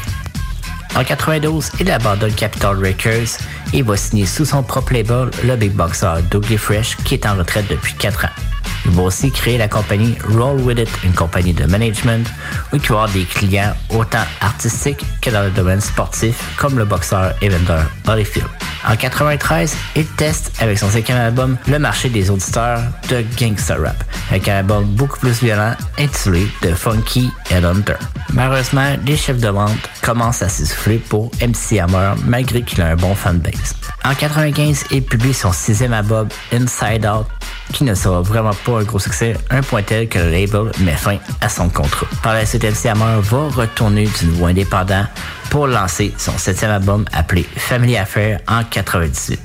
En 0.95 1.03
92, 1.03 1.71
il 1.79 1.91
abandonne 1.91 2.33
Capitol 2.33 2.77
Records 2.77 3.37
et 3.73 3.81
va 3.81 3.97
signer 3.97 4.25
sous 4.25 4.45
son 4.45 4.63
propre 4.63 4.93
label 4.93 5.29
le 5.43 5.55
big 5.55 5.73
boxer 5.73 6.21
Dougie 6.31 6.57
Fresh 6.57 6.95
qui 6.97 7.13
est 7.13 7.25
en 7.25 7.35
retraite 7.35 7.67
depuis 7.69 7.93
4 7.93 8.25
ans. 8.25 8.56
Il 8.85 8.91
va 8.91 9.03
aussi 9.03 9.31
créer 9.31 9.57
la 9.57 9.67
compagnie 9.67 10.15
Roll 10.29 10.61
With 10.61 10.79
It, 10.79 10.89
une 11.03 11.13
compagnie 11.13 11.53
de 11.53 11.65
management 11.65 12.27
où 12.71 12.75
il 12.75 12.81
va 12.81 12.87
avoir 12.87 13.09
des 13.09 13.25
clients 13.25 13.73
autant 13.89 14.25
artistiques 14.41 15.03
que 15.21 15.29
dans 15.29 15.43
le 15.43 15.51
domaine 15.51 15.81
sportif, 15.81 16.55
comme 16.57 16.77
le 16.77 16.85
boxeur 16.85 17.33
Evander 17.41 17.83
Holyfield. 18.07 18.47
En 18.87 18.95
93, 18.95 19.75
il 19.95 20.05
teste 20.05 20.53
avec 20.59 20.77
son 20.77 20.89
cinquième 20.89 21.17
album 21.17 21.57
le 21.67 21.79
marché 21.79 22.09
des 22.09 22.29
auditeurs 22.29 22.79
de 23.09 23.25
gangsta 23.37 23.75
rap, 23.75 24.01
avec 24.29 24.47
un 24.47 24.57
album 24.57 24.85
beaucoup 24.85 25.19
plus 25.19 25.41
violent 25.41 25.73
intitulé 25.99 26.47
The 26.61 26.73
Funky 26.73 27.29
Headhunter. 27.49 27.97
Malheureusement, 28.33 28.95
les 29.05 29.17
chefs 29.17 29.39
de 29.39 29.49
vente 29.49 29.77
commencent 30.01 30.41
à 30.41 30.49
s'essouffler 30.49 30.97
pour 30.97 31.31
MC 31.41 31.79
Hammer 31.79 32.13
malgré 32.25 32.61
qu'il 32.61 32.81
a 32.81 32.87
un 32.87 32.95
bon 32.95 33.13
fanbase. 33.15 33.75
En 34.05 34.13
95, 34.13 34.85
il 34.91 35.03
publie 35.03 35.33
son 35.33 35.51
sixième 35.51 35.93
album 35.93 36.29
Inside 36.53 37.05
Out 37.05 37.27
qui 37.73 37.83
ne 37.83 37.93
sera 37.93 38.21
vraiment 38.21 38.53
pas 38.65 38.79
un 38.79 38.83
gros 38.83 38.99
succès, 38.99 39.35
un 39.49 39.61
point 39.61 39.83
tel 39.83 40.07
que 40.07 40.19
le 40.19 40.31
label 40.31 40.71
met 40.79 40.95
fin 40.95 41.17
à 41.41 41.49
son 41.49 41.69
contrat. 41.69 42.07
Par 42.23 42.33
la 42.33 42.45
suite, 42.45 42.63
MC 42.63 42.87
Hammer 42.87 43.19
va 43.21 43.49
retourner 43.49 44.05
du 44.05 44.25
niveau 44.25 44.45
indépendant 44.45 45.05
pour 45.49 45.67
lancer 45.67 46.13
son 46.17 46.37
septième 46.37 46.71
album 46.71 47.05
appelé 47.13 47.43
Family 47.55 47.97
Affair 47.97 48.39
en 48.47 48.63
98. 48.63 49.39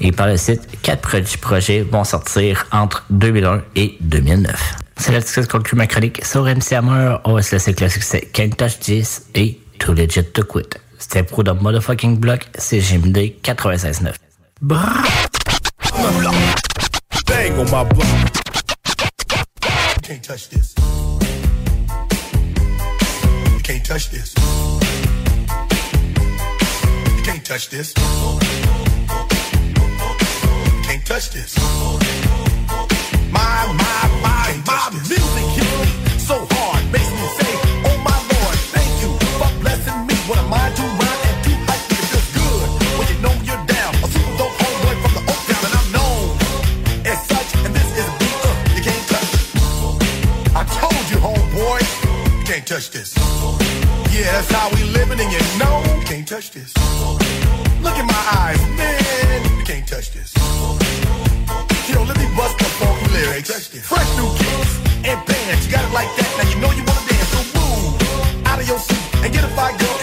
Et 0.00 0.12
par 0.12 0.26
le 0.26 0.36
site, 0.36 0.80
quatre 0.82 1.00
produits 1.00 1.38
projets 1.38 1.80
vont 1.80 2.04
sortir 2.04 2.66
entre 2.70 3.04
2001 3.10 3.62
et 3.76 3.96
2009. 4.00 4.76
C'est 4.98 5.12
la 5.12 5.20
discussion 5.20 5.50
contre 5.50 5.74
ma 5.76 5.86
chronique 5.86 6.24
sur 6.24 6.44
MC 6.44 6.72
Hammer. 6.72 7.16
On 7.24 7.34
va 7.34 7.42
se 7.42 7.52
laisser 7.52 7.70
avec 7.70 7.80
le 7.80 7.88
succès 7.88 8.28
Can't 8.32 8.50
Touch 8.56 8.78
This 8.80 9.26
et 9.34 9.58
Too 9.78 9.92
Legit 9.92 10.24
to 10.24 10.42
Quit. 10.42 10.68
C'était 10.98 11.22
pro 11.22 11.42
de 11.42 11.52
Motherfucking 11.52 12.18
Block, 12.18 12.46
c'est 12.56 12.80
GMD 12.80 13.34
96.9. 13.42 14.12
Bang 17.46 17.60
on 17.60 17.70
my 17.70 17.84
block. 17.84 18.08
You 19.94 20.02
can't 20.02 20.24
touch 20.24 20.48
this. 20.48 20.74
You 23.52 23.60
can't 23.62 23.84
touch 23.86 24.10
this. 24.10 24.34
You 27.14 27.22
can't 27.22 27.44
touch 27.46 27.68
this. 27.70 27.94
You 27.96 28.40
can't 30.82 31.06
touch 31.06 31.30
this. 31.30 31.56
My, 33.30 33.66
my, 33.78 34.08
my, 34.22 34.60
my 34.66 34.90
music 34.90 35.46
hits 35.54 35.72
me 35.78 36.18
so 36.18 36.46
hard, 36.50 36.82
makes 36.90 37.12
me 37.12 37.28
say, 37.38 37.65
can't 52.66 52.82
touch 52.82 52.90
this. 52.90 53.14
Yeah, 54.10 54.32
that's 54.32 54.50
how 54.50 54.68
we 54.74 54.82
living, 54.90 55.20
and 55.20 55.30
you 55.30 55.38
know 55.58 55.82
you 55.98 56.04
can't 56.04 56.26
touch 56.26 56.50
this. 56.50 56.74
Look 57.80 57.96
in 57.96 58.06
my 58.06 58.24
eyes, 58.42 58.60
man, 58.76 59.58
you 59.58 59.64
can't 59.64 59.86
touch 59.86 60.10
this. 60.10 60.34
Yo, 61.88 62.02
let 62.02 62.18
me 62.18 62.26
bust 62.36 62.58
the 62.58 62.64
funky 62.64 63.06
lyrics. 63.12 63.68
Fresh 63.86 64.16
new 64.16 64.28
kicks 64.34 64.80
and 65.04 65.24
bands, 65.26 65.66
you 65.66 65.72
got 65.72 65.84
it 65.84 65.94
like 65.94 66.10
that. 66.16 66.30
Now 66.38 66.50
you 66.50 66.58
know 66.58 66.72
you 66.72 66.82
wanna 66.82 67.06
dance, 67.06 67.28
so 67.30 67.38
move 67.54 68.46
out 68.46 68.58
of 68.58 68.66
your 68.66 68.78
seat 68.80 69.14
and 69.22 69.32
get 69.32 69.44
a 69.44 69.48
fire 69.54 69.76
girl 69.78 69.95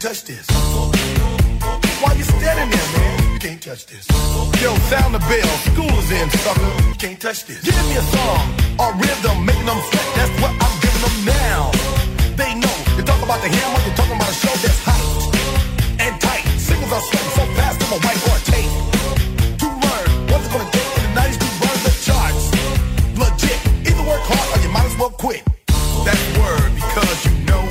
can't 0.00 0.16
touch 0.16 0.24
this. 0.24 0.46
Why 2.00 2.14
you 2.14 2.24
standing 2.24 2.70
there, 2.72 2.88
man? 2.96 3.32
You 3.34 3.38
can't 3.38 3.60
touch 3.60 3.84
this. 3.84 4.08
Yo, 4.62 4.74
sound 4.88 5.14
the 5.14 5.18
bell. 5.28 5.52
School 5.68 5.92
is 6.00 6.10
in, 6.10 6.30
sucker. 6.40 6.88
You 6.88 6.94
can't 6.94 7.20
touch 7.20 7.44
this. 7.44 7.60
Give 7.60 7.76
me 7.84 7.96
a 7.96 8.04
song 8.16 8.48
or 8.80 8.94
rhythm, 8.96 9.44
making 9.44 9.66
them 9.66 9.76
sweat. 9.76 10.08
That's 10.16 10.32
what 10.40 10.52
I'm 10.56 10.74
giving 10.80 11.02
them 11.04 11.16
now. 11.28 11.70
They 12.32 12.54
know. 12.56 12.76
You 12.96 13.02
talk 13.04 13.20
about 13.22 13.42
the 13.44 13.48
hammer, 13.52 13.80
you're 13.84 13.94
talking 13.94 14.16
about 14.16 14.30
a 14.30 14.38
show 14.40 14.54
that's 14.64 14.80
hyped 14.80 15.36
and 16.00 16.20
tight. 16.20 16.48
Singles 16.56 16.92
are 16.92 17.04
sweating 17.04 17.32
so 17.36 17.44
fast, 17.60 17.76
I'm 17.84 17.92
a 17.92 18.00
whiteboard 18.00 18.42
tape. 18.48 18.72
To 19.60 19.68
learn 19.68 20.08
what's 20.32 20.46
it 20.48 20.52
gonna 20.52 20.70
take 20.72 20.90
in 20.96 21.02
the 21.04 21.20
90s 21.20 21.36
to 21.44 21.48
run 21.60 21.76
the 21.84 21.92
charts. 22.00 22.44
Legit. 23.20 23.60
Either 23.84 24.04
work 24.08 24.24
hard 24.24 24.48
or 24.48 24.60
you 24.64 24.72
might 24.72 24.88
as 24.88 24.96
well 24.96 25.12
quit. 25.12 25.44
That's 26.08 26.24
word 26.40 26.72
because 26.72 27.18
you 27.26 27.32
know 27.44 27.62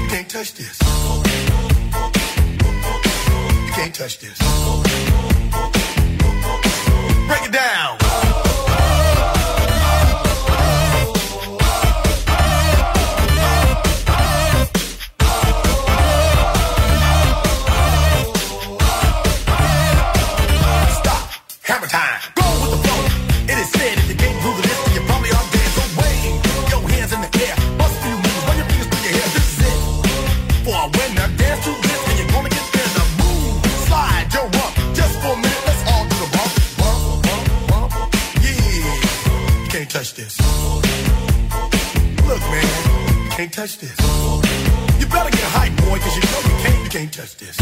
you 0.00 0.08
can't 0.08 0.28
touch 0.30 0.54
this. 0.54 1.01
Touch 4.02 4.18
this. 4.18 4.38
Break 7.28 7.44
it 7.44 7.52
down. 7.52 8.01
Touch 43.62 43.78
this. 43.78 43.96
You 44.98 45.06
better 45.06 45.30
get 45.30 45.46
hype, 45.54 45.76
boy, 45.76 45.98
cause 46.00 46.16
you 46.16 46.22
know 46.22 46.40
you 46.50 46.62
can't, 46.64 46.84
you 46.84 46.90
can't 46.90 47.12
touch 47.12 47.36
this. 47.36 47.61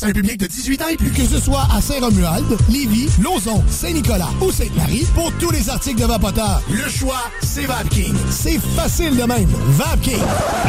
À 0.03 0.07
un 0.07 0.11
public 0.11 0.37
de 0.37 0.47
18 0.47 0.81
ans 0.81 0.87
et 0.89 0.97
plus. 0.97 1.11
Que 1.11 1.25
ce 1.25 1.39
soit 1.39 1.67
à 1.75 1.81
Saint-Romuald, 1.81 2.45
Lévis, 2.69 3.09
Lauson, 3.21 3.63
Saint-Nicolas 3.69 4.29
ou 4.41 4.51
Sainte-Marie, 4.51 5.05
pour 5.13 5.31
tous 5.33 5.51
les 5.51 5.69
articles 5.69 6.01
de 6.01 6.05
Vapoteur, 6.05 6.61
le 6.69 6.89
choix, 6.89 7.29
c'est 7.41 7.65
VapKing. 7.65 8.15
C'est 8.29 8.59
facile 8.75 9.15
de 9.15 9.23
même. 9.23 9.49
VapKing. 9.67 10.23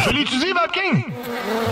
Je 0.05 0.09
l'utilise, 0.11 0.53
VapKing. 0.53 1.03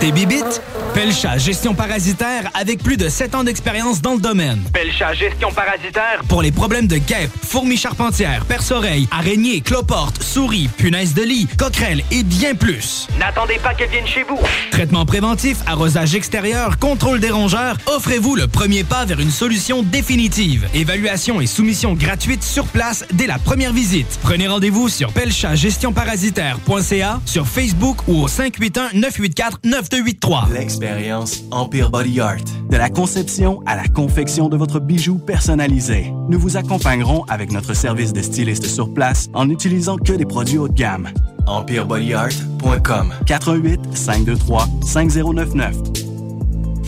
Tes 0.00 0.12
bibites? 0.12 0.62
Pelcha 0.94 1.38
Gestion 1.38 1.74
Parasitaire 1.74 2.50
avec 2.54 2.82
plus 2.82 2.96
de 2.96 3.08
7 3.08 3.34
ans 3.34 3.44
d'expérience 3.44 4.02
dans 4.02 4.14
le 4.14 4.20
domaine. 4.20 4.62
Pelcha 4.72 5.14
Gestion 5.14 5.50
Parasitaire. 5.52 6.22
Pour 6.28 6.42
les 6.42 6.52
problèmes 6.52 6.86
de 6.86 6.96
guêpes, 6.96 7.30
fourmis 7.42 7.76
charpentières, 7.76 8.44
perce-oreilles, 8.44 9.08
araignées, 9.10 9.60
cloportes, 9.60 10.22
souris, 10.22 10.68
punaises 10.76 11.14
de 11.14 11.22
lit, 11.22 11.46
coquerelles 11.56 12.02
et 12.10 12.22
bien 12.22 12.54
plus. 12.54 13.06
N'attendez 13.18 13.58
pas 13.62 13.74
qu'elle 13.74 13.90
vienne 13.90 14.06
chez 14.06 14.24
vous. 14.24 14.38
Traitement 14.70 15.06
préventif, 15.06 15.58
arrosage 15.66 16.14
extérieur, 16.14 16.78
contrôle 16.78 17.20
des 17.20 17.30
rongeurs, 17.30 17.51
offrez-vous 17.86 18.36
le 18.36 18.46
premier 18.46 18.84
pas 18.84 19.04
vers 19.04 19.20
une 19.20 19.30
solution 19.30 19.82
définitive. 19.82 20.66
Évaluation 20.74 21.40
et 21.40 21.46
soumission 21.46 21.94
gratuite 21.94 22.42
sur 22.42 22.66
place 22.66 23.04
dès 23.12 23.26
la 23.26 23.38
première 23.38 23.72
visite. 23.72 24.18
Prenez 24.22 24.48
rendez-vous 24.48 24.88
sur 24.88 25.12
pelchatgestionparasitaire.ca, 25.12 27.20
sur 27.26 27.46
Facebook 27.46 27.98
ou 28.08 28.22
au 28.22 28.28
581-984-9283. 28.28 30.52
L'expérience 30.52 31.42
Empire 31.50 31.90
Body 31.90 32.20
Art. 32.20 32.36
De 32.70 32.76
la 32.76 32.88
conception 32.88 33.60
à 33.66 33.74
la 33.76 33.88
confection 33.88 34.48
de 34.48 34.56
votre 34.56 34.80
bijou 34.80 35.18
personnalisé. 35.18 36.12
Nous 36.28 36.38
vous 36.38 36.56
accompagnerons 36.56 37.24
avec 37.28 37.50
notre 37.52 37.74
service 37.74 38.12
de 38.12 38.22
styliste 38.22 38.66
sur 38.66 38.94
place 38.94 39.28
en 39.34 39.46
n'utilisant 39.46 39.96
que 39.96 40.12
des 40.12 40.26
produits 40.26 40.58
haut 40.58 40.68
de 40.68 40.74
gamme. 40.74 41.08
EmpireBodyArt.com 41.46 43.12
88 43.26 43.80
523 43.94 44.68
5099 44.86 46.01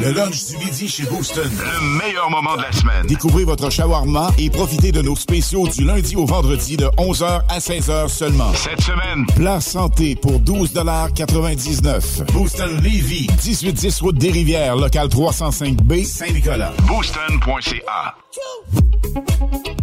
Le 0.00 0.12
lunch 0.12 0.46
du 0.46 0.56
midi 0.58 0.88
chez 0.88 1.04
Booston. 1.04 1.50
Le 1.50 1.98
meilleur 1.98 2.30
moment 2.30 2.56
de 2.56 2.62
la 2.62 2.72
semaine. 2.72 3.06
Découvrez 3.06 3.44
votre 3.44 3.68
shawarma 3.70 4.30
et 4.38 4.48
profitez 4.48 4.92
de 4.92 5.02
nos 5.02 5.16
spéciaux 5.16 5.66
du 5.68 5.84
lundi 5.84 6.14
au 6.16 6.24
vendredi 6.24 6.76
de 6.76 6.86
11h 6.96 7.42
à 7.48 7.58
16h 7.58 8.08
seulement. 8.08 8.52
Cette 8.54 8.80
semaine, 8.80 9.26
plat 9.34 9.60
santé 9.60 10.14
pour 10.14 10.38
12,99 10.40 12.32
Booston 12.32 12.70
Levy, 12.82 13.26
1810 13.44 14.00
route 14.00 14.18
des 14.18 14.30
Rivières, 14.30 14.76
local 14.76 15.08
305B, 15.08 16.04
Saint-Nicolas. 16.04 16.72
Booston.ca. 16.86 18.14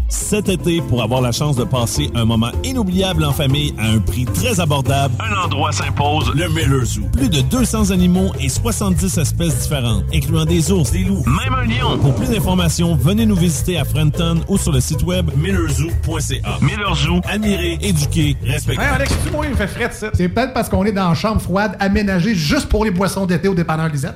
Cet 0.07 0.49
été, 0.49 0.81
pour 0.81 1.03
avoir 1.03 1.21
la 1.21 1.31
chance 1.31 1.55
de 1.55 1.63
passer 1.65 2.09
un 2.15 2.25
moment 2.25 2.51
inoubliable 2.63 3.23
en 3.25 3.33
famille 3.33 3.73
à 3.77 3.87
un 3.87 3.99
prix 3.99 4.25
très 4.25 4.59
abordable, 4.59 5.13
Un 5.19 5.35
endroit 5.45 5.71
s'impose, 5.71 6.31
le 6.33 6.47
Miller 6.49 6.85
Zoo. 6.85 7.01
plus 7.11 7.29
de 7.29 7.41
200 7.41 7.91
animaux 7.91 8.31
et 8.39 8.49
70 8.49 9.17
espèces 9.17 9.61
différentes, 9.61 10.04
incluant 10.13 10.45
des 10.45 10.71
ours, 10.71 10.91
des 10.91 11.03
loups, 11.03 11.23
Même 11.25 11.53
un 11.53 11.65
lion. 11.65 11.97
Pour 11.97 12.15
plus 12.15 12.29
d'informations, 12.29 12.95
venez 12.95 13.25
nous 13.25 13.35
visiter 13.35 13.77
à 13.77 13.85
Frenton 13.85 14.41
ou 14.47 14.57
sur 14.57 14.71
le 14.71 14.79
site 14.79 15.03
web 15.03 15.29
millerzoo.ca. 15.35 16.57
Miller 16.61 16.95
Zoo. 16.95 17.21
Admirer, 17.25 17.77
éduquer, 17.81 18.35
respecter. 18.43 18.81
Hey 18.81 18.89
Alex, 18.89 19.13
tu 19.25 19.31
moi, 19.31 19.45
il 19.49 19.55
fait 19.55 19.67
frais 19.67 19.89
ça. 19.91 20.09
C'est 20.13 20.29
peut-être 20.29 20.53
parce 20.53 20.69
qu'on 20.69 20.85
est 20.85 20.91
dans 20.91 21.09
une 21.09 21.15
chambre 21.15 21.41
froide 21.41 21.75
aménagée 21.79 22.35
juste 22.35 22.67
pour 22.69 22.85
les 22.85 22.91
boissons 22.91 23.25
d'été 23.25 23.47
au 23.47 23.55
dépanneur 23.55 23.89
Lisette. 23.89 24.15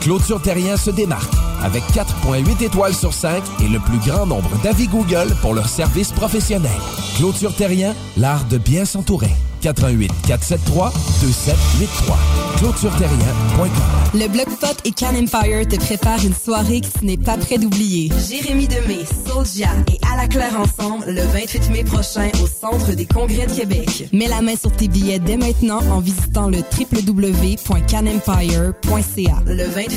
Clôture 0.00 0.40
Terrien 0.40 0.76
se 0.76 0.90
démarque 0.90 1.32
avec 1.62 1.82
4.8 1.92 2.64
étoiles 2.64 2.94
sur 2.94 3.12
5 3.12 3.42
et 3.62 3.68
le 3.68 3.78
plus 3.80 3.98
grand 3.98 4.26
nombre 4.26 4.50
d'avis 4.62 4.88
Google 4.88 5.34
pour 5.42 5.54
leur 5.54 5.68
service 5.68 6.12
professionnel. 6.12 6.70
Clôture 7.16 7.54
Terrien, 7.54 7.94
l'art 8.16 8.44
de 8.46 8.58
bien 8.58 8.84
s'entourer. 8.84 9.30
88 9.60 10.10
473 10.26 10.92
2783. 11.20 12.18
ClôtureTerrien.com. 12.58 13.68
Le 14.14 14.26
Bloc 14.28 14.48
Pot 14.58 14.76
et 14.84 14.92
Can 14.92 15.14
Empire 15.14 15.68
te 15.68 15.76
préparent 15.76 16.24
une 16.24 16.34
soirée 16.34 16.80
que 16.80 16.88
tu 16.98 17.04
n'es 17.06 17.16
pas 17.16 17.36
prêt 17.36 17.58
d'oublier. 17.58 18.10
Jérémy 18.28 18.66
Demé, 18.66 19.04
Soulja 19.26 19.68
et 19.88 20.00
À 20.12 20.16
la 20.16 20.26
Claire 20.26 20.58
ensemble 20.58 21.04
le 21.06 21.22
28 21.22 21.70
mai 21.70 21.84
prochain 21.84 22.28
au 22.42 22.46
Centre 22.46 22.92
des 22.92 23.06
Congrès 23.06 23.46
de 23.46 23.52
Québec. 23.52 24.08
Mets 24.12 24.26
la 24.28 24.42
main 24.42 24.56
sur 24.56 24.72
tes 24.72 24.88
billets 24.88 25.20
dès 25.20 25.36
maintenant 25.36 25.80
en 25.90 26.00
visitant 26.00 26.48
le 26.48 26.58
www.canempire.ca. 26.58 29.42
Le 29.46 29.64
28 29.64 29.89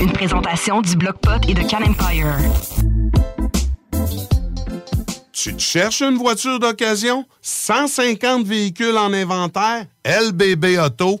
une 0.00 0.12
présentation 0.12 0.80
du 0.80 0.96
Bloc 0.96 1.16
et 1.46 1.52
de 1.52 1.60
Can 1.68 1.82
Empire. 1.82 2.34
Tu 5.32 5.54
te 5.54 5.60
cherches 5.60 6.00
une 6.00 6.16
voiture 6.16 6.58
d'occasion? 6.58 7.26
150 7.42 8.46
véhicules 8.46 8.96
en 8.96 9.12
inventaire? 9.12 9.84
LBB 10.06 10.78
Auto 10.78 11.20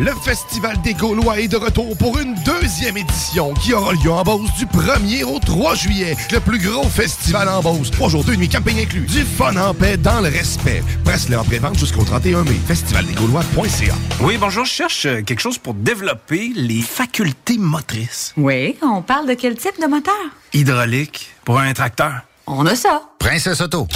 Le 0.00 0.12
Festival 0.22 0.80
des 0.82 0.94
Gaulois 0.94 1.40
est 1.40 1.48
de 1.48 1.56
retour 1.56 1.96
pour 1.96 2.20
une 2.20 2.36
deuxième 2.44 2.96
édition 2.96 3.52
qui 3.54 3.72
aura 3.74 3.92
lieu 3.94 4.12
en 4.12 4.22
Beauce 4.22 4.48
du 4.56 4.64
1er 4.64 5.24
au 5.24 5.40
3 5.40 5.74
juillet. 5.74 6.14
Le 6.30 6.38
plus 6.38 6.60
gros 6.60 6.88
festival 6.88 7.48
en 7.48 7.60
Beauce. 7.60 7.90
Trois 7.90 8.08
jours, 8.08 8.22
deux 8.22 8.36
nuits, 8.36 8.48
campagne 8.48 8.78
inclus. 8.78 9.06
Du 9.06 9.24
fun 9.24 9.56
en 9.56 9.74
paix 9.74 9.96
dans 9.96 10.20
le 10.20 10.28
respect. 10.28 10.84
Presse-le 11.04 11.36
en 11.36 11.42
pré-vente 11.42 11.76
jusqu'au 11.76 12.04
31 12.04 12.44
mai. 12.44 12.54
Festivaldesgaulois.ca 12.68 13.94
Oui, 14.20 14.36
bonjour, 14.38 14.64
je 14.64 14.70
cherche 14.70 15.06
euh, 15.06 15.22
quelque 15.22 15.40
chose 15.40 15.58
pour 15.58 15.74
développer 15.74 16.52
les 16.54 16.80
facultés 16.80 17.58
motrices. 17.58 18.34
Oui, 18.36 18.76
on 18.82 19.02
parle 19.02 19.26
de 19.26 19.34
quel 19.34 19.56
type 19.56 19.80
de 19.82 19.88
moteur? 19.88 20.14
Hydraulique 20.52 21.28
pour 21.44 21.58
un 21.58 21.72
tracteur. 21.72 22.20
On 22.46 22.66
a 22.66 22.76
ça. 22.76 23.02
Princesse 23.18 23.60
Auto. 23.60 23.88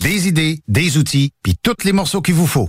Des 0.00 0.26
idées, 0.26 0.62
des 0.68 0.96
outils, 0.96 1.32
puis 1.42 1.54
tous 1.62 1.84
les 1.84 1.92
morceaux 1.92 2.22
qu'il 2.22 2.34
vous 2.34 2.46
faut. 2.46 2.68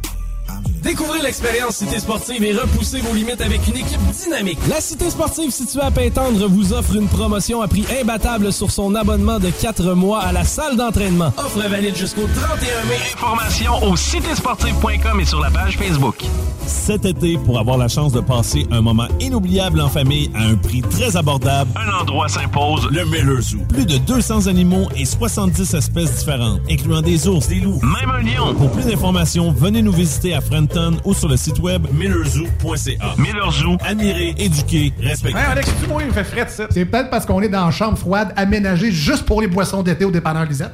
Découvrez 0.83 1.21
l'expérience 1.21 1.75
Cité 1.77 1.99
Sportive 1.99 2.43
et 2.43 2.53
repoussez 2.53 2.99
vos 3.01 3.13
limites 3.13 3.41
avec 3.41 3.67
une 3.67 3.77
équipe 3.77 4.01
dynamique. 4.23 4.57
La 4.67 4.81
Cité 4.81 5.09
Sportive 5.09 5.51
située 5.51 5.81
à 5.81 5.91
Pintendre 5.91 6.47
vous 6.47 6.73
offre 6.73 6.95
une 6.95 7.07
promotion 7.07 7.61
à 7.61 7.67
prix 7.67 7.85
imbattable 8.01 8.51
sur 8.51 8.71
son 8.71 8.95
abonnement 8.95 9.39
de 9.39 9.49
4 9.49 9.93
mois 9.93 10.21
à 10.21 10.31
la 10.31 10.43
salle 10.43 10.75
d'entraînement. 10.77 11.31
Offre 11.37 11.59
valide 11.69 11.95
jusqu'au 11.95 12.27
31 12.33 12.85
mai. 12.85 12.97
Informations 13.13 13.83
au 13.83 13.95
citésportive.com 13.95 15.19
et 15.19 15.25
sur 15.25 15.39
la 15.39 15.51
page 15.51 15.77
Facebook. 15.77 16.23
Cet 16.65 17.05
été, 17.05 17.37
pour 17.37 17.59
avoir 17.59 17.77
la 17.77 17.87
chance 17.87 18.11
de 18.13 18.21
passer 18.21 18.65
un 18.71 18.81
moment 18.81 19.07
inoubliable 19.19 19.81
en 19.81 19.89
famille 19.89 20.31
à 20.35 20.43
un 20.43 20.55
prix 20.55 20.81
très 20.81 21.15
abordable, 21.17 21.69
Un 21.75 22.01
endroit 22.01 22.27
s'impose, 22.29 22.87
le 22.91 23.03
Miller 23.05 23.41
Zoo. 23.41 23.57
Plus 23.69 23.85
de 23.85 23.97
200 23.97 24.47
animaux 24.47 24.87
et 24.95 25.05
70 25.05 25.73
espèces 25.73 26.15
différentes, 26.17 26.61
incluant 26.69 27.01
des 27.01 27.27
ours, 27.27 27.47
des 27.47 27.59
loups, 27.59 27.79
même 27.81 28.09
un 28.09 28.21
lion. 28.21 28.53
Pour 28.55 28.71
plus 28.71 28.85
d'informations, 28.85 29.51
venez 29.51 29.81
nous 29.81 29.91
visiter 29.91 30.33
à 30.33 30.41
Frenton 30.51 30.97
ou 31.05 31.13
sur 31.13 31.29
le 31.29 31.37
site 31.37 31.59
web 31.59 31.87
millerzoo.ca. 31.93 33.15
Miller 33.17 33.51
Zoo. 33.51 33.77
Admirer, 33.85 34.35
éduquer, 34.37 34.91
respecter. 34.99 35.37
Hey 35.39 35.45
Alex, 35.45 35.69
dis-moi, 35.79 36.01
il 36.01 36.09
me 36.09 36.11
fait 36.11 36.25
frais 36.25 36.43
de 36.43 36.49
ça. 36.49 36.67
C'est 36.69 36.83
peut-être 36.83 37.09
parce 37.09 37.25
qu'on 37.25 37.41
est 37.41 37.47
dans 37.47 37.67
une 37.67 37.71
chambre 37.71 37.97
froide 37.97 38.33
aménagée 38.35 38.91
juste 38.91 39.25
pour 39.25 39.41
les 39.41 39.47
boissons 39.47 39.81
d'été 39.81 40.03
au 40.03 40.11
dépanneur 40.11 40.45
Lisette. 40.45 40.73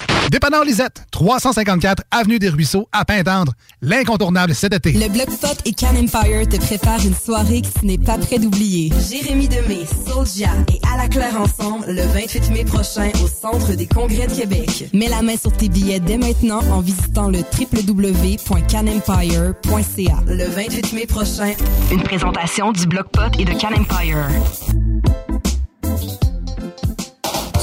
Dépanneur 0.29 0.63
Lisette, 0.63 1.03
354 1.11 2.03
Avenue 2.11 2.39
des 2.39 2.49
Ruisseaux, 2.49 2.87
à 2.91 3.03
Pintendre. 3.05 3.53
L'incontournable 3.81 4.53
cet 4.55 4.73
été. 4.73 4.91
Le 4.93 5.09
Bloc 5.09 5.27
Pot 5.39 5.57
et 5.65 5.73
Can 5.73 5.95
Empire 5.97 6.47
te 6.47 6.57
préparent 6.57 7.05
une 7.05 7.15
soirée 7.15 7.61
que 7.61 7.67
tu 7.79 7.85
n'es 7.85 7.97
pas 7.97 8.17
prêt 8.17 8.39
d'oublier. 8.39 8.91
Jérémy 9.09 9.47
Demé, 9.49 9.79
Soulja 10.07 10.49
et 10.73 10.79
À 10.93 10.97
la 11.01 11.07
Claire 11.09 11.39
ensemble 11.41 11.85
le 11.87 12.03
28 12.03 12.49
mai 12.51 12.63
prochain 12.63 13.09
au 13.23 13.27
Centre 13.27 13.73
des 13.73 13.87
Congrès 13.87 14.27
de 14.27 14.33
Québec. 14.33 14.85
Mets 14.93 15.09
la 15.09 15.21
main 15.21 15.35
sur 15.37 15.51
tes 15.51 15.67
billets 15.69 15.99
dès 15.99 16.17
maintenant 16.17 16.61
en 16.71 16.79
visitant 16.81 17.27
le 17.29 17.39
www.canempire.ca. 17.39 20.23
Le 20.27 20.45
28 20.45 20.93
mai 20.93 21.05
prochain, 21.07 21.53
Une 21.91 22.03
présentation 22.03 22.71
du 22.71 22.85
Bloc 22.85 23.07
Pot 23.11 23.31
et 23.37 23.43
de 23.45 23.51
Can 23.53 23.73
Empire. 23.77 24.27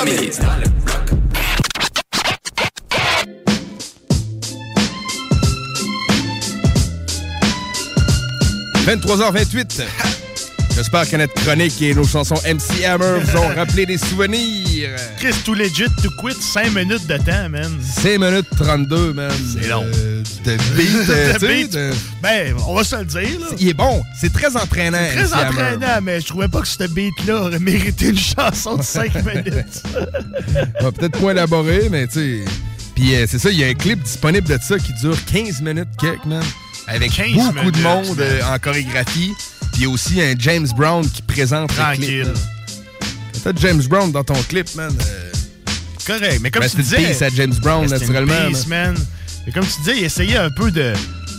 Families 0.00 0.38
dans 0.40 0.56
le 0.56 0.66
bloc. 0.80 1.10
Families 1.26 1.60
dans 1.60 1.66
le 1.66 1.84
bloc. 8.80 9.30
23h28. 9.44 10.19
J'espère 10.80 11.08
que 11.10 11.16
notre 11.16 11.34
chronique 11.34 11.82
et 11.82 11.94
nos 11.94 12.04
chansons 12.06 12.36
MC 12.36 12.84
Hammer 12.86 13.20
vous 13.22 13.36
ont 13.38 13.48
rappelé 13.54 13.84
des 13.84 13.98
souvenirs. 13.98 14.88
Chris, 15.18 15.34
tout 15.44 15.52
legit, 15.52 15.84
tout 16.02 16.10
quit, 16.18 16.34
5 16.40 16.72
minutes 16.74 17.06
de 17.06 17.18
temps, 17.18 17.50
man. 17.50 17.70
5 17.82 18.18
minutes 18.18 18.46
32, 18.56 19.12
man. 19.12 19.30
C'est 19.52 19.68
long. 19.68 19.84
Euh, 19.84 20.22
De 20.44 20.56
beat, 20.74 20.88
euh, 21.10 21.32
De 21.38 21.46
beat. 21.46 21.72
de- 21.72 21.90
Ben, 22.22 22.54
on 22.66 22.74
va 22.74 22.82
se 22.82 22.96
le 22.96 23.04
dire, 23.04 23.40
là. 23.40 23.46
Il 23.58 23.68
est 23.68 23.74
bon. 23.74 24.02
C'est 24.18 24.32
très 24.32 24.56
entraînant. 24.56 24.96
Très 25.12 25.24
MC 25.24 25.32
Hammer. 25.34 25.48
entraînant, 25.50 26.00
mais 26.02 26.20
je 26.22 26.26
trouvais 26.28 26.48
pas 26.48 26.62
que 26.62 26.68
ce 26.68 26.84
beat-là 26.84 27.42
aurait 27.42 27.58
mérité 27.58 28.06
une 28.08 28.18
chanson 28.18 28.76
de 28.76 28.82
5 28.82 29.14
minutes. 29.26 29.82
Ouais, 29.94 30.90
Peut-être 30.92 31.20
pas 31.20 31.32
élaboré, 31.32 31.88
mais 31.90 32.06
tu 32.06 32.14
sais. 32.14 32.44
Puis 32.94 33.14
euh, 33.16 33.26
c'est 33.28 33.38
ça, 33.38 33.50
il 33.50 33.58
y 33.58 33.64
a 33.64 33.66
un 33.66 33.74
clip 33.74 34.02
disponible 34.02 34.48
de 34.48 34.58
ça 34.62 34.78
qui 34.78 34.94
dure 34.94 35.16
15 35.26 35.60
minutes 35.60 35.88
quelques, 36.00 36.24
man. 36.24 36.42
Avec 36.86 37.12
15 37.12 37.32
beaucoup 37.34 37.52
minutes, 37.58 37.76
de 37.76 37.82
monde 37.82 38.16
euh, 38.20 38.40
en 38.52 38.58
chorégraphie. 38.58 39.30
Puis 39.80 39.86
il 39.86 39.88
y 39.88 39.90
a 39.90 39.94
aussi 39.94 40.20
un 40.20 40.34
James 40.38 40.68
Brown 40.76 41.08
qui 41.08 41.22
présente. 41.22 41.74
Tranquille. 41.74 42.30
T'as 43.42 43.52
James 43.56 43.82
Brown 43.88 44.12
dans 44.12 44.22
ton 44.22 44.34
clip, 44.42 44.66
man. 44.74 44.92
euh, 45.00 45.30
Correct, 46.06 46.38
mais 46.42 46.50
comme 46.50 46.62
Rest 46.64 46.76
tu 46.76 46.82
disais... 46.82 46.98
peace 46.98 47.22
à 47.22 47.30
James 47.30 47.54
Brown, 47.62 47.88
naturellement, 47.88 48.50
peace, 48.50 48.66
man. 48.66 48.94
Mais 49.46 49.52
comme 49.52 49.64
tu 49.64 49.78
disais, 49.80 49.96
il 49.96 50.04
essayait 50.04 50.36
un 50.36 50.50
peu 50.50 50.70
de 50.70 50.92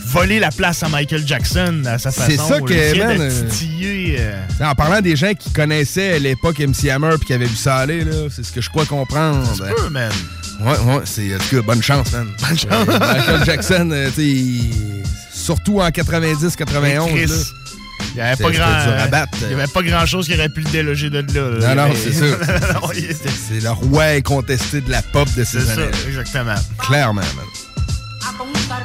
volé 0.07 0.39
la 0.39 0.49
place 0.49 0.81
à 0.81 0.89
Michael 0.89 1.27
Jackson 1.27 1.83
à 1.85 1.99
sa 1.99 2.11
façon. 2.11 2.31
C'est 2.31 2.37
ça 2.37 2.59
que, 2.59 2.97
man, 2.97 3.17
euh, 3.21 3.47
titiller, 3.47 4.15
euh, 4.19 4.43
En 4.61 4.73
parlant 4.73 5.01
des 5.01 5.15
gens 5.15 5.35
qui 5.35 5.51
connaissaient 5.51 6.13
à 6.13 6.17
l'époque 6.19 6.57
MC 6.61 6.89
Hammer 6.89 7.13
puis 7.19 7.27
qui 7.27 7.33
avaient 7.33 7.45
vu 7.45 7.55
ça 7.55 7.75
aller, 7.77 8.03
là, 8.03 8.27
c'est 8.35 8.43
ce 8.43 8.51
que 8.51 8.59
je 8.61 8.71
crois 8.71 8.87
comprendre. 8.87 9.47
peu, 9.75 9.89
man. 9.89 10.11
Ouais, 10.61 10.71
ouais, 10.95 11.01
c'est 11.05 11.35
en 11.35 11.37
tout 11.37 11.57
cas, 11.57 11.61
bonne 11.61 11.83
chance, 11.83 12.11
man. 12.11 12.27
Bonne 12.39 12.57
chance. 12.57 12.87
Michael 12.87 13.45
Jackson, 13.45 13.89
euh, 13.91 14.07
tu 14.09 14.15
sais, 14.15 14.27
il- 14.27 15.03
surtout 15.31 15.79
en 15.79 15.89
90-91, 15.89 17.07
Chris, 17.13 17.27
là. 17.27 17.35
Il 18.13 18.15
n'y 18.15 18.21
avait, 18.21 18.43
avait 19.53 19.67
pas 19.73 19.81
grand 19.83 20.05
chose 20.05 20.27
qui 20.27 20.33
aurait 20.33 20.49
pu 20.49 20.61
le 20.61 20.69
déloger 20.69 21.09
de 21.09 21.19
là. 21.19 21.75
Non, 21.75 21.87
non, 21.87 21.93
c'est 21.95 22.09
était- 23.09 23.29
C'est 23.29 23.61
le 23.63 23.69
roi 23.71 24.03
incontesté 24.17 24.81
de 24.81 24.91
la 24.91 25.01
pop 25.01 25.27
de 25.35 25.43
ces 25.43 25.59
C'est 25.61 25.65
ça, 25.65 25.73
années. 25.73 25.85
exactement. 26.07 26.55
Clairement, 26.79 27.21
man. 27.21 27.45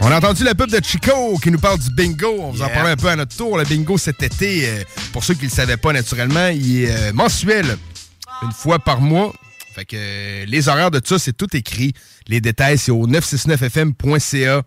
On 0.03 0.11
a 0.11 0.17
entendu 0.17 0.45
la 0.45 0.55
pub 0.55 0.71
de 0.71 0.81
Chico 0.85 1.39
qui 1.43 1.51
nous 1.51 1.59
parle 1.59 1.79
du 1.79 1.91
bingo. 1.91 2.37
On 2.41 2.51
vous 2.53 2.63
en 2.63 2.69
parlait 2.69 2.91
un 2.91 2.97
peu 2.97 3.09
à 3.09 3.17
notre 3.17 3.37
tour. 3.37 3.59
Le 3.59 3.65
bingo 3.65 3.99
cet 3.99 4.23
été, 4.23 4.69
euh, 4.69 4.83
pour 5.13 5.25
ceux 5.25 5.35
qui 5.35 5.45
ne 5.45 5.51
le 5.51 5.55
savaient 5.55 5.77
pas 5.77 5.93
naturellement, 5.93 6.49
il 6.49 6.83
est 6.85 6.91
euh, 6.91 7.13
mensuel, 7.13 7.77
une 8.43 8.53
fois 8.53 8.79
par 8.79 9.01
mois. 9.01 9.33
Fait 9.75 9.85
que 9.85 9.97
euh, 9.97 10.45
les 10.47 10.69
horaires 10.69 10.91
de 10.91 11.01
ça, 11.05 11.19
c'est 11.19 11.37
tout 11.37 11.55
écrit. 11.57 11.93
Les 12.29 12.41
détails, 12.41 12.79
c'est 12.79 12.91
au 12.93 13.07
969fm.ca. 13.07 14.63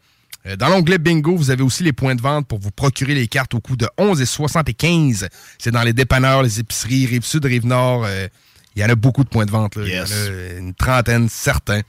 Euh, 0.46 0.56
Dans 0.56 0.70
l'onglet 0.70 0.98
bingo, 0.98 1.36
vous 1.36 1.50
avez 1.52 1.64
aussi 1.64 1.84
les 1.84 1.94
points 1.94 2.16
de 2.16 2.22
vente 2.22 2.48
pour 2.48 2.60
vous 2.60 2.72
procurer 2.72 3.14
les 3.16 3.28
cartes 3.28 3.54
au 3.54 3.60
coût 3.60 3.76
de 3.76 3.88
11,75. 3.98 5.28
C'est 5.58 5.72
dans 5.72 5.84
les 5.84 5.94
dépanneurs, 5.94 6.44
les 6.44 6.60
épiceries, 6.60 7.06
Rive-Sud, 7.06 7.46
Rive-Nord. 7.46 8.06
euh, 8.06 8.28
Il 8.76 8.82
y 8.82 8.86
en 8.86 8.90
a 8.90 8.96
beaucoup 8.96 9.24
de 9.24 9.30
points 9.30 9.46
de 9.46 9.52
vente. 9.52 9.76
là. 9.76 9.84
Il 9.86 9.94
y 9.94 10.00
en 10.00 10.04
a 10.04 10.58
une 10.60 10.74
trentaine, 10.74 11.28
certains. 11.30 11.82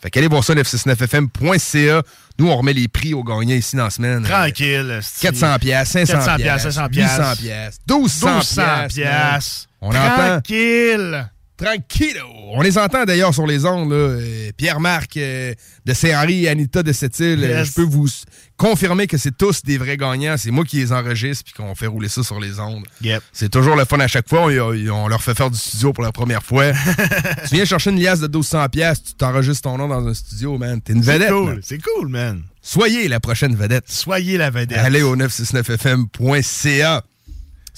Fait 0.00 0.10
qu'allez 0.10 0.28
voir 0.28 0.44
ça, 0.44 0.54
969fm.ca. 0.54 2.02
Nous, 2.38 2.48
on 2.48 2.56
remet 2.56 2.72
les 2.72 2.86
prix 2.88 3.14
aux 3.14 3.24
gagnants 3.24 3.54
ici 3.56 3.74
dans 3.76 3.84
la 3.84 3.90
semaine. 3.90 4.22
Tranquille. 4.22 4.96
esti. 5.00 5.20
400 5.22 5.58
pièces, 5.58 5.88
500 5.90 6.12
400 6.12 6.36
pièces, 6.36 6.62
500 6.62 6.86
800 6.88 7.36
pièces, 7.36 7.78
1200 7.88 8.26
1200 8.36 8.62
pièces. 8.88 8.94
pièces. 8.94 9.66
On 9.80 9.88
entend? 9.90 9.98
Tranquille. 10.16 11.30
Tranquillo. 11.58 12.24
On 12.52 12.62
les 12.62 12.78
entend 12.78 13.04
d'ailleurs 13.04 13.34
sur 13.34 13.46
les 13.46 13.64
ondes. 13.66 13.90
là. 13.90 13.96
Euh, 13.96 14.50
Pierre-Marc 14.56 15.16
euh, 15.16 15.52
de 15.84 15.92
Saint-Henri 15.92 16.44
et 16.44 16.48
Anita 16.48 16.82
de 16.82 16.92
Sept-Îles. 16.92 17.44
Euh. 17.44 17.64
Je 17.64 17.72
peux 17.72 17.82
vous 17.82 18.08
confirmer 18.56 19.06
que 19.06 19.18
c'est 19.18 19.36
tous 19.36 19.62
des 19.62 19.76
vrais 19.76 19.96
gagnants. 19.96 20.36
C'est 20.38 20.50
moi 20.52 20.64
qui 20.64 20.76
les 20.76 20.92
enregistre 20.92 21.44
puis 21.44 21.52
qu'on 21.54 21.74
fait 21.74 21.86
rouler 21.88 22.08
ça 22.08 22.22
sur 22.22 22.38
les 22.40 22.58
ondes. 22.60 22.84
Yep. 23.02 23.22
C'est 23.32 23.50
toujours 23.50 23.76
le 23.76 23.84
fun 23.84 23.98
à 24.00 24.06
chaque 24.08 24.28
fois. 24.28 24.46
On, 24.46 24.50
on 24.90 25.08
leur 25.08 25.22
fait 25.22 25.34
faire 25.36 25.50
du 25.50 25.58
studio 25.58 25.92
pour 25.92 26.04
la 26.04 26.12
première 26.12 26.42
fois. 26.44 26.70
tu 27.48 27.54
viens 27.56 27.64
chercher 27.64 27.90
une 27.90 28.00
liasse 28.00 28.20
de 28.20 28.26
1200 28.28 28.68
pièces, 28.68 29.02
tu 29.02 29.14
t'enregistres 29.14 29.62
ton 29.62 29.76
nom 29.78 29.88
dans 29.88 30.06
un 30.06 30.14
studio, 30.14 30.56
man. 30.58 30.80
T'es 30.80 30.92
une 30.92 31.02
C'est 31.02 31.14
vedette. 31.14 31.30
cool, 31.30 31.44
man. 31.50 31.60
c'est 31.62 31.78
cool, 31.82 32.08
man. 32.08 32.42
Soyez 32.62 33.08
la 33.08 33.18
prochaine 33.20 33.54
vedette. 33.56 33.84
Soyez 33.90 34.36
la 34.38 34.50
vedette. 34.50 34.78
Allez 34.78 35.02
au 35.02 35.16
969fm.ca. 35.16 37.02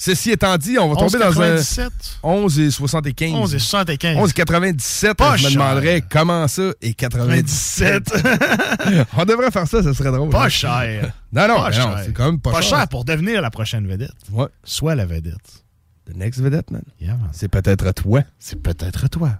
Ceci 0.03 0.31
étant 0.31 0.57
dit, 0.57 0.79
on 0.79 0.91
va 0.91 0.95
tomber 0.95 1.19
dans 1.19 1.39
un 1.39 1.57
11,97. 1.57 1.89
11 2.23 2.59
et 2.59 2.71
75. 2.71 3.33
11 3.35 3.53
et 3.53 3.59
75. 3.59 4.17
11 4.17 4.29
et 4.31 4.33
97. 4.33 5.13
Pas 5.13 5.37
je 5.37 5.43
me 5.43 5.49
cher. 5.49 5.59
demanderais 5.59 6.03
comment 6.09 6.47
ça 6.47 6.71
et 6.81 6.95
97. 6.95 8.11
on 9.15 9.25
devrait 9.25 9.51
faire 9.51 9.67
ça, 9.67 9.83
ça 9.83 9.93
serait 9.93 10.11
drôle. 10.11 10.31
Pas 10.31 10.45
hein. 10.45 10.49
cher. 10.49 11.13
Non, 11.31 11.47
non, 11.47 11.71
cher. 11.71 12.01
c'est 12.03 12.13
quand 12.13 12.25
même 12.25 12.39
pas, 12.39 12.49
Pas 12.49 12.61
cher 12.61 12.87
pour 12.87 13.05
devenir 13.05 13.43
la 13.43 13.51
prochaine 13.51 13.87
vedette. 13.87 14.09
Ouais. 14.31 14.47
Sois 14.63 14.95
la 14.95 15.05
vedette. 15.05 15.63
The 16.11 16.15
next 16.15 16.41
vedette, 16.41 16.71
man. 16.71 16.81
Yeah, 16.99 17.17
man. 17.17 17.29
C'est 17.31 17.49
peut-être 17.49 17.91
toi. 17.91 18.23
C'est 18.39 18.59
peut-être 18.59 19.07
toi. 19.07 19.33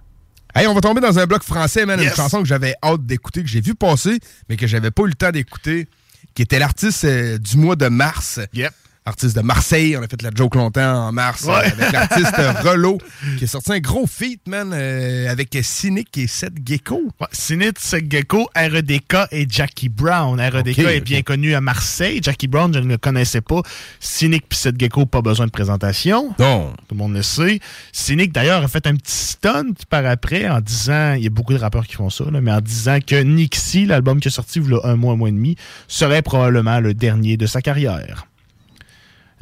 Hey, 0.54 0.68
on 0.68 0.74
va 0.74 0.80
tomber 0.80 1.00
dans 1.00 1.18
un 1.18 1.26
bloc 1.26 1.42
français, 1.42 1.86
man. 1.86 1.98
Yes. 1.98 2.10
Une 2.10 2.14
chanson 2.14 2.38
que 2.40 2.46
j'avais 2.46 2.76
hâte 2.84 3.04
d'écouter, 3.04 3.42
que 3.42 3.48
j'ai 3.48 3.60
vu 3.60 3.74
passer, 3.74 4.20
mais 4.48 4.56
que 4.56 4.68
j'avais 4.68 4.92
pas 4.92 5.02
eu 5.02 5.08
le 5.08 5.14
temps 5.14 5.32
d'écouter, 5.32 5.88
qui 6.36 6.42
était 6.42 6.60
l'artiste 6.60 7.04
euh, 7.04 7.36
du 7.36 7.56
mois 7.56 7.74
de 7.74 7.88
mars. 7.88 8.38
Yep. 8.52 8.72
Artiste 9.04 9.34
de 9.34 9.40
Marseille, 9.42 9.96
on 9.96 10.02
a 10.02 10.06
fait 10.06 10.22
la 10.22 10.30
joke 10.32 10.54
longtemps 10.54 11.08
en 11.08 11.12
mars 11.12 11.42
Ouais. 11.42 11.54
euh, 11.54 11.70
avec 11.76 11.92
l'artiste 11.92 12.36
Relo, 12.62 12.98
qui 13.36 13.44
a 13.44 13.46
sorti 13.48 13.72
un 13.72 13.80
gros 13.80 14.06
feat, 14.06 14.40
man, 14.46 14.70
euh, 14.72 15.28
avec 15.28 15.58
Cynic 15.60 16.16
et 16.18 16.28
Seth 16.28 16.54
Gecko. 16.64 17.02
Ouais, 17.20 17.26
Sinit 17.32 17.72
Gecko, 18.08 18.48
REDK 18.54 19.16
et 19.32 19.46
Jackie 19.48 19.88
Brown. 19.88 20.40
REDK 20.40 20.78
est 20.78 21.00
bien 21.00 21.22
connu 21.22 21.52
à 21.54 21.60
Marseille. 21.60 22.20
Jackie 22.22 22.46
Brown, 22.46 22.72
je 22.72 22.78
ne 22.78 22.86
le 22.86 22.96
connaissais 22.96 23.40
pas. 23.40 23.60
Cynic 23.98 24.48
puis 24.48 24.56
Seth 24.56 24.78
Gecko, 24.78 25.04
pas 25.04 25.20
besoin 25.20 25.46
de 25.46 25.50
présentation. 25.50 26.32
Non. 26.38 26.72
Tout 26.88 26.94
le 26.94 26.98
monde 26.98 27.14
le 27.14 27.22
sait. 27.22 27.58
Cynic, 27.90 28.30
d'ailleurs, 28.30 28.62
a 28.62 28.68
fait 28.68 28.86
un 28.86 28.94
petit 28.94 29.12
stunt 29.16 29.72
par 29.90 30.06
après 30.06 30.48
en 30.48 30.60
disant, 30.60 31.14
il 31.14 31.24
y 31.24 31.26
a 31.26 31.30
beaucoup 31.30 31.54
de 31.54 31.58
rappeurs 31.58 31.88
qui 31.88 31.96
font 31.96 32.08
ça, 32.10 32.24
là, 32.30 32.40
mais 32.40 32.52
en 32.52 32.60
disant 32.60 32.98
que 33.04 33.20
Nixie, 33.20 33.84
l'album 33.84 34.20
qui 34.20 34.28
est 34.28 34.30
sorti 34.30 34.60
il 34.60 34.70
y 34.70 34.74
a 34.74 34.80
un 34.84 34.94
mois, 34.94 35.14
un 35.14 35.16
mois 35.16 35.28
et 35.28 35.32
demi, 35.32 35.56
serait 35.88 36.22
probablement 36.22 36.78
le 36.78 36.94
dernier 36.94 37.36
de 37.36 37.46
sa 37.46 37.60
carrière. 37.62 38.26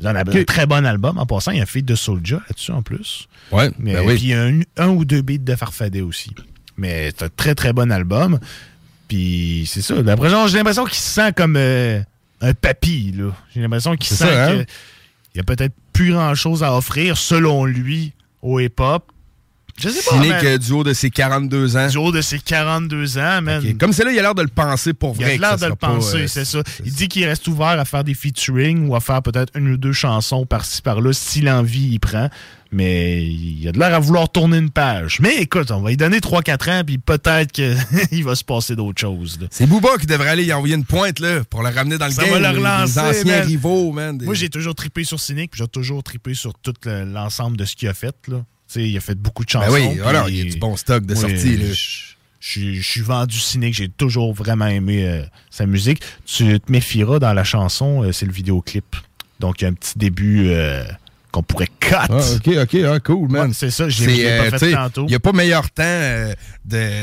Un, 0.07 0.15
un 0.41 0.45
très 0.45 0.67
bon 0.67 0.85
album. 0.87 1.19
En 1.19 1.27
passant, 1.27 1.51
il 1.51 1.59
y 1.59 1.61
a 1.61 1.65
un 1.65 1.67
feat 1.67 1.85
de 1.85 1.95
Soulja 1.95 2.37
là-dessus 2.49 2.73
en 2.73 2.83
plus. 2.83 3.29
Ouais, 3.53 3.71
Mais, 3.79 3.95
ben 3.95 4.05
oui. 4.07 4.15
Puis 4.15 4.23
il 4.25 4.29
y 4.31 4.35
a 4.35 4.43
un, 4.45 4.61
un 4.77 4.89
ou 4.89 5.05
deux 5.05 5.23
beats 5.23 5.39
de 5.39 5.55
Farfadet 5.55 6.01
aussi. 6.01 6.31
Mais 6.77 7.11
c'est 7.17 7.25
un 7.25 7.29
très 7.35 7.55
très 7.55 7.73
bon 7.73 7.91
album. 7.93 8.39
Puis 9.09 9.65
c'est 9.67 9.83
ça. 9.83 9.95
L'impression- 10.01 10.47
J'ai 10.47 10.59
l'impression 10.59 10.85
qu'il 10.85 10.95
se 10.99 11.09
sent 11.09 11.33
comme 11.35 11.57
euh, 11.57 12.01
un 12.41 12.55
papy. 12.55 13.15
J'ai 13.55 13.61
l'impression 13.61 13.97
qu'il 13.97 14.17
sent 14.17 14.25
hein? 14.37 14.49
qu'il 14.55 14.67
n'y 15.37 15.41
a 15.41 15.45
peut-être 15.45 15.75
plus 15.93 16.13
grand 16.13 16.35
chose 16.35 16.63
à 16.63 16.75
offrir, 16.77 17.17
selon 17.19 17.65
lui, 17.65 18.13
au 18.43 18.61
hip-hop. 18.61 19.10
Je 19.81 19.89
sais 19.89 20.03
pas. 20.09 20.17
Euh, 20.45 20.59
du 20.59 20.73
haut 20.73 20.85
de 20.85 20.93
ses 20.93 21.11
42 21.11 21.77
ans. 21.77 21.89
Du 21.89 21.97
haut 21.99 22.13
de 22.13 22.21
ses 22.21 22.39
42 22.39 23.19
ans, 23.19 23.43
man. 23.43 23.77
Comme 23.79 23.93
c'est 23.93 24.05
là, 24.05 24.13
il 24.13 24.19
a 24.19 24.23
l'air 24.23 24.35
de 24.35 24.43
le 24.43 24.49
penser 24.49 24.93
pour 24.93 25.15
Il 25.19 25.23
vrai. 25.25 25.33
a 25.33 25.37
que 25.37 25.41
l'air 25.41 25.57
de 25.59 25.67
le 25.67 25.75
penser, 25.75 26.17
euh, 26.19 26.27
c'est 26.29 26.45
ça. 26.45 26.63
Il 26.85 26.93
dit 26.93 27.09
qu'il 27.09 27.25
reste 27.25 27.47
ouvert 27.49 27.69
à 27.81 27.85
faire 27.85 28.05
des 28.05 28.15
featuring 28.15 28.89
ou 28.89 28.95
à 28.95 29.01
faire 29.01 29.23
peut-être 29.23 29.53
une 29.57 29.73
ou 29.73 29.77
deux 29.77 29.93
chansons 29.93 30.45
par-ci 30.47 30.83
par-là 30.83 31.13
si 31.13 31.41
l'envie 31.41 31.95
y 31.95 31.99
prend. 31.99 32.29
Mais 32.73 33.25
il 33.27 33.67
a 33.67 33.73
de 33.73 33.79
l'air 33.81 33.93
à 33.93 33.99
vouloir 33.99 34.29
tourner 34.31 34.59
une 34.59 34.71
page. 34.71 35.19
Mais 35.21 35.39
écoute, 35.39 35.73
on 35.73 35.81
va 35.81 35.91
lui 35.91 35.97
donner 35.97 36.19
3-4 36.21 36.71
ans, 36.71 36.83
puis 36.87 36.99
peut-être 36.99 37.51
qu'il 37.51 37.75
va 38.25 38.37
se 38.37 38.45
passer 38.45 38.77
d'autres 38.77 39.01
choses. 39.01 39.41
C'est 39.51 39.67
Booba 39.67 39.99
qui 39.99 40.07
devrait 40.07 40.29
aller 40.29 40.45
y 40.45 40.53
envoyer 40.53 40.77
une 40.77 40.85
pointe 40.85 41.19
là, 41.19 41.43
pour 41.51 41.65
le 41.65 41.71
ramener 41.71 41.99
dans 41.99 42.07
le 42.07 42.13
Ça 42.13 42.23
game. 42.23 42.31
va 42.31 42.39
le 42.39 42.45
les 42.57 42.59
relancer, 42.63 43.01
anciens 43.01 43.25
man. 43.39 43.47
rivaux, 43.47 43.91
man. 43.91 44.17
des- 44.19 44.25
Moi, 44.25 44.35
j'ai 44.35 44.49
toujours 44.51 44.77
trippé 44.77 45.03
sur 45.03 45.19
Cynic, 45.19 45.51
puis 45.51 45.59
j'ai 45.59 45.67
toujours 45.67 46.05
trippé 46.05 46.33
sur 46.35 46.55
tout 46.63 46.75
le- 46.85 47.05
l'ensemble 47.07 47.57
de 47.57 47.65
ce 47.65 47.75
qu'il 47.75 47.89
a 47.89 47.95
fait. 47.95 48.15
Là. 48.29 48.45
Tu 48.73 48.81
sais, 48.81 48.89
il 48.89 48.97
a 48.97 49.01
fait 49.01 49.17
beaucoup 49.17 49.45
de 49.45 49.51
chansons. 49.51 49.67
Ben 49.67 49.73
oui, 49.75 49.89
puis- 49.89 49.99
voilà, 49.99 50.27
il 50.29 50.37
y 50.37 50.41
a 50.43 50.45
du 50.53 50.59
bon 50.59 50.77
stock 50.77 51.05
de 51.05 51.15
Oui, 51.15 51.21
sorties. 51.21 51.59
je 52.41 52.81
suis 52.81 53.01
vendu 53.01 53.39
cynique, 53.39 53.75
j'ai 53.75 53.89
toujours 53.89 54.33
vraiment 54.33 54.67
aimé 54.69 55.05
euh, 55.09 55.23
sa 55.51 55.67
musique. 55.67 56.03
Tu 56.25 56.61
te 56.61 56.71
méfieras 56.71 57.19
dans 57.19 57.33
la 57.33 57.43
chanson, 57.43 58.05
euh, 58.05 58.13
c'est 58.13 58.27
le 58.27 58.33
vidéoclip. 58.33 58.97
Donc 59.41 59.61
il 59.61 59.65
y 59.65 59.67
a 59.67 59.71
un 59.71 59.75
petit 59.75 59.99
début 59.99 60.51
euh, 60.51 60.85
qu'on 61.31 61.43
pourrait 61.43 61.69
cut. 61.81 61.95
Ah, 61.95 62.07
ok, 62.37 62.49
ok, 62.63 62.77
ah, 62.87 63.01
cool, 63.01 63.29
man. 63.31 63.49
Ouais, 63.49 63.55
c'est 63.55 63.71
ça, 63.71 63.89
j'ai- 63.89 64.07
pas 64.25 64.45
euh, 64.45 64.59
fait 64.59 64.73
tantôt. 64.73 65.03
Il 65.07 65.11
n'y 65.11 65.15
a 65.15 65.21
pas 65.21 65.33
meilleur 65.33 65.71
temps 65.71 65.83
euh, 65.85 66.35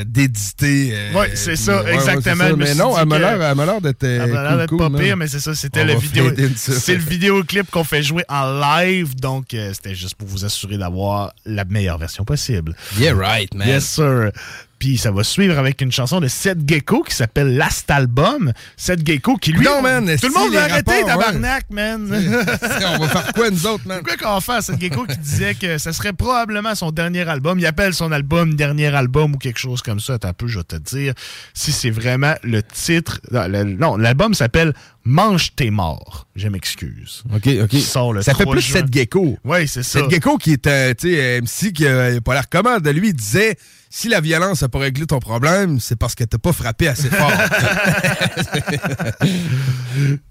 d'éditer. 0.06 0.90
euh, 0.94 1.14
Ouais, 1.14 1.32
c'est 1.36 1.56
ça, 1.56 1.84
ouais, 1.84 1.94
exactement. 1.94 2.48
ça. 2.48 2.56
Mais 2.56 2.76
non, 2.76 2.98
elle 2.98 3.06
m'a 3.08 3.20
l'air- 3.20 3.56
m'a 3.56 3.80
d'être 3.82 4.04
Elle 4.04 4.22
a 4.22 4.28
l'air 4.44 4.58
d'être 4.58 4.78
pas 4.78 4.90
pire, 4.90 5.18
mais 5.18 5.28
c'est 5.28 5.40
ça, 5.40 5.56
c'était 5.56 5.84
le 5.84 5.96
vidéo. 5.96 6.32
C'est 6.56 6.96
le 6.96 7.02
vidéoclip 7.04 7.70
qu'on 7.72 7.84
fait 7.84 8.04
jouer 8.04 8.24
en 8.30 8.60
live, 8.60 9.16
donc 9.16 9.46
c'était 9.74 9.96
juste 9.96 10.16
pour 10.16 10.28
vous 10.28 10.46
assurer 10.46 10.78
d'avoir 10.78 11.34
la 11.46 11.66
meilleure 11.66 11.98
version 11.98 12.24
possible. 12.26 12.76
Yeah, 13.00 13.14
right, 13.14 13.54
man. 13.54 13.68
Yes, 13.68 13.86
sir. 13.86 14.32
Puis 14.80 14.98
ça 14.98 15.12
va 15.12 15.24
suivre 15.24 15.58
avec 15.58 15.82
une 15.82 15.92
chanson 15.92 16.20
de 16.20 16.28
Seth 16.28 16.60
Gecko 16.68 17.02
qui 17.02 17.16
s'appelle 17.16 17.56
Last 17.56 17.90
Album. 17.90 18.54
Seth 18.76 19.06
Gecko 19.06 19.38
qui 19.38 19.52
lui. 19.52 19.66
Non, 19.66 19.82
man, 19.82 20.06
Tout 20.06 20.28
le 20.28 20.32
si, 20.32 20.38
monde 20.38 20.54
va 20.54 20.64
arrêter, 20.66 21.04
tabarnak, 21.04 21.66
man. 21.72 22.08
On 22.12 22.98
va 23.00 23.08
faire 23.08 23.34
quoi, 23.34 23.50
nous 23.50 23.66
autres, 23.66 23.88
man? 23.88 24.04
Quoi 24.04 24.18
qu'on 24.18 24.36
va 24.36 24.42
faire, 24.42 24.62
Seth 24.62 24.80
Gecko 24.80 25.06
qui 25.06 25.18
disait 25.18 25.56
que 25.56 25.78
ça 25.78 25.94
serait 25.94 26.14
probablement 26.14 26.76
son 26.76 26.92
dernier 26.92 27.28
album? 27.28 27.58
Il 27.58 27.66
appelle 27.66 27.94
son 27.94 28.12
album 28.12 28.56
dernier 28.56 28.94
album 28.94 29.34
ou 29.34 29.38
quelque 29.38 29.60
chose 29.60 29.82
comme 29.82 30.00
ça. 30.00 30.14
Attends 30.14 30.30
un 30.30 30.34
peu, 30.34 30.48
je 30.48 30.60
vais 30.60 30.64
te 30.64 30.76
dire 30.76 31.14
si 31.54 31.72
c'est 31.72 31.90
vraiment 31.90 32.36
le 32.44 32.62
titre. 32.62 33.20
Non, 33.32 33.98
l'album 33.98 34.34
s'appelle 34.34 34.74
Mange 35.04 35.56
tes 35.56 35.72
morts. 35.72 36.28
Je 36.36 36.50
m'excuse. 36.50 37.24
OK, 37.34 37.48
OK. 37.64 37.68
Qui 37.70 37.82
sort 37.82 38.12
le 38.12 38.22
ça 38.22 38.34
fait 38.34 38.44
3 38.44 38.56
plus 38.56 38.62
juin. 38.62 38.82
Seth 38.82 38.94
Gecko. 38.94 39.38
Oui, 39.46 39.66
c'est 39.68 39.82
ça. 39.82 40.02
Seth 40.02 40.12
Gecko 40.12 40.38
qui 40.38 40.52
est 40.52 40.68
un 40.68 40.92
MC 40.92 41.72
qui 41.74 41.88
a 41.88 42.20
pas 42.20 42.34
l'air 42.34 42.50
comment 42.50 42.80
de 42.80 42.90
lui, 42.90 43.08
il 43.10 43.14
disait 43.14 43.58
si 43.90 44.10
la 44.10 44.22
violence 44.22 44.62
n'a 44.62 44.70
pas 44.70 44.80
réglé 44.80 45.06
ton 45.06 45.20
problème, 45.20 45.80
c'est 45.80 45.96
parce 45.96 46.16
que 46.16 46.24
t'as 46.24 46.38
pas 46.38 46.54
frappé 46.54 46.88
assez 46.88 47.10
fort. 47.10 47.32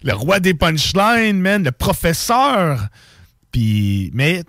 le 0.02 0.12
roi 0.12 0.40
des 0.40 0.54
punchlines, 0.54 1.40
man, 1.40 1.64
le 1.64 1.72
professeur. 1.72 2.88
Puis, 3.52 4.10
mais 4.14 4.44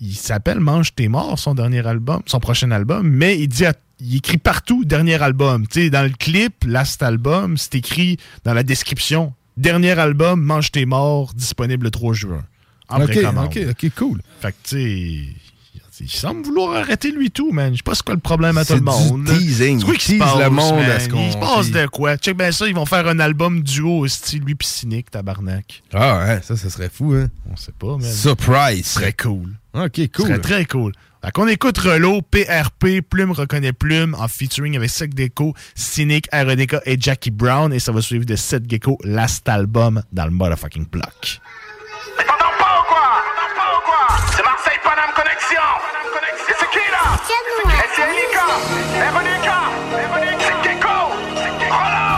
il 0.00 0.14
s'appelle 0.14 0.60
Mange 0.60 0.94
tes 0.94 1.08
morts, 1.08 1.38
son 1.38 1.54
dernier 1.54 1.86
album, 1.86 2.22
son 2.26 2.40
prochain 2.40 2.70
album, 2.70 3.08
mais 3.08 3.38
il 3.38 3.48
dit, 3.48 3.66
à- 3.66 3.74
il 4.00 4.16
écrit 4.16 4.38
partout 4.38 4.84
dernier 4.84 5.20
album. 5.22 5.66
Tu 5.66 5.82
sais, 5.82 5.90
dans 5.90 6.02
le 6.02 6.10
clip, 6.16 6.64
last 6.66 7.02
album, 7.02 7.56
c'est 7.56 7.76
écrit 7.76 8.16
dans 8.44 8.54
la 8.54 8.62
description, 8.62 9.32
dernier 9.56 9.98
album, 9.98 10.40
Mange 10.42 10.72
tes 10.72 10.86
morts, 10.86 11.32
disponible 11.34 11.84
le 11.84 11.90
3 11.90 12.14
juin. 12.14 12.44
En 12.88 13.00
OK, 13.00 13.10
précommande. 13.10 13.46
OK, 13.46 13.58
OK, 13.70 13.90
cool. 13.96 14.20
Fait 14.40 14.52
que, 14.52 14.56
tu 14.64 14.76
sais, 14.76 15.34
Il 16.02 16.10
semble 16.10 16.42
vouloir 16.44 16.74
arrêter 16.76 17.12
lui 17.12 17.30
tout, 17.30 17.52
man. 17.52 17.72
Je 17.72 17.76
sais 17.78 17.82
pas 17.84 17.94
c'est 17.94 18.02
quoi 18.04 18.14
le 18.14 18.20
problème 18.20 18.58
à 18.58 18.62
tout 18.64 18.72
C'est 18.72 18.78
le 18.78 18.80
monde. 18.82 19.24
du 19.24 19.30
là. 19.32 19.38
teasing. 19.38 19.78
C'est 19.78 19.84
quoi 19.84 19.94
Il 19.94 19.98
qui 19.98 20.04
se 20.06 20.10
tease 20.12 20.18
passe, 20.18 20.38
le 20.38 20.50
monde 20.50 20.76
man? 20.80 20.90
à 20.90 21.00
ce 21.00 21.08
qu'on- 21.08 21.26
Il 21.26 21.32
se 21.32 21.36
passe 21.38 21.70
de 21.70 21.86
quoi? 21.86 22.16
Check 22.16 22.36
bien 22.36 22.50
ça, 22.52 22.66
ils 22.66 22.74
vont 22.74 22.86
faire 22.86 23.06
un 23.06 23.20
album 23.20 23.62
duo 23.62 24.06
style 24.08 24.42
lui 24.42 24.54
pis 24.56 24.66
Cynic, 24.66 25.10
tabarnak. 25.10 25.82
Ah 25.94 26.18
ouais, 26.18 26.40
ça, 26.42 26.56
ça 26.56 26.68
serait 26.70 26.90
fou, 26.92 27.12
hein. 27.14 27.28
On 27.50 27.56
sait 27.56 27.72
pas, 27.78 27.96
man. 27.96 28.02
Surprise. 28.02 28.86
Serait 28.86 29.12
cool. 29.12 29.54
OK, 29.74 30.00
cool. 30.14 30.26
serait 30.26 30.38
très 30.40 30.64
cool. 30.66 30.92
Fait 31.24 31.30
qu'on 31.30 31.46
écoute 31.46 31.78
Relo, 31.78 32.20
PRP, 32.20 33.00
Plume 33.08 33.30
reconnaît 33.30 33.72
Plume, 33.72 34.16
en 34.18 34.26
featuring 34.26 34.76
avec 34.76 34.90
Sec 34.90 35.14
Deco, 35.14 35.54
Cynic, 35.76 36.26
Aeronica 36.32 36.80
et 36.84 36.96
Jackie 37.00 37.30
Brown. 37.30 37.72
Et 37.72 37.78
ça 37.78 37.92
va 37.92 38.02
suivre 38.02 38.24
de 38.26 38.34
Seth 38.34 38.68
Gecko, 38.68 38.98
last 39.04 39.48
album 39.48 40.02
dans 40.12 40.24
le 40.24 40.32
motherfucking 40.32 40.86
block. 40.90 41.40
C'est 44.34 44.42
Marseille 44.42 44.78
Paname 44.82 45.10
Connexion. 45.14 45.60
C'est 47.26 47.34
qui 47.34 47.68
là 47.68 47.74
Et 47.74 47.88
c'est 47.94 48.02
Erika. 48.02 48.46
Erika. 48.98 49.58
Gecko. 50.62 50.98
Rollo. 51.70 52.12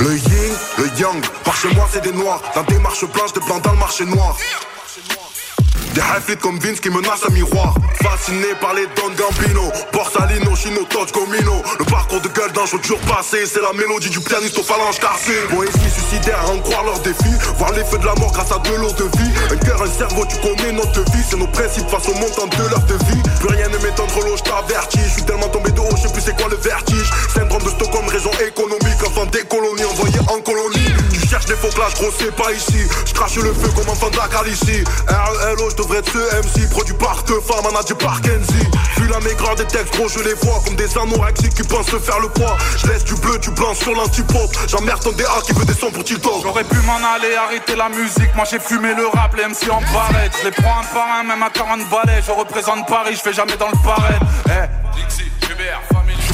Le 0.00 0.16
yin, 0.16 0.52
le 0.78 0.86
yang, 0.98 1.20
par 1.44 1.56
chez 1.56 1.68
moi 1.74 1.86
c'est 1.90 2.02
des 2.02 2.12
noirs. 2.12 2.40
La 2.54 2.62
démarche 2.62 3.04
blanche 3.06 3.32
de 3.32 3.40
blanc 3.40 3.58
dans 3.58 3.72
le 3.72 3.78
marché 3.78 4.04
noir. 4.04 4.36
Des 5.94 6.00
half 6.00 6.36
comme 6.40 6.58
Vince 6.58 6.80
qui 6.80 6.90
menacent 6.90 7.24
un 7.28 7.32
miroir. 7.32 7.74
Fasciné 8.02 8.54
par 8.60 8.74
les 8.74 8.86
Don 8.96 9.10
Gambino, 9.16 9.72
Borsalino, 9.92 10.54
Chino, 10.54 10.84
Touch, 10.84 11.12
Gomino. 11.12 11.62
Le 11.78 11.84
parcours 11.84 12.20
de 12.20 12.28
gueule 12.28 12.52
d'un 12.52 12.66
show 12.66 12.78
dur 12.78 12.98
passé, 13.00 13.46
c'est 13.46 13.60
la 13.60 13.72
mélodie 13.72 14.10
du 14.10 14.20
pianiste 14.20 14.58
aux 14.58 14.62
phalanges 14.62 14.98
cassées. 14.98 15.46
Poésie 15.50 15.90
suicidaire, 15.90 16.40
à 16.40 16.50
en 16.50 16.58
croire 16.58 16.84
leurs 16.84 17.00
défis. 17.00 17.36
Voir 17.56 17.72
les 17.72 17.84
feux 17.84 17.98
de 17.98 18.06
la 18.06 18.14
mort 18.16 18.32
grâce 18.32 18.52
à 18.52 18.58
de 18.58 18.74
l'eau 18.76 18.92
de 18.92 19.04
vie. 19.18 19.32
Un 19.50 19.56
cœur, 19.56 19.82
un 19.82 19.90
cerveau, 19.90 20.24
tu 20.26 20.36
connais 20.38 20.72
notre 20.72 21.00
vie. 21.12 21.24
C'est 21.28 21.38
nos 21.38 21.48
principes 21.48 21.88
face 21.88 22.08
au 22.08 22.14
montant 22.14 22.46
de 22.46 22.68
leur 22.68 22.82
de 22.84 22.94
vie. 22.94 23.22
Plus 23.40 23.48
rien 23.48 23.68
ne 23.68 23.78
m'étonne 23.78 24.08
trop 24.08 24.22
l'eau, 24.22 24.36
je 24.36 24.42
t'avertis. 24.42 25.00
Je 25.04 25.12
suis 25.12 25.24
tellement 25.24 25.48
tombé 25.48 25.70
de 25.70 25.80
haut, 25.80 25.96
je 25.96 26.02
sais 26.02 26.12
plus 26.12 26.22
c'est 26.22 26.36
quoi 26.36 26.48
le 26.48 26.56
vertige. 26.56 27.10
Syndrome 27.34 27.62
de 27.62 27.70
Stockholm, 27.70 28.06
raison 28.08 28.30
économique. 28.46 29.00
Enfant 29.06 29.26
des 29.26 29.44
colonies, 29.44 29.84
envoyé 29.84 30.18
en 30.28 30.40
colonie. 30.40 30.87
Tu 31.38 31.46
cherches 31.46 31.60
des 31.60 31.68
faux 31.68 31.74
clashs, 31.74 31.94
gros, 31.94 32.10
c'est 32.18 32.34
pas 32.34 32.52
ici. 32.52 32.88
Je 33.06 33.12
crache 33.14 33.36
le 33.36 33.52
feu 33.52 33.68
comme 33.76 33.88
enfant 33.88 34.10
de 34.10 34.16
la 34.16 34.26
Galicie. 34.28 34.82
RELO, 35.06 35.70
je 35.70 35.76
devrais 35.76 35.98
être 35.98 36.10
ce 36.10 36.18
MC. 36.18 36.68
Produit 36.70 36.94
par 36.94 37.22
Tefa, 37.24 37.62
manager 37.62 37.96
par 37.98 38.20
Kenzie. 38.20 38.66
Vu 38.96 39.06
la 39.08 39.20
maigreur 39.20 39.54
des 39.54 39.66
textes, 39.66 39.94
gros, 39.94 40.08
je 40.08 40.18
les 40.20 40.34
vois 40.34 40.60
comme 40.64 40.74
des 40.74 40.98
anorexiques 40.98 41.54
qui 41.54 41.62
pensent 41.62 41.90
se 41.90 41.98
faire 41.98 42.18
le 42.20 42.28
poids. 42.28 42.56
Je 42.76 42.88
laisse 42.88 43.04
du 43.04 43.14
bleu, 43.14 43.38
du 43.38 43.50
blanc 43.50 43.74
sur 43.74 43.94
l'antipop. 43.94 44.50
J'emmerde 44.66 45.00
ton 45.02 45.12
DA 45.12 45.28
qui 45.44 45.52
veut 45.52 45.64
descendre 45.64 45.92
pour 45.92 46.04
Tilto. 46.04 46.40
J'aurais 46.42 46.64
pu 46.64 46.76
m'en 46.78 46.96
aller, 46.96 47.34
arrêter 47.36 47.76
la 47.76 47.88
musique. 47.88 48.34
Moi 48.34 48.44
j'ai 48.50 48.58
fumé 48.58 48.94
le 48.94 49.06
rap, 49.06 49.34
les 49.36 49.44
MC 49.44 49.70
en 49.70 49.80
barrette. 49.92 50.32
Je 50.40 50.46
les 50.46 50.50
prends 50.50 50.80
un 50.80 50.94
par 50.94 51.06
un, 51.20 51.22
même 51.22 51.42
à 51.42 51.50
40 51.50 51.88
balais. 51.88 52.20
Je 52.26 52.32
représente 52.32 52.86
Paris, 52.88 53.14
je 53.14 53.20
fais 53.20 53.32
jamais 53.32 53.56
dans 53.56 53.68
le 53.68 53.78
pareil. 53.84 54.18
Eh. 54.46 54.98
Je 55.08 55.14
suis 55.14 55.30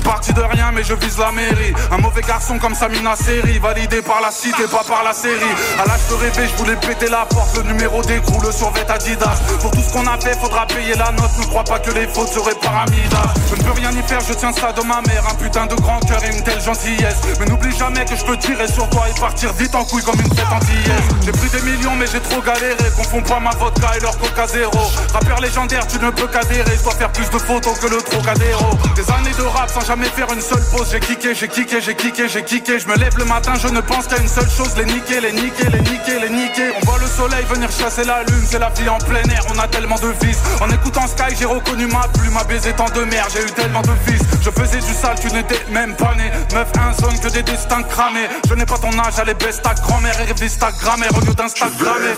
parti 0.04 0.32
de 0.32 0.40
rien, 0.42 0.70
mais 0.72 0.84
je 0.84 0.94
vise 0.94 1.18
la 1.18 1.32
mairie. 1.32 1.74
Un 1.90 1.98
mauvais 1.98 2.20
garçon 2.20 2.58
comme 2.58 2.74
Samina 2.74 3.16
Seri, 3.16 3.58
validé 3.58 4.02
par 4.02 4.20
la 4.20 4.30
cité, 4.30 4.64
pas 4.70 4.84
par 4.86 5.02
la 5.02 5.12
série. 5.12 5.54
À 5.82 5.88
l'âge 5.88 6.06
de 6.08 6.14
rêver, 6.14 6.46
je 6.46 6.62
voulais 6.62 6.76
péter 6.76 7.08
la 7.08 7.24
porte. 7.24 7.56
Le 7.56 7.62
numéro 7.64 8.02
d'écrou, 8.02 8.40
le 8.42 8.52
survêt 8.52 8.88
Adidas. 8.88 9.40
Pour 9.60 9.70
tout 9.72 9.80
ce 9.80 9.92
qu'on 9.92 10.06
a 10.06 10.18
fait, 10.20 10.38
faudra 10.38 10.66
payer 10.66 10.94
la 10.94 11.10
note. 11.12 11.32
Ne 11.40 11.46
crois 11.46 11.64
pas 11.64 11.78
que 11.78 11.90
les 11.90 12.06
fautes 12.06 12.28
seraient 12.28 12.54
paramidas. 12.54 13.32
Je 13.50 13.56
ne 13.56 13.62
peux 13.64 13.72
rien 13.72 13.90
y 13.90 14.02
faire, 14.06 14.20
je 14.20 14.34
tiens 14.34 14.52
ça 14.52 14.72
de 14.72 14.82
ma 14.82 15.00
mère. 15.08 15.24
Un 15.28 15.34
putain 15.34 15.66
de 15.66 15.74
grand 15.74 15.98
cœur 16.00 16.22
et 16.24 16.36
une 16.36 16.44
telle 16.44 16.60
gentillesse. 16.60 17.20
Mais 17.40 17.46
n'oublie 17.46 17.76
jamais 17.76 18.04
que 18.04 18.14
je 18.14 18.24
peux 18.24 18.36
tirer 18.36 18.68
sur 18.68 18.88
toi 18.90 19.06
et 19.08 19.18
partir 19.18 19.52
vite 19.54 19.74
en 19.74 19.84
couille 19.84 20.02
comme 20.02 20.20
une 20.20 20.34
tête 20.34 20.52
antillaise. 20.52 21.08
J'ai 21.24 21.32
pris 21.32 21.48
des 21.48 21.62
millions, 21.62 21.96
mais 21.96 22.06
j'ai 22.06 22.20
trop 22.20 22.42
galéré. 22.42 22.84
Confonds 22.96 23.22
pas 23.22 23.40
ma 23.40 23.50
vodka 23.50 23.96
et 23.96 24.00
leur 24.00 24.16
coca 24.18 24.46
zéro. 24.46 24.78
Rappeur 25.12 25.40
légendaire, 25.40 25.86
tu 25.86 25.98
ne 25.98 26.10
peux 26.10 26.26
qu'adhérer. 26.26 26.76
Dois 26.82 26.94
faire 26.94 27.12
plus 27.12 27.30
de 27.30 27.38
photos 27.38 27.78
que 27.78 27.86
le 27.86 28.02
Trocadéro. 28.02 28.70
Des 28.94 29.10
années 29.10 29.34
de 29.38 29.44
rap 29.44 29.70
sans 29.70 29.80
jamais 29.80 29.93
faire 30.02 30.32
une 30.32 30.40
seule 30.40 30.64
pause. 30.72 30.88
J'ai 30.90 31.00
kické, 31.00 31.34
j'ai 31.34 31.48
kické, 31.48 31.80
j'ai 31.80 31.94
kické, 31.94 32.28
j'ai 32.28 32.42
kické. 32.42 32.78
Je 32.78 32.88
me 32.88 32.96
lève 32.96 33.16
le 33.18 33.24
matin, 33.24 33.52
je 33.60 33.68
ne 33.68 33.80
pense 33.80 34.06
qu'à 34.06 34.18
une 34.18 34.28
seule 34.28 34.50
chose. 34.50 34.76
Les 34.76 34.84
niquer, 34.84 35.20
les 35.20 35.32
niquer, 35.32 35.68
les 35.70 35.80
niquer, 35.80 36.18
les 36.20 36.30
niquer. 36.30 36.72
On 36.80 36.86
voit 36.86 36.98
le 36.98 37.06
soleil 37.06 37.44
venir 37.48 37.70
chasser 37.70 38.04
la 38.04 38.22
lune. 38.24 38.44
C'est 38.46 38.58
la 38.58 38.70
vie 38.70 38.88
en 38.88 38.98
plein 38.98 39.22
air, 39.22 39.42
on 39.54 39.58
a 39.58 39.68
tellement 39.68 39.96
de 39.96 40.08
vices. 40.24 40.40
En 40.60 40.68
écoutant 40.70 41.06
Sky, 41.06 41.34
j'ai 41.38 41.44
reconnu 41.44 41.86
ma 41.86 42.08
plume. 42.08 42.32
Ma 42.34 42.44
baiser 42.44 42.72
tant 42.72 42.90
de 42.90 43.04
merde, 43.04 43.30
j'ai 43.32 43.42
eu 43.42 43.52
tellement 43.52 43.82
de 43.82 43.92
fils. 44.06 44.22
Je 44.42 44.50
faisais 44.50 44.80
du 44.80 44.92
sale, 44.92 45.18
tu 45.20 45.28
n'étais 45.28 45.60
même 45.70 45.94
pas 45.94 46.14
né. 46.16 46.30
Meuf, 46.52 46.68
un 46.78 46.92
zone 47.00 47.18
que 47.20 47.28
des 47.28 47.42
destins 47.42 47.82
cramés. 47.82 48.28
Je 48.48 48.54
n'ai 48.54 48.66
pas 48.66 48.78
ton 48.78 48.98
âge, 48.98 49.18
allez 49.18 49.34
baisse 49.34 49.62
ta 49.62 49.74
grand-mère 49.74 50.18
et 50.20 50.24
révise 50.24 50.58
ta 50.58 50.72
grammaire 50.72 51.10
au 51.16 51.20
lieu 51.20 51.34
d'Instagrammer. 51.34 52.14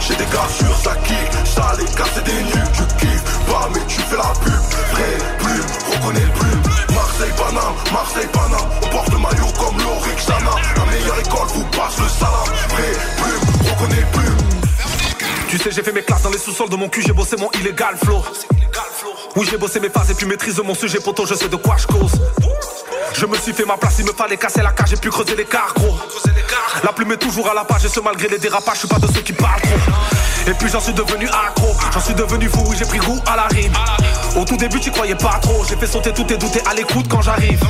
J'ai 0.00 0.14
des 0.14 0.24
sur 0.24 0.76
ça 0.78 0.94
kick, 1.04 1.16
ça 1.44 1.72
les 1.78 1.84
casse 1.94 2.22
des 2.24 2.32
nuls, 2.32 2.70
tu 2.72 2.82
kiffes 2.96 3.38
pas 3.46 3.68
mais 3.74 3.80
tu 3.86 4.00
fais 4.00 4.16
la 4.16 4.32
pub, 4.42 4.52
vrai 4.92 5.18
plume, 5.38 5.66
reconnais 5.90 6.20
le 6.20 6.47
Marseille 7.18 7.34
Paname, 7.36 7.74
Marseille 7.92 8.28
Paname, 8.32 8.70
on 8.80 8.88
porte 8.90 9.10
le 9.10 9.18
maillot 9.18 9.52
comme 9.58 9.76
l'Orixana, 9.76 10.54
la 10.76 10.84
meilleure 10.84 11.18
école 11.18 11.48
vous 11.48 11.64
passe 11.64 11.98
le 11.98 12.08
salam, 12.08 12.46
vrai 12.68 12.92
plume, 13.16 13.72
reconnais 13.72 14.00
le 14.00 14.06
plume. 14.12 14.36
Tu 15.48 15.58
sais, 15.58 15.72
j'ai 15.72 15.82
fait 15.82 15.90
mes 15.90 16.02
classes 16.02 16.22
dans 16.22 16.30
les 16.30 16.38
sous-sols 16.38 16.68
de 16.68 16.76
mon 16.76 16.88
cul, 16.88 17.02
j'ai 17.02 17.12
bossé 17.12 17.36
mon 17.36 17.50
illégal 17.58 17.96
flow. 17.96 18.22
Oui, 19.34 19.48
j'ai 19.50 19.58
bossé 19.58 19.80
mes 19.80 19.88
phases 19.88 20.12
et 20.12 20.14
puis 20.14 20.26
maîtrise 20.26 20.60
mon 20.64 20.76
sujet, 20.76 21.00
poto, 21.00 21.26
je 21.26 21.34
sais 21.34 21.48
de 21.48 21.56
quoi 21.56 21.76
je 21.76 21.88
cause. 21.88 22.12
Je 23.14 23.26
me 23.26 23.36
suis 23.36 23.52
fait 23.52 23.64
ma 23.64 23.76
place, 23.76 23.96
il 23.98 24.04
me 24.04 24.12
fallait 24.12 24.36
casser 24.36 24.62
la 24.62 24.70
cage, 24.70 24.90
j'ai 24.90 24.96
pu 24.96 25.10
creuser 25.10 25.34
l'écart, 25.34 25.74
gros. 25.74 25.96
La 26.84 26.92
plume 26.92 27.12
est 27.12 27.16
toujours 27.16 27.48
à 27.50 27.54
la 27.54 27.64
page, 27.64 27.84
et 27.84 27.88
ce 27.88 28.00
malgré 28.00 28.28
les 28.28 28.38
dérapages, 28.38 28.74
je 28.74 28.78
suis 28.80 28.88
pas 28.88 28.98
de 28.98 29.06
ceux 29.12 29.20
qui 29.20 29.32
parlent 29.32 29.60
trop. 29.60 30.50
Et 30.50 30.54
puis 30.54 30.68
j'en 30.70 30.80
suis 30.80 30.94
devenu 30.94 31.28
accro, 31.28 31.76
j'en 31.92 32.00
suis 32.00 32.14
devenu 32.14 32.48
fou, 32.48 32.64
oui, 32.68 32.76
j'ai 32.78 32.86
pris 32.86 32.98
goût 32.98 33.20
à 33.26 33.36
la 33.36 33.46
rime. 33.48 33.72
Au 34.36 34.44
tout 34.44 34.56
début, 34.56 34.80
tu 34.80 34.90
croyais 34.90 35.14
pas 35.14 35.38
trop, 35.42 35.64
j'ai 35.68 35.76
fait 35.76 35.86
sauter 35.86 36.12
tous 36.12 36.24
tes 36.24 36.36
doutes 36.36 36.58
à 36.68 36.74
l'écoute 36.74 37.06
quand 37.08 37.22
j'arrive. 37.22 37.62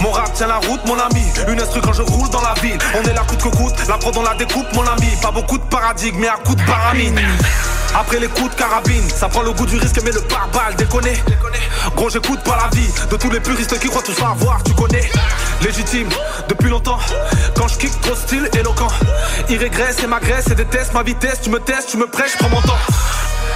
Mon 0.00 0.10
rap 0.10 0.32
tient 0.32 0.46
la 0.46 0.56
route, 0.56 0.84
mon 0.86 0.98
ami. 0.98 1.24
Une 1.48 1.60
instru 1.60 1.80
quand 1.80 1.92
je 1.92 2.02
roule 2.02 2.28
dans 2.30 2.42
la 2.42 2.54
ville. 2.60 2.78
On 2.94 3.02
est 3.02 3.12
là 3.14 3.22
coûte 3.26 3.42
que 3.42 3.56
coûte, 3.56 3.74
la 3.88 3.98
prod 3.98 4.16
on 4.16 4.22
la 4.22 4.34
découpe, 4.34 4.72
mon 4.74 4.86
ami. 4.86 5.08
Pas 5.22 5.30
beaucoup 5.30 5.58
de 5.58 5.64
paradigmes, 5.64 6.18
mais 6.18 6.28
à 6.28 6.36
coup 6.44 6.54
de 6.54 6.62
paramine. 6.62 7.20
Après 7.94 8.20
les 8.20 8.28
coups 8.28 8.50
de 8.50 8.54
carabine, 8.54 9.08
ça 9.08 9.28
prend 9.28 9.42
le 9.42 9.52
goût 9.52 9.66
du 9.66 9.76
risque, 9.76 10.00
mais 10.04 10.12
le 10.12 10.20
pare-balles 10.22 10.76
déconne. 10.76 11.08
Gros, 11.96 12.10
j'écoute 12.10 12.40
pas 12.44 12.56
la 12.56 12.76
vie 12.76 12.88
de 13.10 13.16
tous 13.16 13.30
les 13.30 13.40
puristes 13.40 13.78
qui 13.78 13.88
croient 13.88 14.02
tout 14.02 14.12
savoir, 14.12 14.62
tu 14.64 14.72
connais. 14.74 15.10
Légitime, 15.62 16.08
depuis 16.48 16.68
longtemps. 16.68 16.98
Quand 17.56 17.68
je 17.68 17.78
kick, 17.78 17.90
gros 18.02 18.14
style 18.14 18.48
éloquent. 18.58 18.88
Il 19.48 19.58
régresse 19.58 20.02
et 20.02 20.06
m'agresse 20.06 20.48
et 20.50 20.54
déteste 20.54 20.92
ma 20.94 21.02
vitesse. 21.02 21.40
Tu 21.42 21.50
me 21.50 21.58
testes, 21.58 21.90
tu 21.90 21.96
me 21.96 22.06
prêches, 22.06 22.36
prends 22.38 22.50
mon 22.50 22.60
temps. 22.62 22.78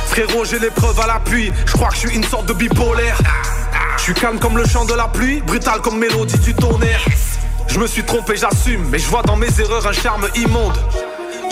Frérot, 0.07 0.45
j'ai 0.45 0.59
les 0.59 0.71
preuves 0.71 0.99
à 1.01 1.07
l'appui. 1.07 1.53
Je 1.67 1.73
crois 1.73 1.89
que 1.89 1.95
je 1.95 2.01
suis 2.01 2.17
une 2.17 2.25
sorte 2.25 2.47
de 2.47 2.53
bipolaire. 2.53 3.19
Je 3.99 4.03
suis 4.03 4.15
calme 4.15 4.39
comme 4.39 4.57
le 4.57 4.67
chant 4.67 4.85
de 4.85 4.95
la 4.95 5.09
pluie, 5.09 5.41
brutal 5.43 5.81
comme 5.81 5.99
mélodie 5.99 6.39
du 6.39 6.55
tonnerre. 6.55 7.05
Je 7.69 7.79
me 7.79 7.87
suis 7.87 8.03
trompé, 8.03 8.37
j'assume, 8.37 8.85
mais 8.91 8.99
je 8.99 9.07
vois 9.07 9.23
dans 9.23 9.37
mes 9.37 9.49
erreurs 9.61 9.87
un 9.87 9.93
charme 9.93 10.27
immonde. 10.35 10.77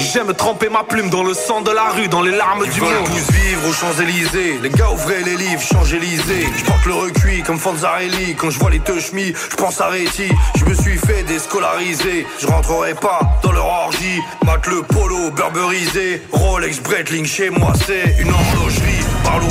J'aime 0.00 0.32
tremper 0.32 0.70
ma 0.70 0.82
plume 0.82 1.10
dans 1.10 1.22
le 1.22 1.34
sang 1.34 1.60
de 1.60 1.70
la 1.70 1.90
rue, 1.90 2.08
dans 2.08 2.22
les 2.22 2.30
larmes 2.32 2.66
du 2.66 2.80
monde. 2.80 2.90
tous 3.04 3.32
vivre 3.32 3.68
aux 3.68 3.72
Champs-Élysées. 3.72 4.58
Les 4.62 4.70
gars 4.70 4.90
ouvraient 4.90 5.22
les 5.22 5.36
livres, 5.36 5.60
Champs-Élysées. 5.60 6.48
Je 6.56 6.64
porte 6.64 6.86
le 6.86 6.94
recuit 6.94 7.42
comme 7.42 7.58
Fanzarelli. 7.58 8.34
Quand 8.34 8.50
je 8.50 8.58
vois 8.58 8.70
les 8.70 8.80
teuchmis, 8.80 9.34
je 9.50 9.56
pense 9.56 9.80
à 9.80 9.88
Réti. 9.88 10.28
Je 10.56 10.64
me 10.64 10.74
suis 10.74 10.96
fait 10.96 11.22
déscolariser. 11.24 12.26
Je 12.40 12.46
rentrerai 12.46 12.94
pas 12.94 13.20
dans 13.42 13.52
leur 13.52 13.66
orgie. 13.66 14.20
Mate 14.44 14.66
le 14.68 14.82
polo, 14.82 15.30
burberisé. 15.32 16.22
Rolex, 16.32 16.80
Breitling, 16.80 17.26
chez 17.26 17.50
moi 17.50 17.72
c'est 17.86 18.16
une 18.20 18.30
horlogerie. 18.30 18.99
Par 19.24 19.38
l'eau 19.38 19.48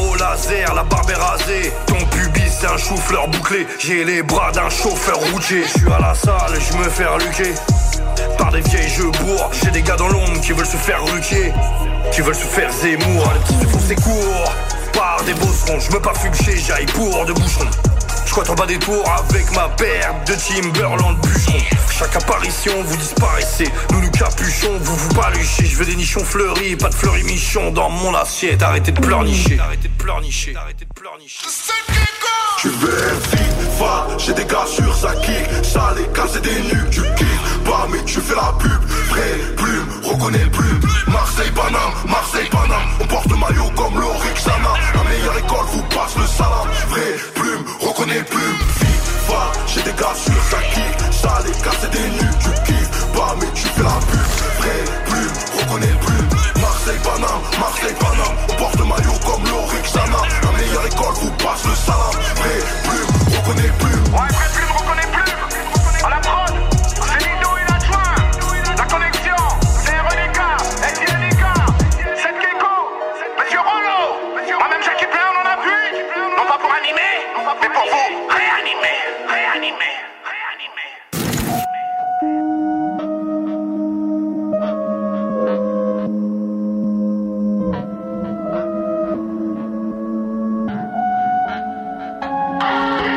au 0.00 0.14
laser, 0.16 0.74
la 0.74 0.84
barbe 0.84 1.10
est 1.10 1.14
rasée. 1.14 1.72
Ton 1.86 2.04
pubis 2.06 2.42
c'est 2.50 2.66
un 2.66 2.76
chou-fleur 2.76 3.28
bouclé. 3.28 3.66
J'ai 3.78 4.04
les 4.04 4.22
bras 4.22 4.52
d'un 4.52 4.68
chauffeur 4.70 5.18
routier. 5.32 5.62
Je 5.64 5.78
suis 5.78 5.92
à 5.92 5.98
la 5.98 6.14
salle, 6.14 6.58
je 6.58 6.76
me 6.76 6.84
fais 6.84 7.06
reluquer. 7.06 7.54
Par 8.38 8.52
des 8.52 8.60
vieilles 8.60 8.88
jeux 8.88 9.10
bourgs, 9.20 9.50
j'ai 9.52 9.70
des 9.70 9.82
gars 9.82 9.96
dans 9.96 10.08
l'ombre 10.08 10.40
qui 10.40 10.52
veulent 10.52 10.66
se 10.66 10.76
faire 10.76 11.04
ruquier, 11.04 11.52
qui 12.12 12.20
veulent 12.20 12.34
se 12.34 12.46
faire 12.46 12.70
zémour, 12.72 13.32
les 13.34 13.40
petits 13.40 13.70
font 13.70 13.80
ses 13.80 13.94
cours. 13.96 14.52
Par 14.92 15.22
des 15.24 15.34
bosserons, 15.34 15.80
je 15.80 15.92
me 15.92 16.00
pas 16.00 16.14
fumer, 16.14 16.56
j'aille 16.56 16.86
pour 16.86 17.24
de 17.24 17.32
bouchons. 17.32 17.91
Je 18.26 18.50
en 18.50 18.54
bas 18.54 18.66
des 18.66 18.78
tours 18.78 19.04
avec 19.28 19.50
ma 19.52 19.68
paire 19.70 20.14
de 20.26 20.34
Timberland 20.34 21.16
bûcheron. 21.20 21.58
Chaque 21.90 22.16
apparition, 22.16 22.72
vous 22.84 22.96
disparaissez. 22.96 23.68
Nous 23.92 24.00
nous 24.00 24.10
capuchons, 24.10 24.78
vous 24.80 24.96
vous 24.96 25.14
baluchez. 25.14 25.66
Je 25.66 25.76
veux 25.76 25.84
des 25.84 25.96
nichons 25.96 26.24
fleuris, 26.24 26.76
pas 26.76 26.88
de 26.88 26.94
fleuris 26.94 27.24
michons 27.24 27.70
dans 27.70 27.90
mon 27.90 28.14
assiette. 28.14 28.62
Arrêtez 28.62 28.92
de 28.92 29.00
pleurnicher. 29.00 29.58
Arrêtez 29.60 29.88
de 29.88 29.94
pleurnicher. 29.94 30.54
Arrêtez 30.56 30.84
de 30.84 30.92
pleurnicher. 30.92 31.46
Tu 32.62 32.68
veux 32.68 32.90
FIFA, 33.30 34.06
j'ai 34.18 34.34
des 34.34 34.44
gars 34.44 34.66
sur 34.66 34.94
sa 34.94 35.16
kick, 35.16 35.64
ça 35.64 35.92
les 35.96 36.06
casse 36.12 36.36
et 36.36 36.40
des 36.40 36.62
nuques, 36.62 36.90
tu 36.90 37.00
kiffes 37.16 37.58
pas 37.64 37.88
mais 37.90 37.98
tu 38.04 38.20
fais 38.20 38.36
la 38.36 38.52
pub, 38.56 38.84
vrai 39.08 39.54
plume, 39.56 39.88
reconnais 40.04 40.44
le 40.44 40.50
plume, 40.50 40.80
Marseille 41.08 41.50
Paname, 41.56 41.92
Marseille 42.06 42.48
Paname, 42.52 42.88
on 43.00 43.06
porte 43.06 43.30
maillot 43.30 43.68
comme 43.74 44.00
l'Orixana, 44.00 44.74
la 44.94 45.10
meilleure 45.10 45.38
école 45.38 45.66
vous 45.72 45.81
le 46.18 46.26
salam. 46.26 46.68
Vrai 46.88 47.16
plume, 47.34 47.64
reconnais 47.80 48.22
plume. 48.24 48.58
Vite, 48.80 49.08
va, 49.28 49.52
j'ai 49.66 49.82
des 49.82 49.92
gars 49.92 50.14
sur 50.14 50.42
sa 50.50 50.60
kick. 50.72 50.96
J'allais 51.22 51.56
casser 51.62 51.88
des 51.92 52.08
nuques, 52.16 52.38
tu 52.40 52.72
kiffes 52.72 53.06
pas, 53.14 53.34
mais 53.40 53.50
tu 53.54 53.66
fais 53.74 53.82
la 53.82 53.98
pub. 54.10 54.28
Vrai 54.58 54.78
plume, 55.06 55.36
reconnais 55.58 55.96
plume. 56.04 56.28
Marseille 56.60 57.00
Paname, 57.02 57.42
Marseille 57.58 57.96
Paname. 57.98 58.36
On 58.50 58.54
porte 58.56 58.78
le 58.78 58.84
maillot 58.84 59.18
comme 59.24 59.44
l'Oric 59.44 59.86
Sana. 59.86 60.22
La 60.42 60.52
meilleure 60.58 60.86
école 60.86 61.14
vous 61.20 61.30
passe 61.32 61.64
le 61.64 61.74
salam. 61.74 62.21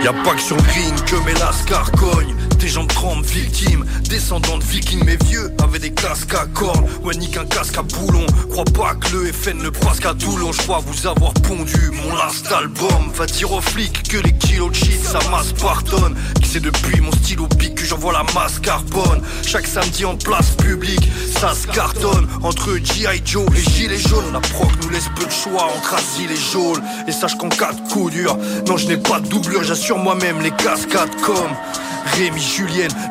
Y'a 0.05 0.13
pas 0.13 0.35
que 0.35 0.41
sur 0.41 0.57
green 0.57 0.93
que 1.07 1.15
mes 1.25 1.33
lascars 1.39 1.91
cognent. 1.93 2.44
Tes 2.59 2.67
jambes 2.69 2.87
tremblent, 2.87 3.25
victimes, 3.25 3.85
descendants 4.09 4.57
de 4.57 4.63
vikings, 4.63 5.03
mes 5.03 5.17
vieux 5.25 5.51
avaient 5.63 5.79
des 5.79 5.91
casques 5.91 6.33
à 6.33 6.45
cornes, 6.45 6.85
ouais 7.03 7.15
nique 7.15 7.37
un 7.37 7.45
casque 7.45 7.77
à 7.77 7.83
boulon. 7.83 8.25
Crois 8.49 8.65
pas 8.65 8.95
que 8.95 9.15
le 9.15 9.31
FN 9.31 9.57
ne 9.61 9.69
passe 9.69 9.99
qu'à 9.99 10.13
Toulon, 10.13 10.51
je 10.51 10.61
crois 10.61 10.81
vous 10.85 11.07
avoir 11.07 11.33
pondu 11.33 11.91
mon 11.91 12.15
last 12.15 12.51
album. 12.51 13.11
Va 13.13 13.25
dire 13.25 13.51
aux 13.51 13.61
flics 13.61 14.03
que 14.09 14.17
les 14.17 14.33
kilos 14.37 14.71
de 14.71 14.75
shit 14.75 15.03
ça 15.03 15.19
masse 15.29 15.53
pardonne. 15.53 16.15
Qui 16.41 16.49
c'est 16.49 16.59
depuis 16.59 17.01
mon 17.01 17.11
stylo 17.11 17.47
pique 17.47 17.75
que 17.75 17.85
j'envoie 17.85 18.13
la 18.13 18.23
masse 18.33 18.59
carbone? 18.59 19.21
Chaque 19.45 19.67
samedi 19.67 20.05
en 20.05 20.15
place 20.15 20.51
publique, 20.51 21.09
ça 21.39 21.53
se 21.53 21.67
cartonne. 21.67 22.27
Entre 22.43 22.77
G.I. 22.77 23.21
Joe 23.25 23.45
et 23.55 23.71
Gilets 23.71 23.97
jaunes, 23.97 24.31
la 24.33 24.39
proc 24.39 24.69
nous 24.81 24.89
laisse 24.89 25.09
peu 25.15 25.25
de 25.25 25.31
choix 25.31 25.65
entre 25.77 25.93
asile 25.95 26.31
et 26.31 26.51
jaune. 26.53 26.81
Et 27.07 27.11
sache 27.11 27.35
qu'en 27.37 27.49
cas 27.49 27.73
de 27.73 27.81
coup 27.91 28.09
non 28.67 28.77
je 28.77 28.87
n'ai 28.87 28.97
pas 28.97 29.19
de 29.19 29.27
doublure, 29.27 29.63
j'assure 29.63 29.97
moi-même 29.97 30.41
les 30.41 30.51
cascades 30.51 31.15
comme. 31.21 31.51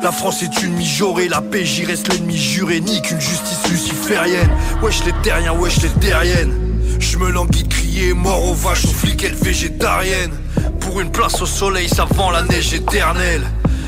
La 0.01 0.11
France 0.11 0.41
est 0.41 0.63
une 0.63 0.73
mijaurée, 0.73 1.27
la 1.27 1.39
PJ 1.39 1.83
reste 1.85 2.11
l'ennemi 2.11 2.37
juré, 2.37 2.79
ni 2.79 3.03
qu'une 3.03 3.21
justice 3.21 3.69
luciférienne. 3.69 4.49
Wesh 4.81 5.05
les 5.05 5.13
terriens, 5.21 5.53
wesh 5.53 5.79
les 5.83 5.89
terriennes. 5.89 6.53
Je 6.99 7.19
me 7.19 7.29
languis 7.29 7.61
de 7.61 7.67
crier 7.67 8.13
mort 8.13 8.43
aux 8.49 8.55
vaches, 8.55 8.85
aux 8.85 8.93
flics 8.93 9.23
et 9.23 9.29
végétariennes. 9.29 10.33
Pour 10.79 11.01
une 11.01 11.11
place 11.11 11.39
au 11.39 11.45
soleil, 11.45 11.87
ça 11.87 12.05
vend 12.15 12.31
la 12.31 12.41
neige 12.41 12.73
éternelle. 12.73 13.43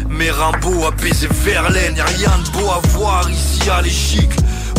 Mais 0.08 0.30
Rimbaud 0.30 0.86
a 0.86 0.92
baisé 0.92 1.28
Verlaine, 1.44 1.96
y'a 1.96 2.06
rien 2.06 2.38
de 2.46 2.52
beau 2.52 2.70
à 2.70 2.80
voir 2.90 3.28
ici 3.28 3.68
à 3.72 3.82
l'échicle. 3.82 4.38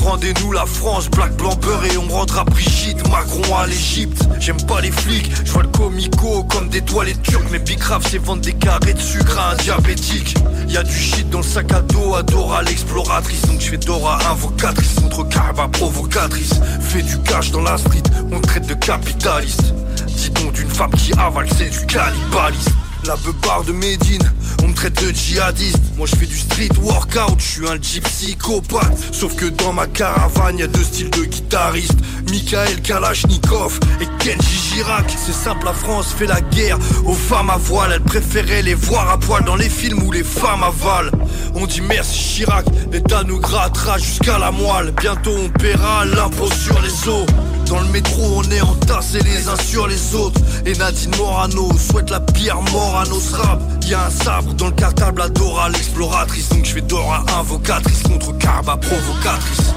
Rendez-nous 0.09 0.53
la 0.53 0.65
France, 0.65 1.11
black, 1.11 1.37
blanc, 1.37 1.55
beurre 1.57 1.85
et 1.85 1.99
on 1.99 2.09
rendra 2.09 2.43
Brigitte 2.45 3.07
Macron 3.11 3.43
à 3.55 3.67
l'Egypte 3.67 4.27
J'aime 4.41 4.57
pas 4.67 4.81
les 4.81 4.91
flics, 4.91 5.31
je 5.45 5.53
vois 5.53 5.65
le 5.65 5.69
comico 5.69 6.45
comme 6.45 6.71
des 6.71 6.81
toilettes 6.81 7.21
turques. 7.21 7.51
Mais 7.51 7.59
Bicrave 7.59 8.03
c'est 8.09 8.17
vendre 8.17 8.41
des 8.41 8.55
carrés 8.55 8.95
de 8.95 8.99
sucre 8.99 9.39
à 9.39 9.53
un 9.53 9.57
diabétique. 9.57 10.35
Y'a 10.67 10.83
du 10.83 10.95
shit 10.95 11.29
dans 11.29 11.39
le 11.39 11.45
sac 11.45 11.71
à 11.73 11.83
dos, 11.83 12.15
Adora 12.15 12.63
l'exploratrice. 12.63 13.43
Donc 13.43 13.61
je 13.61 13.69
fais 13.69 13.77
Dora 13.77 14.19
invocatrice 14.31 14.95
contre 14.95 15.29
Karma 15.29 15.69
provocatrice. 15.69 16.55
Fais 16.81 17.03
du 17.03 17.19
cash 17.19 17.51
dans 17.51 17.63
la 17.63 17.77
street, 17.77 18.03
on 18.33 18.41
traite 18.41 18.67
de 18.67 18.75
capitaliste. 18.75 19.75
Dis 20.07 20.31
donc 20.31 20.53
d'une 20.53 20.71
femme 20.71 20.93
qui 20.93 21.13
avale 21.19 21.49
c'est 21.55 21.69
du 21.69 21.85
cannibalisme 21.85 22.73
la 23.05 23.17
beubare 23.17 23.65
de 23.65 23.73
Médine, 23.73 24.23
on 24.63 24.69
me 24.69 24.75
traite 24.75 25.03
de 25.03 25.11
djihadiste. 25.11 25.79
Moi 25.97 26.07
je 26.07 26.17
fais 26.17 26.27
du 26.27 26.39
street 26.39 26.71
workout, 26.81 27.39
je 27.39 27.45
suis 27.45 27.69
un 27.69 27.79
psychopathe. 27.79 28.99
Sauf 29.13 29.35
que 29.37 29.47
dans 29.47 29.73
ma 29.73 29.87
caravane, 29.87 30.59
y 30.59 30.63
a 30.63 30.67
deux 30.67 30.83
styles 30.83 31.11
de 31.11 31.25
guitaristes. 31.25 31.99
Michael 32.31 32.81
Kalachnikov 32.83 33.81
et 34.01 34.07
Kenji 34.23 34.59
Girac. 34.75 35.15
C'est 35.25 35.33
simple, 35.33 35.65
la 35.65 35.73
France 35.73 36.13
fait 36.17 36.27
la 36.27 36.41
guerre 36.41 36.79
aux 37.05 37.15
femmes 37.15 37.51
à 37.51 37.57
voile. 37.57 37.93
Elle 37.95 38.03
préférait 38.03 38.63
les 38.63 38.75
voir 38.75 39.11
à 39.11 39.19
poil 39.19 39.45
dans 39.45 39.57
les 39.57 39.71
films 39.71 40.03
où 40.03 40.13
les 40.13 40.25
femmes 40.25 40.63
avalent. 40.63 41.11
On 41.55 41.67
dit 41.67 41.81
merci 41.81 42.19
Chirac, 42.19 42.67
l'État 42.93 43.23
nous 43.25 43.41
grattera 43.41 43.99
jusqu'à 43.99 44.39
la 44.39 44.51
moelle. 44.51 44.93
Bientôt 45.01 45.35
on 45.37 45.49
paiera 45.49 46.05
l'impôt 46.05 46.51
sur 46.53 46.81
les 46.81 47.09
eaux 47.09 47.27
dans 47.69 47.81
le 47.81 47.89
métro, 47.89 48.23
on 48.37 48.51
est 48.51 48.61
entassés 48.61 49.21
les 49.21 49.49
uns 49.49 49.57
sur 49.57 49.87
les 49.87 50.15
autres. 50.15 50.41
Et 50.65 50.73
Nadine 50.75 51.15
Morano 51.17 51.71
souhaite 51.79 52.11
la 52.11 52.21
pire 52.21 52.61
mort 52.73 52.99
à 52.99 53.05
nos 53.09 53.21
straps. 53.21 53.63
Y'a 53.87 54.07
un 54.07 54.11
sabre 54.11 54.55
dans 54.55 54.67
le 54.67 54.73
cartable 54.73 55.23
à 55.23 55.29
Dora 55.29 55.69
l'exploratrice. 55.69 56.49
Donc 56.49 56.65
je 56.65 56.73
fais 56.73 56.81
Dora 56.81 57.25
invocatrice 57.39 58.03
contre 58.03 58.37
Karma 58.39 58.77
provocatrice. 58.77 59.75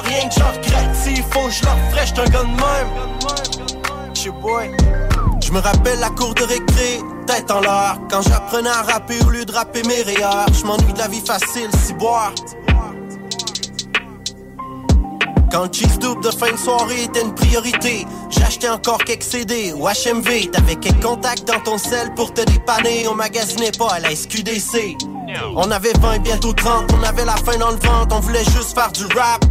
Rien 0.00 0.28
que 0.28 0.34
j'en 0.34 0.48
regrette. 0.48 0.94
S'il 0.94 1.22
faut, 1.22 1.50
je 1.50 1.64
leur 1.64 1.76
ferais, 1.90 2.06
j'suis 2.06 2.20
un 2.20 2.24
gun 2.24 2.44
même. 2.44 2.88
boy. 4.40 4.70
Je 5.48 5.52
me 5.52 5.60
rappelle 5.60 5.98
la 6.00 6.10
cour 6.10 6.34
de 6.34 6.42
récré, 6.42 7.00
tête 7.26 7.50
en 7.50 7.60
l'air 7.60 7.98
Quand 8.10 8.20
j'apprenais 8.20 8.68
à 8.68 8.82
rapper 8.82 9.18
au 9.26 9.30
lieu 9.30 9.46
de 9.46 9.52
rapper 9.52 9.82
mes 9.84 10.02
rayures 10.02 10.44
Je 10.52 10.66
m'ennuie 10.66 10.92
de 10.92 10.98
la 10.98 11.08
vie 11.08 11.24
facile, 11.24 11.70
si 11.86 11.94
boire 11.94 12.32
quand 15.50 15.64
le 15.64 15.72
cheese 15.72 15.98
double 15.98 16.22
de 16.22 16.30
fin 16.30 16.52
de 16.52 16.58
soirée 16.58 17.04
était 17.04 17.22
une 17.22 17.34
priorité, 17.34 18.06
j'achetais 18.28 18.68
encore 18.68 18.98
quelques 18.98 19.22
CD 19.22 19.72
ou 19.72 19.86
HMV. 19.88 20.50
T'avais 20.52 20.76
quelques 20.76 21.02
contacts 21.02 21.48
dans 21.48 21.60
ton 21.60 21.78
sel 21.78 22.12
pour 22.14 22.34
te 22.34 22.42
dépanner. 22.42 23.08
On 23.08 23.14
magasinait 23.14 23.72
pas 23.78 23.92
à 23.92 23.98
la 23.98 24.14
SQDC. 24.14 24.98
On 25.56 25.70
avait 25.70 25.94
20, 26.00 26.18
bientôt 26.18 26.52
30, 26.52 26.92
on 26.92 27.02
avait 27.02 27.24
la 27.24 27.36
fin 27.36 27.56
dans 27.56 27.70
le 27.70 27.78
ventre, 27.78 28.14
on 28.14 28.20
voulait 28.20 28.44
juste 28.44 28.74
faire 28.74 28.92
du 28.92 29.06
rap. 29.06 29.42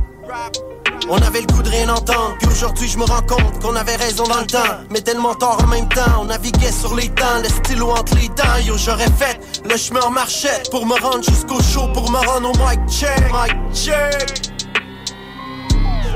On 1.10 1.18
avait 1.22 1.42
le 1.42 1.48
coup 1.48 1.64
de 1.64 1.70
rien 1.70 1.88
entendre, 1.90 2.36
puis 2.40 2.50
aujourd'hui 2.50 2.88
je 2.88 2.98
me 2.98 3.06
rends 3.06 3.22
compte 3.22 3.62
qu'on 3.62 3.76
avait 3.76 3.96
raison 3.96 4.26
dans 4.26 4.40
le 4.40 4.48
temps, 4.48 4.84
mais 4.90 5.00
tellement 5.00 5.36
tard 5.36 5.58
en 5.64 5.68
même 5.68 5.88
temps. 5.88 6.22
On 6.22 6.26
naviguait 6.26 6.72
sur 6.72 6.96
les 6.96 7.08
temps, 7.10 7.40
le 7.42 7.48
stylo 7.48 7.92
entre 7.92 8.16
les 8.16 8.28
dents. 8.30 8.58
Yo, 8.66 8.78
j'aurais 8.78 9.12
fait 9.12 9.40
le 9.70 9.78
chemin 9.78 10.02
en 10.02 10.12
marchette 10.12 10.70
pour 10.70 10.86
me 10.86 11.00
rendre 11.00 11.24
jusqu'au 11.24 11.62
show, 11.62 11.88
pour 11.94 12.12
me 12.12 12.18
rendre 12.18 12.50
au 12.50 12.68
mic 12.68 12.80
check. 12.90 13.22
Mic 13.32 13.74
check. 13.74 14.48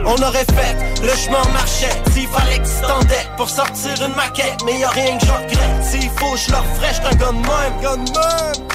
On 0.05 0.15
aurait 0.21 0.45
fait 0.45 0.75
le 1.03 1.15
chemin 1.15 1.43
marchait 1.53 2.01
S'il 2.11 2.27
fallait 2.27 2.57
que 2.57 3.37
pour 3.37 3.49
sortir 3.49 3.93
une 4.03 4.15
maquette 4.15 4.57
Mais 4.65 4.79
y'a 4.79 4.89
rien 4.89 5.17
que 5.17 5.25
j'en 5.25 5.35
regrette 5.35 5.83
S'il 5.83 6.09
faut 6.09 6.35
je 6.35 6.51
leur 6.51 6.65
ferais 6.65 6.93
j'suis 6.93 7.05
un 7.05 7.15
gun 7.15 7.33
même 7.33 7.81
Gun 7.81 7.97
même 7.97 8.70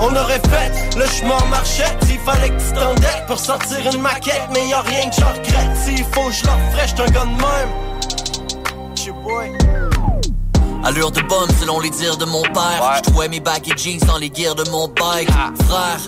on 0.00 0.14
aurait 0.14 0.40
fait 0.48 0.96
le 0.96 1.06
chemin 1.06 1.38
marchait 1.50 1.96
S'il 2.02 2.18
fallait 2.20 2.50
que 2.50 2.60
tu 2.60 3.26
pour 3.26 3.38
sortir 3.38 3.78
une 3.92 4.00
maquette 4.00 4.48
Mais 4.52 4.68
y'a 4.68 4.80
rien 4.80 5.08
que 5.10 5.16
j'en 5.16 5.28
regrette. 5.28 5.76
S'il 5.84 6.04
faut 6.04 6.30
je 6.30 6.44
leur 6.44 6.58
ferais 6.72 6.86
j'suis 6.86 7.02
un 7.02 7.06
gun 7.06 7.24
même. 7.26 7.86
Boy. 9.22 9.52
Allure 10.84 11.10
de 11.10 11.20
bonne 11.22 11.48
selon 11.60 11.80
les 11.80 11.90
dires 11.90 12.16
de 12.16 12.24
mon 12.24 12.42
père. 12.42 12.94
Je 12.96 13.02
trouvais 13.02 13.28
mes 13.28 13.40
baggy 13.40 13.72
jeans 13.76 14.00
dans 14.06 14.18
les 14.18 14.30
gears 14.32 14.54
de 14.54 14.68
mon 14.70 14.88
bike. 14.88 15.28
Frère, 15.68 15.98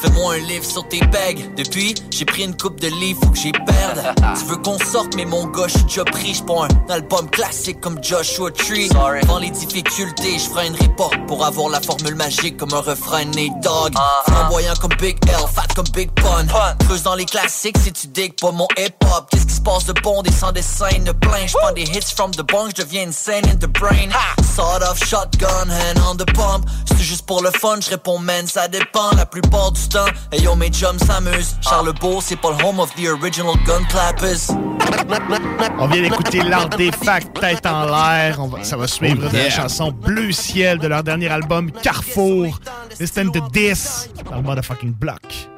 Fais-moi 0.00 0.34
un 0.34 0.38
livre 0.38 0.64
sur 0.64 0.86
tes 0.86 1.00
pegs. 1.00 1.54
Depuis, 1.56 1.94
j'ai 2.10 2.24
pris 2.24 2.44
une 2.44 2.56
coupe 2.56 2.78
de 2.80 2.88
livres, 2.88 3.20
faut 3.24 3.30
que 3.30 3.38
j'y 3.38 3.52
perde. 3.52 4.14
tu 4.38 4.44
veux 4.46 4.56
qu'on 4.56 4.78
sorte, 4.78 5.16
mais 5.16 5.24
mon 5.24 5.46
gars, 5.46 5.66
j'suis 5.66 5.84
déjà 5.84 6.04
pris. 6.04 6.34
J'prends 6.34 6.64
un 6.64 6.68
album 6.88 7.28
classique 7.30 7.80
comme 7.80 8.02
Joshua 8.02 8.50
Tree. 8.52 8.88
Dans 9.26 9.38
les 9.38 9.50
difficultés, 9.50 10.38
j'ferai 10.38 10.68
une 10.68 10.76
report 10.76 11.12
pour 11.26 11.44
avoir 11.44 11.68
la 11.68 11.80
formule 11.80 12.14
magique 12.14 12.56
comme 12.56 12.72
un 12.74 12.80
refrain 12.80 13.24
Nate 13.24 13.60
Dogg. 13.62 13.92
Uh 13.94 14.30
Flamboyant 14.30 14.74
comme 14.80 14.94
Big 15.00 15.18
L, 15.28 15.34
fat 15.52 15.66
comme 15.74 15.88
Big 15.92 16.10
Pun. 16.12 16.46
Creuse 16.86 17.02
dans 17.02 17.14
les 17.16 17.24
classiques 17.24 17.78
si 17.78 17.92
tu 17.92 18.06
dig 18.08 18.34
pas 18.40 18.52
mon 18.52 18.68
hip-hop. 18.76 19.28
Qu'est-ce 19.30 19.46
qui 19.46 19.54
se 19.54 19.60
passe 19.60 19.86
de 19.86 19.94
bon, 20.02 20.22
des 20.22 20.30
sans 20.30 20.52
dessin 20.52 20.98
de 21.04 21.12
plein. 21.12 21.46
J'prends 21.46 21.72
des 21.72 21.82
hits 21.82 22.14
from 22.14 22.30
the 22.32 22.42
bunk, 22.42 22.70
j'deviens 22.76 23.08
insane 23.08 23.44
in 23.46 23.56
the 23.56 23.66
brain. 23.66 24.10
Sawed 24.54 24.82
off 24.82 25.04
shotgun, 25.04 25.68
hand 25.68 25.98
on 26.08 26.16
the 26.16 26.26
pump. 26.34 26.66
C'est 26.86 26.98
juste 27.04 27.26
pour 27.26 27.42
le 27.42 27.50
fun, 27.50 27.76
j'réponds 27.80 28.18
man, 28.18 28.46
ça 28.46 28.68
dépend. 28.68 29.10
La 29.16 29.26
plupart 29.26 29.72
du 29.72 29.87
temps. 29.88 30.06
Et 30.32 30.40
yo, 30.40 30.54
mes 30.54 30.70
chums 30.70 30.98
s'amusent. 30.98 31.56
Charlebourg, 31.60 32.22
c'est 32.22 32.36
pas 32.36 32.50
le 32.50 32.64
home 32.64 32.80
of 32.80 32.94
the 32.94 33.08
original 33.08 33.54
gun 33.66 33.84
clappers. 33.88 34.54
On 35.78 35.86
vient 35.86 36.02
d'écouter 36.02 36.42
l'artefact 36.42 37.40
tête 37.40 37.66
en 37.66 37.86
l'air. 37.86 38.38
Ça 38.62 38.76
va 38.76 38.86
suivre 38.86 39.24
oh, 39.26 39.30
la 39.32 39.50
chanson 39.50 39.92
Bleu 39.92 40.32
Ciel 40.32 40.78
de 40.78 40.88
leur 40.88 41.02
dernier 41.02 41.28
album 41.28 41.70
Carrefour. 41.70 42.58
Listen 43.00 43.30
to 43.32 43.40
this 43.52 44.10
dans 44.30 44.36
le 44.36 44.42
motherfucking 44.42 44.92
block. 44.92 45.48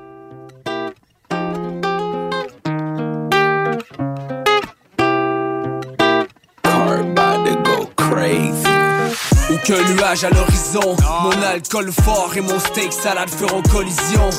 Aucun 9.63 9.83
nuage 9.93 10.25
à 10.25 10.31
l'horizon. 10.31 10.97
Mon 11.23 11.43
alcool 11.43 11.93
fort 11.93 12.33
et 12.35 12.41
mon 12.41 12.59
steak 12.59 12.93
salade 12.93 13.29
feront 13.29 13.63
collision. 13.63 14.31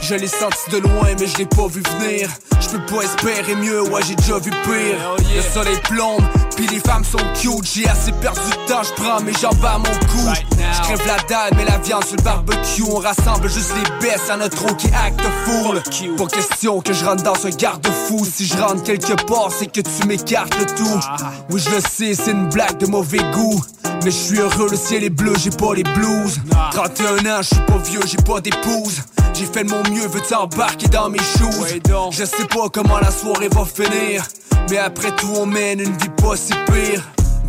Je 0.00 0.14
l'ai 0.14 0.26
senti 0.26 0.70
de 0.70 0.78
loin, 0.78 1.08
mais 1.18 1.26
je 1.26 1.36
l'ai 1.36 1.46
pas 1.46 1.66
vu 1.66 1.82
venir. 1.82 2.30
Je 2.60 2.68
peux 2.70 2.86
pas 2.86 3.02
espérer 3.02 3.54
mieux, 3.56 3.82
ouais, 3.82 4.00
j'ai 4.06 4.14
déjà 4.14 4.38
vu 4.38 4.50
pire. 4.50 5.16
Le 5.34 5.42
soleil 5.42 5.78
plombe, 5.82 6.22
Puis 6.60 6.68
les 6.68 6.80
femmes 6.80 7.04
sont 7.04 7.16
cute, 7.40 7.64
j'ai 7.74 7.88
assez 7.88 8.12
perdu 8.12 8.38
de 8.38 8.70
temps, 8.70 8.82
je 8.82 8.92
prends 9.02 9.18
mes 9.22 9.32
jambes 9.32 9.64
à 9.64 9.78
mon 9.78 9.84
cou. 9.84 10.28
Je 10.60 10.82
crève 10.82 11.06
la 11.06 11.16
dalle, 11.26 11.54
mais 11.56 11.64
la 11.64 11.78
viande 11.78 12.04
sur 12.04 12.16
le 12.16 12.22
barbecue. 12.22 12.82
On 12.82 12.96
rassemble 12.96 13.48
juste 13.48 13.72
les 13.76 14.06
baisses, 14.06 14.28
y'en 14.28 14.42
a 14.42 14.48
trop 14.50 14.74
qui 14.74 14.88
acte 14.88 15.22
fool. 15.46 15.82
Pas 16.18 16.26
question 16.26 16.82
que 16.82 16.92
je 16.92 17.02
rentre 17.02 17.22
dans 17.22 17.46
un 17.46 17.48
garde-fou. 17.48 18.26
Si 18.30 18.44
je 18.44 18.58
rentre 18.58 18.82
quelque 18.82 19.14
part, 19.24 19.48
c'est 19.58 19.72
que 19.72 19.80
tu 19.80 20.06
m'écartes 20.06 20.54
le 20.58 20.66
tout. 20.66 21.00
Oui, 21.48 21.62
je 21.64 21.70
le 21.76 21.80
sais, 21.80 22.12
c'est 22.12 22.32
une 22.32 22.50
blague 22.50 22.76
de 22.76 22.88
mauvais 22.88 23.24
goût. 23.32 23.64
Mais 24.04 24.10
je 24.10 24.16
suis 24.18 24.38
heureux, 24.38 24.68
le 24.70 24.76
ciel 24.76 25.02
est 25.02 25.08
bleu, 25.08 25.32
j'ai 25.42 25.48
pas 25.48 25.72
les 25.74 25.82
blues. 25.82 26.42
31 26.72 27.38
ans, 27.38 27.40
je 27.40 27.54
suis 27.54 27.64
pas 27.64 27.78
vieux, 27.78 28.02
j'ai 28.04 28.18
pas 28.18 28.42
d'épouse. 28.42 29.00
J'ai 29.32 29.46
fait 29.46 29.64
de 29.64 29.70
mon 29.70 29.82
mieux, 29.90 30.06
veux-tu 30.06 30.34
embarquer 30.34 30.88
dans 30.88 31.08
mes 31.08 31.18
shoes? 31.18 32.10
Je 32.10 32.24
sais 32.24 32.44
pas 32.44 32.68
comment 32.70 32.98
la 32.98 33.10
soirée 33.10 33.48
va 33.48 33.64
finir. 33.64 34.24
Mais 34.70 34.78
après 34.78 35.10
tout, 35.16 35.32
on 35.36 35.46
mène 35.46 35.80
une 35.80 35.96
vie 35.96 36.10
pas 36.22 36.36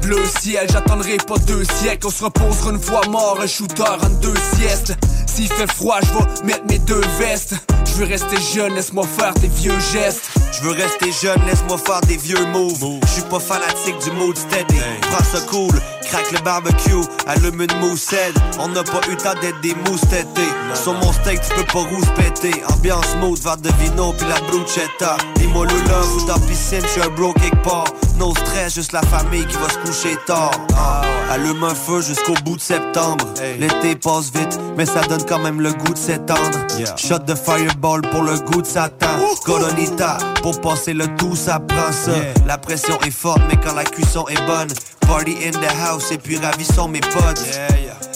Bleu 0.02 0.26
ciel, 0.41 0.68
j'attendrai 0.72 1.18
pas 1.18 1.38
deux 1.45 1.64
siècles. 1.64 2.07
On 2.07 2.10
se 2.10 2.23
reposera 2.23 2.72
une 2.72 2.82
fois 2.82 3.02
mort, 3.07 3.38
un 3.41 3.48
shooter 3.48 3.84
en 3.84 4.10
deux 4.22 4.34
siestes. 4.56 4.95
S'il 5.28 5.48
fait 5.48 5.72
froid, 5.72 5.99
je 6.02 6.07
vais 6.07 6.45
mettre 6.45 6.65
mes 6.69 6.80
deux 6.80 7.02
vestes. 7.19 7.56
Je 7.86 7.94
veux 7.94 8.06
rester 8.06 8.38
jeune, 8.53 8.73
laisse-moi 8.73 9.06
faire 9.06 9.34
des 9.36 9.48
vieux 9.48 9.80
gestes. 9.94 10.32
Je 10.52 10.61
veux 10.64 10.72
rester 10.72 11.11
jeune, 11.22 11.40
laisse-moi 11.45 11.78
faire 11.78 12.02
des 12.02 12.18
vieux 12.18 12.45
moves. 12.48 12.99
Je 13.03 13.11
suis 13.11 13.22
pas 13.23 13.40
fanatique 13.40 13.98
du 14.03 14.11
mood 14.11 14.36
steady. 14.38 14.80
Prends 15.11 15.23
ça 15.23 15.41
cool, 15.49 15.73
craque 16.11 16.31
le 16.31 16.39
barbecue, 16.41 17.07
allume 17.25 17.61
une 17.61 17.79
moussette. 17.79 18.35
On 18.59 18.67
n'a 18.67 18.83
pas 18.83 18.99
eu 19.07 19.11
le 19.11 19.17
temps 19.17 19.39
d'être 19.41 19.61
des 19.61 19.73
mousses 19.85 20.01
tétées. 20.01 20.51
Sur 20.73 20.93
mon 20.93 21.11
steak, 21.13 21.39
tu 21.41 21.55
peux 21.55 21.63
pas 21.63 21.79
rousse 21.79 22.09
péter. 22.15 22.61
Ambiance 22.69 23.05
smooth, 23.13 23.41
verre 23.41 23.57
de 23.57 23.69
vino, 23.79 24.13
puis 24.17 24.27
la 24.27 24.39
bruschetta. 24.47 25.15
Dis-moi 25.35 25.65
le 25.65 25.89
love 25.89 26.17
ou 26.17 26.25
dans 26.25 26.39
piscine, 26.39 26.81
je 26.83 26.88
suis 26.88 27.01
un 27.01 27.09
bro 27.09 27.33
quelque 27.33 27.63
part. 27.63 27.85
No 28.17 28.33
stress, 28.35 28.75
juste 28.75 28.91
la 28.91 29.01
famille 29.03 29.45
qui 29.47 29.55
va 29.55 29.69
se 29.69 29.77
coucher 29.79 30.17
tard. 30.27 30.51
Ah, 30.75 31.01
allume 31.31 31.63
un 31.63 31.73
feu 31.73 32.01
jusqu'au 32.01 32.33
bout 32.43 32.57
de 32.57 32.61
septembre. 32.61 33.25
L'été 33.57 33.95
passe 33.95 34.31
vite, 34.33 34.59
mais 34.77 34.85
ça 34.85 35.01
donne 35.01 35.25
quand 35.27 35.39
même 35.39 35.61
le 35.61 35.71
goût 35.71 35.93
de 35.93 35.97
s'étendre. 35.97 36.59
Shot 36.97 37.19
de 37.19 37.35
fireball 37.35 38.01
pour 38.01 38.23
le 38.23 38.38
goût 38.39 38.61
de 38.61 38.67
Satan. 38.67 39.07
Colonita, 39.45 40.17
pour 40.41 40.59
passer 40.59 40.93
le 40.93 41.07
tout, 41.15 41.35
ça 41.35 41.59
prend 41.59 41.91
ça. 41.91 42.11
La 42.45 42.57
pression 42.57 42.99
est 43.05 43.11
forte, 43.11 43.41
mais 43.49 43.55
quand 43.55 43.73
la 43.73 43.85
cuisson 43.85 44.25
est 44.27 44.45
bonne. 44.45 44.69
Party 45.07 45.35
in 45.43 45.51
the 45.51 45.67
house 45.83 46.01
et 46.11 46.18
puis 46.18 46.38
ravissons 46.38 46.88
mes 46.88 47.02
potes. 47.02 47.44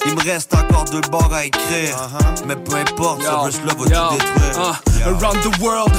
Il 0.07 0.13
me 0.15 0.21
reste 0.21 0.53
encore 0.53 0.85
deux 0.85 1.01
bars 1.11 1.33
à 1.33 1.45
écrire. 1.45 1.97
Mais 2.47 2.55
peu 2.55 2.75
importe, 2.75 3.21
ce 3.21 3.27
verse-là 3.27 3.73
va 3.77 3.85
tout 3.85 4.15
détruire. 4.15 4.81
Uh, 5.05 5.09
around 5.09 5.37
the 5.41 5.59
world, 5.61 5.91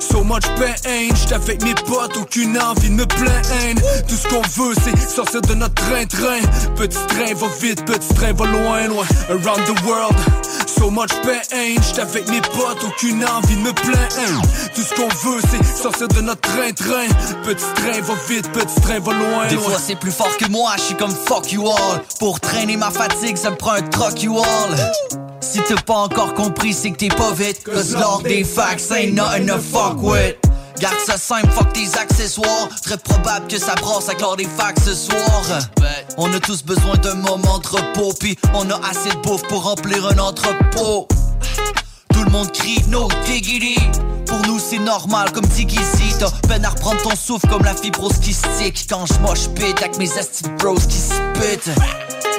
so 0.00 0.22
much 0.24 0.42
pain. 0.56 0.74
J'étais 1.14 1.34
avec 1.34 1.62
mes 1.62 1.74
potes, 1.74 2.16
aucune 2.16 2.58
envie 2.58 2.88
de 2.90 2.94
me 2.94 3.06
plaindre. 3.06 3.80
Tout 4.08 4.16
ce 4.16 4.28
qu'on 4.28 4.42
veut, 4.42 4.74
c'est 4.82 5.08
sortir 5.08 5.42
de 5.42 5.54
notre 5.54 5.74
train-train. 5.74 6.40
Petit 6.76 6.98
train 7.08 7.34
va 7.34 7.46
vite, 7.60 7.84
petit 7.84 8.14
train 8.14 8.32
va 8.32 8.46
loin, 8.46 8.88
loin. 8.88 9.04
Around 9.30 9.64
the 9.66 9.84
world, 9.86 10.16
so 10.66 10.90
much 10.90 11.10
pain. 11.22 11.40
J'étais 11.86 12.00
avec 12.02 12.28
mes 12.30 12.40
potes, 12.40 12.82
aucune 12.84 13.24
envie 13.24 13.56
de 13.56 13.60
me 13.62 13.72
plaindre. 13.72 14.42
Tout 14.74 14.82
ce 14.82 14.94
qu'on 14.94 15.08
veut, 15.08 15.40
c'est 15.50 15.64
sortir 15.82 16.08
de 16.08 16.20
notre 16.20 16.40
train-train. 16.40 17.06
Petit 17.44 17.64
train 17.76 18.00
va 18.02 18.14
vite, 18.28 18.50
petit 18.50 18.80
train 18.80 18.98
va 18.98 19.12
loin, 19.12 19.46
Des 19.48 19.54
loin. 19.54 19.64
fois 19.64 19.78
c'est 19.78 19.96
plus 19.96 20.10
fort 20.12 20.36
que 20.36 20.48
moi, 20.48 20.72
je 20.78 20.82
suis 20.82 20.96
comme 20.96 21.14
fuck 21.26 21.52
you 21.52 21.68
all. 21.68 22.02
Pour 22.18 22.40
traîner 22.40 22.76
ma 22.76 22.90
fatigue, 22.90 23.36
ça 23.36 23.50
me 23.50 23.56
prend 23.56 23.72
un 23.72 23.82
truck 23.82 24.22
you 24.22 24.38
all. 24.38 24.92
Si 25.40 25.60
t'as 25.68 25.80
pas 25.82 25.94
encore 25.94 26.34
compris, 26.34 26.72
c'est 26.72 26.90
que 26.92 26.96
t'es 26.96 27.08
pas 27.08 27.32
vite. 27.32 27.64
Cause 27.64 27.92
l'ordre 27.92 28.24
des 28.24 28.44
facts 28.44 28.90
ain't 28.90 29.14
nothing 29.14 29.46
to 29.46 29.58
fuck 29.58 30.02
with. 30.02 30.36
Garde 30.78 30.98
ça 31.06 31.16
simple, 31.16 31.48
fuck 31.50 31.72
tes 31.72 31.98
accessoires. 31.98 32.68
Très 32.82 32.96
probable 32.96 33.46
que 33.46 33.58
ça 33.58 33.74
brasse 33.74 34.08
avec 34.08 34.20
l'ordre 34.20 34.38
des 34.38 34.48
facts 34.48 34.80
ce 34.84 34.94
soir. 34.94 35.42
On 36.16 36.32
a 36.32 36.40
tous 36.40 36.64
besoin 36.64 36.96
d'un 36.96 37.14
moment 37.14 37.58
de 37.58 37.68
repos, 37.68 38.12
puis 38.18 38.36
on 38.54 38.68
a 38.70 38.80
assez 38.88 39.10
de 39.10 39.20
bouffe 39.22 39.42
pour 39.48 39.64
remplir 39.64 40.06
un 40.06 40.18
entrepôt. 40.18 41.06
Tout 42.12 42.24
le 42.24 42.30
monde 42.30 42.50
crie 42.52 42.82
no 42.88 43.08
diggity 43.26 43.76
Nous 44.46 44.58
c'est 44.58 44.78
normal 44.78 45.30
comme 45.32 45.46
Tiggy 45.46 45.78
T'as 46.18 46.30
peine 46.48 46.64
à 46.64 46.70
reprendre 46.70 47.02
ton 47.02 47.16
souffle 47.16 47.46
comme 47.48 47.64
la 47.64 47.74
fibrose 47.74 48.18
qui 48.20 48.32
stick 48.32 48.86
Quand 48.88 49.06
je 49.06 49.14
moche 49.20 49.48
pit 49.54 49.76
avec 49.78 49.98
mes 49.98 50.10
esti 50.18 50.44
bros 50.58 50.74
qui 50.74 50.98
spit. 50.98 51.70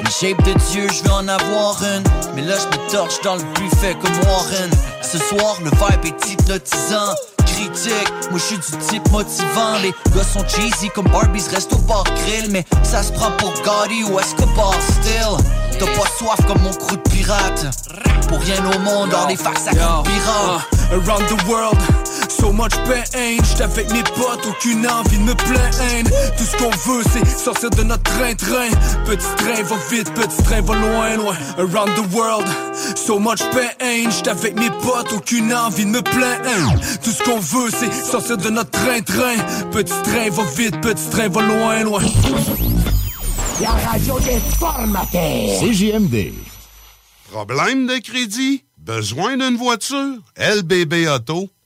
Une 0.00 0.10
shape 0.10 0.42
de 0.44 0.52
Dieu 0.70 0.88
je 0.92 1.02
vais 1.02 1.10
en 1.10 1.28
avoir 1.28 1.82
une. 1.82 2.02
Mais 2.34 2.42
là 2.42 2.54
je 2.58 2.66
me 2.66 2.90
torche 2.90 3.20
dans 3.22 3.36
le 3.36 3.42
buffet 3.54 3.94
comme 4.00 4.16
Warren. 4.26 4.70
Ce 5.02 5.18
soir 5.18 5.58
le 5.62 5.70
vibe 5.70 6.04
est 6.04 6.32
hypnotisant. 6.32 7.14
Critique 7.46 8.12
Moi 8.30 8.38
je 8.38 8.44
suis 8.44 8.56
du 8.58 8.84
type 8.86 9.10
motivant. 9.10 9.78
Les 9.82 9.92
gars 10.14 10.24
sont 10.24 10.46
cheesy 10.46 10.90
comme 10.94 11.08
Barbies 11.08 11.44
reste 11.52 11.72
au 11.72 11.78
bar 11.78 12.04
grill. 12.04 12.50
Mais 12.50 12.64
ça 12.82 13.02
se 13.02 13.12
prend 13.12 13.30
pour 13.38 13.52
Gotti 13.62 14.04
ou 14.04 14.18
Escobar 14.18 14.74
still 14.82 15.63
T'as 15.78 15.86
pas 15.86 16.08
soif 16.18 16.38
comme 16.46 16.62
mon 16.62 16.72
crew 16.72 16.96
de 16.96 17.08
pirate 17.10 17.66
Pour 18.28 18.38
rien 18.40 18.62
au 18.74 18.78
monde, 18.80 19.10
dans 19.10 19.26
les 19.26 19.36
facs 19.36 19.58
ça 19.58 19.70
compte 19.70 20.06
pirate 20.06 20.64
Uh, 20.90 20.96
around 20.96 21.26
the 21.28 21.44
world, 21.48 21.78
so 22.28 22.52
much 22.52 22.72
pain. 22.86 23.36
J'étais 23.44 23.62
avec 23.62 23.92
mes 23.92 24.02
potes, 24.02 24.46
aucune 24.48 24.86
envie 24.86 25.18
de 25.18 25.22
me 25.22 25.34
plaindre. 25.34 26.10
Tout 26.36 26.44
ce 26.44 26.56
qu'on 26.56 26.70
veut, 26.70 27.02
c'est 27.12 27.26
sortir 27.38 27.70
de 27.70 27.82
notre 27.82 28.02
train-train. 28.02 28.70
Petit 29.06 29.26
train 29.36 29.62
va 29.62 29.76
vite, 29.90 30.12
petit 30.14 30.42
train 30.42 30.60
va 30.62 30.74
loin, 30.74 31.16
loin. 31.16 31.34
Around 31.58 31.94
the 31.94 32.14
world, 32.14 32.46
so 32.96 33.18
much 33.18 33.40
pain. 33.52 34.10
J'étais 34.10 34.30
avec 34.30 34.58
mes 34.58 34.70
potes, 34.70 35.12
aucune 35.14 35.54
envie 35.54 35.84
de 35.84 35.90
me 35.90 36.02
plaindre. 36.02 36.74
Tout 37.02 37.10
ce 37.10 37.22
qu'on 37.22 37.38
veut, 37.38 37.70
c'est 37.70 37.92
sortir 37.92 38.36
de 38.36 38.50
notre 38.50 38.70
train-train. 38.70 39.36
Petit 39.72 39.94
train 40.02 40.30
va 40.30 40.42
vite, 40.56 40.80
petit 40.80 41.08
train 41.10 41.28
va 41.28 41.42
loin, 41.42 41.80
loin. 41.84 42.02
La 43.60 43.70
radio 43.70 44.18
des 44.18 44.40
formateurs. 44.58 45.60
CJMD. 45.60 46.32
Problème 47.30 47.86
de 47.86 47.98
crédit? 48.02 48.64
Besoin 48.78 49.36
d'une 49.36 49.56
voiture? 49.56 50.18
lbbauto.com. 50.36 51.53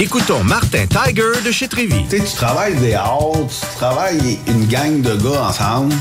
Écoutons 0.00 0.42
Martin 0.42 0.86
Tiger 0.88 1.40
de 1.46 1.52
chez 1.52 1.68
Trévy. 1.68 2.04
Tu 2.10 2.18
sais, 2.18 2.24
tu 2.24 2.34
travailles 2.34 2.74
des 2.74 2.94
heures, 2.94 3.30
tu 3.48 3.76
travailles 3.76 4.40
une 4.48 4.66
gang 4.66 5.00
de 5.00 5.14
gars 5.14 5.42
ensemble, 5.48 5.94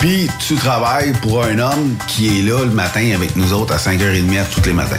puis 0.00 0.28
tu 0.40 0.56
travailles 0.56 1.12
pour 1.22 1.44
un 1.44 1.60
homme 1.60 1.96
qui 2.08 2.40
est 2.40 2.42
là 2.42 2.64
le 2.64 2.72
matin 2.72 3.12
avec 3.14 3.36
nous 3.36 3.52
autres 3.52 3.72
à 3.72 3.76
5h30 3.76 4.46
tous 4.52 4.66
les 4.66 4.72
matins. 4.72 4.98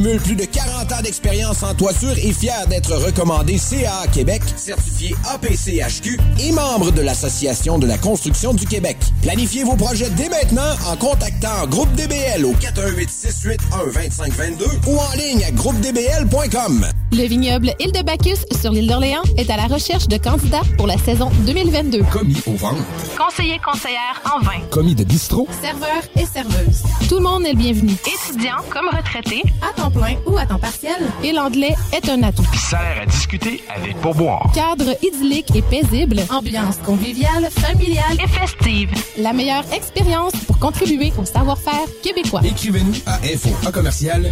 plus 0.01 0.35
de 0.35 0.45
40 0.45 0.91
ans 0.91 1.01
d'expérience 1.03 1.63
en 1.63 1.75
toiture 1.75 2.11
est 2.11 2.33
fier 2.33 2.65
d'être 2.67 2.93
recommandé 2.93 3.57
CA 3.57 4.07
Québec, 4.11 4.41
certifié 4.55 5.15
APCHQ 5.29 6.19
et 6.39 6.51
membre 6.51 6.91
de 6.91 7.01
l'Association 7.01 7.77
de 7.77 7.85
la 7.85 7.97
construction 7.97 8.53
du 8.53 8.65
Québec. 8.65 8.97
Planifiez 9.21 9.63
vos 9.63 9.75
projets 9.75 10.09
dès 10.11 10.29
maintenant 10.29 10.75
en 10.91 10.95
contactant 10.95 11.67
Groupe 11.67 11.93
DBL 11.93 12.45
au 12.45 12.53
418 12.53 13.09
681 13.09 13.91
2522 13.93 14.65
ou 14.87 14.97
en 14.97 15.17
ligne 15.17 15.43
à 15.43 15.51
groupedbl.com. 15.51 16.87
Le 17.13 17.27
vignoble 17.27 17.73
Île 17.79 17.91
de 17.91 18.01
Bacchus 18.03 18.45
sur 18.59 18.71
l'île 18.71 18.87
d'Orléans 18.87 19.23
est 19.37 19.49
à 19.49 19.57
la 19.57 19.65
recherche 19.67 20.07
de 20.07 20.17
candidats 20.17 20.61
pour 20.77 20.87
la 20.87 20.97
saison 20.97 21.29
2022. 21.45 22.03
Commis 22.11 22.41
au 22.47 22.53
vent. 22.53 22.75
Conseiller 23.17 23.59
conseillère 23.59 24.21
en 24.33 24.39
vin. 24.43 24.61
Commis 24.71 24.95
de 24.95 25.03
bistrot. 25.03 25.47
Serveur 25.61 26.01
et 26.15 26.25
serveuse. 26.25 26.83
Tout 27.09 27.17
le 27.17 27.23
monde 27.23 27.45
est 27.45 27.51
le 27.51 27.57
bienvenu. 27.57 27.91
Étudiant 27.91 28.55
comme 28.69 28.87
retraité, 28.87 29.43
à 29.61 29.73
temps 29.73 29.90
plein 29.91 30.15
ou 30.25 30.37
à 30.37 30.45
temps 30.45 30.59
partiel. 30.59 30.97
Et 31.23 31.31
l'anglais 31.31 31.75
est 31.93 32.09
un 32.09 32.23
atout. 32.23 32.45
Salaire 32.69 33.01
à 33.03 33.05
discuter 33.05 33.63
avec 33.75 33.97
pourboire. 33.97 34.51
Cadre 34.53 34.95
idyllique 35.01 35.55
et 35.55 35.61
paisible. 35.61 36.21
Ambiance 36.29 36.77
conviviale, 36.77 37.49
familiale 37.51 38.17
et 38.23 38.27
festive. 38.27 38.89
La 39.17 39.33
meilleure 39.33 39.65
expérience 39.73 40.33
pour 40.47 40.59
contribuer 40.59 41.11
au 41.17 41.25
savoir-faire 41.25 41.87
québécois. 42.03 42.41
Écrivez-nous 42.43 42.95
à 43.05 43.15
info 43.25 43.49
en 43.65 43.71
commercial. 43.71 44.31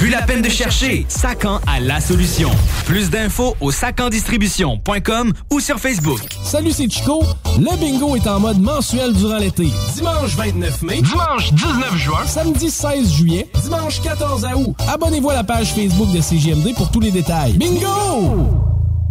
Plus 0.00 0.08
la 0.08 0.22
peine 0.22 0.40
de 0.40 0.48
chercher, 0.48 1.04
Sacan 1.10 1.60
a 1.66 1.78
la 1.78 2.00
solution. 2.00 2.48
Plus 2.86 3.10
d'infos 3.10 3.54
au 3.60 3.70
sacandistribution.com 3.70 5.32
ou 5.50 5.60
sur 5.60 5.78
Facebook. 5.78 6.20
Salut, 6.42 6.70
c'est 6.70 6.90
Chico. 6.90 7.22
Le 7.58 7.76
bingo 7.76 8.16
est 8.16 8.26
en 8.26 8.40
mode 8.40 8.58
mensuel 8.58 9.12
durant 9.12 9.36
l'été. 9.36 9.68
Dimanche 9.94 10.36
29 10.36 10.80
mai, 10.80 11.02
dimanche 11.02 11.52
19 11.52 11.96
juin, 11.98 12.26
samedi 12.26 12.70
16 12.70 13.12
juillet, 13.12 13.46
dimanche 13.62 14.00
14 14.00 14.46
août. 14.56 14.74
Abonnez-vous 14.90 15.28
à 15.28 15.34
la 15.34 15.44
page 15.44 15.74
Facebook 15.74 16.10
de 16.12 16.22
CGMD 16.22 16.74
pour 16.74 16.90
tous 16.90 17.00
les 17.00 17.10
détails. 17.10 17.58
Bingo! 17.58 18.48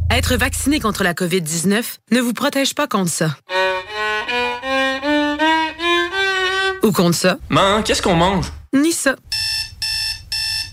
Être 0.10 0.38
vacciné 0.38 0.80
contre 0.80 1.03
la 1.03 1.14
COVID-19 1.14 1.84
ne 2.14 2.20
vous 2.20 2.34
protège 2.34 2.74
pas 2.74 2.88
contre 2.88 3.11
ça. 3.11 3.38
Ou 6.82 6.91
contre 6.91 7.16
ça. 7.16 7.38
Man, 7.49 7.84
qu'est-ce 7.84 8.02
qu'on 8.02 8.16
mange? 8.16 8.52
Ni 8.74 8.91
ça. 8.91 9.16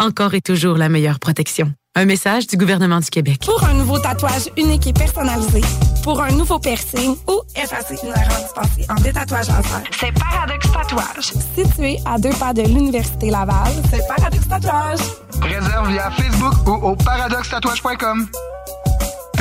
encore 0.00 0.34
et 0.34 0.40
toujours 0.40 0.76
la 0.76 0.88
meilleure 0.88 1.18
protection. 1.18 1.72
Un 1.94 2.04
message 2.04 2.46
du 2.46 2.56
gouvernement 2.58 3.00
du 3.00 3.08
Québec. 3.08 3.40
Pour 3.46 3.64
un 3.64 3.72
nouveau 3.72 3.98
tatouage 3.98 4.50
unique 4.58 4.86
et 4.86 4.92
personnalisé, 4.92 5.62
pour 6.02 6.20
un 6.22 6.30
nouveau 6.30 6.58
piercing 6.58 7.16
ou 7.26 7.40
effacer 7.56 7.96
une 8.02 8.10
erreur 8.10 8.38
dispensée 8.42 8.86
en 8.90 8.94
détatouage 8.96 9.48
laser, 9.48 9.82
C'est 9.98 10.12
Paradox 10.12 10.70
Tatouage. 10.70 11.32
situé 11.54 11.98
à 12.04 12.18
deux 12.18 12.34
pas 12.38 12.52
de 12.52 12.62
l'Université 12.62 13.30
Laval, 13.30 13.72
c'est 13.90 14.06
Paradox 14.06 14.46
Tatouage. 14.46 14.98
Réserve 15.40 15.88
via 15.90 16.10
Facebook 16.10 16.54
ou 16.68 16.72
au 16.88 16.96
paradoxtatouage.com. 16.96 18.28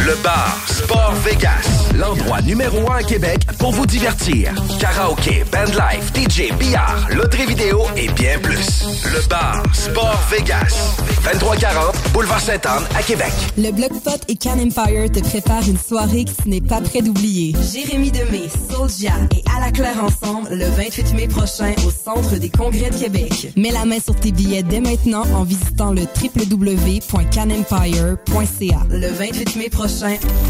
Le 0.06 0.14
bar 0.22 0.56
Sport 0.68 1.15
Vegas, 1.26 1.90
l'endroit 1.95 2.40
numéro 2.44 2.77
un 2.91 2.98
à 2.98 3.03
Québec 3.03 3.40
pour 3.57 3.72
vous 3.72 3.88
divertir. 3.88 4.53
Karaoke, 4.80 5.44
bandlife, 5.52 6.14
DJ, 6.14 6.53
billard, 6.60 7.07
loterie 7.10 7.48
vidéo 7.48 7.82
et 7.98 8.07
bien 8.10 8.38
plus. 8.38 8.84
Le 9.06 9.27
bar 9.27 9.64
Sport 9.73 10.22
Vegas, 10.30 10.99
2340 11.23 11.95
Boulevard 12.14 12.40
Sainte-Anne 12.40 12.84
à 12.95 13.02
Québec. 13.02 13.32
Le 13.57 13.72
Bloc 13.72 13.99
Pot 14.03 14.22
et 14.27 14.36
Can 14.36 14.60
Empire 14.60 15.11
te 15.11 15.22
préparent 15.22 15.68
une 15.68 15.80
soirée 15.80 16.26
qui 16.26 16.49
n'est 16.49 16.61
pas 16.61 16.82
près 16.82 17.02
d'oublier. 17.02 17.56
Jérémy 17.73 18.11
Demé, 18.11 18.44
Soulja 18.69 19.14
et 19.36 19.44
À 19.57 19.61
la 19.65 19.72
Claire 19.72 20.03
ensemble 20.03 20.49
le 20.52 20.65
28 20.65 21.15
mai 21.15 21.27
prochain 21.27 21.73
au 21.84 21.90
Centre 21.90 22.36
des 22.36 22.49
Congrès 22.49 22.91
de 22.91 22.95
Québec. 22.95 23.52
Mets 23.56 23.72
la 23.72 23.86
main 23.86 23.99
sur 23.99 24.14
tes 24.15 24.32
billets 24.32 24.61
dès 24.61 24.82
maintenant 24.82 25.23
en 25.34 25.44
visitant 25.44 25.91
le 25.91 26.03
www.canempire.ca. 26.03 28.77
Le 28.91 29.07
28 29.07 29.56
mai 29.56 29.69
prochain, 29.69 29.95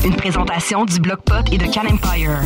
Une 0.03 0.15
présentation 0.15 0.85
du 0.85 0.99
Bloc 0.99 1.21
Pot 1.21 1.45
et 1.51 1.57
de 1.59 1.65
Can 1.65 1.81
Empire. 1.81 2.39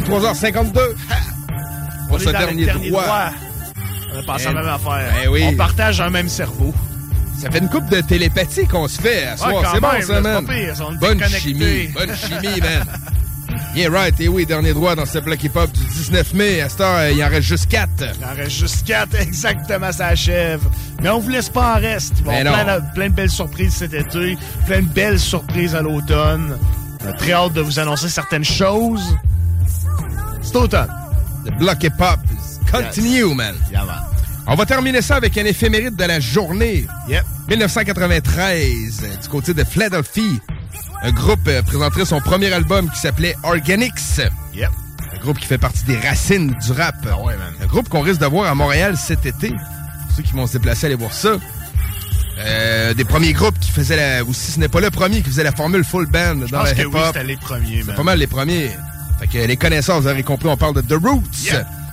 23h52. 0.00 0.78
On 0.78 2.08
Pour 2.08 2.16
est 2.16 2.20
ce 2.20 2.26
le 2.26 2.32
dernier, 2.32 2.66
droit. 2.66 3.02
droit. 3.02 3.30
On 4.14 4.18
a 4.18 4.22
pensé 4.22 4.46
à 4.46 4.52
la 4.52 4.60
Eh, 4.60 4.64
même 4.64 4.74
affaire. 4.74 5.12
eh 5.24 5.28
oui. 5.28 5.44
On 5.48 5.56
partage 5.56 6.00
un 6.00 6.10
même 6.10 6.28
cerveau. 6.28 6.72
Ça 7.38 7.50
fait 7.50 7.58
une 7.58 7.68
coupe 7.68 7.88
de 7.90 8.00
télépathie 8.00 8.66
qu'on 8.66 8.88
se 8.88 9.00
fait 9.00 9.26
à 9.26 9.32
Ouais, 9.32 9.36
soir. 9.36 9.70
C'est 9.74 9.80
bon, 9.80 9.88
ça, 10.06 10.20
man. 10.20 10.46
on 10.88 10.92
Bonne 10.94 11.22
chimie. 11.24 11.88
Bonne 11.88 12.16
chimie, 12.16 12.60
man. 12.60 12.84
Yeah, 13.74 13.90
right. 13.90 14.18
Et 14.20 14.28
oui, 14.28 14.46
dernier 14.46 14.72
droit 14.72 14.94
dans 14.94 15.04
ce 15.04 15.18
bloc 15.18 15.42
hip-hop 15.44 15.70
du 15.70 15.84
19 15.84 16.32
mai. 16.32 16.62
À 16.62 16.68
cette 16.70 16.80
heure, 16.80 17.10
il 17.10 17.22
en 17.22 17.28
reste 17.28 17.42
juste 17.46 17.68
4. 17.68 17.90
Il 18.18 18.24
en 18.24 18.34
reste 18.34 18.50
juste 18.50 18.86
quatre, 18.86 19.14
exactement, 19.20 19.92
ça 19.92 20.06
achève. 20.08 20.60
Mais 21.02 21.10
on 21.10 21.18
vous 21.18 21.28
laisse 21.28 21.50
pas 21.50 21.74
en 21.76 21.80
reste. 21.80 22.22
Plein 22.22 22.42
de, 22.44 22.94
plein 22.94 23.08
de 23.10 23.14
belles 23.14 23.30
surprises 23.30 23.74
cet 23.74 23.92
été, 23.92 24.38
plein 24.64 24.80
de 24.80 24.86
belles 24.88 25.20
surprises 25.20 25.74
à 25.74 25.82
l'automne. 25.82 26.56
On 27.04 27.08
a 27.08 27.12
très 27.12 27.32
hâte 27.32 27.52
de 27.52 27.60
vous 27.60 27.78
annoncer 27.78 28.08
certaines 28.08 28.44
choses. 28.44 29.14
C'est 30.46 30.56
automne. 30.56 30.88
Le 31.44 31.50
bloc 31.52 31.82
hip-hop 31.82 32.18
is 32.32 32.70
continue, 32.70 33.34
man. 33.34 33.54
On 34.46 34.54
va 34.54 34.64
terminer 34.66 35.02
ça 35.02 35.16
avec 35.16 35.36
un 35.38 35.44
éphéméride 35.44 35.96
de 35.96 36.04
la 36.04 36.20
journée. 36.20 36.86
1993, 37.48 39.02
euh, 39.04 39.16
du 39.22 39.28
côté 39.28 39.54
de 39.54 39.64
Philadelphie. 39.64 40.40
Un 41.02 41.12
groupe 41.12 41.46
euh, 41.48 41.62
présenterait 41.62 42.04
son 42.04 42.20
premier 42.20 42.52
album 42.52 42.88
qui 42.90 42.98
s'appelait 42.98 43.36
Organics. 43.42 43.92
Un 45.12 45.18
groupe 45.18 45.38
qui 45.38 45.46
fait 45.46 45.58
partie 45.58 45.84
des 45.84 45.98
racines 45.98 46.54
du 46.64 46.72
rap. 46.72 46.94
Un 47.62 47.66
groupe 47.66 47.88
qu'on 47.88 48.00
risque 48.00 48.20
de 48.20 48.26
voir 48.26 48.50
à 48.50 48.54
Montréal 48.54 48.96
cet 48.96 49.26
été. 49.26 49.48
Pour 49.50 50.16
ceux 50.16 50.22
qui 50.22 50.32
vont 50.32 50.46
se 50.46 50.52
déplacer, 50.54 50.86
aller 50.86 50.94
voir 50.94 51.12
ça. 51.12 51.30
Euh, 52.38 52.94
des 52.94 53.04
premiers 53.04 53.32
groupes 53.32 53.58
qui 53.58 53.70
faisaient 53.70 53.96
la, 53.96 54.22
ou 54.24 54.32
si 54.34 54.52
ce 54.52 54.60
n'est 54.60 54.68
pas 54.68 54.80
le 54.80 54.90
premier, 54.90 55.22
qui 55.22 55.30
faisait 55.30 55.42
la 55.44 55.52
formule 55.52 55.84
full 55.84 56.06
band 56.06 56.36
Je 56.46 56.50
dans 56.52 56.60
pense 56.60 56.68
le 56.70 56.74
que 56.74 56.80
hip-hop. 56.82 56.94
oui, 56.94 57.00
c'était 57.06 57.24
les 57.24 57.36
premiers, 57.36 57.78
C'est 57.80 57.86
man. 57.86 57.96
pas 57.96 58.02
mal 58.02 58.18
les 58.18 58.26
premiers. 58.26 58.70
Fait 59.18 59.26
que 59.26 59.38
les 59.46 59.56
connaisseurs, 59.56 60.00
vous 60.00 60.06
avez 60.06 60.22
compris, 60.22 60.48
on 60.48 60.56
parle 60.56 60.74
de 60.74 60.80
The 60.82 61.00
Roots. 61.02 61.22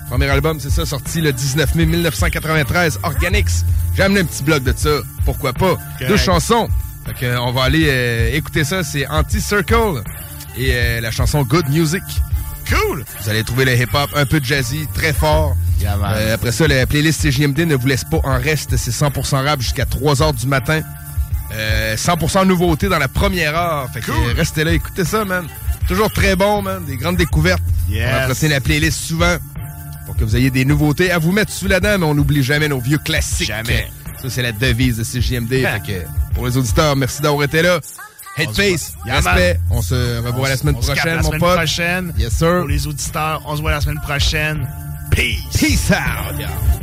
Premier 0.09 0.29
album, 0.29 0.59
c'est 0.59 0.69
ça, 0.69 0.85
sorti 0.85 1.21
le 1.21 1.31
19 1.33 1.75
mai 1.75 1.85
1993, 1.85 2.99
Organics. 3.03 3.47
J'ai 3.95 4.03
amené 4.03 4.19
un 4.21 4.25
petit 4.25 4.43
bloc 4.43 4.63
de 4.63 4.73
ça, 4.75 4.89
pourquoi 5.25 5.53
pas? 5.53 5.77
Deux 6.07 6.17
chansons. 6.17 6.67
Fait 7.05 7.13
que, 7.13 7.37
on 7.39 7.51
va 7.51 7.63
aller 7.63 7.85
euh, 7.87 8.35
écouter 8.35 8.63
ça, 8.63 8.83
c'est 8.83 9.07
Anti-Circle 9.07 10.03
et 10.57 10.71
euh, 10.73 11.01
la 11.01 11.11
chanson 11.11 11.43
Good 11.43 11.69
Music. 11.69 12.03
Cool! 12.69 13.03
Vous 13.21 13.29
allez 13.29 13.43
trouver 13.43 13.65
le 13.65 13.75
hip-hop 13.75 14.09
un 14.15 14.25
peu 14.25 14.39
jazzy, 14.41 14.87
très 14.93 15.13
fort. 15.13 15.55
man. 15.83 16.13
Euh, 16.15 16.35
après 16.35 16.51
ça, 16.51 16.67
la 16.67 16.85
playlist 16.85 17.21
CJMD 17.29 17.59
ne 17.61 17.75
vous 17.75 17.87
laisse 17.87 18.03
pas 18.05 18.19
en 18.23 18.39
reste. 18.39 18.77
C'est 18.77 18.91
100% 18.91 19.43
rap 19.45 19.59
jusqu'à 19.61 19.85
3 19.85 20.21
heures 20.21 20.33
du 20.33 20.47
matin. 20.47 20.81
Euh, 21.53 21.95
100% 21.95 22.45
nouveauté 22.47 22.87
dans 22.89 22.99
la 22.99 23.07
première 23.07 23.55
heure. 23.57 23.89
Fait 23.93 23.99
que 23.99 24.11
euh, 24.11 24.33
restez 24.35 24.63
là, 24.63 24.71
écoutez 24.71 25.05
ça, 25.05 25.25
man. 25.25 25.45
Toujours 25.87 26.11
très 26.11 26.35
bon, 26.35 26.61
man. 26.61 26.83
Des 26.85 26.97
grandes 26.97 27.17
découvertes. 27.17 27.61
Yes. 27.89 28.09
On 28.13 28.23
entretient 28.23 28.49
la 28.49 28.61
playlist 28.61 28.99
souvent. 28.99 29.37
pour 30.05 30.15
que 30.17 30.23
vous 30.23 30.35
ayez 30.35 30.49
des 30.49 30.65
nouveautés 30.65 31.11
à 31.11 31.17
vous 31.19 31.31
mettre 31.31 31.51
sous 31.51 31.67
la 31.67 31.79
dent, 31.79 31.97
mais 31.99 32.05
on 32.05 32.13
n'oublie 32.15 32.43
jamais 32.43 32.67
nos 32.67 32.79
vieux 32.79 32.97
classiques. 32.97 33.47
Jamais. 33.47 33.87
Ça, 34.21 34.29
c'est 34.29 34.41
la 34.41 34.51
devise 34.51 34.97
de 34.97 35.03
CJMD. 35.03 35.63
que, 35.85 36.03
pour 36.35 36.45
les 36.47 36.57
auditeurs, 36.57 36.95
merci 36.95 37.21
d'avoir 37.21 37.43
été 37.43 37.61
là. 37.61 37.79
Headface, 38.37 38.93
Yeah, 39.05 39.15
respect. 39.19 39.59
On 39.69 39.81
se 39.81 40.17
revoit 40.25 40.49
la 40.49 40.57
semaine 40.57 40.75
On 40.77 40.81
se 40.81 40.87
capte 40.87 41.01
prochaine, 41.01 41.15
la 41.17 41.21
mon 41.21 41.27
semaine 41.27 41.39
pote. 41.39 41.55
prochaine. 41.55 42.13
Yes, 42.17 42.33
sir. 42.33 42.59
Pour 42.59 42.67
les 42.67 42.87
auditeurs, 42.87 43.41
on 43.45 43.55
se 43.55 43.61
voit 43.61 43.71
la 43.71 43.81
semaine 43.81 43.99
prochaine. 44.01 44.67
Peace. 45.11 45.37
Peace 45.59 45.91
out. 45.91 46.33
Sometimes 46.39 46.82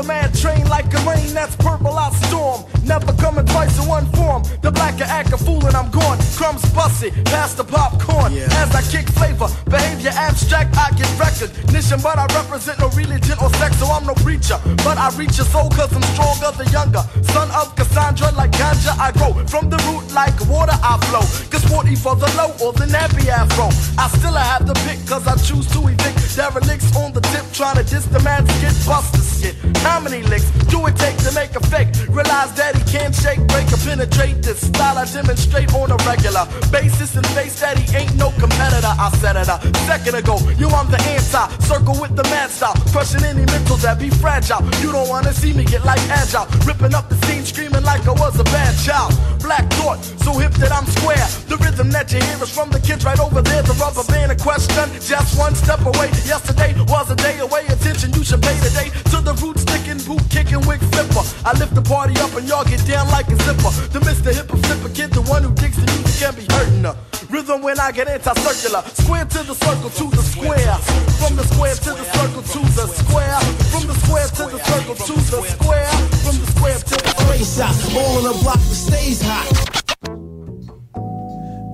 the 0.00 0.06
mad 0.06 0.34
train 0.34 0.66
like 0.68 0.86
a 0.94 0.98
rain 1.08 1.34
that's 1.34 1.54
purple 1.56 1.98
out 1.98 2.14
storm. 2.14 2.64
Never 2.90 3.12
coming 3.22 3.46
twice 3.46 3.78
in 3.78 3.86
one 3.86 4.04
form. 4.18 4.42
The 4.62 4.72
blacker 4.72 5.06
act 5.06 5.32
a 5.32 5.38
fool 5.38 5.64
and 5.64 5.76
I'm 5.76 5.92
gone. 5.92 6.18
Crumbs 6.34 6.66
busted, 6.74 7.14
past 7.26 7.56
the 7.56 7.62
popcorn. 7.62 8.34
As 8.34 8.74
I 8.74 8.82
kick 8.82 9.06
flavor, 9.14 9.46
behavior 9.70 10.10
abstract, 10.10 10.74
I 10.76 10.90
get 10.98 11.06
recognition, 11.14 12.02
but 12.02 12.18
I 12.18 12.26
represent 12.34 12.80
no 12.80 12.88
religion 12.98 13.38
or 13.38 13.48
sex, 13.62 13.78
so 13.78 13.86
I'm 13.86 14.04
no 14.10 14.14
preacher. 14.26 14.58
But 14.82 14.98
I 14.98 15.14
reach 15.14 15.38
your 15.38 15.46
soul 15.46 15.70
cause 15.70 15.94
I'm 15.94 16.02
stronger, 16.18 16.50
the 16.58 16.66
younger. 16.74 17.06
Son 17.30 17.46
of 17.54 17.76
Cassandra, 17.76 18.32
like 18.34 18.50
ganja, 18.58 18.98
I 18.98 19.12
grow. 19.14 19.38
From 19.46 19.70
the 19.70 19.78
root 19.86 20.10
like 20.10 20.34
water, 20.50 20.74
I 20.74 20.98
flow. 21.06 21.22
Cause 21.46 21.62
40 21.70 21.94
for 21.94 22.16
the 22.16 22.26
low 22.34 22.50
or 22.58 22.72
the 22.72 22.90
nappy 22.90 23.30
afro. 23.30 23.70
I 24.02 24.10
still 24.18 24.34
have 24.34 24.66
the 24.66 24.74
pick 24.82 24.98
cause 25.06 25.30
I 25.30 25.38
choose 25.38 25.70
to 25.78 25.86
evict 25.86 26.18
derelicts 26.34 26.90
on 26.96 27.12
the 27.12 27.20
tip, 27.20 27.46
trying 27.52 27.76
to 27.76 27.84
diss 27.84 28.06
the 28.06 28.18
man's 28.26 28.50
skit, 28.58 28.74
bust 28.82 29.12
the 29.12 29.22
skit. 29.22 29.54
How 29.86 30.00
many 30.00 30.22
licks 30.22 30.50
do 30.66 30.84
it 30.86 30.96
take 30.96 31.16
to 31.18 31.30
make 31.38 31.54
a 31.54 31.62
fake? 31.70 31.94
Realize 32.08 32.52
that 32.58 32.79
can't 32.80 33.14
shake, 33.14 33.40
break, 33.48 33.66
or 33.72 33.78
penetrate 33.78 34.42
this 34.42 34.66
style 34.66 34.98
I 34.98 35.04
demonstrate 35.04 35.72
on 35.74 35.90
a 35.90 35.96
regular 36.06 36.46
basis 36.70 37.16
and 37.16 37.26
face 37.28 37.60
that 37.60 37.78
he 37.78 37.84
ain't 37.96 38.16
no 38.16 38.30
competitor. 38.38 38.94
I 38.94 39.10
said 39.20 39.36
it 39.36 39.48
a 39.48 39.58
second 39.86 40.14
ago. 40.14 40.38
You, 40.58 40.68
I'm 40.68 40.90
the 40.90 41.00
anti, 41.08 41.44
circle 41.64 41.96
with 42.00 42.16
the 42.16 42.24
mad 42.24 42.50
style, 42.50 42.74
crushing 42.92 43.24
any 43.24 43.44
mental 43.46 43.76
that 43.84 43.98
be 43.98 44.10
fragile. 44.10 44.62
You 44.80 44.92
don't 44.92 45.08
wanna 45.08 45.32
see 45.32 45.52
me 45.52 45.64
get 45.64 45.84
like 45.84 46.00
agile, 46.10 46.46
ripping 46.66 46.94
up 46.94 47.08
the 47.08 47.16
scene, 47.26 47.44
screaming 47.44 47.84
like 47.84 48.06
I 48.06 48.12
was 48.12 48.38
a 48.38 48.44
bad 48.44 48.76
child. 48.78 49.12
Black 49.40 49.68
thought, 49.74 50.02
so 50.24 50.32
hip 50.38 50.52
that 50.62 50.72
I'm 50.72 50.86
square. 50.86 51.26
The 51.48 51.56
rhythm 51.56 51.90
that 51.90 52.12
you 52.12 52.20
hear 52.20 52.42
is 52.42 52.52
from 52.52 52.70
the 52.70 52.80
kids 52.80 53.04
right 53.04 53.18
over 53.18 53.42
there. 53.42 53.62
The 53.62 53.74
rubber 53.74 54.04
band 54.04 54.32
in 54.32 54.38
question, 54.38 54.86
just 55.00 55.38
one 55.38 55.54
step 55.54 55.80
away. 55.80 56.08
Yesterday 56.24 56.74
was 56.88 57.10
a 57.10 57.16
day 57.16 57.38
away. 57.38 57.66
Attention, 57.66 58.12
you 58.12 58.24
should 58.24 58.42
pay 58.42 58.56
today 58.60 58.90
to 59.10 59.20
the 59.20 59.34
root 59.42 59.58
sticking, 59.58 59.98
boot 60.06 60.22
kicking, 60.30 60.60
wig 60.66 60.80
flipper. 60.92 61.24
I 61.44 61.56
lift 61.58 61.74
the 61.74 61.82
party 61.82 62.14
up 62.20 62.34
and 62.34 62.46
y'all 62.48 62.59
get 62.64 62.84
down 62.86 63.08
like 63.08 63.28
a 63.28 63.36
zipper. 63.44 63.72
The 63.94 64.00
Mr. 64.00 64.34
Hippo 64.34 64.56
flipper 64.56 64.92
kid, 64.94 65.10
the 65.12 65.22
one 65.22 65.42
who 65.42 65.54
digs 65.54 65.76
the 65.76 65.86
music 65.86 66.16
can 66.20 66.34
be 66.34 66.44
hurting 66.52 66.84
her. 66.84 66.96
Rhythm 67.30 67.62
when 67.62 67.78
I 67.78 67.92
get 67.92 68.08
anti-circular, 68.08 68.82
square 68.94 69.24
to 69.24 69.40
the 69.44 69.54
circle 69.54 69.90
to 69.90 70.04
the 70.16 70.22
square. 70.22 70.74
From 71.22 71.36
the 71.36 71.44
square 71.44 71.74
to 71.74 71.90
the 71.94 72.04
circle 72.10 72.42
to 72.42 72.60
the 72.74 72.86
square. 72.90 73.40
From 73.70 73.86
the 73.86 73.94
square 74.02 74.26
to 74.26 74.44
the 74.50 74.58
circle 74.58 74.94
to 74.94 75.14
the 75.14 75.42
square. 75.54 75.92
From 76.26 76.36
the 76.38 76.46
square 76.52 76.78
to 76.78 76.96
the 76.96 77.10
Face 77.30 77.60
out, 77.60 77.74
all 77.94 78.18
on 78.18 78.24
the 78.24 78.32
block 78.42 78.58
that 78.58 78.74
stays 78.74 79.22
hot. 79.22 79.46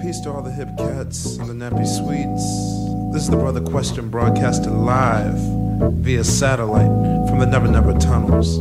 Peace 0.01 0.21
to 0.21 0.31
all 0.31 0.43
the 0.43 0.53
hip 0.53 0.69
cats 0.77 1.39
and 1.39 1.49
the 1.49 1.55
nappy 1.55 1.87
sweets. 1.87 2.45
This 3.13 3.23
is 3.25 3.31
the 3.31 3.37
Brother 3.37 3.63
Question 3.63 4.11
broadcasted 4.11 4.71
live 4.71 5.39
via 6.05 6.23
satellite 6.23 6.87
from 7.29 7.39
the 7.41 7.47
Never 7.47 7.67
Never 7.67 7.99
tunnels. 7.99 8.59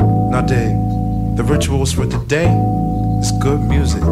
Now 0.00 0.40
dig, 0.40 0.74
the 1.36 1.42
rituals 1.44 1.92
for 1.92 2.06
today 2.06 2.50
is 3.20 3.32
good 3.40 3.60
music. 3.60 4.02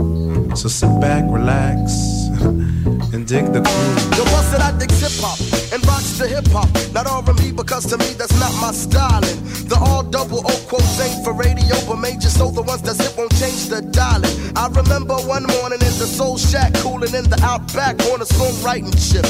So 0.57 0.69
sit 0.69 1.01
back, 1.01 1.25
relax, 1.29 1.93
and 3.13 3.27
dig 3.27 3.47
the 3.53 3.61
groove. 3.61 4.11
The 4.17 4.25
bust 4.33 4.53
that 4.53 4.63
I 4.63 4.79
dig 4.79 4.91
hip 4.91 5.13
hop 5.21 5.39
and 5.73 5.85
rocks 5.87 6.19
the 6.19 6.27
hip 6.27 6.47
hop. 6.49 6.69
Not 6.93 7.07
R&B 7.07 7.53
because 7.53 7.87
to 7.87 7.99
me 7.99 8.15
that's 8.17 8.39
not 8.41 8.53
my 8.61 8.73
styling. 8.73 9.39
The 9.69 9.77
all 9.79 10.03
double 10.03 10.41
O 10.41 10.55
quotes 10.69 11.01
ain't 11.01 11.23
for 11.23 11.33
radio, 11.33 11.77
but 11.87 11.97
major 11.97 12.31
so 12.31 12.51
the 12.51 12.63
ones 12.63 12.83
that's 12.83 12.99
hip 12.99 13.17
won't 13.19 13.35
change 13.37 13.69
the 13.69 13.83
dialing. 13.83 14.33
I 14.57 14.69
remember 14.69 15.15
one 15.29 15.45
morning 15.61 15.81
in 15.81 15.95
the 16.01 16.09
Soul 16.09 16.39
Shack, 16.39 16.75
cooling 16.75 17.15
in 17.15 17.29
the 17.29 17.41
Outback 17.45 18.01
on 18.11 18.23
a 18.23 18.25
songwriting 18.25 18.97
chip. 18.97 19.27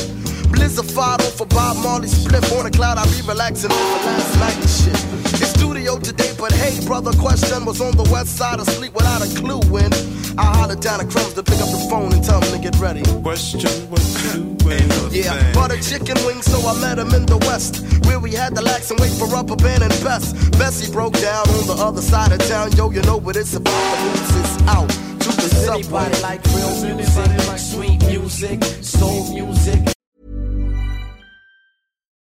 Blizzardified 0.54 1.20
off 1.26 1.40
a 1.40 1.46
Bob 1.46 1.76
Marley 1.82 2.08
split 2.08 2.50
on 2.52 2.66
a 2.66 2.70
cloud. 2.70 2.98
I 2.98 3.04
be 3.06 3.20
relaxing 3.26 3.72
over 3.72 3.98
last 4.06 4.38
night 4.38 4.56
and 4.56 4.70
shit. 4.70 5.19
It's 5.92 6.08
today, 6.08 6.32
but 6.38 6.52
hey, 6.52 6.84
brother, 6.86 7.10
question 7.18 7.64
was 7.64 7.80
on 7.80 7.96
the 7.96 8.08
west 8.12 8.36
side 8.36 8.60
asleep 8.60 8.94
without 8.94 9.22
a 9.22 9.28
clue 9.34 9.60
when 9.72 9.92
I 10.38 10.44
hollered 10.56 10.80
down 10.80 11.00
at 11.00 11.10
Crumbs 11.10 11.34
to 11.34 11.42
pick 11.42 11.58
up 11.58 11.68
the 11.70 11.84
phone 11.90 12.12
and 12.12 12.22
tell 12.22 12.40
him 12.40 12.52
to 12.54 12.58
get 12.62 12.78
ready. 12.78 13.02
Question 13.22 13.90
what 13.90 14.00
you 14.22 14.54
doing? 14.54 14.86
Yeah, 15.10 15.52
butter 15.52 15.80
chicken 15.82 16.16
wing, 16.24 16.42
so 16.42 16.64
I 16.66 16.80
met 16.80 16.98
him 16.98 17.12
in 17.12 17.26
the 17.26 17.38
west. 17.38 17.82
Where 18.06 18.20
we 18.20 18.32
had 18.32 18.54
to 18.54 18.62
lax 18.62 18.90
and 18.92 19.00
wait 19.00 19.10
for 19.12 19.26
rubber 19.26 19.56
band 19.56 19.82
and 19.82 19.92
best. 20.04 20.34
Bessie 20.58 20.90
broke 20.92 21.14
down 21.14 21.48
on 21.48 21.66
the 21.66 21.76
other 21.82 22.02
side 22.02 22.30
of 22.30 22.38
town. 22.48 22.70
Yo, 22.72 22.90
you 22.90 23.02
know 23.02 23.16
what 23.16 23.36
it's 23.36 23.54
about. 23.54 23.74
The 23.74 23.98
roots 24.06 24.34
is 24.42 24.68
out 24.68 24.90
to 24.90 25.30
the 25.42 25.48
subway. 25.66 26.06
Anybody 26.06 26.22
like 26.22 26.44
real 26.54 26.94
music, 26.94 27.48
Like 27.48 27.58
sweet 27.58 28.00
music, 28.06 28.62
soul 28.82 29.34
music. 29.34 29.99